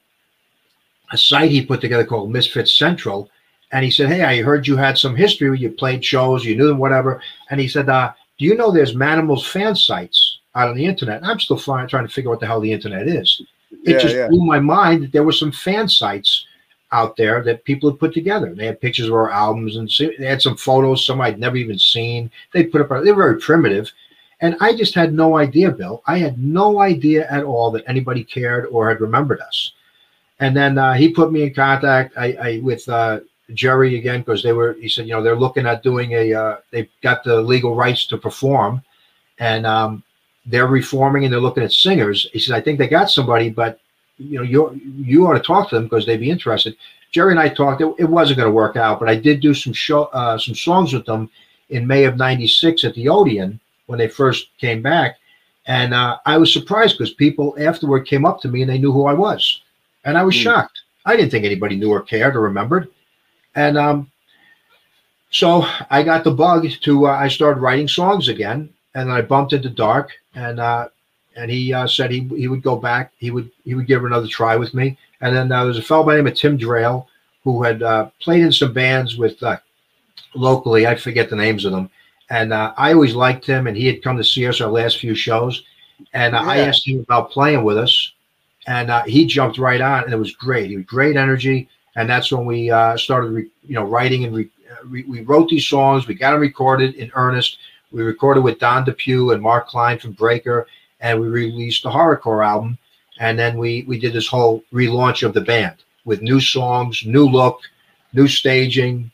a 1.13 1.19
site 1.19 1.51
he 1.51 1.65
put 1.65 1.81
together 1.81 2.05
called 2.05 2.31
Misfit 2.31 2.69
Central, 2.69 3.31
and 3.75 3.85
he 3.85 3.91
said, 3.91 4.09
"Hey, 4.09 4.23
I 4.23 4.41
heard 4.41 4.67
you 4.67 4.77
had 4.77 4.97
some 4.97 5.15
history. 5.15 5.51
where 5.51 5.59
You 5.59 5.71
played 5.71 6.05
shows, 6.05 6.45
you 6.45 6.57
knew 6.57 6.69
them, 6.69 6.79
whatever." 6.79 7.21
And 7.51 7.61
he 7.61 7.69
said, 7.69 7.89
uh, 7.89 8.13
"Do 8.39 8.47
you 8.47 8.55
know 8.55 8.71
there's 8.71 8.95
Manimals 8.95 9.47
fan 9.47 9.75
sites 9.75 10.39
out 10.55 10.69
on 10.69 10.77
the 10.77 10.87
internet?" 10.87 11.19
And 11.21 11.31
I'm 11.31 11.41
still 11.41 11.59
trying 11.59 11.89
trying 11.89 12.07
to 12.07 12.13
figure 12.13 12.31
out 12.31 12.35
what 12.35 12.41
the 12.41 12.47
hell 12.47 12.61
the 12.61 12.73
internet 12.73 13.07
is. 13.09 13.43
It 13.85 13.95
Yeah, 13.95 13.99
just 13.99 14.15
yeah. 14.15 14.29
blew 14.29 14.45
my 14.45 14.61
mind 14.61 15.03
that 15.03 15.13
there 15.13 15.25
were 15.25 15.33
some 15.33 15.53
fan 15.53 15.89
sites 15.89 16.47
out 16.93 17.17
there 17.17 17.43
that 17.43 17.65
people 17.65 17.91
had 17.91 17.99
put 17.99 18.15
together. 18.15 18.55
They 18.55 18.67
had 18.67 18.81
pictures 18.81 19.09
of 19.09 19.15
our 19.15 19.31
albums 19.31 19.77
and 19.77 19.91
they 20.19 20.27
had 20.27 20.41
some 20.41 20.57
photos, 20.57 21.05
some 21.05 21.21
I'd 21.21 21.41
never 21.41 21.57
even 21.57 21.79
seen. 21.79 22.31
They 22.53 22.65
put 22.65 22.81
up, 22.81 22.89
they 23.05 23.11
were 23.11 23.25
very 23.25 23.41
primitive. 23.41 23.91
And 24.41 24.57
I 24.61 24.77
just 24.77 24.95
had 24.95 25.13
no 25.13 25.37
idea, 25.37 25.73
Bill. 25.73 26.03
I 26.07 26.19
had 26.19 26.39
no 26.39 26.81
idea 26.81 27.29
at 27.29 27.45
all 27.45 27.73
that 27.73 27.85
anybody 27.89 28.23
cared 28.23 28.67
or 28.67 28.89
had 28.89 29.01
remembered 29.01 29.41
us. 29.41 29.73
And 30.39 30.57
then 30.57 30.79
uh, 30.79 30.95
he 30.95 31.09
put 31.09 31.33
me 31.33 31.43
in 31.45 31.55
contact 31.55 32.17
I, 32.17 32.33
I 32.41 32.61
with 32.63 32.89
uh, 32.89 33.21
Jerry 33.53 33.97
again 33.97 34.21
because 34.21 34.43
they 34.43 34.53
were. 34.53 34.75
He 34.75 34.89
said, 34.89 35.07
you 35.07 35.13
know, 35.13 35.23
they're 35.23 35.37
looking 35.37 35.67
at 35.67 35.83
doing 35.83 36.13
a. 36.13 36.33
Uh, 36.33 36.57
they've 36.71 36.89
got 37.03 37.25
the 37.25 37.41
legal 37.43 37.75
rights 37.75 38.07
to 38.07 38.17
perform, 38.17 38.83
and 39.39 39.67
um, 39.67 40.03
they're 40.47 40.67
reforming 40.67 41.25
and 41.25 41.33
they're 41.33 41.41
looking 41.41 41.63
at 41.63 41.73
singers. 41.73 42.29
He 42.33 42.39
said, 42.39 42.57
I 42.57 42.61
think 42.61 42.79
they 42.79 42.89
got 42.89 43.11
somebody, 43.11 43.51
but 43.51 43.81
you 44.19 44.39
know, 44.39 44.43
you 44.43 44.81
you 44.97 45.27
ought 45.27 45.35
to 45.35 45.41
talk 45.41 45.69
to 45.69 45.75
them 45.75 45.85
because 45.85 46.07
they'd 46.07 46.19
be 46.19 46.31
interested. 46.31 46.77
Jerry 47.11 47.33
and 47.33 47.41
I 47.41 47.49
talked. 47.49 47.81
It, 47.81 47.95
it 47.99 48.09
wasn't 48.09 48.39
going 48.39 48.49
to 48.49 48.55
work 48.55 48.77
out, 48.77 48.99
but 48.99 49.09
I 49.09 49.17
did 49.17 49.41
do 49.41 49.55
some 49.55 49.73
show 49.73 50.05
uh, 50.05 50.39
some 50.39 50.55
songs 50.55 50.93
with 50.93 51.07
them 51.07 51.31
in 51.71 51.87
May 51.87 52.05
of 52.05 52.17
'96 52.17 52.85
at 52.85 52.95
the 52.95 53.09
Odeon 53.09 53.61
when 53.87 53.99
they 53.99 54.09
first 54.09 54.49
came 54.59 54.83
back, 54.83 55.19
and 55.67 55.93
uh, 55.93 56.19
I 56.27 56.39
was 56.39 56.53
surprised 56.53 56.99
because 56.99 57.15
people 57.15 57.55
afterward 57.59 58.07
came 58.07 58.25
up 58.25 58.41
to 58.41 58.49
me 58.49 58.63
and 58.63 58.71
they 58.71 58.79
knew 58.79 58.93
who 58.93 59.07
I 59.07 59.15
was, 59.15 59.63
and 60.05 60.17
I 60.17 60.25
was 60.25 60.35
shocked. 60.35 60.81
I 61.07 61.17
didn't 61.17 61.31
think 61.31 61.45
anybody 61.45 61.77
knew 61.77 61.91
or 61.91 62.01
cared 62.01 62.37
or 62.37 62.41
remembered, 62.41 62.89
and 63.55 63.79
um, 63.79 64.11
so 65.31 65.67
I 65.91 66.03
got 66.03 66.25
the 66.25 66.31
bug 66.31 66.67
to. 66.83 67.07
Uh, 67.07 67.11
I 67.11 67.29
started 67.29 67.61
writing 67.61 67.89
songs 67.89 68.29
again, 68.29 68.69
and 68.95 69.09
then 69.09 69.17
I 69.17 69.23
bumped 69.23 69.53
into 69.53 69.71
Dark, 69.71 70.13
and 70.35 70.61
uh, 70.61 70.89
and 71.37 71.51
he 71.51 71.73
uh, 71.73 71.87
said 71.87 72.11
he 72.11 72.21
he 72.29 72.49
would 72.49 72.63
go 72.63 72.77
back. 72.77 73.13
He 73.19 73.31
would 73.31 73.51
he 73.65 73.75
would 73.75 73.87
give 73.87 74.03
it 74.03 74.07
another 74.07 74.29
try 74.29 74.57
with 74.57 74.75
me. 74.75 74.97
And 75.21 75.35
then 75.35 75.51
uh, 75.51 75.65
there's 75.65 75.79
a 75.79 75.83
fellow 75.83 76.05
by 76.05 76.17
the 76.17 76.23
name 76.23 76.33
of 76.33 76.39
Tim 76.39 76.59
Drayle 76.59 77.07
who 77.43 77.63
had 77.63 77.83
uh, 77.83 78.11
played 78.21 78.43
in 78.43 78.53
some 78.53 78.73
bands 78.73 79.17
with 79.17 79.43
uh, 79.43 79.59
locally. 80.35 80.87
I 80.87 80.95
forget 80.95 81.31
the 81.31 81.37
names 81.37 81.65
of 81.65 81.73
them. 81.73 81.91
And 82.31 82.53
uh, 82.53 82.73
I 82.77 82.93
always 82.93 83.15
liked 83.15 83.47
him, 83.47 83.67
and 83.67 83.77
he 83.77 83.87
had 83.87 84.03
come 84.03 84.17
to 84.17 84.25
see 84.25 84.47
us 84.47 84.61
our 84.61 84.71
last 84.71 84.99
few 84.99 85.15
shows. 85.15 85.63
And 86.13 86.35
uh, 86.35 86.41
I 86.41 86.59
asked 86.59 86.87
him 86.87 87.01
about 87.01 87.31
playing 87.31 87.63
with 87.65 87.77
us, 87.77 88.13
and 88.67 88.91
uh, 88.91 89.05
he 89.05 89.27
jumped 89.27 89.59
right 89.59 89.81
on, 89.81 90.05
and 90.05 90.13
it 90.13 90.17
was 90.19 90.33
great. 90.33 90.71
He 90.71 90.77
was 90.77 90.87
great 90.87 91.17
energy, 91.17 91.69
and 91.97 92.09
that's 92.09 92.33
when 92.33 92.47
we 92.47 92.71
uh, 92.71 92.97
started, 92.97 93.29
re- 93.29 93.51
you 93.63 93.75
know, 93.75 93.85
writing 93.85 94.25
and 94.25 94.35
re- 94.35 94.51
re- 94.85 95.05
we 95.05 95.21
wrote 95.23 95.49
these 95.49 95.67
songs. 95.67 96.07
We 96.07 96.15
got 96.15 96.33
them 96.33 96.41
recorded 96.41 96.95
in 96.97 97.11
earnest. 97.15 97.59
We 97.93 98.03
recorded 98.03 98.43
with 98.43 98.59
Don 98.59 98.85
Depew 98.85 99.31
and 99.31 99.43
Mark 99.43 99.69
Klein 99.69 99.99
from 99.99 100.13
Breaker, 100.13 100.67
and 101.01 101.21
we 101.21 101.29
released 101.29 101.83
the 101.85 101.91
horrorcore 101.91 102.45
album. 102.45 102.79
And 103.21 103.39
then 103.39 103.57
we 103.57 103.85
we 103.87 103.99
did 103.99 104.13
this 104.13 104.27
whole 104.27 104.65
relaunch 104.73 105.23
of 105.23 105.35
the 105.35 105.41
band 105.41 105.77
with 106.05 106.23
new 106.23 106.41
songs, 106.41 107.05
new 107.07 107.29
look, 107.29 107.61
new 108.13 108.27
staging, 108.27 109.11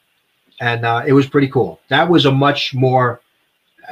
and 0.60 0.86
uh, 0.86 1.02
it 1.06 1.12
was 1.12 1.28
pretty 1.28 1.48
cool. 1.48 1.80
That 1.88 2.08
was 2.08 2.24
a 2.24 2.32
much 2.32 2.74
more 2.74 3.20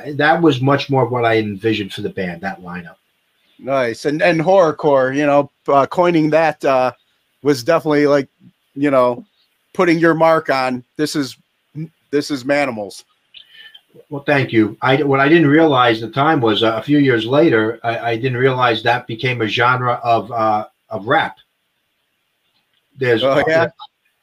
that 0.06 0.40
was 0.40 0.60
much 0.60 0.88
more 0.88 1.06
what 1.06 1.24
I 1.24 1.38
envisioned 1.38 1.92
for 1.92 2.02
the 2.02 2.08
band. 2.08 2.40
That 2.40 2.62
lineup. 2.62 2.96
Nice. 3.58 4.04
And 4.04 4.22
and 4.22 4.40
horrorcore, 4.40 5.14
you 5.16 5.26
know, 5.26 5.50
uh, 5.66 5.86
coining 5.86 6.30
that 6.30 6.64
uh, 6.64 6.92
was 7.42 7.64
definitely 7.64 8.06
like, 8.06 8.28
you 8.78 8.90
know, 8.90 9.24
putting 9.74 9.98
your 9.98 10.14
mark 10.14 10.50
on 10.50 10.84
this 10.96 11.16
is 11.16 11.36
this 12.10 12.30
is 12.30 12.44
Manimals. 12.44 13.04
Well, 14.10 14.22
thank 14.22 14.52
you. 14.52 14.76
I 14.80 15.02
what 15.02 15.20
I 15.20 15.28
didn't 15.28 15.48
realize 15.48 16.02
at 16.02 16.10
the 16.10 16.14
time 16.14 16.40
was 16.40 16.62
uh, 16.62 16.74
a 16.76 16.82
few 16.82 16.98
years 16.98 17.26
later. 17.26 17.80
I, 17.82 17.98
I 17.98 18.16
didn't 18.16 18.38
realize 18.38 18.82
that 18.82 19.06
became 19.06 19.42
a 19.42 19.48
genre 19.48 19.94
of 20.04 20.30
uh, 20.30 20.66
of 20.90 21.06
rap. 21.06 21.36
There's 22.96 23.22
Oh, 23.24 23.42
yeah? 23.46 23.68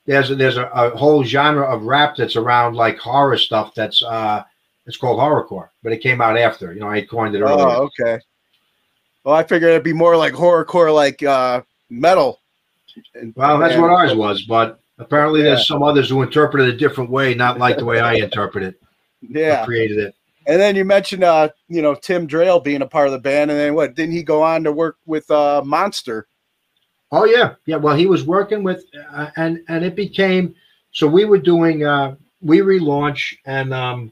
there's 0.05 0.29
there's 0.29 0.57
a, 0.57 0.65
a 0.67 0.95
whole 0.95 1.23
genre 1.23 1.65
of 1.65 1.83
rap 1.83 2.15
that's 2.15 2.35
around 2.35 2.75
like 2.75 2.97
horror 2.97 3.37
stuff. 3.37 3.73
That's 3.75 4.01
uh, 4.03 4.43
it's 4.85 4.97
called 4.97 5.19
horrorcore, 5.19 5.69
but 5.83 5.91
it 5.91 5.97
came 5.97 6.21
out 6.21 6.37
after. 6.37 6.73
You 6.73 6.79
know, 6.79 6.89
I 6.89 7.01
coined 7.01 7.35
it 7.35 7.41
earlier. 7.41 7.67
Oh, 7.67 7.89
okay. 7.99 8.19
Well, 9.23 9.35
I 9.35 9.43
figured 9.43 9.71
it'd 9.71 9.83
be 9.83 9.93
more 9.93 10.15
like 10.15 10.33
horrorcore, 10.33 10.93
like 10.93 11.21
uh, 11.23 11.61
metal. 11.89 12.39
And- 13.13 13.33
Well, 13.35 13.57
that's 13.57 13.77
what 13.77 13.89
ours 13.89 14.13
was, 14.15 14.43
but 14.43 14.79
apparently 14.99 15.41
there's 15.41 15.67
some 15.67 15.83
others 15.83 16.09
who 16.09 16.21
interpret 16.21 16.67
it 16.67 16.73
a 16.73 16.77
different 16.77 17.09
way, 17.09 17.33
not 17.33 17.59
like 17.59 17.77
the 17.77 17.85
way 17.85 17.99
I 17.99 18.13
interpret 18.15 18.63
it. 18.63 18.81
Yeah. 19.21 19.65
created 19.65 19.97
it. 19.97 20.15
And 20.47 20.61
then 20.61 20.75
you 20.75 20.85
mentioned, 20.85 21.23
uh, 21.23 21.49
you 21.67 21.81
know, 21.81 21.95
Tim 21.95 22.27
Drayle 22.27 22.63
being 22.63 22.83
a 22.83 22.87
part 22.87 23.07
of 23.07 23.13
the 23.13 23.19
band, 23.19 23.49
and 23.49 23.59
then 23.59 23.73
what? 23.73 23.95
Didn't 23.95 24.13
he 24.13 24.21
go 24.21 24.43
on 24.43 24.63
to 24.63 24.71
work 24.71 24.97
with 25.07 25.29
uh, 25.31 25.63
Monster? 25.65 26.27
Oh 27.11 27.25
yeah, 27.25 27.55
yeah. 27.65 27.77
Well, 27.77 27.95
he 27.95 28.05
was 28.05 28.25
working 28.25 28.61
with, 28.61 28.85
uh, 29.11 29.31
and 29.37 29.63
and 29.69 29.83
it 29.83 29.95
became 29.95 30.53
so 30.91 31.07
we 31.07 31.25
were 31.25 31.39
doing 31.39 31.83
uh, 31.83 32.15
we 32.41 32.59
relaunch 32.59 33.35
and 33.45 33.73
um, 33.73 34.11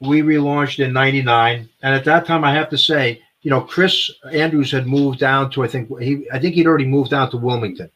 we 0.00 0.22
relaunched 0.22 0.84
in 0.84 0.92
'99, 0.92 1.68
and 1.82 1.94
at 1.94 2.04
that 2.04 2.26
time 2.26 2.44
I 2.44 2.52
have 2.52 2.68
to 2.70 2.78
say, 2.78 3.22
you 3.42 3.50
know, 3.50 3.60
Chris 3.60 4.10
Andrews 4.32 4.70
had 4.70 4.86
moved 4.86 5.18
down 5.18 5.50
to 5.52 5.64
I 5.64 5.68
think 5.68 5.90
he 6.00 6.26
I 6.32 6.38
think 6.38 6.54
he'd 6.54 6.66
already 6.66 6.86
moved 6.86 7.10
down 7.10 7.30
to 7.30 7.36
Wilmington. 7.36 7.90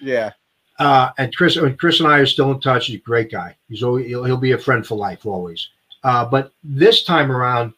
Yeah. 0.00 0.32
Uh, 0.78 1.10
and 1.16 1.34
Chris, 1.34 1.56
and 1.56 1.78
Chris 1.78 2.00
and 2.00 2.08
I 2.08 2.18
are 2.18 2.26
still 2.26 2.50
in 2.50 2.60
touch. 2.60 2.86
He's 2.86 2.96
a 2.96 3.02
great 3.02 3.30
guy. 3.30 3.56
He's 3.68 3.82
always, 3.82 4.06
he'll, 4.06 4.24
he'll 4.24 4.36
be 4.36 4.52
a 4.52 4.58
friend 4.58 4.86
for 4.86 4.94
life, 4.94 5.24
always. 5.24 5.68
Uh, 6.04 6.24
but 6.24 6.52
this 6.62 7.02
time 7.04 7.32
around, 7.32 7.72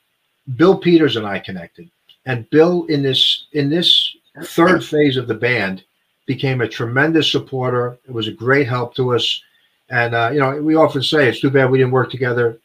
Bill 0.57 0.77
Peters 0.77 1.16
and 1.16 1.27
I 1.27 1.39
connected, 1.39 1.89
and 2.27 2.49
Bill 2.51 2.85
in 2.86 3.03
this 3.03 3.47
in 3.53 3.70
this 3.70 4.16
third 4.43 4.85
phase 4.85 5.16
of 5.16 5.28
the 5.28 5.35
band 5.35 5.85
became 6.27 6.61
a 6.61 6.69
tremendous 6.69 7.31
supporter. 7.31 7.99
It 8.07 8.12
was 8.12 8.28
a 8.28 8.32
great 8.32 8.66
help 8.66 8.95
to 8.97 9.15
us, 9.15 9.43
and 9.90 10.15
uh, 10.15 10.31
you 10.32 10.40
know 10.40 10.61
we 10.61 10.74
often 10.74 11.03
say 11.03 11.28
it's 11.28 11.40
too 11.40 11.51
bad 11.51 11.70
we 11.70 11.78
didn't 11.78 11.93
work 11.93 12.11
together 12.11 12.59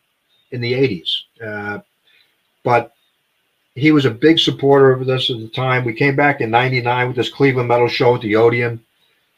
in 0.52 0.62
the 0.62 0.74
'80s, 0.74 1.12
uh, 1.46 1.80
but 2.64 2.94
he 3.76 3.92
was 3.92 4.06
a 4.06 4.12
big 4.12 4.40
supporter 4.40 4.92
of 4.92 5.08
us 5.10 5.30
at 5.30 5.40
the 5.40 5.48
time. 5.48 5.84
We 5.84 5.94
came 5.94 6.16
back 6.16 6.42
in 6.42 6.52
'99 6.52 7.08
with 7.08 7.18
this 7.18 7.30
Cleveland 7.30 7.68
Metal 7.68 7.88
show 7.88 8.16
at 8.16 8.22
the 8.22 8.36
Odeon. 8.36 8.80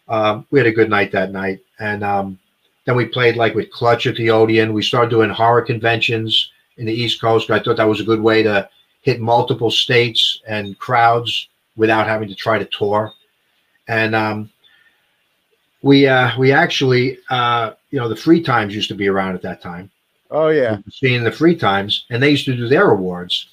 Um, 0.08 0.46
we 0.52 0.60
had 0.60 0.68
a 0.68 0.72
good 0.72 0.90
night 0.90 1.12
that 1.14 1.32
night, 1.32 1.60
and 1.80 2.04
um, 2.04 2.40
Then 2.86 2.96
we 2.96 3.06
played 3.06 3.36
like 3.36 3.56
with 3.56 3.72
Clutch 3.72 4.06
at 4.08 4.16
the 4.16 4.30
Odeon. 4.30 4.74
We 4.74 4.84
started 4.84 5.10
doing 5.10 5.30
horror 5.30 5.62
conventions 5.62 6.52
in 6.78 6.86
the 6.86 6.94
East 6.94 7.20
Coast. 7.20 7.50
I 7.50 7.60
thought 7.60 7.78
that 7.78 7.90
was 7.90 8.02
a 8.02 8.06
good 8.06 8.22
way 8.22 8.44
to 8.44 8.70
hit 9.02 9.20
multiple 9.20 9.72
states 9.72 10.42
and 10.48 10.78
crowds 10.78 11.48
without 11.76 12.08
having 12.08 12.28
to 12.30 12.36
try 12.36 12.58
to 12.60 12.66
tour. 12.66 13.12
And 13.88 14.16
um, 14.16 14.50
we 15.82 16.08
uh, 16.08 16.38
we 16.38 16.52
actually 16.52 17.20
uh, 17.30 17.74
you 17.92 18.00
know 18.00 18.10
the 18.10 18.16
free 18.16 18.42
times 18.42 18.76
used 18.76 18.90
to 18.90 18.96
be 18.96 19.08
around 19.08 19.36
at 19.36 19.42
that 19.44 19.62
time. 19.62 19.90
Oh 20.32 20.50
yeah, 20.50 20.78
seeing 20.90 21.24
the 21.24 21.32
free 21.32 21.56
times, 21.56 22.06
and 22.10 22.22
they 22.22 22.32
used 22.32 22.46
to 22.46 22.56
do 22.56 22.68
their 22.68 22.92
awards. 22.92 23.50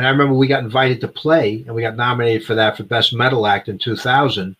And 0.00 0.06
I 0.06 0.10
remember 0.12 0.32
we 0.32 0.46
got 0.46 0.64
invited 0.64 0.98
to 1.02 1.08
play, 1.08 1.62
and 1.66 1.74
we 1.74 1.82
got 1.82 1.94
nominated 1.94 2.46
for 2.46 2.54
that 2.54 2.74
for 2.74 2.84
best 2.84 3.12
metal 3.12 3.46
act 3.46 3.68
in 3.68 3.76
2000. 3.76 4.56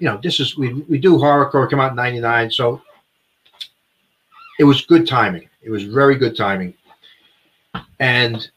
You 0.00 0.08
know, 0.08 0.18
this 0.20 0.40
is 0.40 0.56
we 0.56 0.72
we 0.88 0.98
do 0.98 1.16
horrorcore 1.16 1.70
come 1.70 1.78
out 1.78 1.92
in 1.92 1.96
'99, 1.96 2.50
so 2.50 2.82
it 4.58 4.64
was 4.64 4.84
good 4.84 5.06
timing. 5.06 5.48
It 5.62 5.70
was 5.70 5.84
very 5.84 6.16
good 6.16 6.36
timing. 6.36 6.74
And 8.00 8.50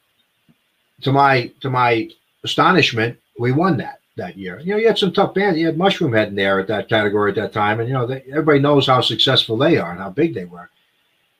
to 1.02 1.12
my 1.12 1.52
to 1.62 1.70
my 1.70 2.10
astonishment, 2.44 3.16
we 3.38 3.52
won 3.52 3.78
that 3.78 4.00
that 4.16 4.36
year. 4.36 4.60
You 4.60 4.72
know, 4.72 4.78
you 4.80 4.88
had 4.88 4.98
some 4.98 5.14
tough 5.14 5.36
bands. 5.36 5.60
You 5.60 5.68
had 5.68 5.78
Mushroomhead 5.78 6.30
in 6.30 6.36
there 6.36 6.60
at 6.60 6.66
that 6.66 6.90
category 6.90 7.30
at 7.30 7.36
that 7.36 7.54
time, 7.54 7.80
and 7.80 7.88
you 7.88 7.94
know, 7.94 8.08
they, 8.08 8.24
everybody 8.32 8.58
knows 8.58 8.88
how 8.88 9.02
successful 9.02 9.56
they 9.56 9.78
are 9.78 9.92
and 9.92 10.00
how 10.00 10.10
big 10.10 10.34
they 10.34 10.46
were. 10.46 10.72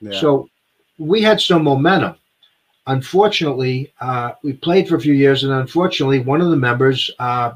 Yeah. 0.00 0.20
So 0.20 0.48
we 0.98 1.20
had 1.20 1.40
some 1.40 1.64
momentum. 1.64 2.14
Unfortunately, 2.86 3.92
uh, 4.00 4.32
we 4.42 4.52
played 4.52 4.88
for 4.88 4.96
a 4.96 5.00
few 5.00 5.14
years, 5.14 5.42
and 5.44 5.52
unfortunately, 5.52 6.20
one 6.20 6.40
of 6.40 6.50
the 6.50 6.56
members 6.56 7.10
uh, 7.18 7.54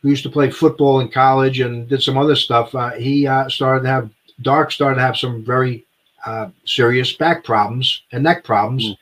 who 0.00 0.08
used 0.08 0.22
to 0.22 0.30
play 0.30 0.50
football 0.50 1.00
in 1.00 1.08
college 1.08 1.60
and 1.60 1.88
did 1.88 2.02
some 2.02 2.16
other 2.16 2.36
stuff, 2.36 2.74
uh, 2.74 2.92
he 2.92 3.26
uh, 3.26 3.48
started 3.48 3.82
to 3.82 3.88
have 3.88 4.10
Dark 4.40 4.70
started 4.70 4.96
to 4.96 5.02
have 5.02 5.16
some 5.16 5.44
very 5.44 5.84
uh, 6.24 6.48
serious 6.64 7.12
back 7.12 7.44
problems 7.44 8.02
and 8.12 8.22
neck 8.22 8.44
problems. 8.44 8.94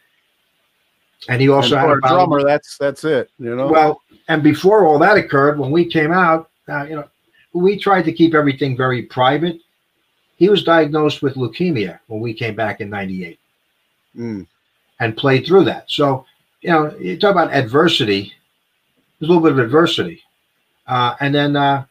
And 1.28 1.40
he 1.40 1.48
also 1.48 1.76
and 1.76 1.88
had 1.88 1.98
a 1.98 2.00
drummer. 2.00 2.42
That's 2.42 2.78
that's 2.78 3.04
it. 3.04 3.30
You 3.38 3.54
know. 3.54 3.68
well, 3.68 4.02
and 4.28 4.42
before 4.42 4.86
all 4.86 4.98
that 4.98 5.16
occurred, 5.16 5.58
when 5.58 5.70
we 5.70 5.84
came 5.84 6.12
out, 6.12 6.50
uh, 6.68 6.84
you 6.84 6.96
know, 6.96 7.08
we 7.52 7.78
tried 7.78 8.02
to 8.02 8.12
keep 8.12 8.34
everything 8.34 8.76
very 8.76 9.02
private. 9.02 9.60
He 10.36 10.48
was 10.48 10.64
diagnosed 10.64 11.22
with 11.22 11.34
leukemia 11.34 12.00
when 12.06 12.20
we 12.20 12.34
came 12.34 12.54
back 12.54 12.80
in 12.80 12.90
'98 12.90 13.38
Mm. 14.16 14.46
And 15.00 15.16
played 15.16 15.46
through 15.46 15.64
that. 15.64 15.90
So, 15.90 16.24
you 16.62 16.70
know, 16.70 16.96
you 16.98 17.18
talk 17.18 17.32
about 17.32 17.52
adversity. 17.52 18.32
There's 19.18 19.28
a 19.28 19.32
little 19.32 19.42
bit 19.42 19.52
of 19.52 19.58
adversity, 19.58 20.22
uh, 20.86 21.16
and 21.20 21.34
then 21.34 21.56
uh, 21.56 21.84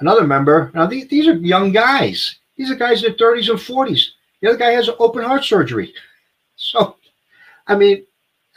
another 0.00 0.26
member. 0.26 0.70
Now 0.74 0.86
these, 0.86 1.08
these 1.08 1.28
are 1.28 1.34
young 1.34 1.72
guys. 1.72 2.36
These 2.56 2.70
are 2.70 2.74
guys 2.74 3.02
in 3.02 3.14
their 3.16 3.34
30s 3.34 3.48
and 3.48 3.58
40s. 3.58 4.02
The 4.40 4.48
other 4.48 4.58
guy 4.58 4.72
has 4.72 4.90
open 4.98 5.24
heart 5.24 5.44
surgery. 5.44 5.94
So, 6.62 6.96
I 7.68 7.74
mean, 7.74 8.04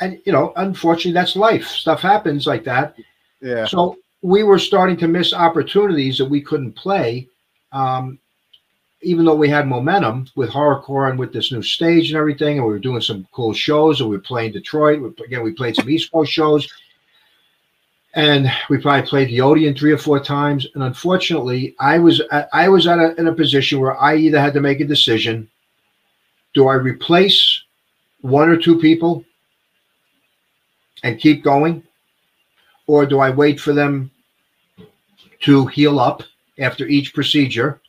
and 0.01 0.19
you 0.25 0.33
know, 0.33 0.51
unfortunately, 0.57 1.13
that's 1.13 1.37
life. 1.37 1.65
Stuff 1.65 2.01
happens 2.01 2.45
like 2.45 2.65
that. 2.65 2.97
Yeah. 3.41 3.65
So 3.65 3.97
we 4.21 4.43
were 4.43 4.59
starting 4.59 4.97
to 4.97 5.07
miss 5.07 5.33
opportunities 5.33 6.17
that 6.17 6.25
we 6.25 6.41
couldn't 6.41 6.73
play, 6.73 7.29
um, 7.71 8.19
even 9.03 9.25
though 9.25 9.35
we 9.35 9.49
had 9.49 9.67
momentum 9.67 10.27
with 10.35 10.49
horrorcore 10.49 11.09
and 11.09 11.19
with 11.19 11.33
this 11.33 11.51
new 11.51 11.61
stage 11.61 12.09
and 12.09 12.17
everything, 12.17 12.57
and 12.57 12.65
we 12.65 12.71
were 12.71 12.79
doing 12.79 13.01
some 13.01 13.27
cool 13.31 13.53
shows. 13.53 13.99
And 13.99 14.09
we 14.09 14.15
were 14.15 14.21
playing 14.21 14.53
Detroit. 14.53 15.01
We, 15.01 15.25
again, 15.25 15.43
we 15.43 15.51
played 15.51 15.75
some 15.75 15.89
East 15.89 16.11
Coast 16.11 16.31
shows, 16.31 16.67
and 18.13 18.51
we 18.69 18.77
probably 18.77 19.07
played 19.07 19.29
the 19.29 19.41
Odeon 19.41 19.75
three 19.75 19.91
or 19.91 19.97
four 19.97 20.19
times. 20.19 20.67
And 20.73 20.83
unfortunately, 20.83 21.75
I 21.79 21.99
was 21.99 22.21
at, 22.31 22.49
I 22.53 22.69
was 22.69 22.87
at 22.87 22.99
a, 22.99 23.15
in 23.15 23.27
a 23.27 23.33
position 23.33 23.79
where 23.79 24.01
I 24.01 24.15
either 24.15 24.39
had 24.39 24.53
to 24.53 24.61
make 24.61 24.79
a 24.79 24.85
decision: 24.85 25.49
do 26.53 26.67
I 26.67 26.75
replace 26.75 27.63
one 28.21 28.49
or 28.49 28.57
two 28.57 28.79
people 28.79 29.23
and 31.03 31.19
keep 31.19 31.43
going? 31.43 31.83
Or 32.85 33.05
do 33.05 33.19
I 33.19 33.29
wait 33.29 33.61
for 33.61 33.71
them 33.71 34.11
to 35.41 35.67
heal 35.67 35.99
up 35.99 36.23
after 36.59 36.85
each 36.85 37.13
procedure? 37.13 37.79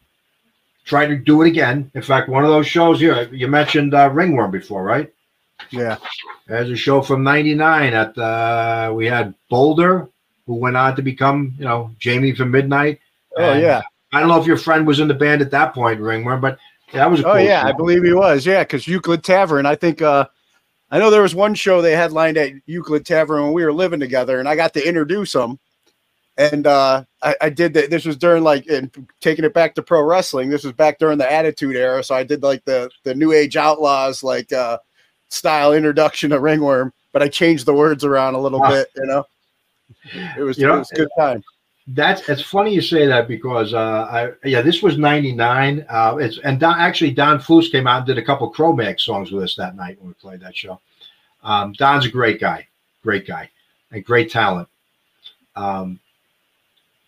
Try 0.84 1.06
to 1.06 1.16
do 1.16 1.42
it 1.42 1.48
again. 1.48 1.90
In 1.94 2.02
fact, 2.02 2.28
one 2.28 2.44
of 2.44 2.50
those 2.50 2.66
shows 2.66 3.00
here, 3.00 3.28
you 3.32 3.48
mentioned 3.48 3.94
uh, 3.94 4.10
Ringworm 4.10 4.50
before, 4.50 4.82
right? 4.84 5.12
Yeah. 5.70 5.96
There's 6.46 6.70
a 6.70 6.76
show 6.76 7.00
from 7.00 7.22
'99 7.22 7.94
at 7.94 8.18
uh, 8.18 8.92
we 8.94 9.06
had 9.06 9.34
Boulder, 9.48 10.08
who 10.46 10.54
went 10.54 10.76
on 10.76 10.94
to 10.96 11.02
become, 11.02 11.54
you 11.58 11.64
know, 11.64 11.90
Jamie 11.98 12.34
from 12.34 12.50
Midnight. 12.50 13.00
Oh 13.36 13.42
And 13.52 13.62
yeah. 13.62 13.82
I 14.12 14.20
don't 14.20 14.28
know 14.28 14.40
if 14.40 14.46
your 14.46 14.58
friend 14.58 14.86
was 14.86 15.00
in 15.00 15.08
the 15.08 15.14
band 15.14 15.40
at 15.42 15.50
that 15.52 15.72
point, 15.74 16.00
Ringworm, 16.00 16.40
but 16.40 16.58
that 16.92 17.10
was 17.10 17.20
a 17.20 17.22
cool 17.24 17.32
Oh 17.32 17.36
yeah, 17.36 17.62
show. 17.62 17.68
I 17.68 17.72
believe 17.72 18.04
he 18.04 18.12
was. 18.12 18.44
Yeah, 18.44 18.62
because 18.62 18.86
Euclid 18.86 19.24
Tavern. 19.24 19.66
I 19.66 19.74
think 19.74 20.02
uh 20.02 20.26
I 20.90 20.98
know 20.98 21.10
there 21.10 21.22
was 21.22 21.34
one 21.34 21.54
show 21.54 21.80
they 21.82 21.96
headlined 21.96 22.36
at 22.36 22.52
Euclid 22.66 23.04
Tavern 23.06 23.42
when 23.42 23.52
we 23.52 23.64
were 23.64 23.72
living 23.72 23.98
together, 24.00 24.38
and 24.38 24.48
I 24.48 24.54
got 24.54 24.74
to 24.74 24.86
introduce 24.86 25.32
them. 25.32 25.58
And 26.36 26.66
uh 26.66 27.04
I, 27.22 27.36
I 27.42 27.48
did 27.50 27.72
that. 27.74 27.90
This 27.90 28.04
was 28.04 28.16
during 28.16 28.42
like 28.42 28.66
and 28.66 28.90
taking 29.20 29.44
it 29.44 29.54
back 29.54 29.74
to 29.76 29.82
pro 29.82 30.02
wrestling. 30.02 30.50
This 30.50 30.64
was 30.64 30.72
back 30.72 30.98
during 30.98 31.16
the 31.18 31.30
Attitude 31.30 31.76
Era, 31.76 32.02
so 32.02 32.14
I 32.14 32.24
did 32.24 32.42
like 32.42 32.64
the 32.64 32.90
the 33.04 33.14
New 33.14 33.32
Age 33.32 33.56
Outlaws 33.56 34.22
like 34.24 34.52
uh 34.52 34.78
style 35.28 35.72
introduction 35.72 36.30
to 36.30 36.40
Ringworm, 36.40 36.92
but 37.12 37.22
I 37.22 37.28
changed 37.28 37.66
the 37.66 37.74
words 37.74 38.04
around 38.04 38.34
a 38.34 38.40
little 38.40 38.62
Ah. 38.62 38.68
bit. 38.70 38.88
You 38.96 39.06
know, 39.06 39.24
it 40.36 40.42
was 40.42 40.58
You 40.58 40.66
know, 40.66 40.74
it 40.76 40.78
was 40.78 40.92
a 40.92 40.96
good 40.96 41.08
time. 41.18 41.42
That's 41.88 42.28
it's 42.28 42.42
funny 42.42 42.74
you 42.74 42.80
say 42.80 43.06
that 43.06 43.28
because 43.28 43.72
uh, 43.74 44.08
I 44.10 44.32
yeah 44.48 44.60
this 44.62 44.82
was 44.82 44.98
'99. 44.98 45.86
Uh, 45.88 46.16
it's 46.18 46.38
and 46.38 46.58
Don, 46.58 46.78
actually 46.80 47.12
Don 47.12 47.38
Foose 47.38 47.70
came 47.70 47.86
out 47.86 47.98
and 47.98 48.06
did 48.06 48.18
a 48.18 48.24
couple 48.24 48.48
Cro-Mag 48.50 48.98
songs 48.98 49.30
with 49.30 49.44
us 49.44 49.54
that 49.56 49.76
night 49.76 49.98
when 50.00 50.08
we 50.08 50.14
played 50.14 50.40
that 50.40 50.56
show. 50.56 50.80
Um, 51.44 51.74
Don's 51.74 52.06
a 52.06 52.08
great 52.08 52.40
guy, 52.40 52.66
great 53.02 53.26
guy, 53.26 53.50
and 53.92 54.02
great 54.04 54.30
talent. 54.30 54.66
Um, 55.56 56.00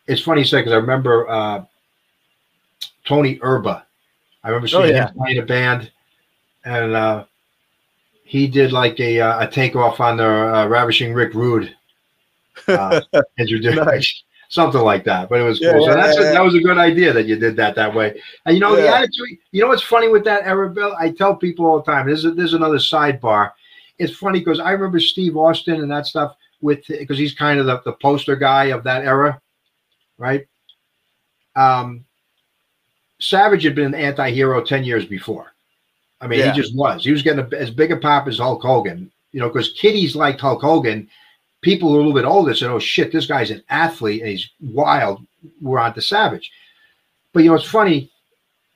it's 0.06 0.22
funny 0.22 0.40
you 0.42 0.46
say 0.46 0.58
because 0.60 0.72
I 0.72 0.76
remember 0.76 1.28
uh, 1.28 1.64
Tony 3.06 3.38
Erba. 3.42 3.84
I 4.44 4.48
remember 4.48 4.68
seeing 4.68 4.82
Oh, 4.82 4.86
yeah. 4.86 5.08
him 5.08 5.14
play 5.14 5.32
in 5.32 5.38
a 5.42 5.46
band, 5.46 5.90
and 6.64 6.94
uh, 6.94 7.24
he 8.24 8.46
did 8.46 8.72
like 8.72 8.98
a 9.00 9.20
uh, 9.20 9.46
a 9.46 9.50
takeoff 9.50 10.00
on 10.00 10.16
the 10.18 10.24
uh, 10.26 10.66
Ravishing 10.68 11.12
Rick 11.14 11.34
Rude. 11.34 11.74
Uh, 12.68 13.00
introduction 13.38 13.84
Nice. 13.84 14.22
something 14.48 14.80
like 14.80 15.04
that. 15.04 15.28
But 15.28 15.40
it 15.40 15.44
was 15.44 15.60
Yeah, 15.60 15.72
cool. 15.72 15.86
So 15.86 15.90
yeah, 15.90 15.96
that's 15.96 16.18
a, 16.18 16.22
that 16.22 16.42
was 16.42 16.54
a 16.54 16.60
good 16.60 16.78
idea 16.78 17.12
that 17.12 17.26
you 17.26 17.36
did 17.36 17.56
that 17.56 17.74
that 17.74 17.92
way. 17.94 18.20
And 18.46 18.54
you 18.54 18.60
know 18.60 18.76
the 18.76 18.88
attitude. 18.88 19.38
You 19.50 19.62
know 19.62 19.68
what's 19.68 19.82
funny 19.82 20.08
with 20.08 20.24
that 20.24 20.44
era, 20.44 20.70
Bill? 20.70 20.94
I 20.98 21.10
tell 21.10 21.34
people 21.34 21.66
all 21.66 21.78
the 21.80 21.84
time. 21.90 22.06
There's 22.06 22.24
a, 22.24 22.30
there's 22.30 22.54
another 22.54 22.78
sidebar. 22.78 23.50
It's 23.98 24.14
funny 24.16 24.38
because 24.38 24.60
I 24.60 24.70
remember 24.72 25.00
Steve 25.00 25.36
Austin 25.36 25.80
and 25.80 25.90
that 25.90 26.06
stuff 26.06 26.36
with 26.60 26.86
because 26.86 27.18
he's 27.18 27.34
kind 27.34 27.58
of 27.60 27.66
the, 27.66 27.80
the 27.84 27.92
poster 27.94 28.36
guy 28.36 28.66
of 28.66 28.84
that 28.84 29.04
era, 29.04 29.40
right? 30.18 30.46
Um, 31.54 32.04
Savage 33.18 33.64
had 33.64 33.74
been 33.74 33.86
an 33.86 33.94
anti-hero 33.94 34.62
ten 34.62 34.84
years 34.84 35.06
before. 35.06 35.52
I 36.20 36.26
mean, 36.26 36.40
Yeah. 36.40 36.52
he 36.52 36.60
just 36.60 36.74
was. 36.76 37.04
He 37.04 37.12
was 37.12 37.22
getting 37.22 37.44
a, 37.50 37.56
as 37.56 37.70
big 37.70 37.92
a 37.92 37.96
pop 37.96 38.26
as 38.28 38.38
Hulk 38.38 38.62
Hogan. 38.62 39.10
You 39.32 39.40
know, 39.40 39.48
because 39.48 39.72
kiddies 39.72 40.16
liked 40.16 40.40
Hulk 40.40 40.62
Hogan. 40.62 41.08
People 41.62 41.88
who 41.88 41.96
are 41.96 42.00
a 42.00 42.02
little 42.02 42.14
bit 42.14 42.24
older 42.26 42.54
said, 42.54 42.70
"Oh 42.70 42.78
shit, 42.78 43.12
this 43.12 43.26
guy's 43.26 43.50
an 43.50 43.62
athlete 43.70 44.20
and 44.22 44.30
he's 44.30 44.50
wild." 44.60 45.26
We're 45.60 45.78
on 45.78 45.94
to 45.94 46.00
Savage. 46.02 46.50
But 47.32 47.42
you 47.44 47.50
know, 47.50 47.56
it's 47.56 47.64
funny. 47.64 48.10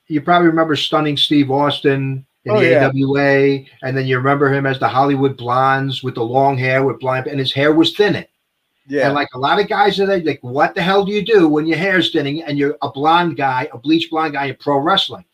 You 0.09 0.21
probably 0.21 0.49
remember 0.49 0.77
stunning 0.77 1.17
Steve 1.17 1.51
Austin 1.51 2.27
in 2.45 2.53
Oh, 2.53 2.61
the 2.61 2.71
yeah. 2.71 2.89
AWA, 2.89 3.65
and 3.83 3.97
then 3.97 4.07
you 4.07 4.17
remember 4.17 4.53
him 4.53 4.67
as 4.67 4.79
the 4.81 4.89
Hollywood 4.89 5.37
Blondes 5.37 6.03
with 6.03 6.15
the 6.15 6.23
long 6.25 6.57
hair 6.59 6.83
with 6.85 6.99
blind, 7.01 7.27
and 7.27 7.39
his 7.39 7.53
hair 7.53 7.73
was 7.73 7.95
thinning. 7.97 8.25
Yeah. 8.91 9.07
And 9.07 9.15
like 9.15 9.29
a 9.35 9.39
lot 9.39 9.61
of 9.61 9.69
guys 9.69 10.01
are 10.01 10.07
they 10.07 10.21
like, 10.21 10.41
what 10.43 10.75
the 10.75 10.83
hell 10.83 11.05
do 11.05 11.13
you 11.13 11.25
do 11.25 11.49
when 11.49 11.67
your 11.67 11.79
hair's 11.79 12.11
thinning 12.11 12.43
and 12.43 12.59
you're 12.59 12.77
a 12.83 12.91
blonde 12.91 13.37
guy, 13.37 13.69
a 13.73 13.79
bleach 13.79 14.11
blonde 14.11 14.33
guy 14.33 14.47
in 14.47 14.57
pro 14.57 14.79
wrestling? 14.79 15.25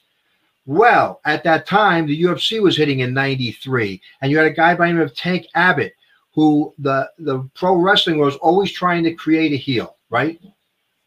Well, 0.67 1.21
at 1.25 1.45
that 1.45 1.67
time, 1.67 2.07
the 2.07 2.23
UFC 2.23 2.61
was 2.61 2.77
hitting 2.77 3.01
in 3.01 3.15
93, 3.15 4.01
and 4.21 4.31
you 4.31 4.37
had 4.37 4.49
a 4.49 4.51
guy 4.51 4.75
by 4.75 4.89
the 4.89 4.95
name 4.95 5.03
of 5.03 5.15
Tank 5.15 5.47
Abbott, 5.55 5.95
who 6.35 6.75
the, 6.79 7.09
the 7.19 7.49
pro 7.55 7.77
wrestling 7.77 8.19
was 8.19 8.37
always 8.37 8.73
trying 8.73 9.05
to 9.05 9.15
create 9.15 9.53
a 9.53 9.57
heel, 9.57 9.97
right? 10.11 10.41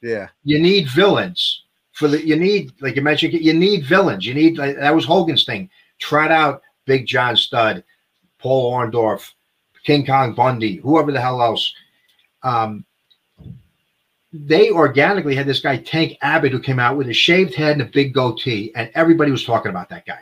yeah. 0.02 0.30
You 0.44 0.60
need 0.60 0.90
villains 0.90 1.64
for 1.92 2.08
the, 2.08 2.26
you 2.26 2.38
need, 2.38 2.72
like 2.82 2.96
you 2.96 3.02
mentioned, 3.02 3.34
you 3.34 3.54
need 3.54 3.84
villains. 3.84 4.26
You 4.26 4.34
need, 4.34 4.58
like, 4.58 4.78
that 4.78 4.96
was 4.96 5.06
Hogan's 5.06 5.44
thing. 5.44 5.70
Trot 6.00 6.32
out 6.32 6.62
Big 6.86 7.06
John 7.06 7.36
Studd, 7.36 7.84
Paul 8.40 8.74
Orndorff, 8.74 9.34
King 9.84 10.06
Kong 10.06 10.34
Bundy, 10.34 10.78
whoever 10.78 11.12
the 11.12 11.22
hell 11.22 11.42
else. 11.42 11.74
Um, 12.44 12.86
they 14.32 14.70
organically 14.70 15.36
had 15.36 15.48
this 15.48 15.60
guy 15.60 15.78
Tank 15.78 16.18
Abbott 16.22 16.52
who 16.52 16.60
came 16.60 16.80
out 16.80 16.98
with 16.98 17.10
a 17.10 17.14
shaved 17.14 17.56
head 17.56 17.74
and 17.74 17.82
a 17.82 17.86
big 17.86 18.14
goatee, 18.14 18.72
and 18.76 18.92
everybody 18.94 19.32
was 19.32 19.44
talking 19.44 19.72
about 19.72 19.90
that 19.90 20.06
guy. 20.06 20.20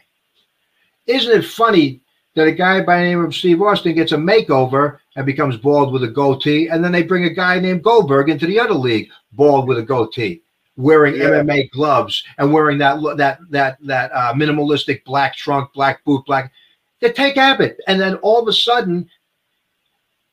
Isn't 1.05 1.37
it 1.37 1.45
funny 1.45 2.01
that 2.35 2.47
a 2.47 2.51
guy 2.51 2.81
by 2.83 2.99
the 2.99 3.03
name 3.03 3.23
of 3.23 3.35
Steve 3.35 3.61
Austin 3.61 3.95
gets 3.95 4.13
a 4.13 4.17
makeover 4.17 4.99
and 5.15 5.25
becomes 5.25 5.57
bald 5.57 5.91
with 5.91 6.03
a 6.03 6.07
goatee, 6.07 6.69
and 6.69 6.83
then 6.83 6.91
they 6.91 7.03
bring 7.03 7.25
a 7.25 7.29
guy 7.29 7.59
named 7.59 7.83
Goldberg 7.83 8.29
into 8.29 8.47
the 8.47 8.59
other 8.59 8.73
league, 8.73 9.09
bald 9.33 9.67
with 9.67 9.79
a 9.79 9.83
goatee? 9.83 10.41
wearing 10.77 11.15
Yeah. 11.15 11.29
MMA 11.29 11.71
gloves 11.71 12.23
and 12.37 12.53
wearing 12.53 12.77
that 12.77 13.01
that 13.17 13.39
that 13.49 13.77
that 13.81 14.11
uh, 14.13 14.33
minimalistic 14.33 15.03
black 15.03 15.35
trunk, 15.35 15.73
black 15.73 16.03
boot, 16.05 16.25
black. 16.25 16.51
They 16.99 17.11
take 17.11 17.37
Abbott, 17.37 17.79
and 17.87 17.99
then 17.99 18.15
all 18.17 18.41
of 18.41 18.47
a 18.47 18.53
sudden, 18.53 19.09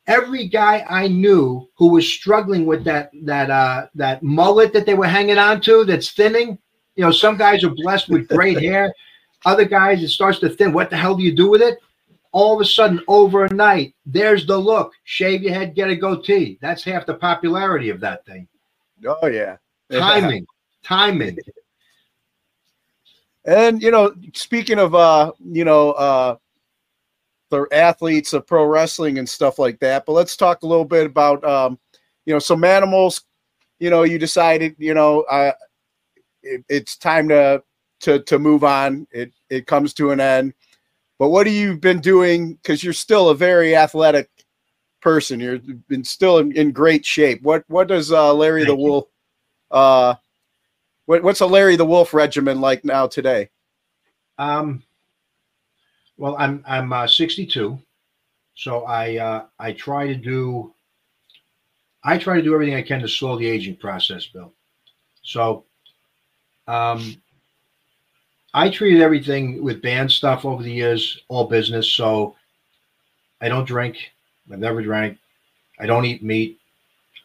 every 0.07 0.49
guy 0.49 0.85
I 0.89 1.09
knew 1.09 1.69
who 1.77 1.89
was 1.89 2.11
struggling 2.11 2.67
with 2.67 2.85
that 2.85 3.11
that 3.23 3.51
uh, 3.51 3.87
that 3.95 4.23
mullet 4.23 4.73
that 4.73 4.87
they 4.87 4.95
were 4.95 5.07
hanging 5.07 5.39
on 5.39 5.61
to 5.63 5.85
that's 5.85 6.11
thinning. 6.11 6.59
You 6.97 7.05
know, 7.05 7.11
some 7.11 7.37
guys 7.37 7.65
are 7.65 7.71
blessed 7.71 8.09
with 8.09 8.29
great 8.29 8.61
hair. 8.63 8.95
Other 9.45 9.65
guys, 9.65 10.03
it 10.03 10.09
starts 10.09 10.39
to 10.41 10.49
thin. 10.49 10.73
What 10.73 10.91
the 10.91 10.97
hell 10.97 11.15
do 11.15 11.23
you 11.23 11.35
do 11.35 11.51
with 11.51 11.61
it? 11.61 11.79
All 12.33 12.55
of 12.55 12.61
a 12.61 12.65
sudden, 12.65 13.01
overnight, 13.07 13.95
there's 14.07 14.47
the 14.47 14.57
look. 14.57 14.93
Shave 15.05 15.43
your 15.43 15.55
head, 15.55 15.75
get 15.75 15.91
a 15.91 15.97
goatee. 15.97 16.59
That's 16.61 16.83
half 16.83 17.07
the 17.07 17.15
popularity 17.15 17.91
of 17.91 18.01
that 18.01 18.25
thing. 18.27 18.49
Oh 19.07 19.27
yeah. 19.27 19.57
Timing, 19.93 20.47
timing. 20.83 21.39
And 23.45 23.83
you 23.83 23.91
know, 23.91 24.15
speaking 24.33 24.79
of 24.79 24.95
uh, 24.95 25.33
you 25.45 25.65
know, 25.65 25.93
uh 25.93 26.37
the 27.51 27.67
athletes 27.73 28.33
of 28.33 28.47
pro 28.47 28.65
wrestling 28.65 29.19
and 29.19 29.29
stuff 29.29 29.59
like 29.59 29.79
that, 29.81 30.07
but 30.07 30.13
let's 30.13 30.37
talk 30.37 30.63
a 30.63 30.67
little 30.67 30.85
bit 30.85 31.07
about 31.07 31.45
um, 31.45 31.79
you 32.25 32.33
know, 32.33 32.39
some 32.39 32.65
animals, 32.65 33.23
you 33.79 33.91
know, 33.91 34.03
you 34.03 34.19
decided, 34.19 34.75
you 34.79 34.95
know, 34.95 35.23
uh 35.23 35.53
it, 36.43 36.65
it's 36.69 36.97
time 36.97 37.29
to 37.29 37.63
to 38.01 38.21
to 38.21 38.39
move 38.39 38.65
on. 38.65 39.07
It 39.11 39.33
it 39.51 39.67
comes 39.67 39.95
to 39.95 40.11
an 40.11 40.21
end. 40.21 40.55
But 41.19 41.29
what 41.29 41.47
have 41.47 41.55
you 41.55 41.77
been 41.77 42.01
doing? 42.01 42.55
Because 42.55 42.83
you're 42.83 42.93
still 42.93 43.29
a 43.29 43.35
very 43.35 43.77
athletic 43.77 44.29
person. 45.01 45.39
You're 45.41 45.59
been 45.89 46.05
still 46.05 46.39
in, 46.39 46.53
in 46.53 46.73
great 46.73 47.05
shape. 47.05 47.43
What 47.43 47.65
what 47.69 47.89
does 47.89 48.13
uh 48.13 48.35
Larry 48.35 48.63
the 48.63 48.69
Thank 48.69 48.81
you. 48.81 48.85
Wolf 48.87 49.05
uh 49.71 50.15
what, 51.07 51.23
what's 51.23 51.41
a 51.41 51.47
Larry 51.47 51.77
the 51.77 51.85
Wolf 51.85 52.15
regimen 52.15 52.61
like 52.61 52.85
now 52.85 53.07
today? 53.07 53.51
Um, 54.39 54.83
well, 56.17 56.37
I'm 56.39 56.63
I'm 56.67 56.93
uh, 56.93 57.07
62, 57.07 57.79
so 58.55 58.85
I 58.85 59.17
uh, 59.17 59.47
I 59.59 59.73
try 59.73 60.07
to 60.07 60.15
do 60.15 60.75
I 62.05 62.19
try 62.19 62.37
to 62.37 62.43
do 62.43 62.53
everything 62.55 62.75
I 62.75 62.83
can 62.83 63.01
to 63.01 63.09
slow 63.09 63.39
the 63.39 63.49
aging 63.49 63.77
process, 63.77 64.27
Bill. 64.27 64.53
So, 65.23 65.65
um, 66.69 67.17
I 68.53 68.69
treated 68.69 69.01
everything 69.01 69.65
with 69.65 69.81
band 69.81 70.13
stuff 70.13 70.45
over 70.45 70.63
the 70.63 70.71
years, 70.73 71.23
all 71.29 71.49
business. 71.49 71.91
So, 71.91 72.37
I 73.41 73.49
don't 73.49 73.67
drink. 73.67 73.97
I've 74.53 74.59
never 74.59 74.83
drank. 74.83 75.19
I 75.81 75.87
don't 75.87 76.05
eat 76.05 76.23
meat. 76.23 76.59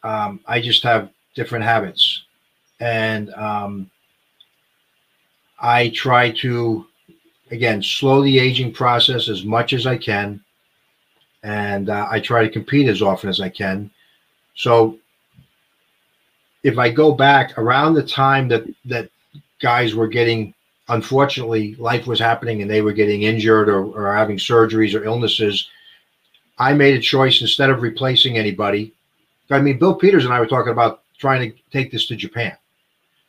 Um, 0.02 0.40
I 0.46 0.60
just 0.60 0.82
have 0.82 1.10
different 1.34 1.64
habits, 1.64 2.24
and 2.80 3.32
um, 3.34 3.90
I 5.60 5.90
try 5.90 6.30
to 6.38 6.86
again 7.50 7.82
slow 7.82 8.22
the 8.22 8.38
aging 8.38 8.72
process 8.72 9.28
as 9.28 9.44
much 9.44 9.72
as 9.72 9.86
I 9.86 9.96
can, 9.96 10.42
and 11.42 11.88
uh, 11.88 12.06
I 12.10 12.20
try 12.20 12.42
to 12.42 12.50
compete 12.50 12.88
as 12.88 13.02
often 13.02 13.28
as 13.28 13.40
I 13.40 13.48
can. 13.48 13.90
So 14.54 14.98
if 16.62 16.78
I 16.78 16.90
go 16.90 17.12
back 17.12 17.56
around 17.58 17.94
the 17.94 18.02
time 18.02 18.48
that 18.48 18.64
that 18.86 19.10
guys 19.60 19.94
were 19.94 20.08
getting, 20.08 20.54
unfortunately, 20.88 21.74
life 21.76 22.06
was 22.06 22.18
happening 22.18 22.62
and 22.62 22.70
they 22.70 22.82
were 22.82 22.92
getting 22.92 23.22
injured 23.22 23.68
or, 23.68 23.84
or 23.84 24.14
having 24.14 24.36
surgeries 24.36 24.94
or 24.94 25.04
illnesses, 25.04 25.68
I 26.58 26.74
made 26.74 26.96
a 26.96 27.00
choice 27.00 27.40
instead 27.40 27.70
of 27.70 27.82
replacing 27.82 28.36
anybody. 28.36 28.92
I 29.50 29.60
mean, 29.60 29.78
Bill 29.78 29.94
Peters 29.94 30.24
and 30.24 30.32
I 30.32 30.40
were 30.40 30.46
talking 30.46 30.72
about 30.72 31.02
trying 31.18 31.50
to 31.50 31.58
take 31.72 31.90
this 31.90 32.06
to 32.06 32.16
Japan. 32.16 32.56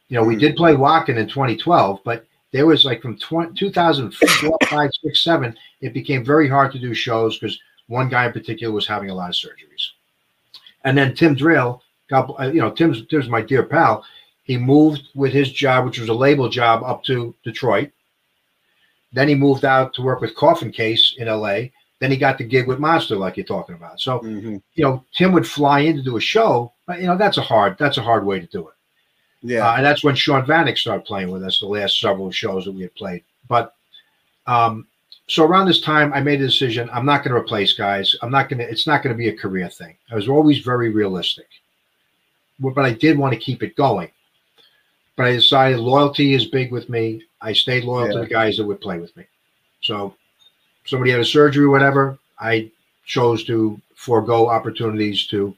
You 0.09 0.17
know, 0.17 0.23
we 0.23 0.35
did 0.35 0.55
play 0.55 0.73
Wacken 0.73 1.17
in 1.17 1.27
2012, 1.27 2.01
but 2.03 2.25
there 2.51 2.65
was 2.65 2.83
like 2.85 3.01
from 3.01 3.17
20, 3.17 3.53
2004, 3.57 4.57
5, 4.67 4.89
6, 5.03 5.23
7, 5.23 5.57
it 5.81 5.93
became 5.93 6.23
very 6.25 6.47
hard 6.49 6.71
to 6.73 6.79
do 6.79 6.93
shows 6.93 7.37
because 7.37 7.57
one 7.87 8.09
guy 8.09 8.25
in 8.25 8.33
particular 8.33 8.73
was 8.73 8.87
having 8.87 9.09
a 9.09 9.15
lot 9.15 9.29
of 9.29 9.35
surgeries. 9.35 9.87
And 10.83 10.97
then 10.97 11.13
Tim 11.15 11.35
Drill, 11.35 11.81
God, 12.09 12.33
you 12.53 12.59
know, 12.61 12.71
Tim's, 12.71 13.05
Tim's 13.07 13.29
my 13.29 13.41
dear 13.41 13.63
pal. 13.63 14.03
He 14.43 14.57
moved 14.57 15.03
with 15.15 15.31
his 15.31 15.51
job, 15.51 15.85
which 15.85 15.99
was 15.99 16.09
a 16.09 16.13
label 16.13 16.49
job, 16.49 16.83
up 16.83 17.03
to 17.05 17.33
Detroit. 17.43 17.91
Then 19.13 19.27
he 19.27 19.35
moved 19.35 19.65
out 19.65 19.93
to 19.93 20.01
work 20.01 20.21
with 20.21 20.35
Coffin 20.35 20.71
Case 20.71 21.15
in 21.17 21.27
LA. 21.27 21.63
Then 21.99 22.09
he 22.11 22.17
got 22.17 22.37
the 22.37 22.43
gig 22.43 22.67
with 22.67 22.79
Monster, 22.79 23.15
like 23.15 23.37
you're 23.37 23.45
talking 23.45 23.75
about. 23.75 23.99
So, 23.99 24.19
Mm-hmm. 24.19 24.57
you 24.73 24.83
know, 24.83 25.05
Tim 25.13 25.31
would 25.33 25.47
fly 25.47 25.81
in 25.81 25.95
to 25.97 26.01
do 26.01 26.17
a 26.17 26.21
show, 26.21 26.73
but 26.87 26.99
you 26.99 27.05
know, 27.07 27.17
that's 27.17 27.37
a 27.37 27.41
hard, 27.41 27.77
that's 27.77 27.97
a 27.97 28.01
hard 28.01 28.25
way 28.25 28.39
to 28.39 28.47
do 28.47 28.67
it. 28.67 28.73
Yeah. 29.41 29.67
Uh, 29.67 29.75
and 29.77 29.85
that's 29.85 30.03
when 30.03 30.15
Sean 30.15 30.45
Vanek 30.45 30.77
started 30.77 31.05
playing 31.05 31.31
with 31.31 31.43
us, 31.43 31.59
the 31.59 31.65
last 31.65 31.99
several 31.99 32.31
shows 32.31 32.65
that 32.65 32.71
we 32.71 32.83
had 32.83 32.95
played. 32.95 33.23
But 33.47 33.75
um, 34.47 34.87
so 35.27 35.45
around 35.45 35.67
this 35.67 35.81
time, 35.81 36.13
I 36.13 36.21
made 36.21 36.41
a 36.41 36.45
decision. 36.45 36.89
I'm 36.91 37.05
not 37.05 37.23
going 37.23 37.33
to 37.33 37.41
replace 37.41 37.73
guys. 37.73 38.15
I'm 38.21 38.31
not 38.31 38.49
going 38.49 38.59
to, 38.59 38.69
it's 38.69 38.87
not 38.87 39.03
going 39.03 39.13
to 39.13 39.17
be 39.17 39.29
a 39.29 39.37
career 39.37 39.69
thing. 39.69 39.95
I 40.11 40.15
was 40.15 40.27
always 40.27 40.59
very 40.59 40.89
realistic, 40.89 41.47
but 42.59 42.85
I 42.85 42.91
did 42.91 43.17
want 43.17 43.33
to 43.33 43.39
keep 43.39 43.63
it 43.63 43.75
going. 43.75 44.11
But 45.15 45.27
I 45.27 45.33
decided 45.33 45.79
loyalty 45.79 46.33
is 46.33 46.45
big 46.45 46.71
with 46.71 46.89
me. 46.89 47.23
I 47.41 47.53
stayed 47.53 47.83
loyal 47.83 48.11
to 48.11 48.19
the 48.19 48.27
guys 48.27 48.57
that 48.57 48.65
would 48.65 48.81
play 48.81 48.99
with 48.99 49.15
me. 49.17 49.25
So 49.81 50.15
somebody 50.85 51.11
had 51.11 51.19
a 51.19 51.25
surgery, 51.25 51.65
or 51.65 51.69
whatever, 51.69 52.17
I 52.39 52.71
chose 53.05 53.43
to 53.45 53.79
forego 53.95 54.47
opportunities 54.47 55.27
to 55.27 55.55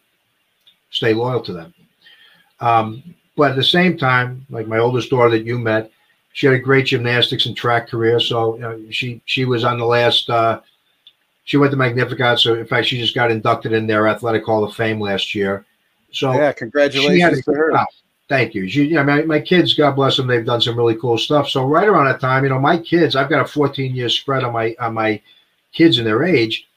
stay 0.91 1.14
loyal 1.14 1.41
to 1.41 1.53
them. 1.53 1.73
Um, 2.60 3.15
but 3.35 3.51
at 3.51 3.55
the 3.55 3.64
same 3.64 3.97
time, 3.97 4.45
like 4.49 4.68
my 4.68 4.77
oldest 4.77 5.10
daughter 5.10 5.30
that 5.31 5.45
you 5.45 5.57
met, 5.57 5.91
she 6.34 6.47
had 6.47 6.55
a 6.55 6.60
great 6.60 6.88
gymnastics 6.88 7.45
and 7.45 7.55
track 7.55 7.88
career. 7.88 8.19
So 8.19 8.55
you 8.55 8.61
know, 8.61 8.81
she 8.89 9.22
she 9.26 9.45
was 9.45 9.64
on 9.64 9.77
the 9.77 9.85
last. 9.85 10.30
Uh, 10.30 10.61
she 11.45 11.57
went 11.57 11.72
to 11.72 11.77
Magnificat. 11.77 12.39
So 12.39 12.55
in 12.55 12.65
fact, 12.65 12.88
she 12.88 12.99
just 12.99 13.15
got 13.15 13.31
inducted 13.31 13.73
in 13.73 13.85
their 13.85 14.07
athletic 14.07 14.45
Hall 14.45 14.64
of 14.64 14.76
Fame 14.76 14.99
last 14.99 15.35
year. 15.35 15.65
So 16.11 16.31
yeah, 16.31 16.51
congratulations 16.51 17.39
a 17.39 17.43
to 17.43 17.51
her. 17.51 17.85
Thank 18.30 18.55
you. 18.55 18.69
She, 18.69 18.85
yeah, 18.85 19.03
my, 19.03 19.22
my 19.23 19.39
kids, 19.39 19.73
God 19.73 19.95
bless 19.95 20.15
them, 20.15 20.27
they've 20.27 20.45
done 20.45 20.61
some 20.61 20.77
really 20.77 20.95
cool 20.95 21.18
stuff. 21.18 21.49
So 21.49 21.65
right 21.65 21.88
around 21.88 22.05
that 22.05 22.22
time, 22.22 22.43
you 22.43 22.49
know, 22.49 22.60
my 22.60 22.77
kids, 22.77 23.15
I've 23.15 23.30
got 23.30 23.45
a 23.45 23.47
14 23.47 23.93
year 23.93 24.10
spread 24.10 24.43
on 24.43 24.53
my 24.53 24.76
on 24.80 24.93
my 24.93 25.22
kids 25.73 25.97
and 25.97 26.07
their 26.07 26.23
age. 26.23 26.68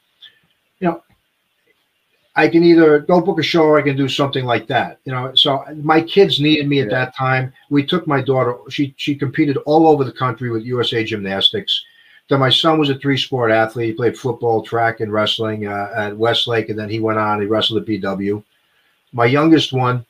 I 2.37 2.47
can 2.47 2.63
either 2.63 2.99
go 2.99 3.19
book 3.19 3.39
a 3.39 3.43
show 3.43 3.63
or 3.63 3.79
I 3.79 3.81
can 3.81 3.97
do 3.97 4.07
something 4.07 4.45
like 4.45 4.67
that. 4.67 4.99
You 5.05 5.11
know, 5.11 5.33
so 5.33 5.63
my 5.81 6.01
kids 6.01 6.39
needed 6.39 6.67
me 6.67 6.79
at 6.79 6.89
Yeah. 6.91 7.05
that 7.05 7.15
time. 7.15 7.51
We 7.71 7.83
took 7.83 8.05
my 8.07 8.21
daughter. 8.21 8.55
She 8.69 8.93
she 8.97 9.15
competed 9.15 9.57
all 9.65 9.87
over 9.87 10.03
the 10.03 10.11
country 10.11 10.49
with 10.51 10.63
USA 10.63 11.03
Gymnastics. 11.03 11.83
Then 12.29 12.39
my 12.39 12.49
son 12.49 12.77
was 12.77 12.89
a 12.89 12.95
three 12.99 13.17
sport 13.17 13.51
athlete. 13.51 13.87
He 13.87 13.93
played 13.93 14.17
football, 14.17 14.61
track, 14.61 14.99
and 14.99 15.11
wrestling 15.11 15.65
uh, 15.65 15.89
at 15.95 16.17
Westlake, 16.17 16.69
and 16.69 16.77
then 16.77 16.89
he 16.89 16.99
went 16.99 17.17
on. 17.19 17.41
He 17.41 17.47
wrestled 17.47 17.81
at 17.81 17.87
BW. 17.87 18.43
My 19.13 19.25
youngest 19.25 19.73
one 19.73 20.05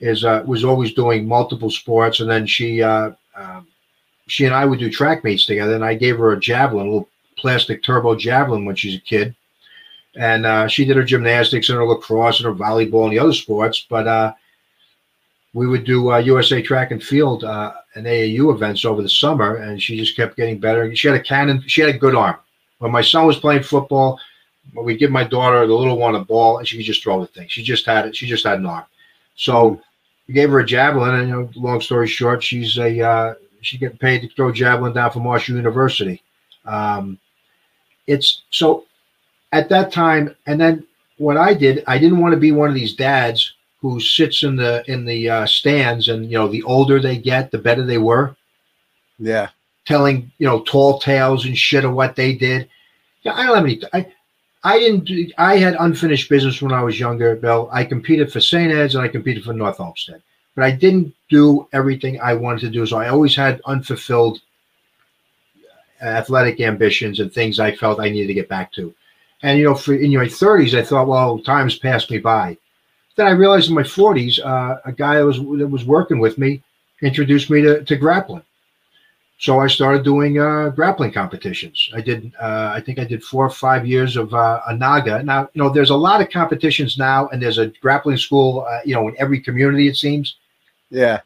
is 0.00 0.24
uh, 0.24 0.42
was 0.46 0.64
always 0.64 0.94
doing 0.94 1.28
multiple 1.28 1.70
sports, 1.70 2.20
and 2.20 2.28
then 2.28 2.44
she 2.46 2.82
uh, 2.82 3.10
um, 3.36 3.66
she 4.26 4.46
and 4.46 4.54
I 4.54 4.64
would 4.64 4.78
do 4.80 4.90
track 4.90 5.22
meets 5.24 5.46
together. 5.46 5.74
And 5.74 5.84
I 5.84 5.94
gave 5.94 6.18
her 6.18 6.32
a 6.32 6.40
javelin, 6.40 6.86
a 6.86 6.90
little 6.90 7.08
plastic 7.36 7.82
turbo 7.84 8.16
javelin 8.16 8.64
when 8.64 8.74
she's 8.74 8.96
a 8.96 9.00
kid, 9.00 9.34
and 10.16 10.46
uh, 10.46 10.68
she 10.68 10.84
did 10.84 10.96
her 10.96 11.04
gymnastics 11.04 11.68
and 11.68 11.78
her 11.78 11.86
lacrosse 11.86 12.40
and 12.40 12.46
her 12.46 12.54
volleyball 12.54 13.04
and 13.04 13.12
the 13.12 13.18
other 13.18 13.32
sports. 13.32 13.86
But 13.88 14.06
uh, 14.06 14.34
we 15.54 15.66
would 15.66 15.84
do 15.84 16.12
uh, 16.12 16.18
USA 16.18 16.62
Track 16.62 16.90
and 16.90 17.02
Field 17.02 17.44
uh, 17.44 17.72
and 17.94 18.06
AAU 18.06 18.54
events 18.54 18.84
over 18.84 19.02
the 19.02 19.08
summer, 19.08 19.56
and 19.56 19.82
she 19.82 19.96
just 19.96 20.16
kept 20.16 20.36
getting 20.36 20.58
better. 20.58 20.94
She 20.94 21.08
had 21.08 21.16
a 21.16 21.22
cannon. 21.22 21.62
She 21.66 21.80
had 21.80 21.94
a 21.94 21.98
good 21.98 22.14
arm. 22.14 22.36
When 22.78 22.90
my 22.90 23.02
son 23.02 23.26
was 23.26 23.38
playing 23.38 23.62
football, 23.62 24.18
we'd 24.74 24.98
give 24.98 25.10
my 25.10 25.24
daughter, 25.24 25.66
the 25.66 25.74
little 25.74 25.98
one, 25.98 26.14
a 26.14 26.24
ball, 26.24 26.58
and 26.58 26.66
she 26.66 26.76
could 26.76 26.86
just 26.86 27.02
throw 27.02 27.20
the 27.20 27.26
thing. 27.26 27.48
She 27.48 27.62
just 27.62 27.86
had 27.86 28.06
it. 28.06 28.16
She 28.16 28.26
just 28.26 28.44
had 28.44 28.58
an 28.58 28.66
arm. 28.66 28.84
So 29.36 29.80
we 30.26 30.34
gave 30.34 30.50
her 30.50 30.60
a 30.60 30.66
javelin, 30.66 31.14
and 31.14 31.28
you 31.28 31.34
know, 31.34 31.50
long 31.54 31.80
story 31.80 32.08
short, 32.08 32.42
she's 32.42 32.78
a 32.78 33.00
uh, 33.00 33.34
she 33.60 33.78
getting 33.78 33.98
paid 33.98 34.22
to 34.22 34.28
throw 34.28 34.52
javelin 34.52 34.92
down 34.92 35.10
from 35.10 35.22
Marshall 35.22 35.56
University. 35.56 36.22
Um, 36.64 37.18
it's 38.06 38.42
so 38.50 38.84
at 39.52 39.68
that 39.68 39.92
time, 39.92 40.34
and 40.46 40.60
then 40.60 40.84
what 41.18 41.36
I 41.36 41.54
did, 41.54 41.84
I 41.86 41.98
didn't 41.98 42.18
want 42.20 42.32
to 42.34 42.40
be 42.40 42.52
one 42.52 42.68
of 42.68 42.74
these 42.74 42.94
dads 42.94 43.54
who 43.80 44.00
sits 44.00 44.42
in 44.44 44.56
the 44.56 44.82
in 44.90 45.04
the 45.04 45.28
uh, 45.28 45.46
stands, 45.46 46.08
and 46.08 46.30
you 46.30 46.38
know, 46.38 46.48
the 46.48 46.62
older 46.62 47.00
they 47.00 47.18
get, 47.18 47.50
the 47.50 47.58
better 47.58 47.84
they 47.84 47.98
were, 47.98 48.34
Yeah. 49.18 49.48
telling 49.84 50.30
you 50.38 50.46
know 50.46 50.60
tall 50.62 50.98
tales 50.98 51.44
and 51.46 51.56
shit 51.56 51.84
of 51.84 51.92
what 51.92 52.16
they 52.16 52.34
did. 52.34 52.68
Yeah, 53.22 53.34
I 53.34 53.46
don't 53.46 53.56
have 53.56 53.64
any. 53.64 53.80
I, 53.92 54.06
I 54.64 54.78
didn't. 54.78 55.04
Do, 55.04 55.28
I 55.38 55.56
had 55.58 55.76
unfinished 55.78 56.30
business 56.30 56.62
when 56.62 56.72
I 56.72 56.82
was 56.82 56.98
younger, 56.98 57.34
Bill. 57.36 57.68
I 57.72 57.84
competed 57.84 58.32
for 58.32 58.40
St. 58.40 58.72
Ed's 58.72 58.94
and 58.94 59.04
I 59.04 59.08
competed 59.08 59.44
for 59.44 59.52
North 59.52 59.80
Olmsted, 59.80 60.22
but 60.54 60.64
I 60.64 60.70
didn't 60.70 61.12
do 61.28 61.68
everything 61.72 62.20
I 62.20 62.34
wanted 62.34 62.60
to 62.62 62.70
do. 62.70 62.86
So 62.86 62.96
I 62.98 63.08
always 63.08 63.34
had 63.36 63.60
unfulfilled 63.66 64.40
athletic 66.00 66.60
ambitions 66.60 67.20
and 67.20 67.32
things 67.32 67.60
I 67.60 67.74
felt 67.74 68.00
I 68.00 68.08
needed 68.10 68.26
to 68.28 68.34
get 68.34 68.48
back 68.48 68.72
to. 68.72 68.94
And 69.42 69.58
you 69.58 69.64
know, 69.64 69.74
for 69.74 69.94
in 69.94 70.10
your 70.10 70.24
30s, 70.24 70.78
I 70.78 70.82
thought, 70.82 71.08
well, 71.08 71.38
time's 71.38 71.78
passed 71.78 72.10
me 72.10 72.18
by. 72.18 72.56
Then 73.16 73.26
I 73.26 73.30
realized 73.30 73.68
in 73.68 73.74
my 73.74 73.82
40s, 73.82 74.38
uh, 74.44 74.80
a 74.84 74.92
guy 74.92 75.16
that 75.16 75.26
was 75.26 75.38
that 75.38 75.68
was 75.68 75.84
working 75.84 76.18
with 76.18 76.38
me 76.38 76.62
introduced 77.02 77.50
me 77.50 77.60
to, 77.62 77.84
to 77.84 77.96
grappling. 77.96 78.42
So 79.38 79.58
I 79.58 79.66
started 79.66 80.04
doing 80.04 80.38
uh, 80.38 80.68
grappling 80.68 81.10
competitions. 81.10 81.90
I 81.92 82.00
did, 82.00 82.32
uh, 82.40 82.70
I 82.76 82.80
think 82.80 83.00
I 83.00 83.04
did 83.04 83.24
four 83.24 83.44
or 83.44 83.50
five 83.50 83.84
years 83.84 84.16
of 84.16 84.32
uh, 84.32 84.60
a 84.68 84.76
NAGA. 84.76 85.24
Now, 85.24 85.48
you 85.52 85.60
know, 85.60 85.68
there's 85.68 85.90
a 85.90 85.96
lot 85.96 86.20
of 86.20 86.30
competitions 86.30 86.96
now, 86.96 87.26
and 87.28 87.42
there's 87.42 87.58
a 87.58 87.66
grappling 87.80 88.18
school, 88.18 88.64
uh, 88.70 88.78
you 88.84 88.94
know, 88.94 89.08
in 89.08 89.16
every 89.18 89.40
community, 89.40 89.88
it 89.88 89.96
seems. 89.96 90.36
Yeah. 90.90 91.22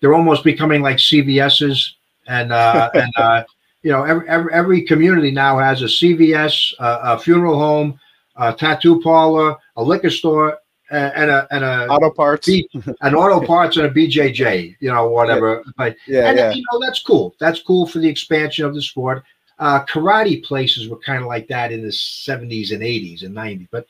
They're 0.00 0.14
almost 0.14 0.44
becoming 0.44 0.80
like 0.80 0.96
CVS's. 0.96 1.96
And, 2.26 2.52
uh, 2.52 2.88
and 2.94 3.12
uh, 3.16 3.44
you 3.82 3.90
know, 3.90 4.04
every, 4.04 4.28
every, 4.28 4.52
every 4.52 4.82
community 4.82 5.30
now 5.30 5.58
has 5.58 5.82
a 5.82 5.86
CVS, 5.86 6.74
uh, 6.78 7.00
a 7.02 7.18
funeral 7.18 7.58
home, 7.58 7.98
a 8.36 8.52
tattoo 8.52 9.00
parlor, 9.00 9.56
a 9.76 9.82
liquor 9.82 10.10
store, 10.10 10.58
and 10.92 11.30
a, 11.30 11.46
and 11.50 11.64
a 11.64 11.88
Auto 11.88 12.10
parts. 12.10 12.46
B, 12.46 12.68
an 13.00 13.14
auto 13.14 13.44
parts 13.44 13.76
and 13.78 13.86
a 13.86 13.90
BJJ, 13.90 14.76
you 14.78 14.92
know, 14.92 15.08
whatever. 15.08 15.64
But 15.76 15.96
Yeah, 16.06 16.28
and 16.28 16.38
yeah. 16.38 16.52
you 16.52 16.62
know 16.70 16.80
that's 16.80 17.02
cool. 17.02 17.34
That's 17.40 17.62
cool 17.62 17.86
for 17.86 17.98
the 17.98 18.08
expansion 18.08 18.66
of 18.66 18.74
the 18.74 18.82
sport. 18.82 19.24
Uh, 19.58 19.84
karate 19.84 20.44
places 20.44 20.88
were 20.88 20.98
kind 20.98 21.22
of 21.22 21.28
like 21.28 21.48
that 21.48 21.72
in 21.72 21.82
the 21.82 21.92
seventies 21.92 22.72
and 22.72 22.82
eighties 22.82 23.22
and 23.22 23.34
nineties. 23.34 23.68
But 23.70 23.86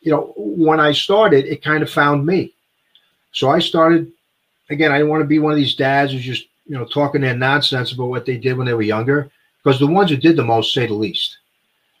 you 0.00 0.12
know, 0.12 0.34
when 0.36 0.80
I 0.80 0.92
started, 0.92 1.46
it 1.46 1.64
kind 1.64 1.82
of 1.82 1.90
found 1.90 2.26
me. 2.26 2.54
So 3.32 3.48
I 3.48 3.58
started 3.58 4.12
again. 4.68 4.92
I 4.92 4.98
didn't 4.98 5.10
want 5.10 5.22
to 5.22 5.28
be 5.28 5.38
one 5.38 5.52
of 5.52 5.58
these 5.58 5.74
dads 5.74 6.12
who's 6.12 6.22
just 6.22 6.48
you 6.66 6.76
know 6.76 6.84
talking 6.84 7.20
their 7.20 7.36
nonsense 7.36 7.92
about 7.92 8.06
what 8.06 8.26
they 8.26 8.36
did 8.36 8.56
when 8.56 8.66
they 8.66 8.74
were 8.74 8.82
younger, 8.82 9.30
because 9.62 9.78
the 9.78 9.86
ones 9.86 10.10
who 10.10 10.16
did 10.16 10.36
the 10.36 10.44
most 10.44 10.72
say 10.74 10.86
the 10.86 10.94
least. 10.94 11.38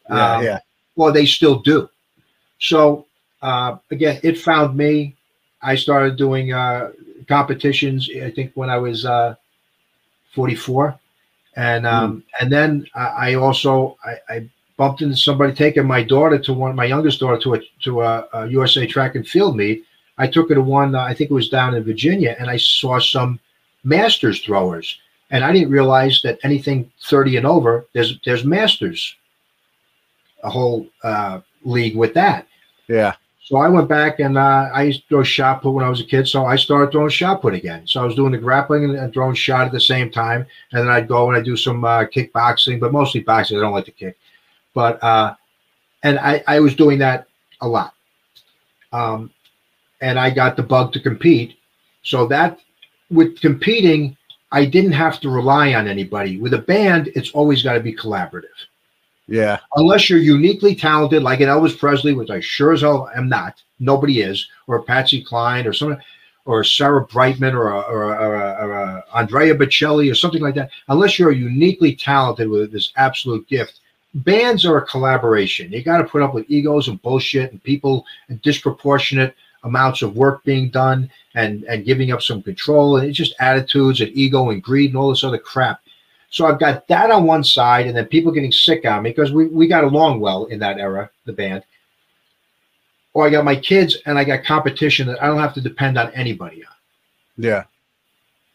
Yeah, 0.08 0.36
Um, 0.36 0.44
yeah. 0.44 0.58
Well, 0.96 1.12
they 1.12 1.26
still 1.26 1.60
do. 1.60 1.88
So 2.58 3.06
uh, 3.42 3.76
again, 3.90 4.20
it 4.22 4.38
found 4.38 4.76
me. 4.76 5.16
I 5.62 5.76
started 5.76 6.16
doing 6.16 6.52
uh, 6.52 6.92
competitions. 7.28 8.08
I 8.22 8.30
think 8.30 8.52
when 8.54 8.70
I 8.70 8.78
was 8.78 9.04
uh, 9.04 9.34
44, 10.32 10.98
and 11.56 11.86
um, 11.86 12.24
and 12.40 12.50
then 12.50 12.86
I, 12.94 13.30
I 13.30 13.34
also 13.34 13.96
I, 14.04 14.34
I 14.34 14.50
bumped 14.76 15.02
into 15.02 15.16
somebody 15.16 15.52
taking 15.52 15.86
my 15.86 16.02
daughter 16.02 16.38
to 16.38 16.52
one, 16.52 16.74
my 16.74 16.86
youngest 16.86 17.20
daughter 17.20 17.38
to 17.42 17.54
a 17.54 17.60
to 17.82 18.02
a, 18.02 18.26
a 18.32 18.46
USA 18.48 18.86
track 18.86 19.14
and 19.14 19.26
field 19.26 19.56
meet. 19.56 19.84
I 20.18 20.26
took 20.26 20.48
her 20.48 20.54
to 20.54 20.62
one. 20.62 20.94
Uh, 20.94 21.00
I 21.00 21.14
think 21.14 21.30
it 21.30 21.34
was 21.34 21.48
down 21.48 21.74
in 21.74 21.84
Virginia, 21.84 22.36
and 22.38 22.48
I 22.48 22.56
saw 22.56 22.98
some 22.98 23.38
masters 23.84 24.40
throwers, 24.42 24.98
and 25.30 25.44
I 25.44 25.52
didn't 25.52 25.70
realize 25.70 26.20
that 26.22 26.38
anything 26.42 26.90
30 27.02 27.38
and 27.38 27.46
over, 27.46 27.86
there's 27.92 28.18
there's 28.24 28.44
masters, 28.44 29.16
a 30.42 30.50
whole 30.50 30.86
uh, 31.02 31.40
league 31.64 31.96
with 31.96 32.14
that. 32.14 32.46
Yeah. 32.88 33.14
So 33.44 33.56
I 33.56 33.68
went 33.68 33.88
back 33.88 34.20
and 34.20 34.38
uh, 34.38 34.70
I 34.72 34.84
used 34.84 35.02
to 35.02 35.08
throw 35.08 35.22
shot 35.24 35.62
put 35.62 35.72
when 35.72 35.84
I 35.84 35.88
was 35.88 36.00
a 36.00 36.04
kid. 36.04 36.28
So 36.28 36.46
I 36.46 36.54
started 36.56 36.92
throwing 36.92 37.10
shot 37.10 37.42
put 37.42 37.54
again. 37.54 37.86
So 37.86 38.00
I 38.00 38.06
was 38.06 38.14
doing 38.14 38.32
the 38.32 38.38
grappling 38.38 38.84
and, 38.84 38.96
and 38.96 39.12
throwing 39.12 39.34
shot 39.34 39.66
at 39.66 39.72
the 39.72 39.80
same 39.80 40.10
time. 40.10 40.46
And 40.70 40.80
then 40.80 40.88
I'd 40.88 41.08
go 41.08 41.28
and 41.28 41.36
I'd 41.36 41.44
do 41.44 41.56
some 41.56 41.84
uh, 41.84 42.04
kickboxing, 42.04 42.78
but 42.78 42.92
mostly 42.92 43.20
boxing. 43.20 43.58
I 43.58 43.62
don't 43.62 43.72
like 43.72 43.84
to 43.86 43.90
kick. 43.90 44.16
But 44.74 45.02
uh, 45.02 45.34
and 46.04 46.18
I, 46.20 46.42
I 46.46 46.60
was 46.60 46.76
doing 46.76 46.98
that 47.00 47.26
a 47.60 47.68
lot. 47.68 47.94
Um, 48.92 49.30
and 50.00 50.18
I 50.18 50.30
got 50.30 50.56
the 50.56 50.62
bug 50.62 50.92
to 50.92 51.00
compete. 51.00 51.58
So 52.04 52.26
that 52.26 52.58
with 53.12 53.40
competing, 53.40 54.16
I 54.50 54.64
didn't 54.64 54.92
have 54.92 55.20
to 55.20 55.30
rely 55.30 55.74
on 55.74 55.88
anybody. 55.88 56.38
With 56.38 56.54
a 56.54 56.58
band, 56.58 57.10
it's 57.14 57.30
always 57.32 57.62
got 57.62 57.74
to 57.74 57.80
be 57.80 57.94
collaborative 57.94 58.58
Yeah. 59.28 59.58
unless 59.76 60.10
you're 60.10 60.18
uniquely 60.18 60.74
talented, 60.74 61.22
like 61.22 61.40
an 61.40 61.48
Elvis 61.48 61.78
Presley, 61.78 62.12
which 62.12 62.30
I 62.30 62.40
sure 62.40 62.72
as 62.72 62.80
hell 62.82 63.10
am 63.14 63.28
not. 63.28 63.62
Nobody 63.80 64.20
is, 64.20 64.48
or 64.66 64.82
Patsy 64.82 65.22
Cline, 65.22 65.66
or 65.66 65.72
someone, 65.72 66.02
or 66.44 66.64
Sarah 66.64 67.06
Brightman, 67.06 67.54
or 67.54 67.68
a, 67.68 67.80
or, 67.80 68.14
a, 68.14 68.16
or, 68.16 68.34
a, 68.34 68.66
or 68.66 68.72
a 68.72 69.04
Andrea 69.14 69.54
Bocelli, 69.54 70.10
or 70.10 70.14
something 70.14 70.42
like 70.42 70.54
that. 70.56 70.70
Unless 70.88 71.18
you're 71.18 71.32
uniquely 71.32 71.94
talented 71.94 72.48
with 72.48 72.72
this 72.72 72.92
absolute 72.96 73.46
gift, 73.48 73.80
bands 74.14 74.66
are 74.66 74.78
a 74.78 74.86
collaboration. 74.86 75.72
You 75.72 75.82
got 75.82 75.98
to 75.98 76.04
put 76.04 76.22
up 76.22 76.34
with 76.34 76.50
egos 76.50 76.88
and 76.88 77.00
bullshit 77.00 77.52
and 77.52 77.62
people 77.62 78.04
and 78.28 78.42
disproportionate 78.42 79.34
amounts 79.64 80.02
of 80.02 80.16
work 80.16 80.42
being 80.44 80.68
done 80.70 81.10
and 81.34 81.64
and 81.64 81.84
giving 81.84 82.12
up 82.12 82.22
some 82.22 82.42
control 82.42 82.96
and 82.96 83.08
it's 83.08 83.18
just 83.18 83.34
attitudes 83.40 84.00
and 84.00 84.10
ego 84.16 84.50
and 84.50 84.62
greed 84.62 84.90
and 84.90 84.98
all 84.98 85.10
this 85.10 85.24
other 85.24 85.38
crap. 85.38 85.80
So 86.32 86.46
I've 86.46 86.58
got 86.58 86.88
that 86.88 87.10
on 87.10 87.24
one 87.24 87.44
side, 87.44 87.86
and 87.86 87.94
then 87.94 88.06
people 88.06 88.32
getting 88.32 88.52
sick 88.52 88.86
on 88.86 89.02
me 89.02 89.10
because 89.10 89.32
we, 89.32 89.48
we 89.48 89.66
got 89.68 89.84
along 89.84 90.18
well 90.18 90.46
in 90.46 90.58
that 90.60 90.78
era, 90.78 91.10
the 91.26 91.32
band. 91.32 91.62
Or 93.12 93.26
I 93.26 93.30
got 93.30 93.44
my 93.44 93.54
kids 93.54 93.98
and 94.06 94.18
I 94.18 94.24
got 94.24 94.42
competition 94.42 95.06
that 95.08 95.22
I 95.22 95.26
don't 95.26 95.38
have 95.38 95.52
to 95.54 95.60
depend 95.60 95.98
on 95.98 96.10
anybody 96.14 96.64
on. 96.64 96.72
Yeah. 97.36 97.64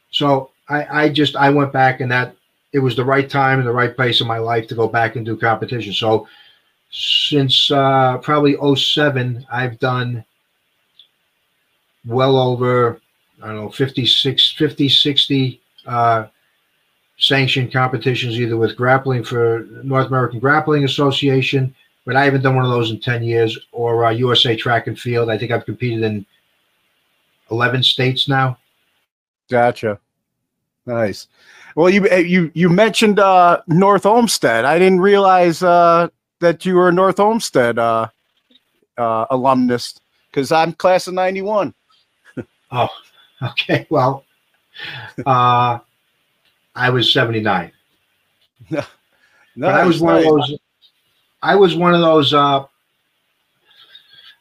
So 0.10 0.50
I, 0.68 1.04
I 1.04 1.10
just 1.10 1.36
I 1.36 1.52
went 1.52 1.72
back 1.72 2.02
and 2.02 2.12
that 2.12 2.36
it 2.74 2.80
was 2.80 2.96
the 2.96 3.06
right 3.06 3.30
time 3.30 3.60
and 3.60 3.68
the 3.68 3.74
right 3.74 3.96
place 3.96 4.22
in 4.22 4.28
my 4.28 4.40
life 4.40 4.68
to 4.70 4.76
go 4.76 4.88
back 4.88 5.16
and 5.16 5.24
do 5.24 5.38
competition. 5.38 5.94
So 5.94 6.28
since 6.90 7.70
uh, 7.70 8.18
probably 8.18 8.56
07, 8.76 9.46
I've 9.52 9.78
done 9.78 10.26
well 12.08 12.38
over, 12.38 13.00
I 13.42 13.48
don't 13.48 13.56
know, 13.56 13.70
56, 13.70 14.54
50, 14.54 14.90
60 14.90 15.62
uh, 15.86 16.26
sanctioned 17.18 17.72
competitions, 17.72 18.40
either 18.40 18.58
with 18.58 18.76
grappling 18.76 19.24
for 19.24 19.66
North 19.84 20.08
American 20.08 20.40
Grappling 20.40 20.86
Association, 20.86 21.74
but 22.06 22.16
I 22.16 22.24
haven't 22.24 22.42
done 22.42 22.56
one 22.56 22.66
of 22.66 22.72
those 22.72 22.92
in 22.92 23.00
10 23.00 23.24
years, 23.24 23.58
or 23.72 24.06
uh, 24.06 24.12
USA 24.12 24.56
Track 24.56 24.88
and 24.88 24.98
Field. 24.98 25.30
I 25.30 25.38
think 25.38 25.52
I've 25.52 25.66
competed 25.66 26.04
in 26.04 26.26
11 27.52 27.84
states 27.84 28.28
now. 28.28 28.58
Gotcha. 29.50 30.00
Nice. 30.86 31.28
Well, 31.76 31.90
you 31.90 32.08
you 32.16 32.50
you 32.56 32.70
mentioned 32.70 33.20
uh, 33.20 33.62
North 33.68 34.06
Olmsted. 34.06 34.66
I 34.66 34.80
didn't 34.80 35.02
realize 35.02 35.62
uh, 35.62 36.08
that 36.40 36.66
you 36.66 36.76
were 36.76 36.90
a 36.90 36.94
North 36.94 37.20
Olmsted 37.20 37.78
uh, 37.78 38.08
uh, 38.98 39.26
alumnus 39.30 40.00
because 40.32 40.52
I'm 40.52 40.74
class 40.74 41.08
of 41.08 41.14
'91. 41.14 41.74
Oh, 42.72 42.90
okay. 43.42 43.88
Well, 43.90 44.26
uh, 45.26 45.80
I 46.76 46.90
was 46.90 47.12
79. 47.12 47.72
No, 48.70 48.82
but 49.58 49.74
I 49.76 49.86
was 49.86 50.02
one 50.02 50.18
of 50.18 50.24
those. 50.24 50.58
I 51.42 51.56
was 51.56 51.76
one 51.76 51.94
of 51.94 52.02
those. 52.02 52.34
Uh, 52.34 52.66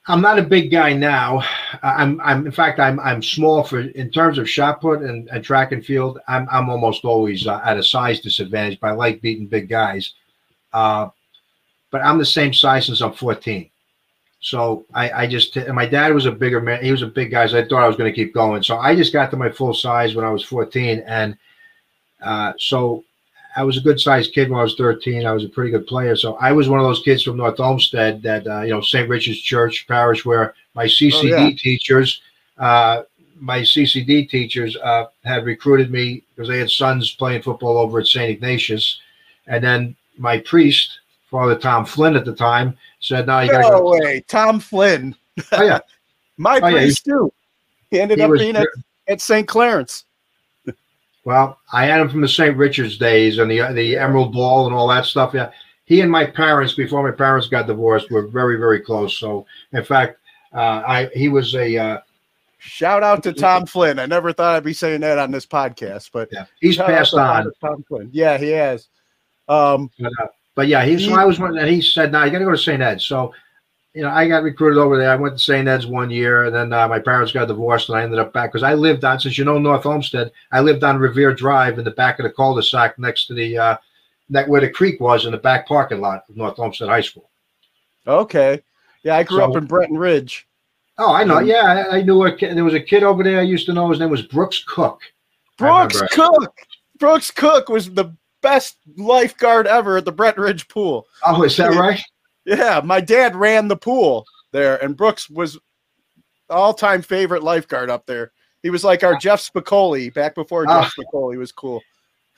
I'm 0.08 0.20
not 0.20 0.38
a 0.38 0.42
big 0.42 0.70
guy 0.70 0.92
now. 0.92 1.42
I'm. 1.82 2.20
I'm. 2.20 2.46
In 2.46 2.52
fact, 2.52 2.78
I'm. 2.78 3.00
I'm 3.00 3.22
small 3.22 3.62
for 3.62 3.80
in 3.80 4.10
terms 4.10 4.38
of 4.38 4.48
shot 4.48 4.80
put 4.80 5.02
and, 5.02 5.28
and 5.28 5.44
track 5.44 5.72
and 5.72 5.84
field. 5.84 6.20
I'm. 6.28 6.46
I'm 6.50 6.70
almost 6.70 7.04
always 7.04 7.46
uh, 7.46 7.60
at 7.64 7.78
a 7.78 7.82
size 7.82 8.20
disadvantage. 8.20 8.78
But 8.80 8.88
I 8.88 8.92
like 8.92 9.20
beating 9.20 9.46
big 9.46 9.68
guys. 9.68 10.14
Uh, 10.72 11.08
but 11.90 12.02
I'm 12.02 12.18
the 12.18 12.26
same 12.26 12.52
size 12.52 12.86
since 12.86 13.00
I'm 13.00 13.12
14. 13.12 13.70
So 14.40 14.84
I, 14.94 15.10
I 15.10 15.26
just 15.26 15.56
and 15.56 15.74
my 15.74 15.86
dad 15.86 16.14
was 16.14 16.26
a 16.26 16.32
bigger 16.32 16.60
man. 16.60 16.84
He 16.84 16.92
was 16.92 17.02
a 17.02 17.06
big 17.06 17.30
guy. 17.30 17.46
So 17.46 17.58
I 17.58 17.66
thought 17.66 17.82
I 17.82 17.88
was 17.88 17.96
going 17.96 18.12
to 18.12 18.14
keep 18.14 18.34
going. 18.34 18.62
So 18.62 18.78
I 18.78 18.94
just 18.94 19.12
got 19.12 19.30
to 19.30 19.36
my 19.36 19.50
full 19.50 19.74
size 19.74 20.14
when 20.14 20.24
I 20.24 20.30
was 20.30 20.44
14, 20.44 21.02
and 21.06 21.36
uh, 22.22 22.52
so 22.58 23.04
I 23.56 23.64
was 23.64 23.78
a 23.78 23.80
good 23.80 23.98
sized 23.98 24.34
kid 24.34 24.50
when 24.50 24.60
I 24.60 24.62
was 24.62 24.74
13. 24.74 25.26
I 25.26 25.32
was 25.32 25.44
a 25.44 25.48
pretty 25.48 25.70
good 25.70 25.86
player. 25.86 26.14
So 26.14 26.34
I 26.36 26.52
was 26.52 26.68
one 26.68 26.78
of 26.78 26.84
those 26.84 27.02
kids 27.02 27.22
from 27.22 27.38
North 27.38 27.58
Olmsted 27.58 28.22
that, 28.22 28.46
uh, 28.46 28.60
you 28.60 28.70
know, 28.70 28.82
St. 28.82 29.08
Richard's 29.08 29.40
Church 29.40 29.86
Parish, 29.88 30.26
where 30.26 30.54
my 30.74 30.84
CCD 30.84 31.30
yeah. 31.30 31.50
teachers, 31.56 32.20
uh, 32.58 33.02
my 33.40 33.60
CCD 33.60 34.28
teachers 34.28 34.76
uh, 34.76 35.06
had 35.24 35.46
recruited 35.46 35.90
me 35.90 36.22
because 36.34 36.48
they 36.48 36.58
had 36.58 36.70
sons 36.70 37.12
playing 37.12 37.42
football 37.42 37.78
over 37.78 38.00
at 38.00 38.06
St. 38.06 38.30
Ignatius. 38.30 39.00
And 39.46 39.64
then 39.64 39.96
my 40.18 40.38
priest, 40.40 41.00
Father 41.36 41.56
Tom 41.58 41.84
Flynn 41.84 42.16
at 42.16 42.24
the 42.24 42.34
time, 42.34 42.76
said, 43.00 43.26
no, 43.26 43.40
you 43.40 43.50
got 43.50 43.62
to 43.62 43.68
No 43.70 43.78
go. 43.80 43.90
way, 43.98 44.24
Tom 44.26 44.58
Flynn. 44.58 45.14
Oh, 45.52 45.62
yeah. 45.62 45.80
My 46.38 46.60
Oh, 46.62 46.66
yeah, 46.68 46.76
priest 46.78 47.04
too. 47.04 47.30
He 47.90 48.00
ended 48.00 48.18
He 48.18 48.24
up 48.24 48.30
was 48.30 48.40
being 48.40 48.56
at, 48.56 48.66
at 49.08 49.20
St. 49.20 49.46
Clarence. 49.46 50.04
Well, 51.24 51.58
I 51.72 51.84
had 51.86 52.00
him 52.00 52.08
from 52.08 52.20
the 52.22 52.28
St. 52.28 52.56
Richard's 52.56 52.96
days 52.98 53.38
and 53.38 53.50
the 53.50 53.72
the 53.74 53.96
Emerald 53.98 54.32
Ball 54.32 54.66
and 54.66 54.74
all 54.74 54.86
that 54.88 55.04
stuff. 55.06 55.32
Yeah, 55.34 55.50
he 55.84 56.00
and 56.00 56.10
my 56.10 56.24
parents, 56.24 56.74
before 56.74 57.02
my 57.02 57.14
parents 57.14 57.48
got 57.48 57.66
divorced, 57.66 58.10
were 58.10 58.28
very 58.28 58.56
very 58.58 58.80
close. 58.80 59.18
So, 59.18 59.44
in 59.72 59.82
fact, 59.84 60.18
uh, 60.54 60.82
I 60.86 61.10
he 61.14 61.28
was 61.28 61.54
a 61.54 61.76
uh, 61.76 61.98
Shout 62.58 63.02
out 63.02 63.22
to 63.24 63.32
Tom 63.32 63.66
Flynn. 63.66 63.98
I 63.98 64.06
never 64.06 64.32
thought 64.32 64.54
I'd 64.54 64.62
be 64.64 64.72
saying 64.72 65.00
that 65.02 65.18
on 65.18 65.30
this 65.32 65.46
podcast, 65.46 66.10
but 66.12 66.28
yeah, 66.32 66.46
he's 66.60 66.76
passed 66.76 67.14
on. 67.14 67.50
Tom 67.60 67.84
Flynn. 67.88 68.08
Yeah, 68.12 68.38
he 68.38 68.50
has. 68.50 68.88
Um, 69.48 69.90
But, 69.98 70.12
uh, 70.22 70.26
but 70.56 70.66
yeah, 70.66 70.84
he, 70.84 70.98
so 70.98 71.14
I 71.14 71.24
was 71.24 71.38
one, 71.38 71.56
and 71.56 71.68
he 71.68 71.80
said, 71.80 72.10
"No, 72.10 72.24
you 72.24 72.32
got 72.32 72.38
to 72.40 72.44
go 72.44 72.50
to 72.50 72.58
St. 72.58 72.82
Ed's." 72.82 73.04
So, 73.04 73.32
you 73.94 74.02
know, 74.02 74.10
I 74.10 74.26
got 74.26 74.42
recruited 74.42 74.78
over 74.78 74.98
there. 74.98 75.10
I 75.12 75.16
went 75.16 75.34
to 75.36 75.38
St. 75.42 75.68
Ed's 75.68 75.86
one 75.86 76.10
year, 76.10 76.46
and 76.46 76.54
then 76.54 76.72
uh, 76.72 76.88
my 76.88 76.98
parents 76.98 77.30
got 77.32 77.46
divorced, 77.46 77.88
and 77.88 77.96
I 77.98 78.02
ended 78.02 78.18
up 78.18 78.32
back 78.32 78.50
because 78.50 78.64
I 78.64 78.74
lived 78.74 79.04
on, 79.04 79.20
since 79.20 79.38
you 79.38 79.44
know 79.44 79.58
North 79.58 79.86
Olmsted, 79.86 80.32
I 80.50 80.60
lived 80.60 80.82
on 80.82 80.98
Revere 80.98 81.32
Drive 81.32 81.78
in 81.78 81.84
the 81.84 81.90
back 81.92 82.18
of 82.18 82.24
the 82.24 82.30
cul-de-sac 82.32 82.98
next 82.98 83.26
to 83.28 83.34
the 83.34 83.56
uh, 83.56 83.76
that 84.30 84.48
where 84.48 84.60
the 84.60 84.68
creek 84.70 84.98
was 85.00 85.24
in 85.26 85.30
the 85.32 85.38
back 85.38 85.68
parking 85.68 86.00
lot 86.00 86.24
of 86.28 86.36
North 86.36 86.58
Olmsted 86.58 86.88
High 86.88 87.00
School. 87.02 87.30
okay. 88.06 88.60
Yeah, 89.02 89.16
I 89.16 89.22
grew 89.22 89.38
So- 89.38 89.44
up 89.50 89.56
in 89.56 89.66
Bretton 89.66 89.96
Ridge. 89.96 90.48
Oh, 90.98 91.12
I 91.12 91.22
know. 91.24 91.36
Um, 91.36 91.46
Yeah, 91.46 91.84
I, 91.90 91.98
I 91.98 92.02
knew 92.02 92.24
a 92.24 92.34
kid. 92.34 92.56
There 92.56 92.64
was 92.64 92.72
a 92.74 92.80
kid 92.80 93.02
over 93.04 93.22
there 93.22 93.38
I 93.38 93.42
used 93.42 93.66
to 93.66 93.72
know. 93.74 93.88
His 93.90 94.00
name 94.00 94.08
was 94.10 94.22
Brooks 94.22 94.64
Cook. 94.66 95.00
Brooks. 95.58 96.00
Cook. 96.10 96.54
Brooks 96.98 97.30
Cook 97.30 97.68
was 97.68 97.92
the 97.92 98.16
best 98.46 98.76
lifeguard 98.96 99.66
ever 99.66 99.96
at 99.96 100.04
the 100.04 100.12
Brett 100.12 100.38
Ridge 100.38 100.68
pool. 100.68 101.06
Oh, 101.26 101.42
is 101.42 101.56
that 101.56 101.72
right? 101.74 102.00
Yeah, 102.44 102.80
my 102.84 103.00
dad 103.00 103.34
ran 103.34 103.66
the 103.66 103.76
pool 103.76 104.24
there, 104.52 104.76
and 104.82 104.96
Brooks 104.96 105.28
was 105.28 105.58
all-time 106.48 107.02
favorite 107.02 107.42
lifeguard 107.42 107.90
up 107.90 108.06
there. 108.06 108.30
He 108.62 108.70
was 108.70 108.84
like 108.84 109.02
our 109.02 109.16
Jeff 109.16 109.40
Spicoli 109.40 110.14
back 110.14 110.36
before 110.36 110.64
Ah. 110.68 110.82
Jeff 110.82 110.92
Spicoli 110.94 111.36
was 111.38 111.50
cool. 111.50 111.82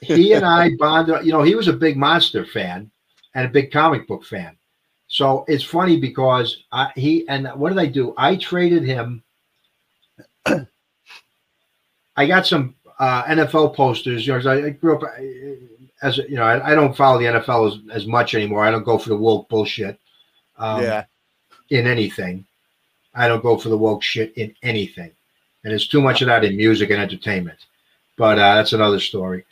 he 0.01 0.33
and 0.33 0.47
I 0.59 0.71
bonded. 0.79 1.27
You 1.27 1.33
know, 1.33 1.43
he 1.43 1.55
was 1.55 1.69
a 1.69 1.75
big 1.75 1.99
monster 1.99 2.47
fan 2.47 2.91
and 3.35 3.45
a 3.47 3.51
big 3.51 3.71
comic 3.71 4.09
book 4.09 4.25
fan. 4.25 4.57
So 5.09 5.45
it's 5.47 5.65
funny 5.65 6.01
because 6.01 6.65
I, 6.73 6.91
he 6.97 7.29
and 7.29 7.49
what 7.49 7.69
did 7.69 7.79
I 7.79 7.87
do? 7.87 8.15
I 8.17 8.37
traded 8.37 8.83
him. 8.85 9.23
I 12.17 12.27
got 12.27 12.47
some 12.47 12.75
uh, 12.99 13.25
NFL 13.25 13.75
posters. 13.77 14.27
You 14.27 14.39
know, 14.39 14.51
I, 14.51 14.67
I 14.67 14.71
grew 14.71 14.97
up 14.97 15.03
uh, 15.03 15.09
as 16.03 16.19
you 16.19 16.37
know, 16.37 16.45
I, 16.45 16.73
I 16.73 16.75
don't 16.75 16.97
follow 16.97 17.19
the 17.19 17.27
NFL 17.27 17.73
as, 17.73 18.03
as 18.03 18.07
much 18.07 18.35
anymore. 18.35 18.65
I 18.65 18.71
don't 18.71 18.85
go 18.85 18.99
for 18.99 19.09
the 19.09 19.17
woke 19.17 19.49
bullshit. 19.49 19.99
Um, 20.57 20.83
yeah, 20.83 21.05
in 21.71 21.87
anything. 21.87 22.45
I 23.15 23.29
don't 23.29 23.43
go 23.43 23.57
for 23.57 23.69
the 23.69 23.79
woke 23.79 24.03
shit 24.03 24.33
in 24.37 24.55
anything. 24.63 25.11
And 25.65 25.73
there's 25.73 25.89
too 25.89 26.01
much 26.01 26.23
of 26.23 26.27
that 26.27 26.45
in 26.45 26.57
music 26.57 26.91
and 26.91 27.01
entertainment. 27.01 27.59
But 28.17 28.39
uh, 28.39 28.55
that's 28.55 28.73
another 28.73 29.01
story. 29.01 29.45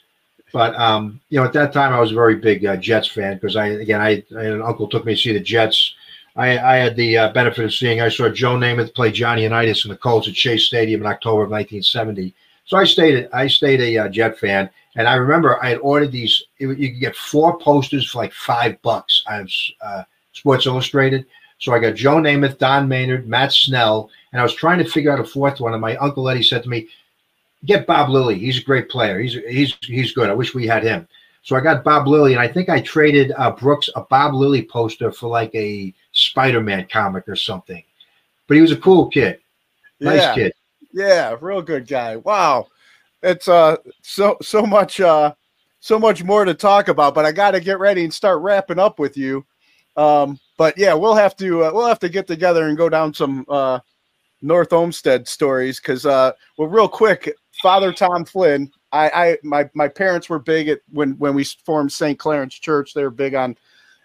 But 0.52 0.74
um, 0.76 1.20
you 1.28 1.38
know, 1.38 1.44
at 1.44 1.52
that 1.54 1.72
time, 1.72 1.92
I 1.92 2.00
was 2.00 2.12
a 2.12 2.14
very 2.14 2.36
big 2.36 2.64
uh, 2.64 2.76
Jets 2.76 3.08
fan 3.08 3.34
because 3.34 3.56
I, 3.56 3.66
again, 3.66 4.00
I, 4.00 4.24
I 4.36 4.44
an 4.44 4.62
uncle 4.62 4.88
took 4.88 5.04
me 5.04 5.14
to 5.14 5.20
see 5.20 5.32
the 5.32 5.40
Jets. 5.40 5.94
I, 6.36 6.58
I 6.58 6.76
had 6.76 6.96
the 6.96 7.18
uh, 7.18 7.32
benefit 7.32 7.64
of 7.64 7.74
seeing. 7.74 8.00
I 8.00 8.08
saw 8.08 8.28
Joe 8.28 8.56
Namath 8.56 8.94
play 8.94 9.10
Johnny 9.10 9.42
Unitas 9.42 9.84
in 9.84 9.90
the 9.90 9.96
Colts 9.96 10.28
at 10.28 10.36
Shea 10.36 10.58
Stadium 10.58 11.00
in 11.00 11.06
October 11.06 11.42
of 11.42 11.50
1970. 11.50 12.34
So 12.66 12.76
I 12.76 12.84
stayed. 12.84 13.28
I 13.32 13.46
stayed 13.48 13.80
a 13.80 13.98
uh, 13.98 14.08
Jet 14.08 14.38
fan, 14.38 14.70
and 14.96 15.06
I 15.06 15.14
remember 15.14 15.62
I 15.62 15.68
had 15.68 15.78
ordered 15.78 16.10
these. 16.10 16.42
It, 16.58 16.78
you 16.78 16.90
could 16.90 17.00
get 17.00 17.16
four 17.16 17.58
posters 17.58 18.10
for 18.10 18.18
like 18.18 18.32
five 18.32 18.80
bucks 18.82 19.22
of 19.28 19.48
uh, 19.82 20.02
Sports 20.32 20.66
Illustrated. 20.66 21.26
So 21.58 21.72
I 21.72 21.78
got 21.78 21.94
Joe 21.94 22.16
Namath, 22.16 22.58
Don 22.58 22.88
Maynard, 22.88 23.28
Matt 23.28 23.52
Snell, 23.52 24.10
and 24.32 24.40
I 24.40 24.42
was 24.42 24.54
trying 24.54 24.78
to 24.78 24.90
figure 24.90 25.12
out 25.12 25.20
a 25.20 25.24
fourth 25.24 25.60
one. 25.60 25.72
And 25.72 25.80
my 25.80 25.96
uncle 25.96 26.28
Eddie 26.28 26.42
said 26.42 26.62
to 26.62 26.68
me, 26.68 26.88
"Get 27.64 27.86
Bob 27.86 28.10
Lilly. 28.10 28.38
He's 28.38 28.58
a 28.58 28.64
great 28.64 28.88
player. 28.88 29.20
He's 29.20 29.34
he's 29.34 29.76
he's 29.82 30.12
good. 30.12 30.30
I 30.30 30.34
wish 30.34 30.54
we 30.54 30.66
had 30.66 30.82
him." 30.82 31.06
So 31.42 31.54
I 31.54 31.60
got 31.60 31.84
Bob 31.84 32.08
Lilly, 32.08 32.32
and 32.32 32.42
I 32.42 32.48
think 32.48 32.68
I 32.68 32.80
traded 32.80 33.32
uh, 33.36 33.52
Brooks 33.52 33.88
a 33.94 34.00
Bob 34.00 34.34
Lilly 34.34 34.64
poster 34.64 35.12
for 35.12 35.28
like 35.28 35.54
a 35.54 35.94
Spider-Man 36.12 36.88
comic 36.90 37.28
or 37.28 37.36
something. 37.36 37.84
But 38.48 38.56
he 38.56 38.60
was 38.60 38.72
a 38.72 38.76
cool 38.76 39.08
kid, 39.08 39.38
nice 40.00 40.22
yeah, 40.22 40.34
kid. 40.34 40.54
yeah, 40.92 41.36
real 41.40 41.62
good 41.62 41.86
guy. 41.86 42.16
Wow, 42.16 42.66
it's 43.26 43.48
uh 43.48 43.76
so 44.02 44.36
so 44.40 44.64
much 44.64 45.00
uh 45.00 45.34
so 45.80 45.98
much 45.98 46.24
more 46.24 46.44
to 46.44 46.54
talk 46.54 46.88
about, 46.88 47.14
but 47.14 47.24
I 47.24 47.32
got 47.32 47.52
to 47.52 47.60
get 47.60 47.78
ready 47.78 48.02
and 48.02 48.12
start 48.12 48.40
wrapping 48.40 48.78
up 48.78 48.98
with 48.98 49.16
you. 49.16 49.44
Um, 49.96 50.40
but 50.58 50.76
yeah, 50.76 50.94
we'll 50.94 51.14
have 51.14 51.36
to 51.36 51.64
uh, 51.64 51.72
we'll 51.72 51.86
have 51.86 51.98
to 52.00 52.08
get 52.08 52.26
together 52.26 52.68
and 52.68 52.76
go 52.76 52.88
down 52.88 53.12
some 53.12 53.44
uh 53.48 53.80
North 54.42 54.72
Olmsted 54.72 55.26
stories 55.26 55.80
because 55.80 56.06
uh 56.06 56.32
well 56.56 56.68
real 56.68 56.88
quick, 56.88 57.34
Father 57.62 57.92
Tom 57.92 58.24
Flynn. 58.24 58.70
I, 58.92 59.10
I 59.10 59.38
my 59.42 59.68
my 59.74 59.88
parents 59.88 60.28
were 60.28 60.38
big 60.38 60.68
at 60.68 60.80
when 60.92 61.12
when 61.18 61.34
we 61.34 61.44
formed 61.44 61.92
St. 61.92 62.18
Clarence 62.18 62.54
Church. 62.54 62.94
They 62.94 63.02
were 63.02 63.10
big 63.10 63.34
on, 63.34 63.56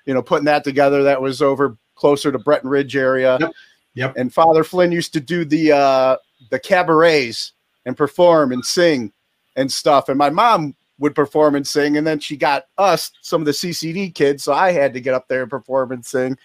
you 0.06 0.14
know, 0.14 0.22
putting 0.22 0.46
that 0.46 0.64
together. 0.64 1.04
That 1.04 1.22
was 1.22 1.42
over 1.42 1.78
closer 1.96 2.32
to 2.32 2.40
Bretton 2.40 2.70
Ridge 2.70 2.96
area. 2.96 3.38
Yep. 3.40 3.52
Yep. 3.94 4.14
And 4.18 4.34
Father 4.34 4.64
Flynn 4.64 4.92
used 4.92 5.14
to 5.14 5.20
do 5.20 5.46
the 5.46 5.74
uh 5.74 6.18
the 6.50 6.60
cabarets 6.60 7.54
and 7.86 7.98
perform 7.98 8.52
and 8.52 8.66
sing 8.66 9.12
and 9.56 9.72
stuff. 9.72 10.10
And 10.10 10.18
my 10.18 10.30
mom 10.30 10.76
would 11.00 11.16
perform 11.16 11.56
and 11.56 11.68
sing, 11.68 11.98
and 11.98 12.06
then 12.06 12.20
she 12.20 12.38
got 12.38 12.66
us 12.78 13.12
some 13.22 13.42
of 13.42 13.46
the 13.46 13.52
CCD 13.52 14.14
kids, 14.14 14.44
so 14.44 14.54
I 14.54 14.72
had 14.72 14.94
to 14.94 15.02
get 15.02 15.16
up 15.16 15.28
there 15.28 15.42
and 15.42 15.50
perform 15.50 15.92
and 15.92 16.06
sing. 16.06 16.38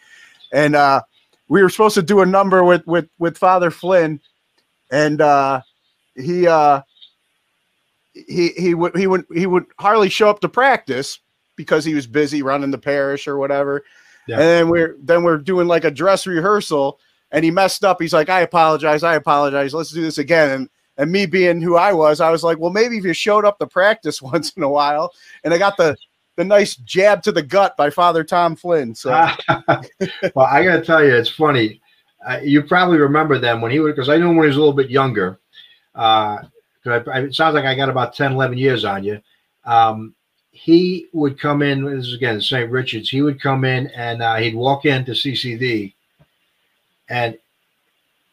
And 0.53 0.75
uh, 0.75 1.03
we 1.49 1.63
were 1.63 1.69
supposed 1.69 1.95
to 1.97 2.03
do 2.03 2.21
a 2.21 2.27
number 2.27 2.65
with 2.65 2.87
with 2.87 3.09
with 3.19 3.39
Father 3.39 3.71
Flynn, 3.71 4.21
and 4.91 5.21
uh, 5.21 5.61
he 6.17 6.47
uh, 6.47 6.81
he 8.15 8.49
he 8.57 8.75
would 8.75 8.97
he 8.97 9.07
would 9.07 9.25
he 9.33 9.47
would 9.47 9.67
hardly 9.79 10.09
show 10.09 10.31
up 10.31 10.41
to 10.41 10.49
practice 10.49 11.21
because 11.57 11.85
he 11.85 11.95
was 11.95 12.07
busy 12.07 12.43
running 12.43 12.71
the 12.71 12.79
parish 12.79 13.29
or 13.29 13.39
whatever. 13.39 13.85
Yeah. 14.27 14.37
And 14.37 14.43
then 14.43 14.69
we're 14.69 14.97
then 15.01 15.23
we're 15.23 15.39
doing 15.39 15.69
like 15.69 15.85
a 15.85 15.91
dress 15.91 16.27
rehearsal, 16.27 16.99
and 17.31 17.45
he 17.45 17.51
messed 17.51 17.85
up. 17.85 18.01
He's 18.01 18.13
like, 18.13 18.29
"I 18.29 18.41
apologize, 18.41 19.03
I 19.03 19.15
apologize. 19.15 19.75
Let's 19.75 19.93
do 19.93 20.03
this 20.03 20.19
again." 20.19 20.51
And 20.51 20.71
and 20.99 21.11
me 21.11 21.27
being 21.27 21.61
who 21.61 21.77
I 21.77 21.93
was, 21.93 22.21
I 22.21 22.31
was 22.31 22.43
like, 22.43 22.59
"Well, 22.59 22.71
maybe 22.71 22.99
if 22.99 23.05
you 23.05 23.13
showed 23.13 23.45
up 23.45 23.59
to 23.59 23.67
practice 23.67 24.23
once 24.23 24.53
in 24.53 24.63
a 24.63 24.69
while." 24.69 25.13
And 25.45 25.53
I 25.53 25.59
got 25.59 25.77
the 25.77 25.97
the 26.37 26.45
nice 26.45 26.77
jab 26.77 27.23
to 27.23 27.33
the 27.33 27.43
gut 27.43 27.77
by 27.77 27.91
Father 27.91 28.23
Tom 28.23 28.57
Flynn. 28.57 28.95
So 28.95 29.11
well, 30.35 30.47
I 30.47 30.63
got 30.65 30.77
to 30.77 30.85
tell 30.85 31.03
you, 31.05 31.15
it's 31.15 31.31
funny. 31.31 31.81
Uh, 32.27 32.41
you 32.43 32.63
probably 32.63 32.99
remember 32.99 33.39
them 33.39 33.61
when 33.61 33.71
he 33.71 33.81
was, 33.81 33.93
because 33.93 34.09
I 34.09 34.17
knew 34.17 34.29
him 34.29 34.37
when 34.37 34.45
he 34.45 34.49
was 34.49 34.57
a 34.57 34.61
little 34.61 34.75
bit 34.75 34.91
younger. 34.91 35.39
Uh, 35.95 36.39
I, 36.85 37.03
I, 37.13 37.21
it 37.23 37.35
sounds 37.35 37.55
like 37.55 37.65
I 37.65 37.75
got 37.75 37.89
about 37.89 38.15
10, 38.15 38.33
11 38.33 38.59
years 38.59 38.85
on 38.85 39.03
you. 39.03 39.21
Um, 39.65 40.15
he 40.51 41.09
would 41.13 41.39
come 41.39 41.63
in, 41.63 41.85
this 41.85 42.07
is 42.07 42.15
again 42.15 42.41
St. 42.41 42.71
Richard's, 42.71 43.11
he 43.11 43.23
would 43.23 43.41
come 43.41 43.65
in 43.65 43.89
and 43.89 44.23
uh, 44.23 44.37
he'd 44.37 44.55
walk 44.55 44.87
into 44.87 45.13
CCD 45.13 45.93
and 47.09 47.39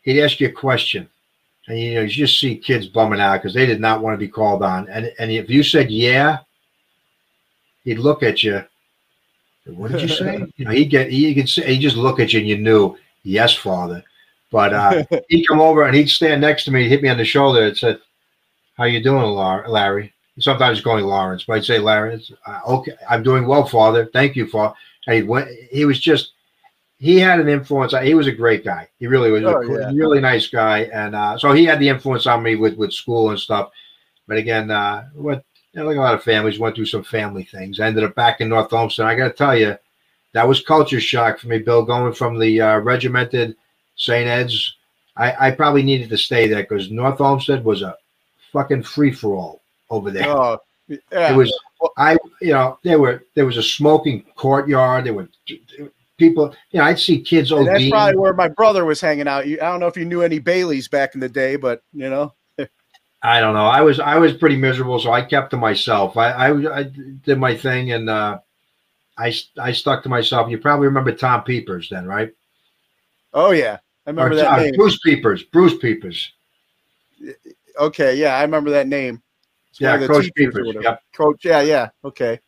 he'd 0.04 0.22
ask 0.22 0.40
you 0.40 0.48
a 0.48 0.52
question. 0.52 1.10
And 1.68 1.80
you 1.80 1.94
know, 1.96 2.02
you 2.02 2.10
just 2.10 2.40
see 2.40 2.58
kids 2.58 2.88
bumming 2.88 3.22
out 3.22 3.38
because 3.38 3.54
they 3.54 3.66
did 3.66 3.80
not 3.80 4.02
want 4.02 4.14
to 4.14 4.26
be 4.26 4.28
called 4.28 4.64
on. 4.64 4.88
And 4.90 5.14
and 5.20 5.32
if 5.32 5.50
you 5.50 5.64
said 5.64 5.90
yeah, 5.90 6.40
he'd 7.84 8.00
look 8.00 8.24
at 8.24 8.44
you. 8.44 8.64
What 9.66 9.92
did 9.92 10.02
you 10.02 10.08
say? 10.10 10.46
you 10.58 10.66
know, 10.66 10.72
he'd 10.72 10.90
get 10.90 11.10
he 11.10 11.34
could 11.34 11.50
say 11.50 11.74
he 11.74 11.80
just 11.80 11.96
look 11.96 12.20
at 12.20 12.34
you 12.34 12.40
and 12.40 12.48
you 12.48 12.58
knew 12.58 12.98
yes, 13.24 13.54
father. 13.54 14.04
But 14.52 14.74
uh, 14.74 15.04
he'd 15.30 15.48
come 15.48 15.62
over 15.62 15.84
and 15.84 15.96
he'd 15.96 16.10
stand 16.10 16.42
next 16.42 16.66
to 16.66 16.72
me, 16.72 16.88
hit 16.88 17.02
me 17.02 17.10
on 17.10 17.18
the 17.18 17.26
shoulder, 17.26 17.64
and 17.64 17.78
said, 17.78 18.00
"How 18.78 18.84
you 18.84 19.02
doing, 19.02 19.24
Lar- 19.24 19.68
Larry?" 19.68 20.14
Sometimes 20.40 20.82
going 20.82 21.06
Lawrence, 21.06 21.44
but 21.44 21.54
I'd 21.54 21.66
say 21.66 21.80
Larry. 21.80 22.24
Uh, 22.46 22.60
okay, 22.68 22.94
I'm 23.10 23.24
doing 23.24 23.48
well, 23.48 23.66
father. 23.66 24.10
Thank 24.14 24.36
you, 24.36 24.48
father. 24.48 24.76
And 25.08 25.16
he 25.16 25.24
went. 25.24 25.50
He 25.72 25.86
was 25.86 26.00
just. 26.00 26.32
He 27.04 27.20
had 27.20 27.42
an 27.42 27.50
influence. 27.50 27.94
He 28.02 28.14
was 28.14 28.28
a 28.28 28.32
great 28.32 28.64
guy. 28.64 28.88
He 28.98 29.08
really 29.08 29.30
was 29.30 29.44
Oh, 29.44 29.62
a 29.62 29.80
yeah. 29.80 29.92
really 29.94 30.22
nice 30.22 30.48
guy, 30.48 30.84
and 30.94 31.14
uh, 31.14 31.38
so 31.38 31.52
he 31.52 31.66
had 31.66 31.80
the 31.82 31.90
influence 31.90 32.26
on 32.28 32.42
me 32.42 32.56
with 32.56 32.78
with 32.78 32.94
school 32.94 33.30
and 33.32 33.38
stuff. 33.38 33.72
But 34.26 34.38
again, 34.38 34.72
uh, 34.72 35.10
what 35.14 35.44
you 35.74 35.82
know, 35.82 35.86
like 35.88 35.98
a 35.98 36.00
lot 36.00 36.14
of 36.14 36.24
families 36.24 36.60
went 36.60 36.76
through 36.78 36.86
some 36.86 37.04
family 37.04 37.44
things. 37.44 37.82
I 37.82 37.88
ended 37.88 38.06
up 38.06 38.16
back 38.16 38.40
in 38.40 38.48
North 38.48 38.72
Olmsted. 38.72 39.06
I 39.06 39.16
got 39.16 39.28
to 39.28 39.34
tell 39.34 39.58
you, 39.58 39.76
that 40.32 40.48
was 40.48 40.62
culture 40.62 41.02
shock 41.02 41.40
for 41.40 41.48
me, 41.50 41.60
Bill, 41.60 41.84
going 41.84 42.14
from 42.14 42.40
the 42.40 42.62
uh, 42.62 42.78
regimented 42.80 43.58
St. 43.98 44.26
Ed's. 44.28 44.78
I, 45.18 45.48
I 45.48 45.52
probably 45.52 45.84
needed 45.84 46.08
to 46.10 46.18
stay 46.18 46.48
there 46.48 46.64
because 46.64 46.90
North 46.90 47.20
Olmsted 47.20 47.66
was 47.66 47.82
a 47.82 47.98
fucking 48.54 48.84
free 48.84 49.12
for 49.12 49.36
all 49.36 49.62
over 49.90 50.10
there. 50.10 50.30
oh, 50.30 50.58
yeah. 50.88 51.34
It 51.34 51.36
was 51.36 51.54
I 51.98 52.18
you 52.40 52.54
know 52.54 52.80
there 52.84 53.00
were 53.00 53.26
there 53.36 53.46
was 53.46 53.58
a 53.58 53.64
smoking 53.64 54.24
courtyard. 54.38 55.06
There 55.06 55.14
were 55.14 55.28
people. 56.30 56.56
You 56.72 56.80
know, 56.80 56.86
I'd 56.86 57.00
see 57.00 57.22
kids 57.22 57.52
And 57.52 57.68
that's 57.68 57.90
probably 57.90 58.18
where 58.18 58.34
my 58.34 58.48
brother 58.48 58.86
was 58.86 59.02
hanging 59.02 59.28
out. 59.28 59.48
You, 59.48 59.58
I 59.62 59.66
don't 59.66 59.80
know 59.80 59.88
if 59.88 59.98
you 59.98 60.06
knew 60.06 60.22
any 60.22 60.40
Baileys 60.40 60.88
back 60.88 61.16
in 61.16 61.20
the 61.20 61.30
day, 61.30 61.56
but 61.56 61.84
you 61.94 62.10
know, 62.10 62.34
I 63.24 63.40
don't 63.40 63.54
know. 63.54 63.66
I 63.66 63.82
was 63.82 64.00
I 64.00 64.18
was 64.18 64.34
pretty 64.34 64.58
miserable, 64.58 65.00
so 65.00 65.12
I 65.12 65.22
kept 65.24 65.52
to 65.52 65.58
myself. 65.58 66.18
I 66.18 66.32
I, 66.32 66.80
I 66.80 66.84
did 66.84 67.40
my 67.40 67.56
thing, 67.56 67.92
and 67.92 68.10
uh, 68.10 68.40
I 69.18 69.34
I 69.60 69.72
stuck 69.72 70.04
to 70.04 70.10
myself. 70.10 70.50
You 70.50 70.58
probably 70.58 70.88
remember 70.88 71.12
Tom 71.12 71.44
Peepers 71.44 71.90
then, 71.90 72.06
right? 72.06 72.34
oh 73.34 73.52
yeah, 73.52 73.80
I 74.06 74.10
remember 74.12 74.36
Or, 74.36 74.38
that 74.38 74.48
uh, 74.48 74.58
name. 74.58 74.76
Bruce 74.76 75.00
Peepers. 75.00 75.44
Bruce 75.44 75.78
Peepers. 75.78 76.32
Okay, 77.80 78.16
yeah, 78.16 78.38
I 78.38 78.44
remember 78.44 78.70
that 78.72 78.88
name. 78.88 79.22
It's 79.70 79.82
Yeah, 79.82 80.06
Coach 80.06 80.30
Peepers. 80.36 80.76
Yep. 80.80 81.02
Coach, 81.16 81.46
yeah, 81.46 81.62
yeah, 81.62 81.90
okay. 82.06 82.40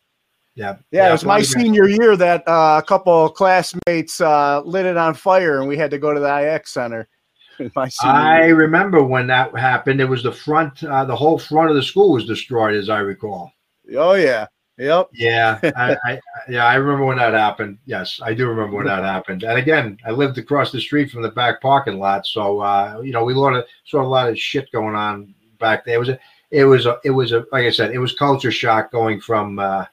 Yeah. 0.56 0.76
Yeah, 0.90 1.10
it 1.10 1.12
was 1.12 1.24
my 1.24 1.42
senior 1.42 1.86
year 1.86 2.16
that 2.16 2.42
uh, 2.48 2.80
a 2.82 2.86
couple 2.86 3.26
of 3.26 3.34
classmates 3.34 4.20
uh, 4.22 4.62
lit 4.62 4.86
it 4.86 4.96
on 4.96 5.14
fire, 5.14 5.60
and 5.60 5.68
we 5.68 5.76
had 5.76 5.90
to 5.90 5.98
go 5.98 6.14
to 6.14 6.18
the 6.18 6.54
IX 6.54 6.68
center. 6.68 7.08
my 7.76 7.90
I 8.02 8.46
year. 8.46 8.56
remember 8.56 9.02
when 9.02 9.26
that 9.28 9.56
happened. 9.56 10.00
It 10.00 10.06
was 10.06 10.22
the 10.22 10.32
front. 10.32 10.82
Uh, 10.82 11.04
the 11.04 11.14
whole 11.14 11.38
front 11.38 11.70
of 11.70 11.76
the 11.76 11.82
school 11.82 12.12
was 12.12 12.24
destroyed, 12.24 12.74
as 12.74 12.88
I 12.88 13.00
recall. 13.00 13.52
Oh 13.96 14.14
yeah, 14.14 14.46
yep. 14.78 15.08
Yeah, 15.12 15.60
I, 15.76 15.96
I 16.04 16.20
yeah 16.48 16.64
I 16.64 16.74
remember 16.76 17.04
when 17.04 17.18
that 17.18 17.34
happened. 17.34 17.78
Yes, 17.84 18.18
I 18.22 18.32
do 18.32 18.48
remember 18.48 18.78
when 18.78 18.86
that 18.86 19.04
happened. 19.04 19.42
And 19.42 19.58
again, 19.58 19.98
I 20.06 20.10
lived 20.10 20.38
across 20.38 20.72
the 20.72 20.80
street 20.80 21.10
from 21.10 21.22
the 21.22 21.30
back 21.30 21.60
parking 21.60 21.98
lot, 21.98 22.26
so 22.26 22.60
uh, 22.60 23.00
you 23.04 23.12
know 23.12 23.24
we 23.24 23.34
saw, 23.34 23.62
saw 23.84 24.02
a 24.02 24.04
lot 24.08 24.30
of 24.30 24.38
shit 24.38 24.72
going 24.72 24.94
on 24.94 25.34
back 25.58 25.84
there. 25.84 25.96
It 25.96 25.98
was 25.98 26.08
a, 26.08 26.18
it 26.50 26.64
was 26.64 26.86
a, 26.86 26.98
it 27.04 27.10
was 27.10 27.32
a, 27.32 27.44
like 27.52 27.64
I 27.64 27.70
said, 27.70 27.92
it 27.92 27.98
was 27.98 28.14
culture 28.14 28.52
shock 28.52 28.90
going 28.90 29.20
from 29.20 29.58
uh, 29.58 29.84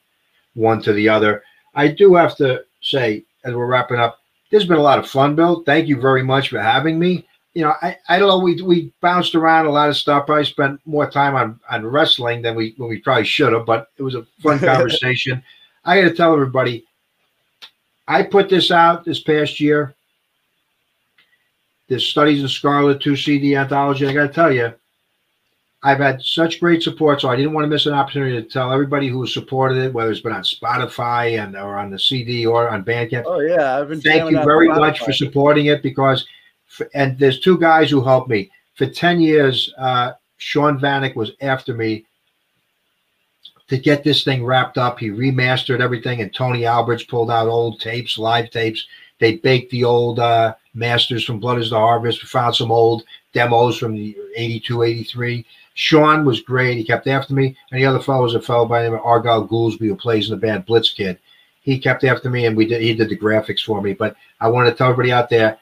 one 0.56 0.82
to 0.84 0.94
the 0.94 1.10
other. 1.10 1.44
I 1.76 1.88
do 1.88 2.16
have 2.16 2.36
to 2.38 2.64
say, 2.82 3.24
as 3.44 3.54
we're 3.54 3.66
wrapping 3.66 3.98
up, 3.98 4.20
there's 4.52 4.66
been 4.68 4.78
a 4.78 4.82
lot 4.82 5.00
of 5.00 5.10
fun, 5.10 5.36
Bill. 5.36 5.64
Thank 5.66 5.88
you 5.88 6.00
very 6.00 6.24
much 6.24 6.50
for 6.50 6.60
having 6.62 7.00
me. 7.00 7.26
you 7.54 7.64
know, 7.64 7.74
I, 7.82 7.98
I 8.10 8.20
don't 8.20 8.28
know. 8.28 8.40
We 8.40 8.62
we 8.62 8.92
bounced 9.02 9.36
around 9.36 9.66
a 9.68 9.72
lot 9.72 9.90
of 9.90 9.98
stuff. 9.98 10.26
Probably 10.26 10.46
spent 10.46 10.80
more 10.86 11.10
time 11.10 11.36
on 11.36 11.60
on 11.70 11.86
wrestling 11.86 12.42
than 12.42 12.56
we 12.56 12.74
than 12.76 12.88
we 12.88 13.00
probably 13.00 13.26
should 13.26 13.54
have. 13.54 13.66
But 13.66 13.90
it 13.98 14.04
was 14.04 14.16
a 14.16 14.26
fun 14.42 14.60
conversation. 14.72 15.44
I 15.86 16.02
got 16.02 16.10
to 16.10 16.16
tell 16.16 16.34
everybody. 16.34 16.86
I 18.08 18.24
put 18.24 18.50
this 18.50 18.70
out 18.72 19.06
this 19.06 19.22
past 19.22 19.60
year. 19.60 19.96
This 21.88 22.08
studies 22.08 22.42
in 22.42 22.48
Scarlet 22.48 23.02
two 23.02 23.16
CD 23.16 23.56
anthology. 23.56 24.08
I 24.08 24.14
got 24.14 24.28
to 24.28 24.34
tell 24.34 24.52
you, 24.52 24.74
I've 25.86 26.00
had 26.00 26.24
such 26.24 26.62
great 26.62 26.82
support, 26.82 27.20
so 27.20 27.30
I 27.30 27.36
didn't 27.36 27.52
want 27.54 27.66
to 27.66 27.70
miss 27.70 27.86
an 27.86 27.94
opportunity 27.94 28.42
to 28.42 28.48
tell 28.48 28.72
everybody 28.72 29.10
who 29.10 29.20
has 29.22 29.34
supported 29.34 29.78
it, 29.80 29.94
whether 29.94 30.12
it's 30.12 30.22
been 30.22 30.32
on 30.32 30.44
Spotify 30.44 31.44
and 31.44 31.58
or 31.58 31.78
on 31.78 31.92
the 31.92 32.00
CD 32.00 32.46
or 32.46 32.70
on 32.70 32.86
Bandcamp. 32.86 33.24
Oh 33.26 33.42
yeah, 33.42 33.80
I've 33.80 33.90
been. 33.90 34.00
Thank 34.00 34.32
you 34.32 34.38
very 34.44 34.70
Spotify. 34.70 34.78
much 34.78 35.00
for 35.02 35.12
supporting 35.12 35.66
it 35.66 35.84
because, 35.84 36.26
f- 36.80 36.88
and 36.94 37.20
there's 37.20 37.42
two 37.42 37.58
guys 37.58 37.90
who 37.90 38.02
helped 38.02 38.30
me 38.30 38.50
for 38.76 38.86
ten 38.86 39.20
years. 39.20 39.74
Uh, 39.78 40.14
Sean 40.38 40.80
Vanek 40.80 41.16
was 41.16 41.32
after 41.42 41.74
me 41.74 42.06
to 43.68 43.78
get 43.78 44.04
this 44.04 44.24
thing 44.24 44.46
wrapped 44.46 44.78
up. 44.78 45.00
He 45.00 45.10
remastered 45.10 45.82
everything, 45.82 46.22
and 46.22 46.34
Tony 46.34 46.66
Alberts 46.66 47.04
pulled 47.04 47.30
out 47.30 47.48
old 47.48 47.82
tapes, 47.82 48.18
live 48.18 48.50
tapes. 48.52 48.88
They 49.20 49.36
baked 49.38 49.72
the 49.72 49.84
old 49.84 50.20
uh, 50.20 50.56
masters 50.74 51.26
from 51.26 51.40
Blood 51.40 51.60
is 51.60 51.70
the 51.70 51.78
Harvest. 51.78 52.22
We 52.24 52.28
found 52.28 52.56
some 52.56 52.72
old 52.72 53.04
demos 53.34 53.78
from 53.78 53.96
the 53.96 54.16
82, 54.36 54.84
83. 54.84 55.46
Sean 55.76 56.26
was 56.26 56.42
great. 56.42 56.78
He 56.78 56.84
kept 56.84 57.08
after 57.08 57.34
me. 57.34 57.56
And 57.72 57.82
the 57.82 57.86
other 57.86 58.00
fellow 58.00 58.24
was 58.24 58.36
a 58.36 58.42
fellow 58.42 58.66
by 58.66 58.84
the 58.84 58.90
name 58.90 58.98
of 58.98 59.06
Argyle 59.06 59.48
Goolsby 59.48 59.88
who 59.88 59.96
plays 59.96 60.30
in 60.30 60.36
the 60.36 60.46
band 60.46 60.66
Blitzkid. 60.66 61.18
He 61.62 61.80
kept 61.80 62.04
after 62.04 62.30
me 62.30 62.46
and 62.46 62.56
we 62.56 62.66
did 62.66 62.82
he 62.82 62.94
did 62.94 63.10
the 63.10 63.18
graphics 63.18 63.64
for 63.64 63.82
me. 63.82 63.94
But 63.94 64.16
I 64.40 64.50
want 64.50 64.68
to 64.68 64.76
tell 64.76 64.90
everybody 64.90 65.12
out 65.12 65.30
there, 65.30 65.58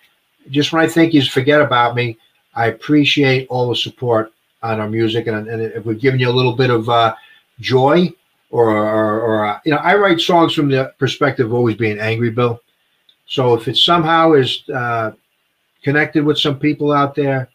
just 0.49 0.73
when 0.73 0.83
I 0.83 0.87
think 0.87 1.13
you 1.13 1.21
forget 1.23 1.61
about 1.61 1.95
me, 1.95 2.17
I 2.55 2.67
appreciate 2.67 3.47
all 3.49 3.69
the 3.69 3.75
support 3.75 4.33
on 4.63 4.79
our 4.79 4.89
music. 4.89 5.27
And, 5.27 5.47
and 5.47 5.61
if 5.61 5.85
we've 5.85 5.99
given 5.99 6.19
you 6.19 6.29
a 6.29 6.31
little 6.31 6.55
bit 6.55 6.69
of 6.69 6.89
uh, 6.89 7.15
joy 7.59 8.11
or, 8.49 8.69
or, 8.69 9.21
or 9.21 9.45
uh, 9.45 9.59
you 9.63 9.71
know, 9.71 9.77
I 9.77 9.95
write 9.95 10.19
songs 10.19 10.53
from 10.53 10.69
the 10.69 10.93
perspective 10.99 11.45
of 11.45 11.53
always 11.53 11.77
being 11.77 11.99
angry, 11.99 12.31
Bill. 12.31 12.59
So 13.27 13.53
if 13.53 13.67
it 13.67 13.77
somehow 13.77 14.33
is 14.33 14.67
uh, 14.69 15.11
connected 15.83 16.25
with 16.25 16.37
some 16.37 16.59
people 16.59 16.91
out 16.91 17.15
there, 17.15 17.49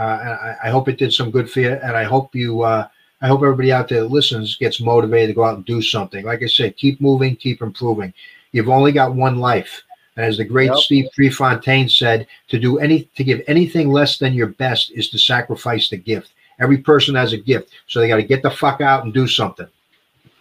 I, 0.00 0.56
I 0.64 0.70
hope 0.70 0.88
it 0.88 0.98
did 0.98 1.12
some 1.12 1.30
good 1.30 1.50
for 1.50 1.60
you. 1.60 1.72
And 1.72 1.96
I 1.96 2.04
hope 2.04 2.34
you, 2.34 2.62
uh, 2.62 2.88
I 3.20 3.26
hope 3.26 3.42
everybody 3.42 3.72
out 3.72 3.88
there 3.88 4.02
that 4.02 4.10
listens 4.10 4.56
gets 4.56 4.80
motivated 4.80 5.30
to 5.30 5.34
go 5.34 5.44
out 5.44 5.56
and 5.56 5.64
do 5.64 5.82
something. 5.82 6.24
Like 6.24 6.42
I 6.42 6.46
said, 6.46 6.76
keep 6.76 7.00
moving, 7.00 7.36
keep 7.36 7.62
improving. 7.62 8.12
You've 8.52 8.68
only 8.68 8.92
got 8.92 9.14
one 9.14 9.38
life. 9.38 9.82
And 10.16 10.24
as 10.24 10.38
the 10.38 10.44
great 10.44 10.70
Yep. 10.70 10.78
Steve 10.78 11.08
Prefontaine 11.14 11.88
said, 11.88 12.26
to 12.48 12.58
do 12.58 12.78
any, 12.78 13.04
to 13.16 13.24
give 13.24 13.42
anything 13.46 13.90
less 13.90 14.18
than 14.18 14.34
your 14.34 14.48
best 14.48 14.90
is 14.92 15.08
to 15.10 15.18
sacrifice 15.18 15.88
the 15.88 15.96
gift. 15.96 16.32
Every 16.60 16.78
person 16.78 17.14
has 17.14 17.32
a 17.32 17.38
gift, 17.38 17.70
so 17.86 18.00
they 18.00 18.08
got 18.08 18.16
to 18.16 18.24
get 18.24 18.42
the 18.42 18.50
fuck 18.50 18.80
out 18.80 19.04
and 19.04 19.14
do 19.14 19.28
something, 19.28 19.68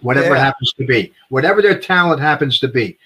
whatever 0.01 0.35
it 0.35 0.39
happens 0.39 0.73
to 0.73 0.85
be, 0.85 1.13
whatever 1.29 1.61
their 1.61 1.77
talent 1.79 2.19
happens 2.19 2.59
to 2.59 2.67
be. 2.67 2.97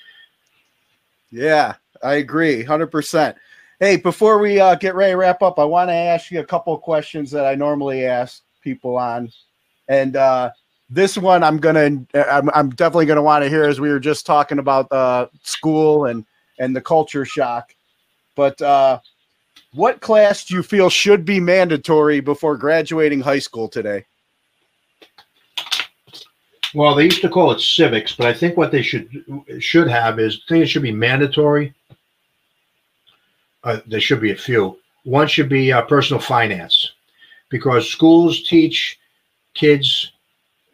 Yeah, 1.30 1.76
I 2.02 2.16
agree, 2.16 2.64
hundred 2.64 2.88
percent. 2.88 3.36
Hey, 3.82 3.96
before 3.96 4.38
we 4.38 4.60
uh, 4.60 4.76
get 4.76 4.94
ready 4.94 5.14
to 5.14 5.18
wrap 5.18 5.42
up, 5.42 5.58
I 5.58 5.64
want 5.64 5.90
to 5.90 5.94
ask 5.96 6.30
you 6.30 6.40
a 6.40 6.46
couple 6.46 6.72
of 6.72 6.82
questions 6.82 7.32
that 7.32 7.48
I 7.48 7.56
normally 7.56 8.06
ask 8.06 8.44
people 8.62 8.96
on, 8.96 9.32
and 9.88 10.16
uh, 10.16 10.52
this 10.88 11.18
one 11.18 11.44
I'm 11.44 11.58
gonna, 11.58 12.06
I'm, 12.14 12.52
I'm 12.54 12.70
definitely 12.70 13.08
gonna 13.08 13.24
want 13.24 13.44
to 13.44 13.50
hear 13.50 13.64
as 13.64 13.80
we 13.80 13.90
were 13.90 14.00
just 14.00 14.24
talking 14.24 14.60
about 14.60 14.86
uh, 14.92 15.30
school 15.42 16.06
and 16.06 16.28
and 16.60 16.76
the 16.76 16.82
culture 16.82 17.26
shock. 17.26 17.74
But 18.36 18.62
uh, 18.62 19.00
what 19.74 20.00
class 20.00 20.46
do 20.46 20.54
you 20.54 20.62
feel 20.62 20.92
should 20.92 21.26
be 21.26 21.40
mandatory 21.40 22.20
before 22.20 22.58
graduating 22.58 23.22
high 23.22 23.40
school 23.40 23.68
today? 23.68 24.06
Well, 26.76 26.94
they 26.94 27.06
used 27.06 27.22
to 27.22 27.30
call 27.30 27.52
it 27.52 27.60
civics, 27.60 28.16
but 28.16 28.28
I 28.28 28.34
think 28.34 28.58
what 28.58 28.72
they 28.72 28.84
should 28.84 29.10
should 29.58 29.88
have 29.88 30.20
is 30.20 30.40
I 30.46 30.54
think 30.54 30.66
it 30.66 30.68
should 30.68 30.84
be 30.84 30.92
mandatory. 30.92 31.74
Uh, 33.64 33.80
there 33.88 34.00
should 34.00 34.22
be 34.22 34.32
a 34.32 34.36
few. 34.36 34.78
One 35.04 35.28
should 35.28 35.50
be 35.50 35.72
uh, 35.72 35.82
personal 35.84 36.22
finance, 36.22 36.94
because 37.50 37.90
schools 37.90 38.44
teach 38.44 39.00
kids. 39.54 40.12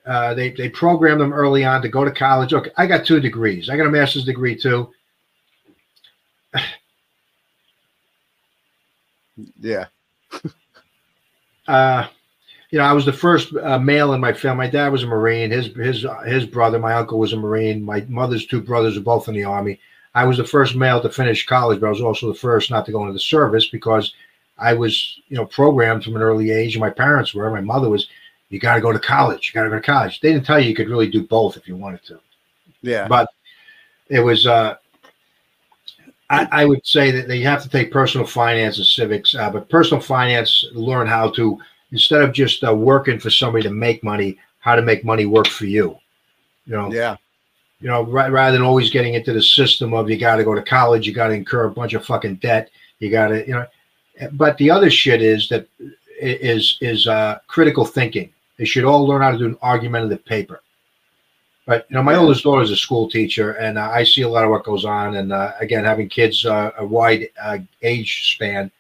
Uh, 0.06 0.34
they 0.34 0.52
they 0.52 0.70
program 0.70 1.20
them 1.20 1.34
early 1.34 1.66
on 1.66 1.82
to 1.82 1.90
go 1.90 2.06
to 2.06 2.12
college. 2.12 2.54
Okay, 2.54 2.72
I 2.78 2.88
got 2.88 3.06
two 3.06 3.20
degrees. 3.20 3.70
I 3.70 3.78
got 3.78 3.88
a 3.88 3.92
master's 3.92 4.26
degree 4.26 4.56
too. 4.56 4.92
Yeah, 9.60 9.86
uh, 11.68 12.08
you 12.70 12.80
know, 12.80 12.86
I 12.86 12.92
was 12.94 13.06
the 13.06 13.14
first 13.14 13.56
uh, 13.56 13.80
male 13.80 14.14
in 14.14 14.20
my 14.20 14.34
family. 14.34 14.66
My 14.66 14.72
dad 14.72 14.92
was 14.92 15.04
a 15.04 15.08
Marine. 15.08 15.52
His 15.52 15.68
his 15.68 16.06
his 16.26 16.46
brother, 16.46 16.80
my 16.80 16.94
uncle, 16.94 17.20
was 17.20 17.34
a 17.34 17.38
Marine. 17.38 17.84
My 17.84 18.02
mother's 18.10 18.46
two 18.46 18.62
brothers 18.62 18.98
are 18.98 19.02
both 19.02 19.28
in 19.28 19.36
the 19.36 19.44
Army. 19.44 19.80
I 20.18 20.26
was 20.26 20.38
the 20.38 20.44
first 20.44 20.76
male 20.76 21.02
to 21.02 21.10
finish 21.10 21.46
college, 21.46 21.80
but 21.80 21.88
I 21.88 21.92
was 21.92 22.02
also 22.02 22.28
the 22.28 22.40
first 22.40 22.72
not 22.72 22.86
to 22.86 22.92
go 22.92 23.02
into 23.02 23.14
the 23.14 23.20
service 23.20 23.70
because 23.70 24.14
I 24.58 24.74
was, 24.74 25.20
you 25.28 25.38
know, 25.38 25.46
programmed 25.46 26.04
from 26.04 26.16
an 26.16 26.22
early 26.22 26.52
age. 26.52 26.76
And 26.76 26.82
my 26.82 26.90
parents 26.90 27.34
were. 27.34 27.50
My 27.52 27.62
mother 27.62 27.90
was. 27.90 28.08
You 28.50 28.60
got 28.60 28.76
to 28.76 28.82
go 28.82 28.94
to 28.94 29.00
college. 29.00 29.50
You 29.50 29.54
got 29.54 29.66
to 29.66 29.70
go 29.70 29.76
to 29.76 29.82
college. 29.82 30.22
They 30.22 30.32
didn't 30.32 30.46
tell 30.46 30.58
you 30.60 30.70
you 30.70 30.76
could 30.76 30.90
really 30.90 31.10
do 31.10 31.28
both 31.28 31.58
if 31.58 31.68
you 31.68 31.76
wanted 31.76 32.04
to 32.06 32.20
yeah, 32.82 33.08
but 33.08 33.30
it 34.10 34.20
was 34.20 34.48
uh 34.48 34.76
I, 36.30 36.48
I 36.52 36.66
would 36.66 36.86
say 36.86 37.12
that 37.12 37.28
they 37.28 37.40
have 37.42 37.64
to 37.64 37.70
take 37.70 37.92
personal 37.92 38.28
finance 38.28 38.78
and 38.78 38.86
civics, 38.86 39.34
uh, 39.34 39.50
but 39.50 39.70
personal 39.70 40.02
finance 40.02 40.66
learn 40.74 41.08
how 41.08 41.30
to 41.32 41.58
instead 41.92 42.22
of 42.22 42.34
just 42.34 42.64
uh, 42.66 42.74
working 42.76 43.18
for 43.18 43.30
somebody 43.30 43.64
to 43.64 43.70
make 43.70 44.04
money, 44.04 44.38
how 44.60 44.76
to 44.76 44.82
make 44.82 45.06
money 45.06 45.26
work 45.26 45.48
for 45.48 45.66
you. 45.66 45.98
You 46.66 46.74
know, 46.74 46.92
yeah, 46.92 47.16
you 47.80 47.88
know, 47.88 48.04
rather 48.04 48.52
than 48.52 48.66
always 48.66 48.90
getting 48.90 49.14
into 49.14 49.34
the 49.34 49.42
system 49.42 49.94
of 49.94 50.10
you 50.10 50.18
got 50.18 50.38
to 50.38 50.44
go 50.44 50.56
to 50.56 50.64
college, 50.64 51.06
you 51.06 51.14
got 51.14 51.28
to 51.28 51.34
incur 51.34 51.66
a 51.66 51.72
bunch 51.72 51.94
of 51.94 52.06
fucking 52.06 52.36
debt, 52.36 52.70
you 53.00 53.12
got 53.12 53.28
to, 53.28 53.46
you 53.46 53.54
know. 53.54 53.66
But 54.34 54.58
the 54.58 54.72
other 54.72 54.90
shit 54.90 55.22
is 55.22 55.48
that 55.50 55.68
is 56.20 56.78
is 56.82 57.08
uh, 57.08 57.40
critical 57.48 57.86
thinking. 57.86 58.34
They 58.58 58.66
should 58.66 58.84
all 58.84 59.06
learn 59.06 59.22
how 59.22 59.32
to 59.32 59.38
do 59.38 59.46
an 59.46 59.58
argumentative 59.62 60.26
paper. 60.26 60.62
But 61.68 61.86
you 61.90 61.96
know, 61.96 62.04
my 62.04 62.16
oldest 62.16 62.44
daughter 62.44 62.64
is 62.64 62.72
a 62.72 62.78
school 62.78 63.10
teacher, 63.10 63.52
and 63.52 63.78
uh, 63.78 63.92
I 63.94 64.04
see 64.04 64.22
a 64.22 64.30
lot 64.30 64.46
of 64.46 64.50
what 64.50 64.64
goes 64.64 64.86
on. 64.86 65.18
And 65.18 65.32
uh, 65.32 65.52
again, 65.60 65.84
having 65.84 66.10
kids 66.10 66.46
uh, 66.46 66.72
a 66.78 66.86
wide 66.86 67.30
uh, 67.40 67.60
age 67.84 68.34
span, 68.34 68.72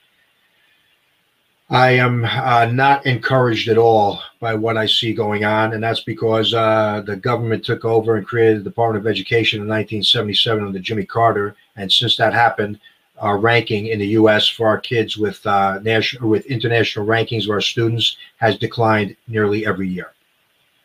I 1.69 1.91
am 1.91 2.23
uh, 2.23 2.65
not 2.72 3.06
encouraged 3.06 3.68
at 3.68 3.77
all 3.77 4.22
by 4.39 4.56
what 4.56 4.77
I 4.77 4.85
see 4.85 5.14
going 5.14 5.44
on, 5.44 5.73
and 5.73 5.84
that's 5.84 5.99
because 5.99 6.53
uh, 6.53 7.03
the 7.06 7.18
government 7.18 7.65
took 7.65 7.84
over 7.84 8.15
and 8.15 8.26
created 8.26 8.60
the 8.60 8.69
Department 8.69 9.06
of 9.06 9.11
Education 9.11 9.57
in 9.61 9.68
1977 9.68 10.65
under 10.65 10.80
Jimmy 10.80 11.06
Carter, 11.06 11.56
and 11.76 11.91
since 11.91 12.15
that 12.18 12.34
happened, 12.34 12.80
our 13.18 13.38
ranking 13.38 13.88
in 13.88 13.99
the 13.99 14.07
U.S. 14.10 14.48
for 14.48 14.68
our 14.68 14.80
kids 14.80 15.18
with 15.18 15.45
uh, 15.45 15.80
national 15.80 16.30
with 16.30 16.45
international 16.45 17.06
rankings 17.06 17.44
of 17.45 17.49
our 17.49 17.61
students 17.61 18.15
has 18.38 18.57
declined 18.57 19.18
nearly 19.27 19.65
every 19.65 19.89
year. 19.89 20.14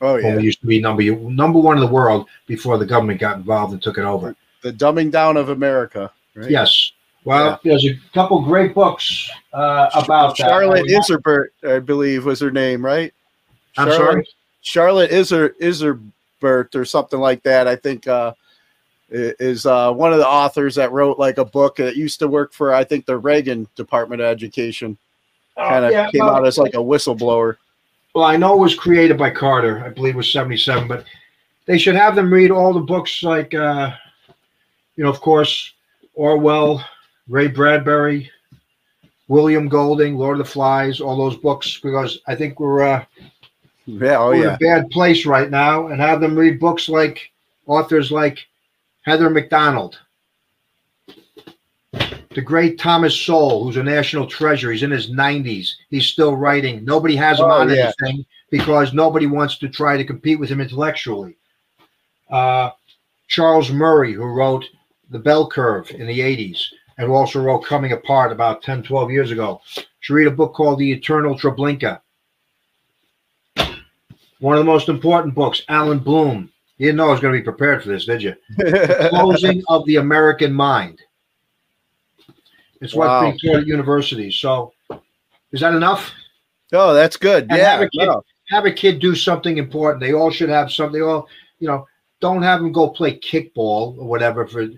oh 0.01 0.17
yeah, 0.17 0.29
When 0.29 0.37
we 0.39 0.45
used 0.45 0.61
to 0.63 0.67
be 0.67 0.81
number 0.81 1.03
number 1.03 1.61
one 1.61 1.77
in 1.77 1.85
the 1.85 1.93
world 1.93 2.27
before 2.47 2.79
the 2.79 2.87
government 2.87 3.21
got 3.21 3.37
involved 3.37 3.73
and 3.73 3.83
took 3.83 3.99
it 3.99 4.05
over. 4.05 4.35
The 4.63 4.73
dumbing 4.73 5.13
down 5.13 5.37
of 5.37 5.49
America. 5.49 6.11
Right? 6.35 6.51
Yes. 6.51 6.93
Well, 7.25 7.61
there's 7.63 7.85
a 7.85 7.95
couple 8.13 8.41
great 8.43 8.75
books 8.75 9.31
uh, 9.53 9.91
about 9.95 10.37
that. 10.39 10.49
Charlotte 10.49 10.91
I- 10.91 10.95
Iserbyt, 10.95 11.47
I 11.65 11.79
believe, 11.79 12.25
was 12.25 12.41
her 12.41 12.51
name, 12.51 12.85
right? 12.85 13.13
I'm 13.77 13.89
Charlotte- 13.89 14.13
sorry. 14.13 14.29
Charlotte 14.63 15.13
Iser 15.13 15.51
Iserbyt 15.61 16.75
or 16.75 16.85
something 16.85 17.21
like 17.21 17.43
that. 17.43 17.67
I 17.67 17.77
think 17.77 18.07
uh, 18.07 18.33
is 19.11 19.67
uh, 19.67 19.93
one 19.93 20.13
of 20.13 20.19
the 20.19 20.27
authors 20.27 20.75
that 20.77 20.93
wrote 20.93 21.19
like 21.19 21.39
a 21.39 21.45
book 21.45 21.77
that 21.77 21.97
used 21.97 22.19
to 22.21 22.29
work 22.29 22.53
for 22.53 22.73
I 22.75 22.85
think 22.85 23.07
the 23.07 23.19
Reagan 23.19 23.69
Department 23.77 24.21
of 24.23 24.27
Education. 24.27 24.97
Kind 25.57 25.85
of 25.85 25.91
Oh, 25.91 25.95
yeah, 25.95 26.11
came 26.11 26.23
out 26.23 26.47
as 26.47 26.59
like 26.59 26.75
a 26.75 26.79
whistleblower. 26.79 27.57
Well, 28.15 28.25
I 28.25 28.37
know 28.37 28.55
it 28.55 28.61
was 28.61 28.75
created 28.75 29.19
by 29.19 29.31
Carter. 29.31 29.85
I 29.85 29.91
believe 29.91 30.15
it 30.15 30.19
was 30.19 30.33
77, 30.33 30.89
but 30.89 31.05
they 31.67 31.79
should 31.79 31.95
have 31.95 32.15
them 32.15 32.33
read 32.33 32.51
all 32.51 32.73
the 32.73 32.81
books 32.81 33.23
like, 33.23 33.55
uh, 33.55 33.93
you 34.97 35.05
know, 35.05 35.11
of 35.11 35.21
course, 35.21 35.73
Orwell, 36.15 36.85
Ray 37.33 37.47
Bradbury, 37.47 38.31
William 39.29 39.67
Golding, 39.67 40.17
Lord 40.19 40.39
of 40.39 40.47
the 40.47 40.53
Flies, 40.53 41.01
all 41.01 41.17
those 41.17 41.39
books, 41.39 41.81
because 41.83 42.21
I 42.27 42.35
think 42.35 42.61
we're, 42.61 42.83
uh, 42.83 43.05
Yeah, 43.87 44.19
oh 44.19 44.29
we're 44.29 44.35
yeah, 44.35 44.49
in 44.51 44.55
a 44.55 44.59
bad 44.59 44.91
place 44.91 45.25
right 45.25 45.51
now, 45.51 45.87
and 45.87 45.99
have 45.99 46.21
them 46.21 46.39
read 46.39 46.61
books 46.61 46.91
like 46.91 47.33
authors 47.67 48.13
like 48.13 48.39
Heather 49.01 49.31
Mac 49.31 49.49
Donald, 49.49 49.99
the 52.35 52.43
great 52.45 52.79
Thomas 52.79 53.19
Sowell, 53.19 53.65
who's 53.65 53.79
a 53.79 53.83
national 53.83 54.27
treasure. 54.27 54.71
He's 54.71 54.83
in 54.83 54.91
his 54.91 55.11
90s. 55.11 55.71
He's 55.89 56.07
still 56.09 56.37
writing. 56.37 56.85
Nobody 56.85 57.17
has 57.17 57.39
him 57.39 57.47
Oh, 57.47 57.61
on 57.63 57.71
yeah. 57.71 57.93
anything 58.03 58.27
because 58.51 58.93
nobody 58.93 59.25
wants 59.27 59.57
to 59.59 59.71
try 59.71 59.97
to 59.97 60.05
compete 60.05 60.39
with 60.39 60.51
him 60.51 60.61
intellectually. 60.61 61.35
Uh, 62.29 62.71
Charles 63.29 63.71
Murray, 63.71 64.13
who 64.13 64.25
wrote 64.27 64.67
The 65.09 65.19
Bell 65.19 65.49
Curve 65.49 65.91
in 65.93 66.07
the 66.07 66.21
80s. 66.21 66.63
And 67.03 67.11
who 67.11 67.17
also 67.17 67.43
wrote 67.43 67.65
Coming 67.65 67.91
Apart 67.91 68.31
about 68.31 68.63
10, 68.63 68.85
12 68.85 69.11
years 69.11 69.33
ago. 69.33 69.61
Should 69.99 70.15
read 70.15 70.29
a 70.29 70.31
book 70.31 70.55
called 70.55 70.79
The 70.79 70.93
Eternal 70.93 71.37
Treblinka. 71.37 72.01
One 74.39 74.57
of 74.57 74.61
the 74.61 74.71
most 74.71 74.89
important 74.89 75.35
books, 75.35 75.63
Allan 75.69 75.99
Bloom. 75.99 76.49
You 76.79 76.87
didn't 76.87 76.99
know 76.99 77.09
I 77.09 77.11
was 77.11 77.19
going 77.19 77.35
to 77.35 77.41
be 77.41 77.45
prepared 77.45 77.83
for 77.83 77.89
this, 77.89 78.07
did 78.07 78.23
you? 78.23 78.37
Closing 79.09 79.65
of 79.69 79.85
the 79.87 79.97
American 79.97 80.53
Mind. 80.53 81.03
It's 82.81 82.95
what's 82.95 83.09
Wow. 83.09 83.23
being 83.23 83.39
taught 83.39 83.63
at 83.63 83.67
universities. 83.67 84.37
So, 84.37 84.73
is 85.51 85.61
that 85.61 85.75
enough? 85.75 86.13
Oh, 86.73 86.95
that's 86.95 87.17
good. 87.17 87.49
And 87.51 87.59
yeah. 87.59 87.73
have 87.73 87.81
a 87.81 87.91
kid, 87.91 88.07
no. 88.07 88.23
have 88.51 88.65
a 88.65 88.73
kid 88.73 89.01
do 89.01 89.17
something 89.17 89.59
important. 89.59 90.01
They 90.01 90.13
all 90.13 90.31
should 90.31 90.51
have 90.51 90.71
something. 90.71 91.01
They 91.01 91.05
all, 91.05 91.27
you 91.59 91.67
know, 91.67 91.85
don't 92.21 92.43
have 92.43 92.61
them 92.61 92.71
go 92.71 92.91
play 92.91 93.19
kickball 93.19 93.99
or 93.99 94.07
whatever. 94.07 94.47
For 94.47 94.69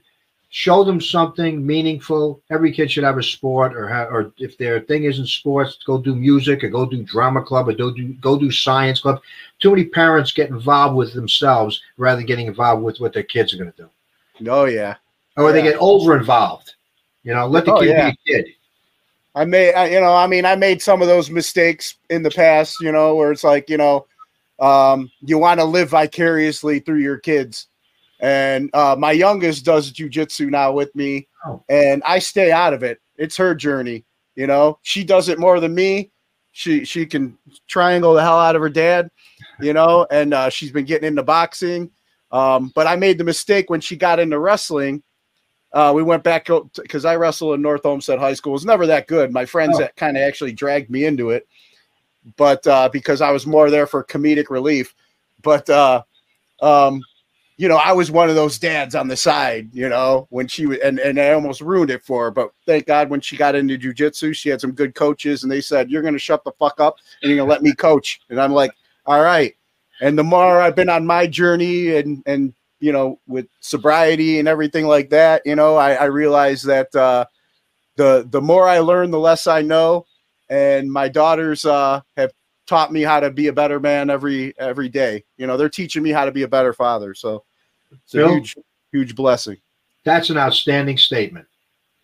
show 0.56 0.84
them 0.84 1.00
something 1.00 1.66
meaningful. 1.66 2.40
Every 2.48 2.70
kid 2.70 2.88
should 2.88 3.02
have 3.02 3.18
a 3.18 3.22
sport, 3.24 3.74
or 3.74 3.88
ha- 3.88 4.06
or 4.08 4.32
if 4.38 4.56
their 4.56 4.78
thing 4.78 5.02
isn't 5.02 5.26
sports, 5.26 5.78
go 5.84 5.98
do 5.98 6.14
music, 6.14 6.62
or 6.62 6.68
go 6.68 6.86
do 6.86 7.02
drama 7.02 7.42
club, 7.42 7.68
or 7.68 7.72
go 7.72 7.90
do 7.90 8.12
go 8.14 8.38
do 8.38 8.52
science 8.52 9.00
club. 9.00 9.20
Too 9.58 9.70
many 9.70 9.84
parents 9.86 10.30
get 10.30 10.50
involved 10.50 10.94
with 10.94 11.12
themselves 11.12 11.82
rather 11.96 12.18
than 12.18 12.26
getting 12.26 12.46
involved 12.46 12.84
with 12.84 13.00
what 13.00 13.12
their 13.12 13.24
kids 13.24 13.52
are 13.52 13.56
going 13.56 13.72
to 13.72 13.76
do, 13.76 14.48
Oh 14.48 14.66
yeah. 14.66 14.94
or 15.36 15.50
they 15.50 15.60
get 15.60 15.76
over 15.80 16.16
involved. 16.16 16.74
You 17.24 17.34
know, 17.34 17.48
let 17.48 17.64
the 17.64 17.74
Oh, 17.74 17.80
kid 17.80 17.88
yeah. 17.88 18.10
be 18.10 18.16
a 18.36 18.42
kid. 18.42 18.52
I 19.34 19.44
made, 19.44 19.74
I, 19.74 19.88
you 19.88 20.00
know, 20.00 20.14
I 20.14 20.28
mean, 20.28 20.44
I 20.44 20.54
made 20.54 20.80
some 20.80 21.02
of 21.02 21.08
those 21.08 21.30
mistakes 21.30 21.96
in 22.10 22.22
the 22.22 22.30
past, 22.30 22.76
you 22.80 22.92
know, 22.92 23.16
where 23.16 23.32
it's 23.32 23.42
like, 23.42 23.68
you 23.68 23.76
know, 23.76 24.06
um, 24.60 25.10
you 25.20 25.36
want 25.36 25.58
to 25.58 25.64
live 25.64 25.88
vicariously 25.90 26.78
through 26.78 27.00
your 27.00 27.18
kids. 27.18 27.66
And 28.24 28.70
uh, 28.72 28.96
my 28.98 29.12
youngest 29.12 29.66
does 29.66 29.92
jujitsu 29.92 30.48
now 30.48 30.72
with 30.72 30.94
me, 30.96 31.28
Oh. 31.44 31.62
and 31.68 32.02
I 32.06 32.20
stay 32.20 32.50
out 32.52 32.72
of 32.72 32.82
it. 32.82 32.98
It's 33.18 33.36
her 33.36 33.54
journey, 33.54 34.02
you 34.34 34.46
know. 34.46 34.78
She 34.80 35.04
does 35.04 35.28
it 35.28 35.38
more 35.38 35.60
than 35.60 35.74
me. 35.74 36.10
She 36.52 36.86
she 36.86 37.04
can 37.04 37.36
triangle 37.68 38.14
the 38.14 38.22
hell 38.22 38.38
out 38.40 38.56
of 38.56 38.62
her 38.62 38.70
dad, 38.70 39.10
you 39.60 39.74
know, 39.74 40.06
and 40.10 40.32
uh, 40.32 40.48
she's 40.48 40.72
been 40.72 40.86
getting 40.86 41.06
into 41.06 41.22
boxing. 41.22 41.90
Um, 42.32 42.72
but 42.74 42.86
I 42.86 42.96
made 42.96 43.18
the 43.18 43.24
mistake 43.24 43.68
when 43.68 43.82
she 43.82 43.94
got 43.94 44.18
into 44.18 44.38
wrestling. 44.38 45.02
Uh, 45.74 45.92
we 45.94 46.02
went 46.02 46.22
back 46.24 46.48
because 46.80 47.04
I 47.04 47.16
wrestled 47.16 47.56
in 47.56 47.60
North 47.60 47.84
Olmsted 47.84 48.18
High 48.18 48.32
School. 48.32 48.52
It 48.52 48.54
was 48.54 48.64
never 48.64 48.86
that 48.86 49.06
good. 49.06 49.34
My 49.34 49.44
friends 49.44 49.76
Oh. 49.76 49.80
that 49.80 49.96
kind 49.96 50.16
of 50.16 50.22
actually 50.22 50.52
dragged 50.52 50.88
me 50.88 51.04
into 51.04 51.28
it, 51.28 51.46
but 52.38 52.66
uh, 52.66 52.88
because 52.90 53.20
I 53.20 53.32
was 53.32 53.46
more 53.46 53.68
there 53.68 53.86
for 53.86 54.02
comedic 54.02 54.48
relief. 54.48 54.94
But 55.42 55.68
uh, 55.68 56.02
um, 56.62 57.02
you 57.56 57.68
know, 57.68 57.76
I 57.76 57.92
was 57.92 58.10
one 58.10 58.28
of 58.28 58.34
those 58.34 58.58
dads 58.58 58.94
on 58.94 59.08
the 59.08 59.16
side. 59.16 59.68
You 59.72 59.88
know, 59.88 60.26
when 60.30 60.48
she 60.48 60.66
was, 60.66 60.78
and 60.78 60.98
and 60.98 61.20
I 61.20 61.32
almost 61.32 61.60
ruined 61.60 61.90
it 61.90 62.04
for 62.04 62.24
her. 62.24 62.30
But 62.30 62.50
thank 62.66 62.86
God, 62.86 63.10
when 63.10 63.20
she 63.20 63.36
got 63.36 63.54
into 63.54 63.78
jujitsu, 63.78 64.34
she 64.34 64.48
had 64.48 64.60
some 64.60 64.72
good 64.72 64.94
coaches, 64.94 65.42
and 65.42 65.52
they 65.52 65.60
said, 65.60 65.90
"You're 65.90 66.02
going 66.02 66.14
to 66.14 66.18
shut 66.20 66.44
the 66.44 66.52
fuck 66.52 66.80
up 66.80 66.96
and 67.22 67.30
you're 67.30 67.38
going 67.38 67.48
to 67.48 67.52
let 67.52 67.62
me 67.62 67.74
coach." 67.74 68.20
And 68.28 68.40
I'm 68.40 68.52
like, 68.52 68.72
"All 69.06 69.22
right." 69.22 69.54
And 70.00 70.18
the 70.18 70.24
more 70.24 70.60
I've 70.60 70.74
been 70.76 70.90
on 70.90 71.06
my 71.06 71.26
journey, 71.26 71.96
and 71.96 72.22
and 72.26 72.54
you 72.80 72.92
know, 72.92 73.20
with 73.26 73.46
sobriety 73.60 74.38
and 74.38 74.48
everything 74.48 74.86
like 74.86 75.10
that, 75.10 75.42
you 75.44 75.54
know, 75.56 75.76
I, 75.76 75.94
I 75.94 76.04
realized 76.06 76.66
that 76.66 76.94
uh, 76.94 77.24
the 77.96 78.26
the 78.28 78.42
more 78.42 78.68
I 78.68 78.80
learn, 78.80 79.10
the 79.10 79.18
less 79.18 79.46
I 79.46 79.62
know. 79.62 80.06
And 80.50 80.92
my 80.92 81.08
daughters 81.08 81.64
uh, 81.64 82.02
have 82.16 82.32
taught 82.66 82.92
me 82.92 83.02
how 83.02 83.20
to 83.20 83.30
be 83.30 83.48
a 83.48 83.52
better 83.52 83.80
man 83.80 84.10
every 84.10 84.54
every 84.58 84.88
day. 84.88 85.24
You 85.36 85.46
know, 85.46 85.56
they're 85.56 85.68
teaching 85.68 86.02
me 86.02 86.10
how 86.10 86.24
to 86.24 86.32
be 86.32 86.42
a 86.42 86.48
better 86.48 86.72
father. 86.72 87.14
So 87.14 87.44
it's 87.92 88.14
a 88.14 88.18
Bill? 88.18 88.34
huge 88.34 88.56
huge 88.92 89.14
blessing. 89.14 89.56
That's 90.04 90.30
an 90.30 90.38
outstanding 90.38 90.98
statement. 90.98 91.46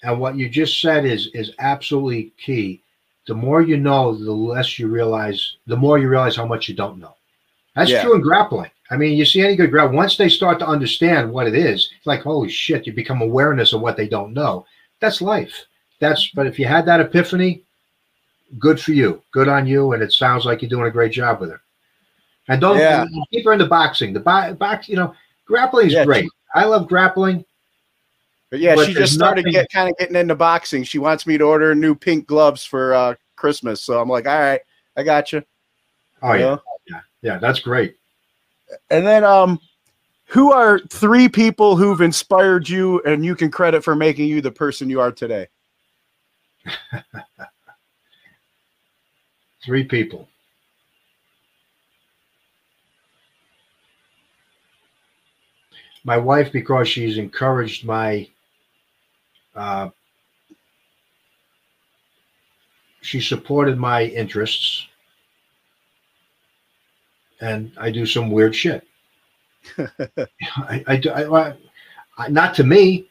And 0.03 0.19
what 0.19 0.37
you 0.37 0.49
just 0.49 0.81
said 0.81 1.05
is 1.05 1.29
is 1.35 1.53
absolutely 1.59 2.33
key. 2.43 2.83
The 3.27 3.35
more 3.35 3.63
you 3.63 3.77
know, 3.77 4.15
the 4.15 4.33
less 4.33 4.79
you 4.79 4.89
realize, 4.89 5.57
the 5.67 5.77
more 5.77 5.99
you 5.99 6.09
realize 6.09 6.37
how 6.37 6.47
much 6.47 6.69
you 6.69 6.75
don't 6.75 6.99
know. 6.99 7.15
That's 7.77 7.91
Yeah. 7.91 8.03
true 8.03 8.15
in 8.15 8.21
grappling. 8.23 8.71
I 8.91 8.97
mean, 8.97 9.17
you 9.17 9.25
see 9.25 9.41
any 9.43 9.55
good 9.55 9.71
grab 9.71 9.93
once 9.93 10.17
they 10.17 10.29
start 10.29 10.59
to 10.59 10.67
understand 10.67 11.31
what 11.31 11.47
it 11.47 11.55
is, 11.55 11.91
it's 11.97 12.07
like 12.07 12.23
holy 12.23 12.49
shit, 12.49 12.87
you 12.87 12.93
become 12.93 13.23
awareness 13.23 13.73
of 13.73 13.83
what 13.83 13.97
they 13.97 14.09
don't 14.09 14.33
know. 14.33 14.67
That's 15.01 15.23
life. 15.23 15.67
That's 16.01 16.31
but 16.35 16.47
if 16.47 16.59
you 16.59 16.67
had 16.67 16.87
that 16.87 17.01
epiphany, 17.01 17.63
good 18.59 18.81
for 18.81 18.93
you. 18.93 19.23
Good 19.33 19.49
on 19.49 19.67
you. 19.67 19.93
And 19.93 20.03
it 20.03 20.13
sounds 20.13 20.45
like 20.45 20.63
you're 20.63 20.69
doing 20.69 20.87
a 20.87 20.91
great 20.91 21.13
job 21.13 21.41
with 21.41 21.51
her. 21.51 21.61
And 22.49 22.61
don't 22.61 22.79
Yeah. 22.79 23.03
and 23.03 23.27
keep 23.31 23.45
her 23.45 23.53
into 23.53 23.67
boxing. 23.67 24.13
The 24.13 24.21
bo- 24.21 24.55
box, 24.55 24.89
you 24.89 24.97
know, 24.97 25.15
grappling 25.47 25.87
is 25.89 25.93
Yeah, 25.93 26.05
great. 26.05 26.29
I 26.55 26.65
love 26.65 26.89
grappling. 26.89 27.45
But 28.51 28.59
yeah, 28.59 28.75
But 28.75 28.87
she 28.87 28.95
just 28.95 29.15
started 29.15 29.43
nothing- 29.43 29.53
get 29.53 29.71
kind 29.73 29.89
of 29.89 29.97
getting 29.99 30.17
into 30.17 30.35
boxing. 30.35 30.83
She 30.83 30.99
wants 30.99 31.27
me 31.27 31.39
to 31.39 31.45
order 31.45 31.75
new 31.75 31.95
pink 31.95 32.27
gloves 32.27 32.65
for 32.65 32.93
uh, 32.95 33.15
Christmas. 33.37 33.81
So 33.83 34.01
I'm 34.01 34.09
like, 34.09 34.27
all 34.27 34.41
right, 34.41 34.61
I 34.97 35.05
got 35.05 35.33
you. 35.33 35.45
Oh 36.23 36.33
You 36.33 36.41
yeah. 36.41 36.45
know? 36.47 36.63
Yeah. 36.89 37.01
Yeah, 37.23 37.39
that's 37.39 37.61
great. 37.61 37.97
And 38.91 39.07
then, 39.07 39.23
um, 39.25 39.61
who 40.27 40.53
are 40.53 40.79
three 40.91 41.29
people 41.29 41.77
who've 41.77 42.01
inspired 42.01 42.69
you 42.69 43.01
and 43.03 43.25
you 43.25 43.35
can 43.35 43.51
credit 43.51 43.83
for 43.85 43.95
making 43.97 44.29
you 44.29 44.41
the 44.41 44.51
person 44.51 44.89
you 44.91 45.01
are 45.01 45.11
today? 45.13 45.49
Three 49.65 49.85
people. 49.85 50.29
My 56.05 56.17
wife, 56.17 56.51
because 56.51 56.89
she's 56.89 57.19
encouraged 57.19 57.85
my, 57.85 58.29
uh, 59.55 59.91
she 63.03 63.21
supported 63.21 63.79
my 63.79 64.05
interests, 64.05 64.87
and 67.41 67.73
I 67.79 67.91
do 67.91 68.07
some 68.07 68.31
weird 68.31 68.57
shit. 68.57 68.87
I, 69.79 70.85
I, 70.87 70.97
do- 70.97 71.11
I, 71.11 71.55
I, 72.17 72.29
not 72.29 72.55
to 72.55 72.65
me, 72.65 73.09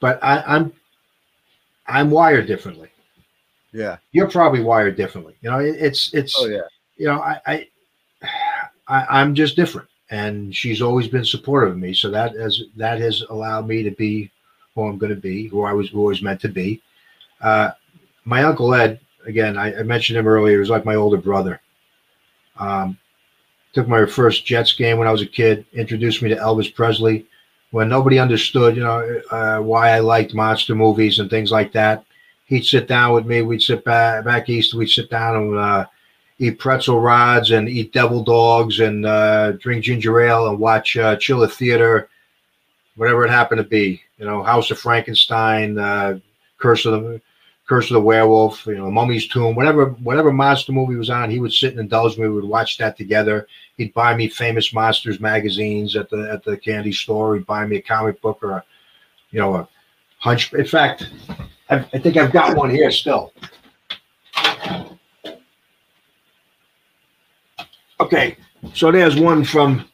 but 0.00 0.22
I, 0.22 0.42
I'm, 0.46 0.72
I'm 1.86 2.10
wired 2.10 2.46
differently 2.46 2.90
Yeah. 3.76 3.98
you're 4.12 4.30
probably 4.30 4.62
wired 4.62 4.96
differently. 4.96 5.34
You 5.42 5.50
know, 5.50 5.58
it, 5.58 5.76
it's 5.78 6.12
it's 6.14 6.34
Oh 6.38 6.46
yeah. 6.46 6.62
you 6.96 7.06
know, 7.06 7.20
I, 7.20 7.40
I 7.46 7.68
I 8.88 9.06
I'm 9.20 9.34
just 9.34 9.54
different, 9.54 9.88
and 10.10 10.54
she's 10.56 10.80
always 10.80 11.08
been 11.08 11.24
supportive 11.26 11.72
of 11.72 11.78
me. 11.78 11.92
So 11.92 12.10
that 12.10 12.34
has 12.36 12.62
that 12.76 12.98
has 13.00 13.22
allowed 13.28 13.68
me 13.68 13.82
to 13.82 13.90
be 13.90 14.30
who 14.74 14.86
I'm 14.86 14.96
going 14.96 15.14
to 15.14 15.20
be, 15.20 15.46
who 15.48 15.62
I 15.62 15.74
was 15.74 15.90
who 15.90 16.06
I 16.06 16.08
was 16.08 16.22
meant 16.22 16.40
to 16.40 16.48
be. 16.48 16.80
Uh, 17.42 17.72
my 18.24 18.44
uncle 18.44 18.74
Ed, 18.74 18.98
again, 19.26 19.58
I, 19.58 19.78
I 19.78 19.82
mentioned 19.82 20.18
him 20.18 20.26
earlier. 20.26 20.54
He 20.54 20.58
was 20.60 20.70
like 20.70 20.86
my 20.86 20.94
older 20.94 21.18
brother. 21.18 21.60
Um, 22.58 22.96
took 23.74 23.88
my 23.88 24.06
first 24.06 24.46
Jets 24.46 24.72
game 24.72 24.96
when 24.96 25.06
I 25.06 25.12
was 25.12 25.20
a 25.20 25.26
kid. 25.26 25.66
Introduced 25.74 26.22
me 26.22 26.30
to 26.30 26.36
Elvis 26.36 26.74
Presley 26.74 27.26
when 27.72 27.90
nobody 27.90 28.18
understood, 28.18 28.74
you 28.74 28.82
know, 28.82 29.20
uh, 29.30 29.58
why 29.58 29.90
I 29.90 29.98
liked 29.98 30.32
monster 30.32 30.74
movies 30.74 31.18
and 31.18 31.28
things 31.28 31.52
like 31.52 31.72
that 31.72 32.05
he'd 32.46 32.64
sit 32.64 32.88
down 32.88 33.12
with 33.12 33.26
me. 33.26 33.42
We'd 33.42 33.62
sit 33.62 33.84
back 33.84 34.24
back 34.24 34.48
east. 34.48 34.74
We'd 34.74 34.88
sit 34.88 35.10
down 35.10 35.36
and 35.36 35.56
uh, 35.56 35.86
eat 36.38 36.58
pretzel 36.58 37.00
rods 37.00 37.50
and 37.50 37.68
eat 37.68 37.92
devil 37.92 38.22
dogs 38.22 38.80
and 38.80 39.04
uh, 39.04 39.52
drink 39.52 39.84
ginger 39.84 40.20
ale 40.20 40.48
and 40.48 40.58
watch 40.58 40.96
uh, 40.96 41.16
Chiller 41.16 41.48
Theater, 41.48 42.08
whatever 42.96 43.24
it 43.24 43.30
happened 43.30 43.58
to 43.58 43.68
be. 43.68 44.00
You 44.18 44.24
know, 44.24 44.42
House 44.42 44.70
of 44.70 44.78
Frankenstein, 44.78 45.78
uh, 45.78 46.18
Curse 46.58 46.86
of 46.86 47.02
the 47.02 47.20
Curse 47.66 47.90
of 47.90 47.94
the 47.94 48.00
Werewolf, 48.00 48.64
you 48.66 48.76
know, 48.76 48.90
Mummy's 48.90 49.26
Tomb, 49.26 49.56
whatever 49.56 49.86
whatever 49.86 50.32
monster 50.32 50.72
movie 50.72 50.94
was 50.94 51.10
on, 51.10 51.30
he 51.30 51.40
would 51.40 51.52
sit 51.52 51.72
and 51.72 51.80
indulge 51.80 52.16
me. 52.16 52.28
We 52.28 52.34
would 52.34 52.44
watch 52.44 52.78
that 52.78 52.96
together. 52.96 53.48
He'd 53.76 53.92
buy 53.92 54.14
me 54.14 54.28
famous 54.28 54.72
monsters 54.72 55.20
magazines 55.20 55.96
at 55.96 56.08
the 56.08 56.30
at 56.30 56.44
the 56.44 56.56
candy 56.56 56.92
store. 56.92 57.34
He'd 57.34 57.44
buy 57.46 57.66
me 57.66 57.76
a 57.76 57.82
comic 57.82 58.20
book 58.22 58.38
or 58.42 58.52
a, 58.52 58.64
you 59.32 59.40
know, 59.40 59.56
a 59.56 59.68
hunch. 60.18 60.52
In 60.54 60.64
fact, 60.64 61.08
I've, 61.68 61.86
I 61.92 61.98
think 61.98 62.16
I've 62.16 62.32
got 62.32 62.56
one 62.56 62.70
here 62.70 62.90
still. 62.90 63.32
Okay, 67.98 68.36
so 68.74 68.92
there's 68.92 69.16
one 69.16 69.42
from, 69.42 69.88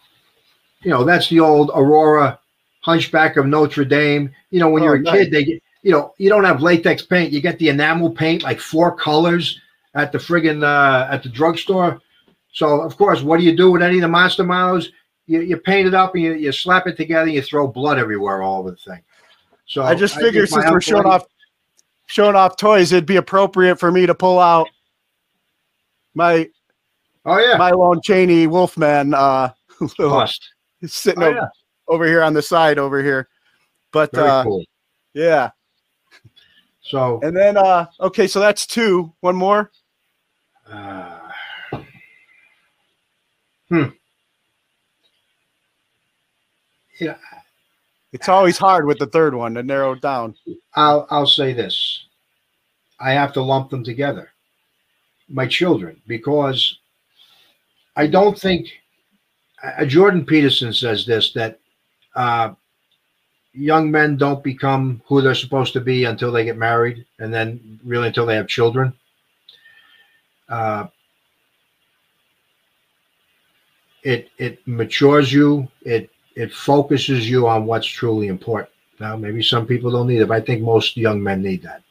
you 0.83 0.91
know, 0.91 1.05
that's 1.05 1.29
the 1.29 1.41
old 1.41 1.71
Aurora 1.75 2.39
Hunchback 2.81 3.37
of 3.37 3.47
Notre 3.47 3.85
Dame. 3.85 4.31
You 4.51 4.59
know, 4.59 4.69
when 4.69 4.83
Oh, 4.83 4.87
you're 4.87 4.95
a 4.97 5.01
nice. 5.01 5.13
kid, 5.15 5.31
they 5.31 5.45
get, 5.45 5.63
you 5.83 5.93
know, 5.93 6.13
you 6.19 6.29
don't 6.29 6.45
have 6.45 6.63
latex 6.63 7.03
paint. 7.03 7.33
You 7.33 7.41
get 7.41 7.59
the 7.59 7.69
enamel 7.69 8.11
paint, 8.11 8.43
like 8.43 8.59
four 8.59 8.95
colors 8.97 9.61
at 9.95 10.11
the 10.11 10.19
friggin' 10.19 10.65
uh, 10.65 11.13
at 11.13 11.23
the 11.23 11.29
drugstore. 11.29 12.01
So 12.53 12.81
of 12.81 12.97
course, 12.97 13.23
what 13.23 13.39
do 13.39 13.45
you 13.45 13.57
do 13.57 13.71
with 13.71 13.83
any 13.83 13.97
of 13.97 14.03
the 14.03 14.09
monster 14.09 14.45
models? 14.45 14.91
You, 15.27 15.41
you 15.41 15.57
paint 15.57 15.87
it 15.87 15.95
up 15.95 16.15
and 16.15 16.25
you, 16.25 16.35
you 16.35 16.51
slap 16.51 16.87
it 16.89 16.97
together. 16.97 17.27
And 17.27 17.33
you 17.33 17.43
throw 17.43 17.69
blood 17.69 17.99
everywhere 17.99 18.43
all 18.43 18.59
over 18.59 18.73
the 18.73 18.77
thing. 18.77 19.01
So 19.67 19.85
I 19.85 19.95
just 19.95 20.17
figured 20.17 20.49
since 20.49 20.69
we're 20.69 20.81
showing 20.81 21.07
off 21.07 21.25
showing 22.13 22.37
off 22.37 22.59
toys, 22.59 22.93
it'd 22.93 23.07
be 23.07 23.17
appropriate 23.17 23.77
for 23.81 23.91
me 23.91 24.05
to 24.05 24.15
pull 24.15 24.39
out 24.39 24.69
my 26.15 26.47
Oh 27.25 27.39
yeah, 27.39 27.57
my 27.57 27.71
Lon 27.71 28.01
Chaney 28.03 28.47
Wolfman 28.47 29.15
uh 29.15 29.49
sitting 30.85 31.23
Oh, 31.23 31.27
over, 31.27 31.37
yeah. 31.37 31.47
over 31.89 32.05
here 32.07 32.23
on 32.23 32.35
the 32.35 32.43
side 32.43 32.79
over 32.79 33.03
here. 33.03 33.29
But 33.93 34.13
Very 34.15 34.29
uh 34.29 34.43
cool. 34.43 34.65
yeah. 35.15 35.51
So 36.83 37.19
And 37.23 37.35
then 37.35 37.57
uh 37.57 37.87
okay, 38.01 38.27
so 38.27 38.41
that's 38.41 38.67
two. 38.67 39.13
One 39.21 39.37
more. 39.37 39.71
uh, 40.71 41.19
hmm. 43.69 43.85
Yeah, 47.01 47.17
It's 48.13 48.29
always 48.29 48.59
hard 48.59 48.87
with 48.87 48.99
the 48.99 49.07
third 49.07 49.35
one 49.35 49.55
to 49.55 49.63
narrow 49.63 49.93
it 49.93 50.03
down. 50.03 50.37
I'll 50.75 51.07
I'll 51.11 51.27
say 51.27 51.53
this. 51.53 52.02
I 53.03 53.13
have 53.13 53.33
to 53.35 53.43
lump 53.43 53.71
them 53.71 53.83
together. 53.83 54.31
My 55.29 55.47
children, 55.47 56.01
because 56.07 56.79
I 57.97 58.07
don't 58.07 58.39
think 58.39 58.69
uh, 59.63 59.85
Jordan 59.85 60.25
Peterson 60.25 60.73
says 60.73 61.05
this 61.05 61.33
that 61.33 61.59
uh, 62.15 62.55
young 63.53 63.91
men 63.91 64.17
don't 64.17 64.43
become 64.45 65.03
who 65.07 65.21
they're 65.21 65.35
supposed 65.35 65.73
to 65.73 65.81
be 65.81 66.05
until 66.05 66.31
they 66.31 66.45
get 66.45 66.57
married, 66.57 67.05
and 67.19 67.35
then 67.35 67.81
really 67.85 68.09
until 68.09 68.27
they 68.27 68.37
have 68.37 68.49
children. 68.49 68.93
Uh, 70.49 70.87
it 74.05 74.29
it 74.39 74.67
matures 74.67 75.33
you. 75.33 75.69
It 75.83 76.11
it 76.37 76.53
focuses 76.53 77.29
you 77.29 77.49
on 77.49 77.67
what's 77.67 77.87
truly 77.87 78.29
important. 78.29 78.71
Now, 79.01 79.17
maybe 79.17 79.43
some 79.43 79.67
people 79.67 79.91
don't 79.91 80.07
need 80.07 80.21
it, 80.21 80.29
but 80.29 80.43
I 80.43 80.45
think 80.45 80.63
most 80.63 80.97
young 80.97 81.23
men 81.23 81.43
need 81.43 81.63
that. 81.63 81.83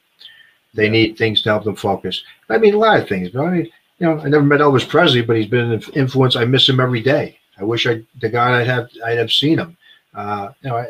They 0.74 0.90
need 0.90 1.18
things 1.18 1.42
to 1.42 1.50
help 1.50 1.64
them 1.66 1.76
focus. 1.76 2.24
I 2.50 2.58
mean, 2.58 2.74
a 2.74 2.78
lot 2.78 3.00
of 3.00 3.08
things. 3.10 3.30
But 3.30 3.42
I 3.46 3.50
mean, 3.52 3.66
you 4.00 4.08
know, 4.08 4.20
I 4.20 4.30
never 4.30 4.44
met 4.44 4.62
Elvis 4.62 4.88
Presley, 4.88 5.22
but 5.22 5.36
he's 5.36 5.48
been 5.48 5.72
an 5.72 5.84
influence. 5.94 6.36
I 6.36 6.46
miss 6.46 6.68
him 6.68 6.80
every 6.80 7.02
day. 7.02 7.38
I 7.60 7.64
wish 7.64 7.86
I, 7.86 8.02
the 8.22 8.30
God 8.30 8.54
I'd 8.54 8.68
have, 8.68 8.90
I'd 9.06 9.18
have 9.18 9.32
seen 9.32 9.60
him. 9.60 9.78
Uh, 10.16 10.50
you 10.62 10.70
know, 10.70 10.78
I, 10.78 10.86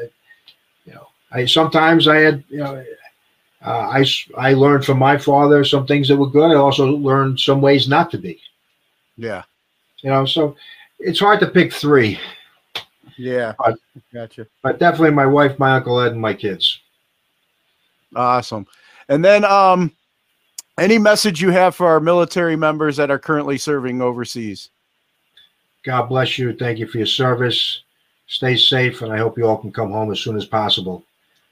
you 0.86 0.94
know, 0.94 1.08
I 1.32 1.45
sometimes 1.45 2.08
I 2.08 2.18
had, 2.18 2.44
you 2.49 2.58
know, 2.60 2.84
uh, 3.64 3.70
I 3.99 4.06
I 4.38 4.53
learned 4.53 4.86
from 4.86 4.98
my 4.98 5.18
father 5.18 5.64
some 5.64 5.86
things 5.86 6.08
that 6.08 6.18
were 6.18 6.30
good. 6.30 6.52
I 6.52 6.56
also 6.56 6.86
learned 6.88 7.40
some 7.40 7.62
ways 7.62 7.88
not 7.88 8.10
to 8.12 8.18
be. 8.18 8.40
Yeah. 9.18 9.44
You 10.02 10.10
know, 10.10 10.26
so 10.26 10.56
it's 10.99 11.20
hard 11.20 11.40
to 11.41 11.48
pick 11.48 11.72
three, 11.74 12.20
Yeah. 13.18 13.53
But- 13.60 13.78
Gotcha. 14.14 14.48
but 14.64 14.80
definitely 14.80 15.12
my 15.12 15.26
wife, 15.28 15.60
my 15.60 15.76
uncle 15.76 15.99
Ed, 15.99 16.14
and 16.14 16.22
my 16.22 16.34
kids. 16.34 16.80
Awesome. 18.16 18.66
And 19.11 19.23
then 19.23 19.43
um 19.43 19.91
any 20.79 20.97
message 20.97 21.41
you 21.41 21.51
have 21.51 21.75
for 21.75 21.85
our 21.88 21.99
military 21.99 22.55
members 22.55 22.95
that 22.97 23.11
are 23.11 23.19
currently 23.19 23.57
serving 23.57 24.01
overseas? 24.01 24.69
God 25.83 26.03
bless 26.07 26.39
you. 26.39 26.55
Thank 26.55 26.79
you 26.79 26.88
for 26.88 26.97
your 26.97 27.05
service. 27.07 27.83
Stay 28.27 28.55
safe, 28.55 29.01
and 29.01 29.11
I 29.11 29.17
hope 29.17 29.38
you 29.38 29.45
all 29.45 29.57
can 29.57 29.73
come 29.73 29.91
home 29.91 30.11
as 30.11 30.21
soon 30.21 30.38
as 30.38 30.45
possible. 30.45 31.03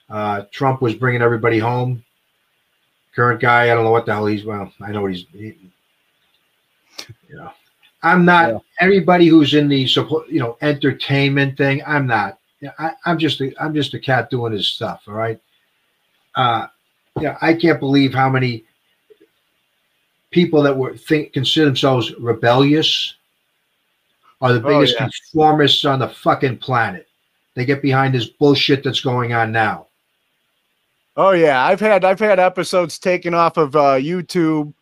Uh, 0.09 0.43
Trump 0.51 0.81
was 0.81 0.95
bringing 0.95 1.21
everybody 1.21 1.59
home. 1.59 2.03
Current 3.13 3.41
guy, 3.41 3.63
I 3.63 3.73
don't 3.75 3.83
know 3.83 3.91
what 3.91 4.05
the 4.05 4.13
hell 4.13 4.25
he's. 4.27 4.45
Well, 4.45 4.71
I 4.81 4.91
know 4.93 5.01
what 5.01 5.11
he's. 5.13 5.25
He, 5.33 5.57
you 7.27 7.35
know, 7.35 7.51
I'm 8.03 8.23
not 8.23 8.49
Yeah. 8.49 8.59
everybody 8.79 9.27
who's 9.27 9.53
in 9.53 9.67
the 9.67 9.85
support, 9.85 10.29
you 10.29 10.39
know, 10.39 10.57
entertainment 10.61 11.57
thing. 11.57 11.81
I'm 11.85 12.07
not. 12.07 12.37
Yeah, 12.61 12.71
I, 12.79 12.91
I'm 13.05 13.17
just 13.17 13.41
a, 13.41 13.53
I'm 13.61 13.73
just 13.73 13.93
a 13.93 13.99
cat 13.99 14.29
doing 14.29 14.53
his 14.53 14.67
stuff. 14.69 15.03
All 15.07 15.13
right. 15.13 15.39
Uh, 16.35 16.67
yeah, 17.19 17.37
I 17.41 17.53
can't 17.53 17.79
believe 17.79 18.13
how 18.13 18.29
many 18.29 18.65
people 20.31 20.61
that 20.63 20.75
were 20.77 20.95
think 20.95 21.33
consider 21.33 21.65
themselves 21.65 22.13
rebellious 22.15 23.15
are 24.41 24.53
the 24.53 24.63
Oh, 24.63 24.79
biggest 24.79 24.95
yeah. 24.99 25.07
conformists 25.33 25.89
on 25.89 25.99
the 25.99 26.07
fucking 26.07 26.57
planet. 26.57 27.07
They 27.55 27.65
get 27.65 27.81
behind 27.81 28.13
this 28.13 28.27
bullshit 28.27 28.83
that's 28.83 29.01
going 29.01 29.33
on 29.33 29.51
now. 29.51 29.87
Oh 31.17 31.31
yeah, 31.31 31.65
I've 31.65 31.79
had 31.79 32.05
I've 32.05 32.19
had 32.19 32.39
episodes 32.39 32.99
taken 32.99 33.33
off 33.33 33.57
of 33.57 33.75
uh 33.75 33.95
YouTube. 33.97 34.73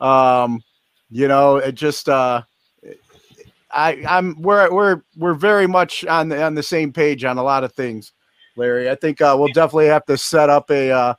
Um 0.00 0.62
you 1.10 1.26
know, 1.28 1.56
it 1.56 1.72
just 1.74 2.08
uh 2.08 2.42
I 3.70 4.02
I'm 4.06 4.40
we're 4.42 4.70
we're 4.72 5.02
we're 5.16 5.34
very 5.34 5.66
much 5.66 6.04
on 6.04 6.28
the 6.28 6.42
on 6.42 6.54
the 6.54 6.62
same 6.62 6.92
page 6.92 7.24
on 7.24 7.38
a 7.38 7.42
lot 7.42 7.64
of 7.64 7.72
things, 7.72 8.12
Larry. 8.56 8.90
I 8.90 8.94
think 8.96 9.22
uh 9.22 9.34
we'll 9.38 9.52
definitely 9.52 9.86
have 9.86 10.04
to 10.06 10.18
set 10.18 10.50
up 10.50 10.70
a 10.70 10.90
uh 10.90 11.14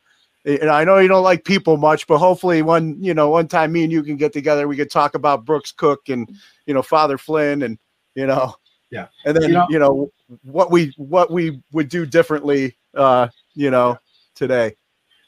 and 0.45 0.69
I 0.69 0.83
know 0.83 0.97
you 0.99 1.07
don't 1.07 1.23
like 1.23 1.43
people 1.43 1.77
much, 1.77 2.07
but 2.07 2.17
hopefully 2.17 2.61
one, 2.61 3.01
you 3.03 3.13
know, 3.13 3.29
one 3.29 3.47
time 3.47 3.71
me 3.71 3.83
and 3.83 3.91
you 3.91 4.03
can 4.03 4.17
get 4.17 4.33
together, 4.33 4.67
we 4.67 4.77
could 4.77 4.91
talk 4.91 5.15
about 5.15 5.45
Brooks 5.45 5.71
Cook 5.71 6.09
and 6.09 6.29
you 6.65 6.73
know 6.73 6.81
Father 6.81 7.17
Flynn 7.17 7.63
and 7.63 7.77
you 8.15 8.25
know 8.25 8.55
Yeah. 8.89 9.07
and 9.25 9.35
then 9.35 9.43
You 9.43 9.49
know- 9.55 9.67
you 9.69 9.79
know 9.79 10.11
what 10.43 10.71
we 10.71 10.93
what 10.97 11.31
we 11.31 11.61
would 11.71 11.89
do 11.89 12.05
differently 12.05 12.77
uh 12.95 13.27
you 13.55 13.71
know 13.71 13.97
today. 14.35 14.75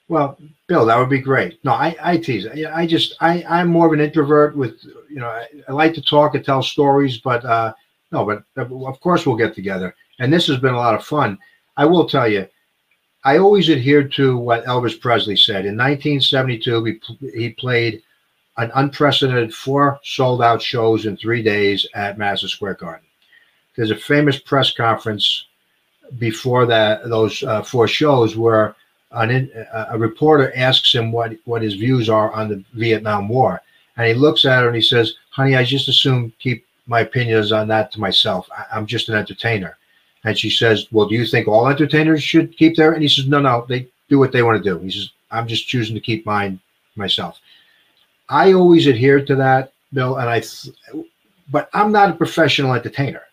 Well, 0.07 0.37
Bill, 0.67 0.85
that 0.85 0.97
would 0.97 1.09
be 1.09 1.19
great. 1.21 1.63
No, 1.63 1.71
I, 1.71 1.95
I 2.03 2.17
tease. 2.17 2.45
I, 2.45 2.81
I 2.81 2.85
just, 2.85 3.15
I, 3.21 3.45
I'm 3.47 3.69
more 3.69 3.87
of 3.87 3.93
an 3.93 4.01
introvert. 4.01 4.57
With 4.57 4.83
you 5.09 5.19
know, 5.21 5.27
I, 5.27 5.47
I 5.69 5.71
like 5.71 5.93
to 5.93 6.01
talk 6.01 6.35
and 6.35 6.43
tell 6.43 6.61
stories, 6.61 7.19
but 7.19 7.45
uh, 7.45 7.73
no, 8.11 8.25
but 8.25 8.43
of 8.57 8.99
course 8.99 9.25
we'll 9.25 9.37
get 9.37 9.55
together. 9.55 9.95
And 10.19 10.31
this 10.31 10.47
has 10.47 10.57
been 10.57 10.73
a 10.73 10.77
lot 10.77 10.95
of 10.95 11.05
fun. 11.05 11.37
I 11.77 11.85
will 11.85 12.09
tell 12.09 12.27
you, 12.27 12.45
I 13.23 13.37
always 13.37 13.69
adhered 13.69 14.11
to 14.13 14.37
what 14.37 14.65
Elvis 14.65 14.99
Presley 14.99 15.37
said. 15.37 15.65
In 15.65 15.77
1972, 15.77 16.83
he, 16.83 16.99
he 17.37 17.49
played 17.51 18.01
an 18.57 18.71
unprecedented 18.75 19.53
four 19.53 19.99
sold 20.03 20.41
out 20.41 20.61
shows 20.61 21.05
in 21.05 21.15
three 21.17 21.43
days 21.43 21.85
at 21.93 22.17
Madison 22.17 22.49
Square 22.49 22.75
Garden. 22.75 23.05
There's 23.75 23.91
a 23.91 23.95
famous 23.95 24.39
press 24.39 24.73
conference 24.73 25.45
before 26.17 26.65
that 26.65 27.07
those 27.07 27.41
uh, 27.43 27.61
four 27.61 27.87
shows 27.87 28.35
where 28.35 28.75
an 29.11 29.31
in, 29.31 29.51
a, 29.73 29.87
a 29.91 29.97
reporter 29.97 30.51
asks 30.55 30.93
him 30.93 31.11
what 31.11 31.33
what 31.45 31.61
his 31.61 31.75
views 31.75 32.09
are 32.09 32.31
on 32.33 32.49
the 32.49 32.63
Vietnam 32.73 33.29
War, 33.29 33.61
and 33.97 34.07
he 34.07 34.13
looks 34.13 34.45
at 34.45 34.61
her 34.61 34.67
and 34.67 34.75
he 34.75 34.81
says, 34.81 35.15
"Honey, 35.29 35.55
I 35.55 35.63
just 35.63 35.87
assume 35.87 36.33
keep 36.39 36.65
my 36.85 37.01
opinions 37.01 37.51
on 37.51 37.67
that 37.69 37.91
to 37.93 37.99
myself. 37.99 38.49
I, 38.55 38.65
I'm 38.73 38.85
just 38.85 39.09
an 39.09 39.15
entertainer." 39.15 39.77
And 40.23 40.37
she 40.37 40.49
says, 40.49 40.87
"Well, 40.91 41.07
do 41.07 41.15
you 41.15 41.25
think 41.25 41.47
all 41.47 41.67
entertainers 41.67 42.21
should 42.23 42.55
keep 42.57 42.75
their?" 42.75 42.91
And 42.93 43.01
he 43.01 43.09
says, 43.09 43.27
"No, 43.27 43.39
no, 43.39 43.65
they 43.67 43.87
do 44.09 44.19
what 44.19 44.31
they 44.31 44.43
want 44.43 44.63
to 44.63 44.69
do." 44.69 44.77
He 44.79 44.91
says, 44.91 45.09
"I'm 45.31 45.47
just 45.47 45.67
choosing 45.67 45.95
to 45.95 46.01
keep 46.01 46.25
mine 46.25 46.59
myself." 46.95 47.39
I 48.29 48.53
always 48.53 48.87
adhere 48.87 49.23
to 49.25 49.35
that, 49.35 49.73
Bill, 49.93 50.17
and 50.17 50.29
I, 50.29 50.39
th- 50.39 50.73
but 51.49 51.69
I'm 51.73 51.91
not 51.91 52.11
a 52.11 52.13
professional 52.13 52.73
entertainer 52.73 53.23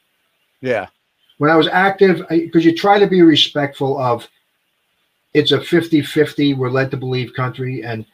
Yeah. 0.60 0.86
when 1.36 1.51
I 1.51 1.56
was 1.56 1.69
active, 1.69 2.27
because 2.28 2.65
you 2.65 2.74
try 2.74 2.98
to 2.98 3.06
be 3.06 3.23
respectful 3.23 3.97
of 4.01 4.27
it's 5.35 5.52
a 5.52 5.60
50 5.60 6.02
50, 6.02 6.55
we're 6.55 6.70
led 6.70 6.90
to 6.90 6.97
believe 6.97 7.32
country. 7.35 7.85
And, 7.85 8.05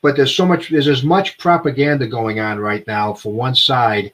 but 0.00 0.14
there's 0.16 0.34
so 0.36 0.46
much, 0.46 0.68
there's 0.68 0.86
as 0.86 1.02
much 1.02 1.38
propaganda 1.38 2.06
going 2.06 2.38
on 2.38 2.60
right 2.60 2.86
now 2.86 3.14
for 3.14 3.32
one 3.32 3.56
side 3.56 4.12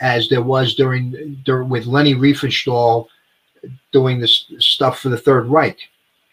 as 0.00 0.28
there 0.28 0.42
was 0.42 0.74
during, 0.74 1.40
during 1.44 1.68
with 1.68 1.86
Leni 1.86 2.14
Riefenstahl 2.14 3.08
doing 3.92 4.18
this 4.20 4.46
stuff 4.58 5.00
for 5.00 5.08
the 5.08 5.18
Third 5.18 5.46
Reich 5.46 5.78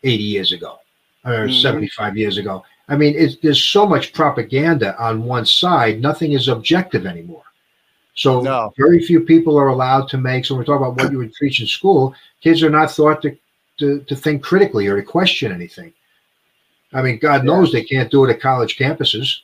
80 0.03 0.23
years 0.23 0.51
ago 0.51 0.79
or 1.25 1.47
Mhm. 1.47 1.61
75 1.61 2.17
years 2.17 2.37
ago. 2.37 2.63
I 2.87 2.95
mean, 2.95 3.13
it's, 3.15 3.37
there's 3.41 3.63
so 3.63 3.85
much 3.85 4.13
propaganda 4.13 4.95
on 5.01 5.23
one 5.23 5.45
side, 5.45 6.01
nothing 6.01 6.33
is 6.33 6.47
objective 6.47 7.05
anymore. 7.05 7.43
So 8.15 8.41
No. 8.41 8.73
very 8.77 9.01
few 9.03 9.21
people 9.21 9.57
are 9.57 9.67
allowed 9.67 10.09
to 10.09 10.17
make. 10.17 10.45
So 10.45 10.55
we're 10.55 10.63
talking 10.63 10.87
about 10.87 11.01
what 11.01 11.11
you 11.11 11.19
would 11.19 11.33
teach 11.35 11.61
in 11.61 11.67
school. 11.67 12.13
Kids 12.41 12.63
are 12.63 12.69
not 12.69 12.91
thought 12.91 13.21
to 13.23 13.35
to, 13.77 14.01
to 14.09 14.13
think 14.15 14.43
critically 14.43 14.87
or 14.87 14.97
to 14.97 15.01
question 15.03 15.53
anything. 15.53 15.93
I 16.91 17.01
mean, 17.01 17.17
God 17.17 17.45
knows 17.45 17.71
they 17.71 17.81
can't 17.85 18.11
do 18.11 18.25
it 18.25 18.29
at 18.29 18.41
college 18.41 18.77
campuses. 18.77 19.37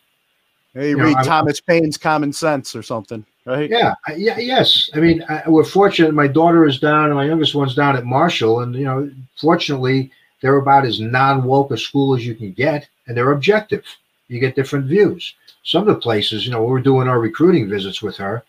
Hey, 0.73 0.89
You 0.89 0.97
know, 0.97 1.05
read 1.05 1.15
I- 1.15 1.23
Thomas 1.23 1.61
Paine's 1.61 1.97
Common 1.97 2.33
Sense 2.33 2.75
or 2.75 2.83
something, 2.83 3.25
right? 3.45 3.69
Yeah, 3.69 3.93
yeah, 4.15 4.37
yes. 4.37 4.89
I 4.93 4.99
mean, 4.99 5.23
I, 5.29 5.43
we're 5.47 5.63
fortunate. 5.63 6.13
My 6.13 6.27
daughter 6.27 6.65
is 6.65 6.79
down, 6.79 7.05
and 7.05 7.15
my 7.15 7.25
youngest 7.25 7.55
one's 7.55 7.75
down 7.75 7.95
at 7.95 8.05
Marshall, 8.05 8.61
and 8.61 8.75
you 8.75 8.85
know, 8.85 9.09
fortunately, 9.39 10.11
they're 10.41 10.57
about 10.57 10.85
as 10.85 10.99
non-woke 10.99 11.71
a 11.71 11.77
school 11.77 12.15
as 12.15 12.25
you 12.25 12.35
can 12.35 12.51
get, 12.51 12.87
and 13.07 13.15
they're 13.15 13.31
objective. 13.31 13.83
You 14.27 14.39
get 14.39 14.55
different 14.55 14.85
views. 14.85 15.33
Some 15.63 15.81
of 15.87 15.87
the 15.95 16.01
places, 16.01 16.45
you 16.45 16.51
know, 16.51 16.63
we 16.63 16.71
were 16.71 16.81
doing 16.81 17.07
our 17.07 17.19
recruiting 17.19 17.69
visits 17.69 18.01
with 18.01 18.17
her, 18.17 18.43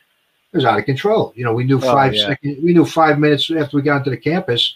it 0.52 0.56
was 0.56 0.64
out 0.64 0.78
of 0.78 0.84
control. 0.84 1.32
You 1.36 1.44
know, 1.44 1.52
we 1.54 1.64
knew 1.64 1.76
Oh, 1.78 1.80
five 1.80 2.14
yeah. 2.14 2.26
second- 2.28 2.62
we 2.62 2.72
knew 2.72 2.84
five 2.84 3.18
minutes 3.18 3.50
after 3.50 3.76
we 3.76 3.82
got 3.82 3.98
into 3.98 4.10
the 4.10 4.16
campus 4.16 4.74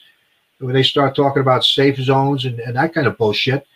when 0.59 0.75
they 0.75 0.83
start 0.83 1.15
talking 1.17 1.41
about 1.41 1.65
safe 1.65 1.97
zones 1.97 2.45
and, 2.45 2.61
and 2.61 2.77
that 2.77 2.93
kind 2.95 3.07
of 3.07 3.17
bullshit. 3.17 3.67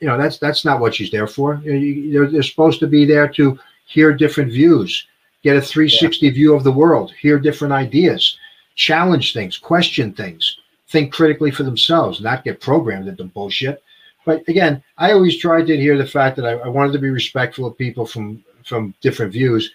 You 0.00 0.06
know, 0.06 0.16
that's 0.18 0.38
that's 0.38 0.64
not 0.64 0.80
what 0.80 0.94
she's 0.94 1.10
there 1.10 1.26
for. 1.26 1.60
You 1.64 1.72
know, 1.72 1.78
you- 1.78 2.12
they're, 2.12 2.30
they're 2.30 2.42
supposed 2.42 2.80
to 2.80 2.86
be 2.86 3.04
there 3.04 3.28
to 3.28 3.58
hear 3.86 4.12
different 4.12 4.52
views, 4.52 5.06
get 5.42 5.56
a 5.56 5.60
360 5.60 6.30
view 6.30 6.54
of 6.54 6.64
the 6.64 6.72
world, 6.72 7.12
hear 7.20 7.38
different 7.38 7.72
ideas, 7.72 8.38
challenge 8.74 9.32
things, 9.32 9.56
question 9.58 10.12
things, 10.12 10.58
think 10.88 11.12
critically 11.12 11.50
for 11.50 11.62
themselves, 11.62 12.20
not 12.20 12.44
get 12.44 12.60
programmed 12.60 13.08
into 13.08 13.24
bullshit. 13.24 13.82
But 14.24 14.46
again, 14.48 14.82
I 14.98 15.12
always 15.12 15.38
tried 15.38 15.66
to 15.68 15.74
adhere 15.74 15.96
to 15.96 16.02
the 16.02 16.08
fact 16.08 16.36
that 16.36 16.44
I, 16.46 16.52
I 16.52 16.68
wanted 16.68 16.92
to 16.92 16.98
be 16.98 17.10
respectful 17.10 17.66
of 17.66 17.78
people 17.78 18.06
from 18.06 18.44
from 18.64 18.92
different 19.00 19.32
views. 19.32 19.72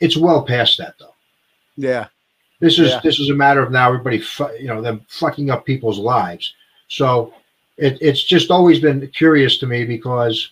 It's 0.00 0.16
well 0.16 0.44
past 0.44 0.78
that 0.78 0.94
though. 0.98 1.14
Yeah. 1.76 2.06
This 2.58 2.78
is 2.78 2.90
Yeah. 2.90 3.00
this 3.04 3.20
is 3.20 3.30
a 3.30 3.34
matter 3.34 3.62
of 3.62 3.70
now 3.70 3.88
everybody, 3.88 4.18
fu- 4.18 4.52
you 4.58 4.66
know, 4.66 4.80
them 4.82 5.04
fucking 5.08 5.50
up 5.50 5.64
people's 5.64 5.98
lives. 5.98 6.54
So 6.88 7.32
it, 7.76 7.98
it's 8.00 8.22
just 8.24 8.50
always 8.50 8.80
been 8.80 9.06
curious 9.08 9.58
to 9.58 9.66
me 9.66 9.84
because 9.84 10.50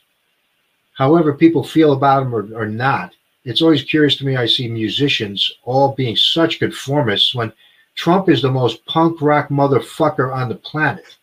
however 0.95 1.35
people 1.35 1.65
feel 1.65 1.93
about 1.93 2.21
them 2.21 2.35
or, 2.35 2.49
or 2.55 2.67
not, 2.67 3.15
it's 3.45 3.63
always 3.63 3.83
curious 3.83 4.17
to 4.17 4.27
me. 4.27 4.37
I 4.37 4.47
see 4.47 4.69
musicians 4.69 5.51
all 5.65 5.93
being 5.95 6.17
such 6.17 6.59
conformists 6.59 7.35
when 7.35 7.53
Trump 7.95 8.29
is 8.29 8.43
the 8.43 8.51
most 8.51 8.85
punk 8.87 9.21
rock 9.23 9.49
motherfucker 9.49 10.33
on 10.35 10.49
the 10.49 10.55
planet. 10.57 11.17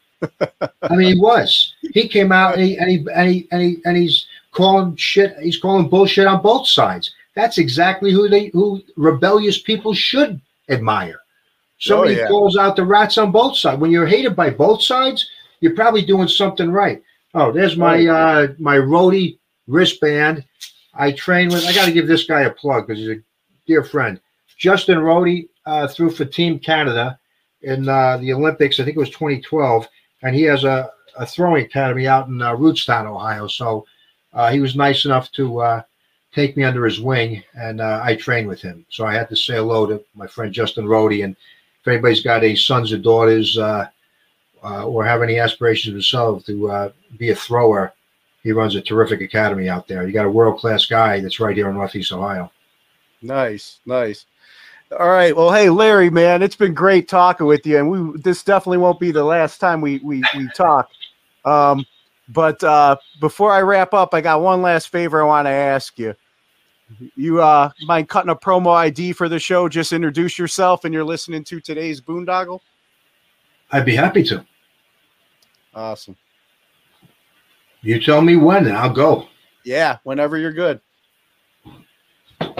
I 0.81 0.95
mean, 0.95 1.15
he 1.15 1.19
was. 1.19 1.75
He 1.93 2.07
came 2.07 2.31
out 2.31 2.55
and, 2.55 2.63
he, 2.63 2.77
and, 2.77 2.89
he, 2.89 3.05
and, 3.13 3.29
he, 3.29 3.47
and, 3.51 3.61
he, 3.61 3.77
and 3.85 3.95
he's 3.97 4.25
calling 4.51 4.95
shit. 4.95 5.37
He's 5.39 5.59
calling 5.59 5.89
bullshit 5.89 6.25
on 6.25 6.41
both 6.41 6.67
sides. 6.67 7.13
That's 7.35 7.59
exactly 7.59 8.11
who 8.11 8.27
they 8.27 8.47
who 8.47 8.81
rebellious 8.95 9.59
people 9.61 9.93
should 9.93 10.41
admire. 10.69 11.19
Somebody 11.79 12.15
Oh, 12.15 12.21
yeah. 12.21 12.27
calls 12.27 12.57
out 12.57 12.75
the 12.75 12.83
rats 12.83 13.19
on 13.19 13.31
both 13.31 13.55
sides. 13.57 13.79
When 13.79 13.91
you're 13.91 14.07
hated 14.07 14.35
by 14.35 14.49
both 14.49 14.81
sides, 14.81 15.29
you're 15.61 15.75
probably 15.75 16.03
doing 16.03 16.27
something 16.27 16.71
right. 16.71 17.03
Oh, 17.35 17.51
there's 17.51 17.77
my 17.77 18.07
uh 18.07 18.47
my 18.57 18.77
roadie 18.77 19.37
wristband. 19.67 20.43
I 20.97 21.11
train 21.11 21.49
with. 21.49 21.65
I 21.65 21.73
got 21.73 21.85
to 21.85 21.91
give 21.91 22.07
this 22.07 22.25
guy 22.25 22.41
a 22.41 22.51
plug 22.51 22.87
because 22.87 22.99
he's 22.99 23.17
a 23.17 23.21
dear 23.67 23.83
friend. 23.83 24.19
Justin 24.57 24.99
Rodhe 24.99 25.47
uh, 25.65 25.87
threw 25.87 26.09
for 26.09 26.25
Team 26.25 26.59
Canada 26.59 27.19
in 27.61 27.87
uh, 27.87 28.17
the 28.17 28.33
Olympics. 28.33 28.79
I 28.79 28.83
think 28.83 28.97
it 28.97 28.99
was 28.99 29.11
2012, 29.11 29.87
and 30.23 30.35
he 30.35 30.43
has 30.43 30.63
a, 30.63 30.89
a 31.17 31.25
throwing 31.25 31.65
academy 31.65 32.07
out 32.07 32.27
in 32.27 32.41
uh, 32.41 32.55
Rootstown, 32.55 33.05
Ohio. 33.05 33.47
So 33.47 33.85
uh, 34.33 34.51
he 34.51 34.59
was 34.59 34.75
nice 34.75 35.05
enough 35.05 35.31
to 35.33 35.59
uh, 35.59 35.81
take 36.33 36.57
me 36.57 36.63
under 36.63 36.85
his 36.85 36.99
wing, 36.99 37.43
and 37.53 37.79
uh, 37.79 38.01
I 38.03 38.15
trained 38.15 38.47
with 38.47 38.61
him. 38.61 38.85
So 38.89 39.05
I 39.05 39.13
had 39.13 39.29
to 39.29 39.35
say 39.35 39.55
hello 39.55 39.85
to 39.85 40.03
my 40.15 40.25
friend 40.25 40.51
Justin 40.51 40.87
Rodhe. 40.87 41.23
And 41.23 41.35
if 41.81 41.87
anybody's 41.87 42.23
got 42.23 42.43
any 42.43 42.55
sons 42.55 42.91
or 42.91 42.97
daughters 42.97 43.57
or 43.57 45.05
have 45.05 45.21
any 45.21 45.37
aspirations 45.37 45.93
themselves 45.93 46.45
to 46.45 46.91
be 47.17 47.29
a 47.29 47.35
thrower, 47.35 47.93
he 48.43 48.51
runs 48.51 48.75
a 48.75 48.81
terrific 48.81 49.21
academy 49.21 49.69
out 49.69 49.87
there. 49.87 50.05
You 50.05 50.13
got 50.13 50.25
a 50.25 50.29
world 50.29 50.59
class 50.59 50.85
guy 50.85 51.19
that's 51.19 51.39
right 51.39 51.55
here 51.55 51.69
in 51.69 51.75
Northeast 51.75 52.11
Ohio. 52.11 52.51
Nice, 53.21 53.79
nice. 53.85 54.25
All 54.97 55.09
right. 55.09 55.35
Well, 55.35 55.51
hey, 55.51 55.69
Larry, 55.69 56.09
man, 56.09 56.41
it's 56.41 56.55
been 56.55 56.73
great 56.73 57.07
talking 57.09 57.45
with 57.45 57.65
you, 57.65 57.77
and 57.77 57.89
we 57.89 58.21
this 58.21 58.43
definitely 58.43 58.77
won't 58.77 58.99
be 58.99 59.11
the 59.11 59.23
last 59.23 59.57
time 59.59 59.81
we 59.81 59.99
we 59.99 60.23
we 60.35 60.47
talk. 60.55 60.89
Um, 61.43 61.85
but 62.29 62.63
uh, 62.63 62.95
before 63.19 63.51
I 63.51 63.61
wrap 63.61 63.93
up, 63.93 64.13
I 64.13 64.21
got 64.21 64.41
one 64.41 64.61
last 64.61 64.89
favor 64.89 65.21
I 65.21 65.25
want 65.25 65.45
to 65.45 65.51
ask 65.51 65.97
you. 65.99 66.13
You 67.15 67.41
uh, 67.41 67.69
mind 67.85 68.07
cutting 68.07 68.29
a 68.29 68.35
promo 68.35 68.73
ID 68.73 69.11
for 69.11 69.27
the 69.27 69.39
show? 69.39 69.67
Just 69.67 69.91
introduce 69.91 70.39
yourself, 70.39 70.85
and 70.85 70.93
you're 70.93 71.03
listening 71.03 71.43
to 71.45 71.59
today's 71.59 71.99
Boondoggle. 71.99 72.61
I'd 73.71 73.85
be 73.85 73.95
happy 73.95 74.23
to. 74.23 74.45
Awesome. 75.75 76.15
You 77.87 78.01
tell 78.01 78.21
me 78.21 78.35
when, 78.35 78.67
and 78.67 78.75
I'll 78.75 78.91
go. 78.91 79.29
Yeah, 79.63 79.99
whenever 80.03 80.37
you're 80.37 80.51
good. 80.51 80.81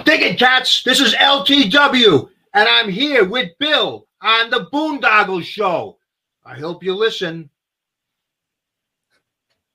Dig 0.05 0.21
it, 0.21 0.39
cats. 0.39 0.83
This 0.83 1.01
is 1.01 1.13
LTW, 1.15 2.29
and 2.53 2.69
I'm 2.69 2.89
here 2.89 3.25
with 3.25 3.49
Bill 3.59 4.07
on 4.21 4.49
the 4.49 4.69
Boondoggle 4.71 5.43
Show. 5.43 5.97
I 6.45 6.55
hope 6.55 6.81
you 6.81 6.95
listen. 6.95 7.49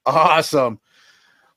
Awesome. 0.07 0.81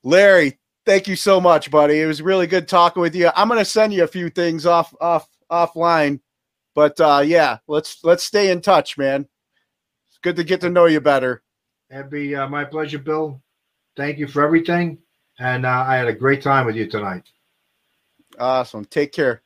Larry, 0.04 0.60
thank 0.86 1.08
you 1.08 1.16
so 1.16 1.40
much, 1.40 1.72
buddy. 1.72 2.02
It 2.02 2.06
was 2.06 2.22
really 2.22 2.48
good 2.48 2.68
talking 2.68 3.02
with 3.02 3.16
you. 3.16 3.30
I'm 3.34 3.48
gonna 3.48 3.64
send 3.64 3.94
you 3.94 4.04
a 4.04 4.08
few 4.08 4.30
things 4.30 4.66
off 4.66 4.94
off 5.00 5.30
offline. 5.50 6.20
But 6.74 7.00
uh 7.00 7.24
yeah, 7.26 7.60
let's 7.70 8.04
let's 8.04 8.26
stay 8.26 8.52
in 8.52 8.60
touch, 8.60 8.98
man. 8.98 9.26
It's 10.10 10.18
good 10.22 10.36
to 10.36 10.44
get 10.44 10.60
to 10.62 10.70
know 10.70 10.86
you 10.86 11.00
better. 11.00 11.44
It'd 11.90 12.10
be 12.10 12.36
uh, 12.36 12.50
my 12.50 12.66
pleasure, 12.66 13.00
Bill. 13.00 13.42
Thank 13.96 14.18
you 14.18 14.28
for 14.28 14.44
everything, 14.44 15.00
and 15.40 15.66
uh, 15.66 15.86
I 15.88 15.96
had 15.96 16.08
a 16.08 16.14
great 16.14 16.42
time 16.42 16.66
with 16.66 16.76
you 16.76 16.88
tonight. 16.88 17.24
Awesome. 18.38 18.86
Take 18.86 19.14
care. 19.14 19.42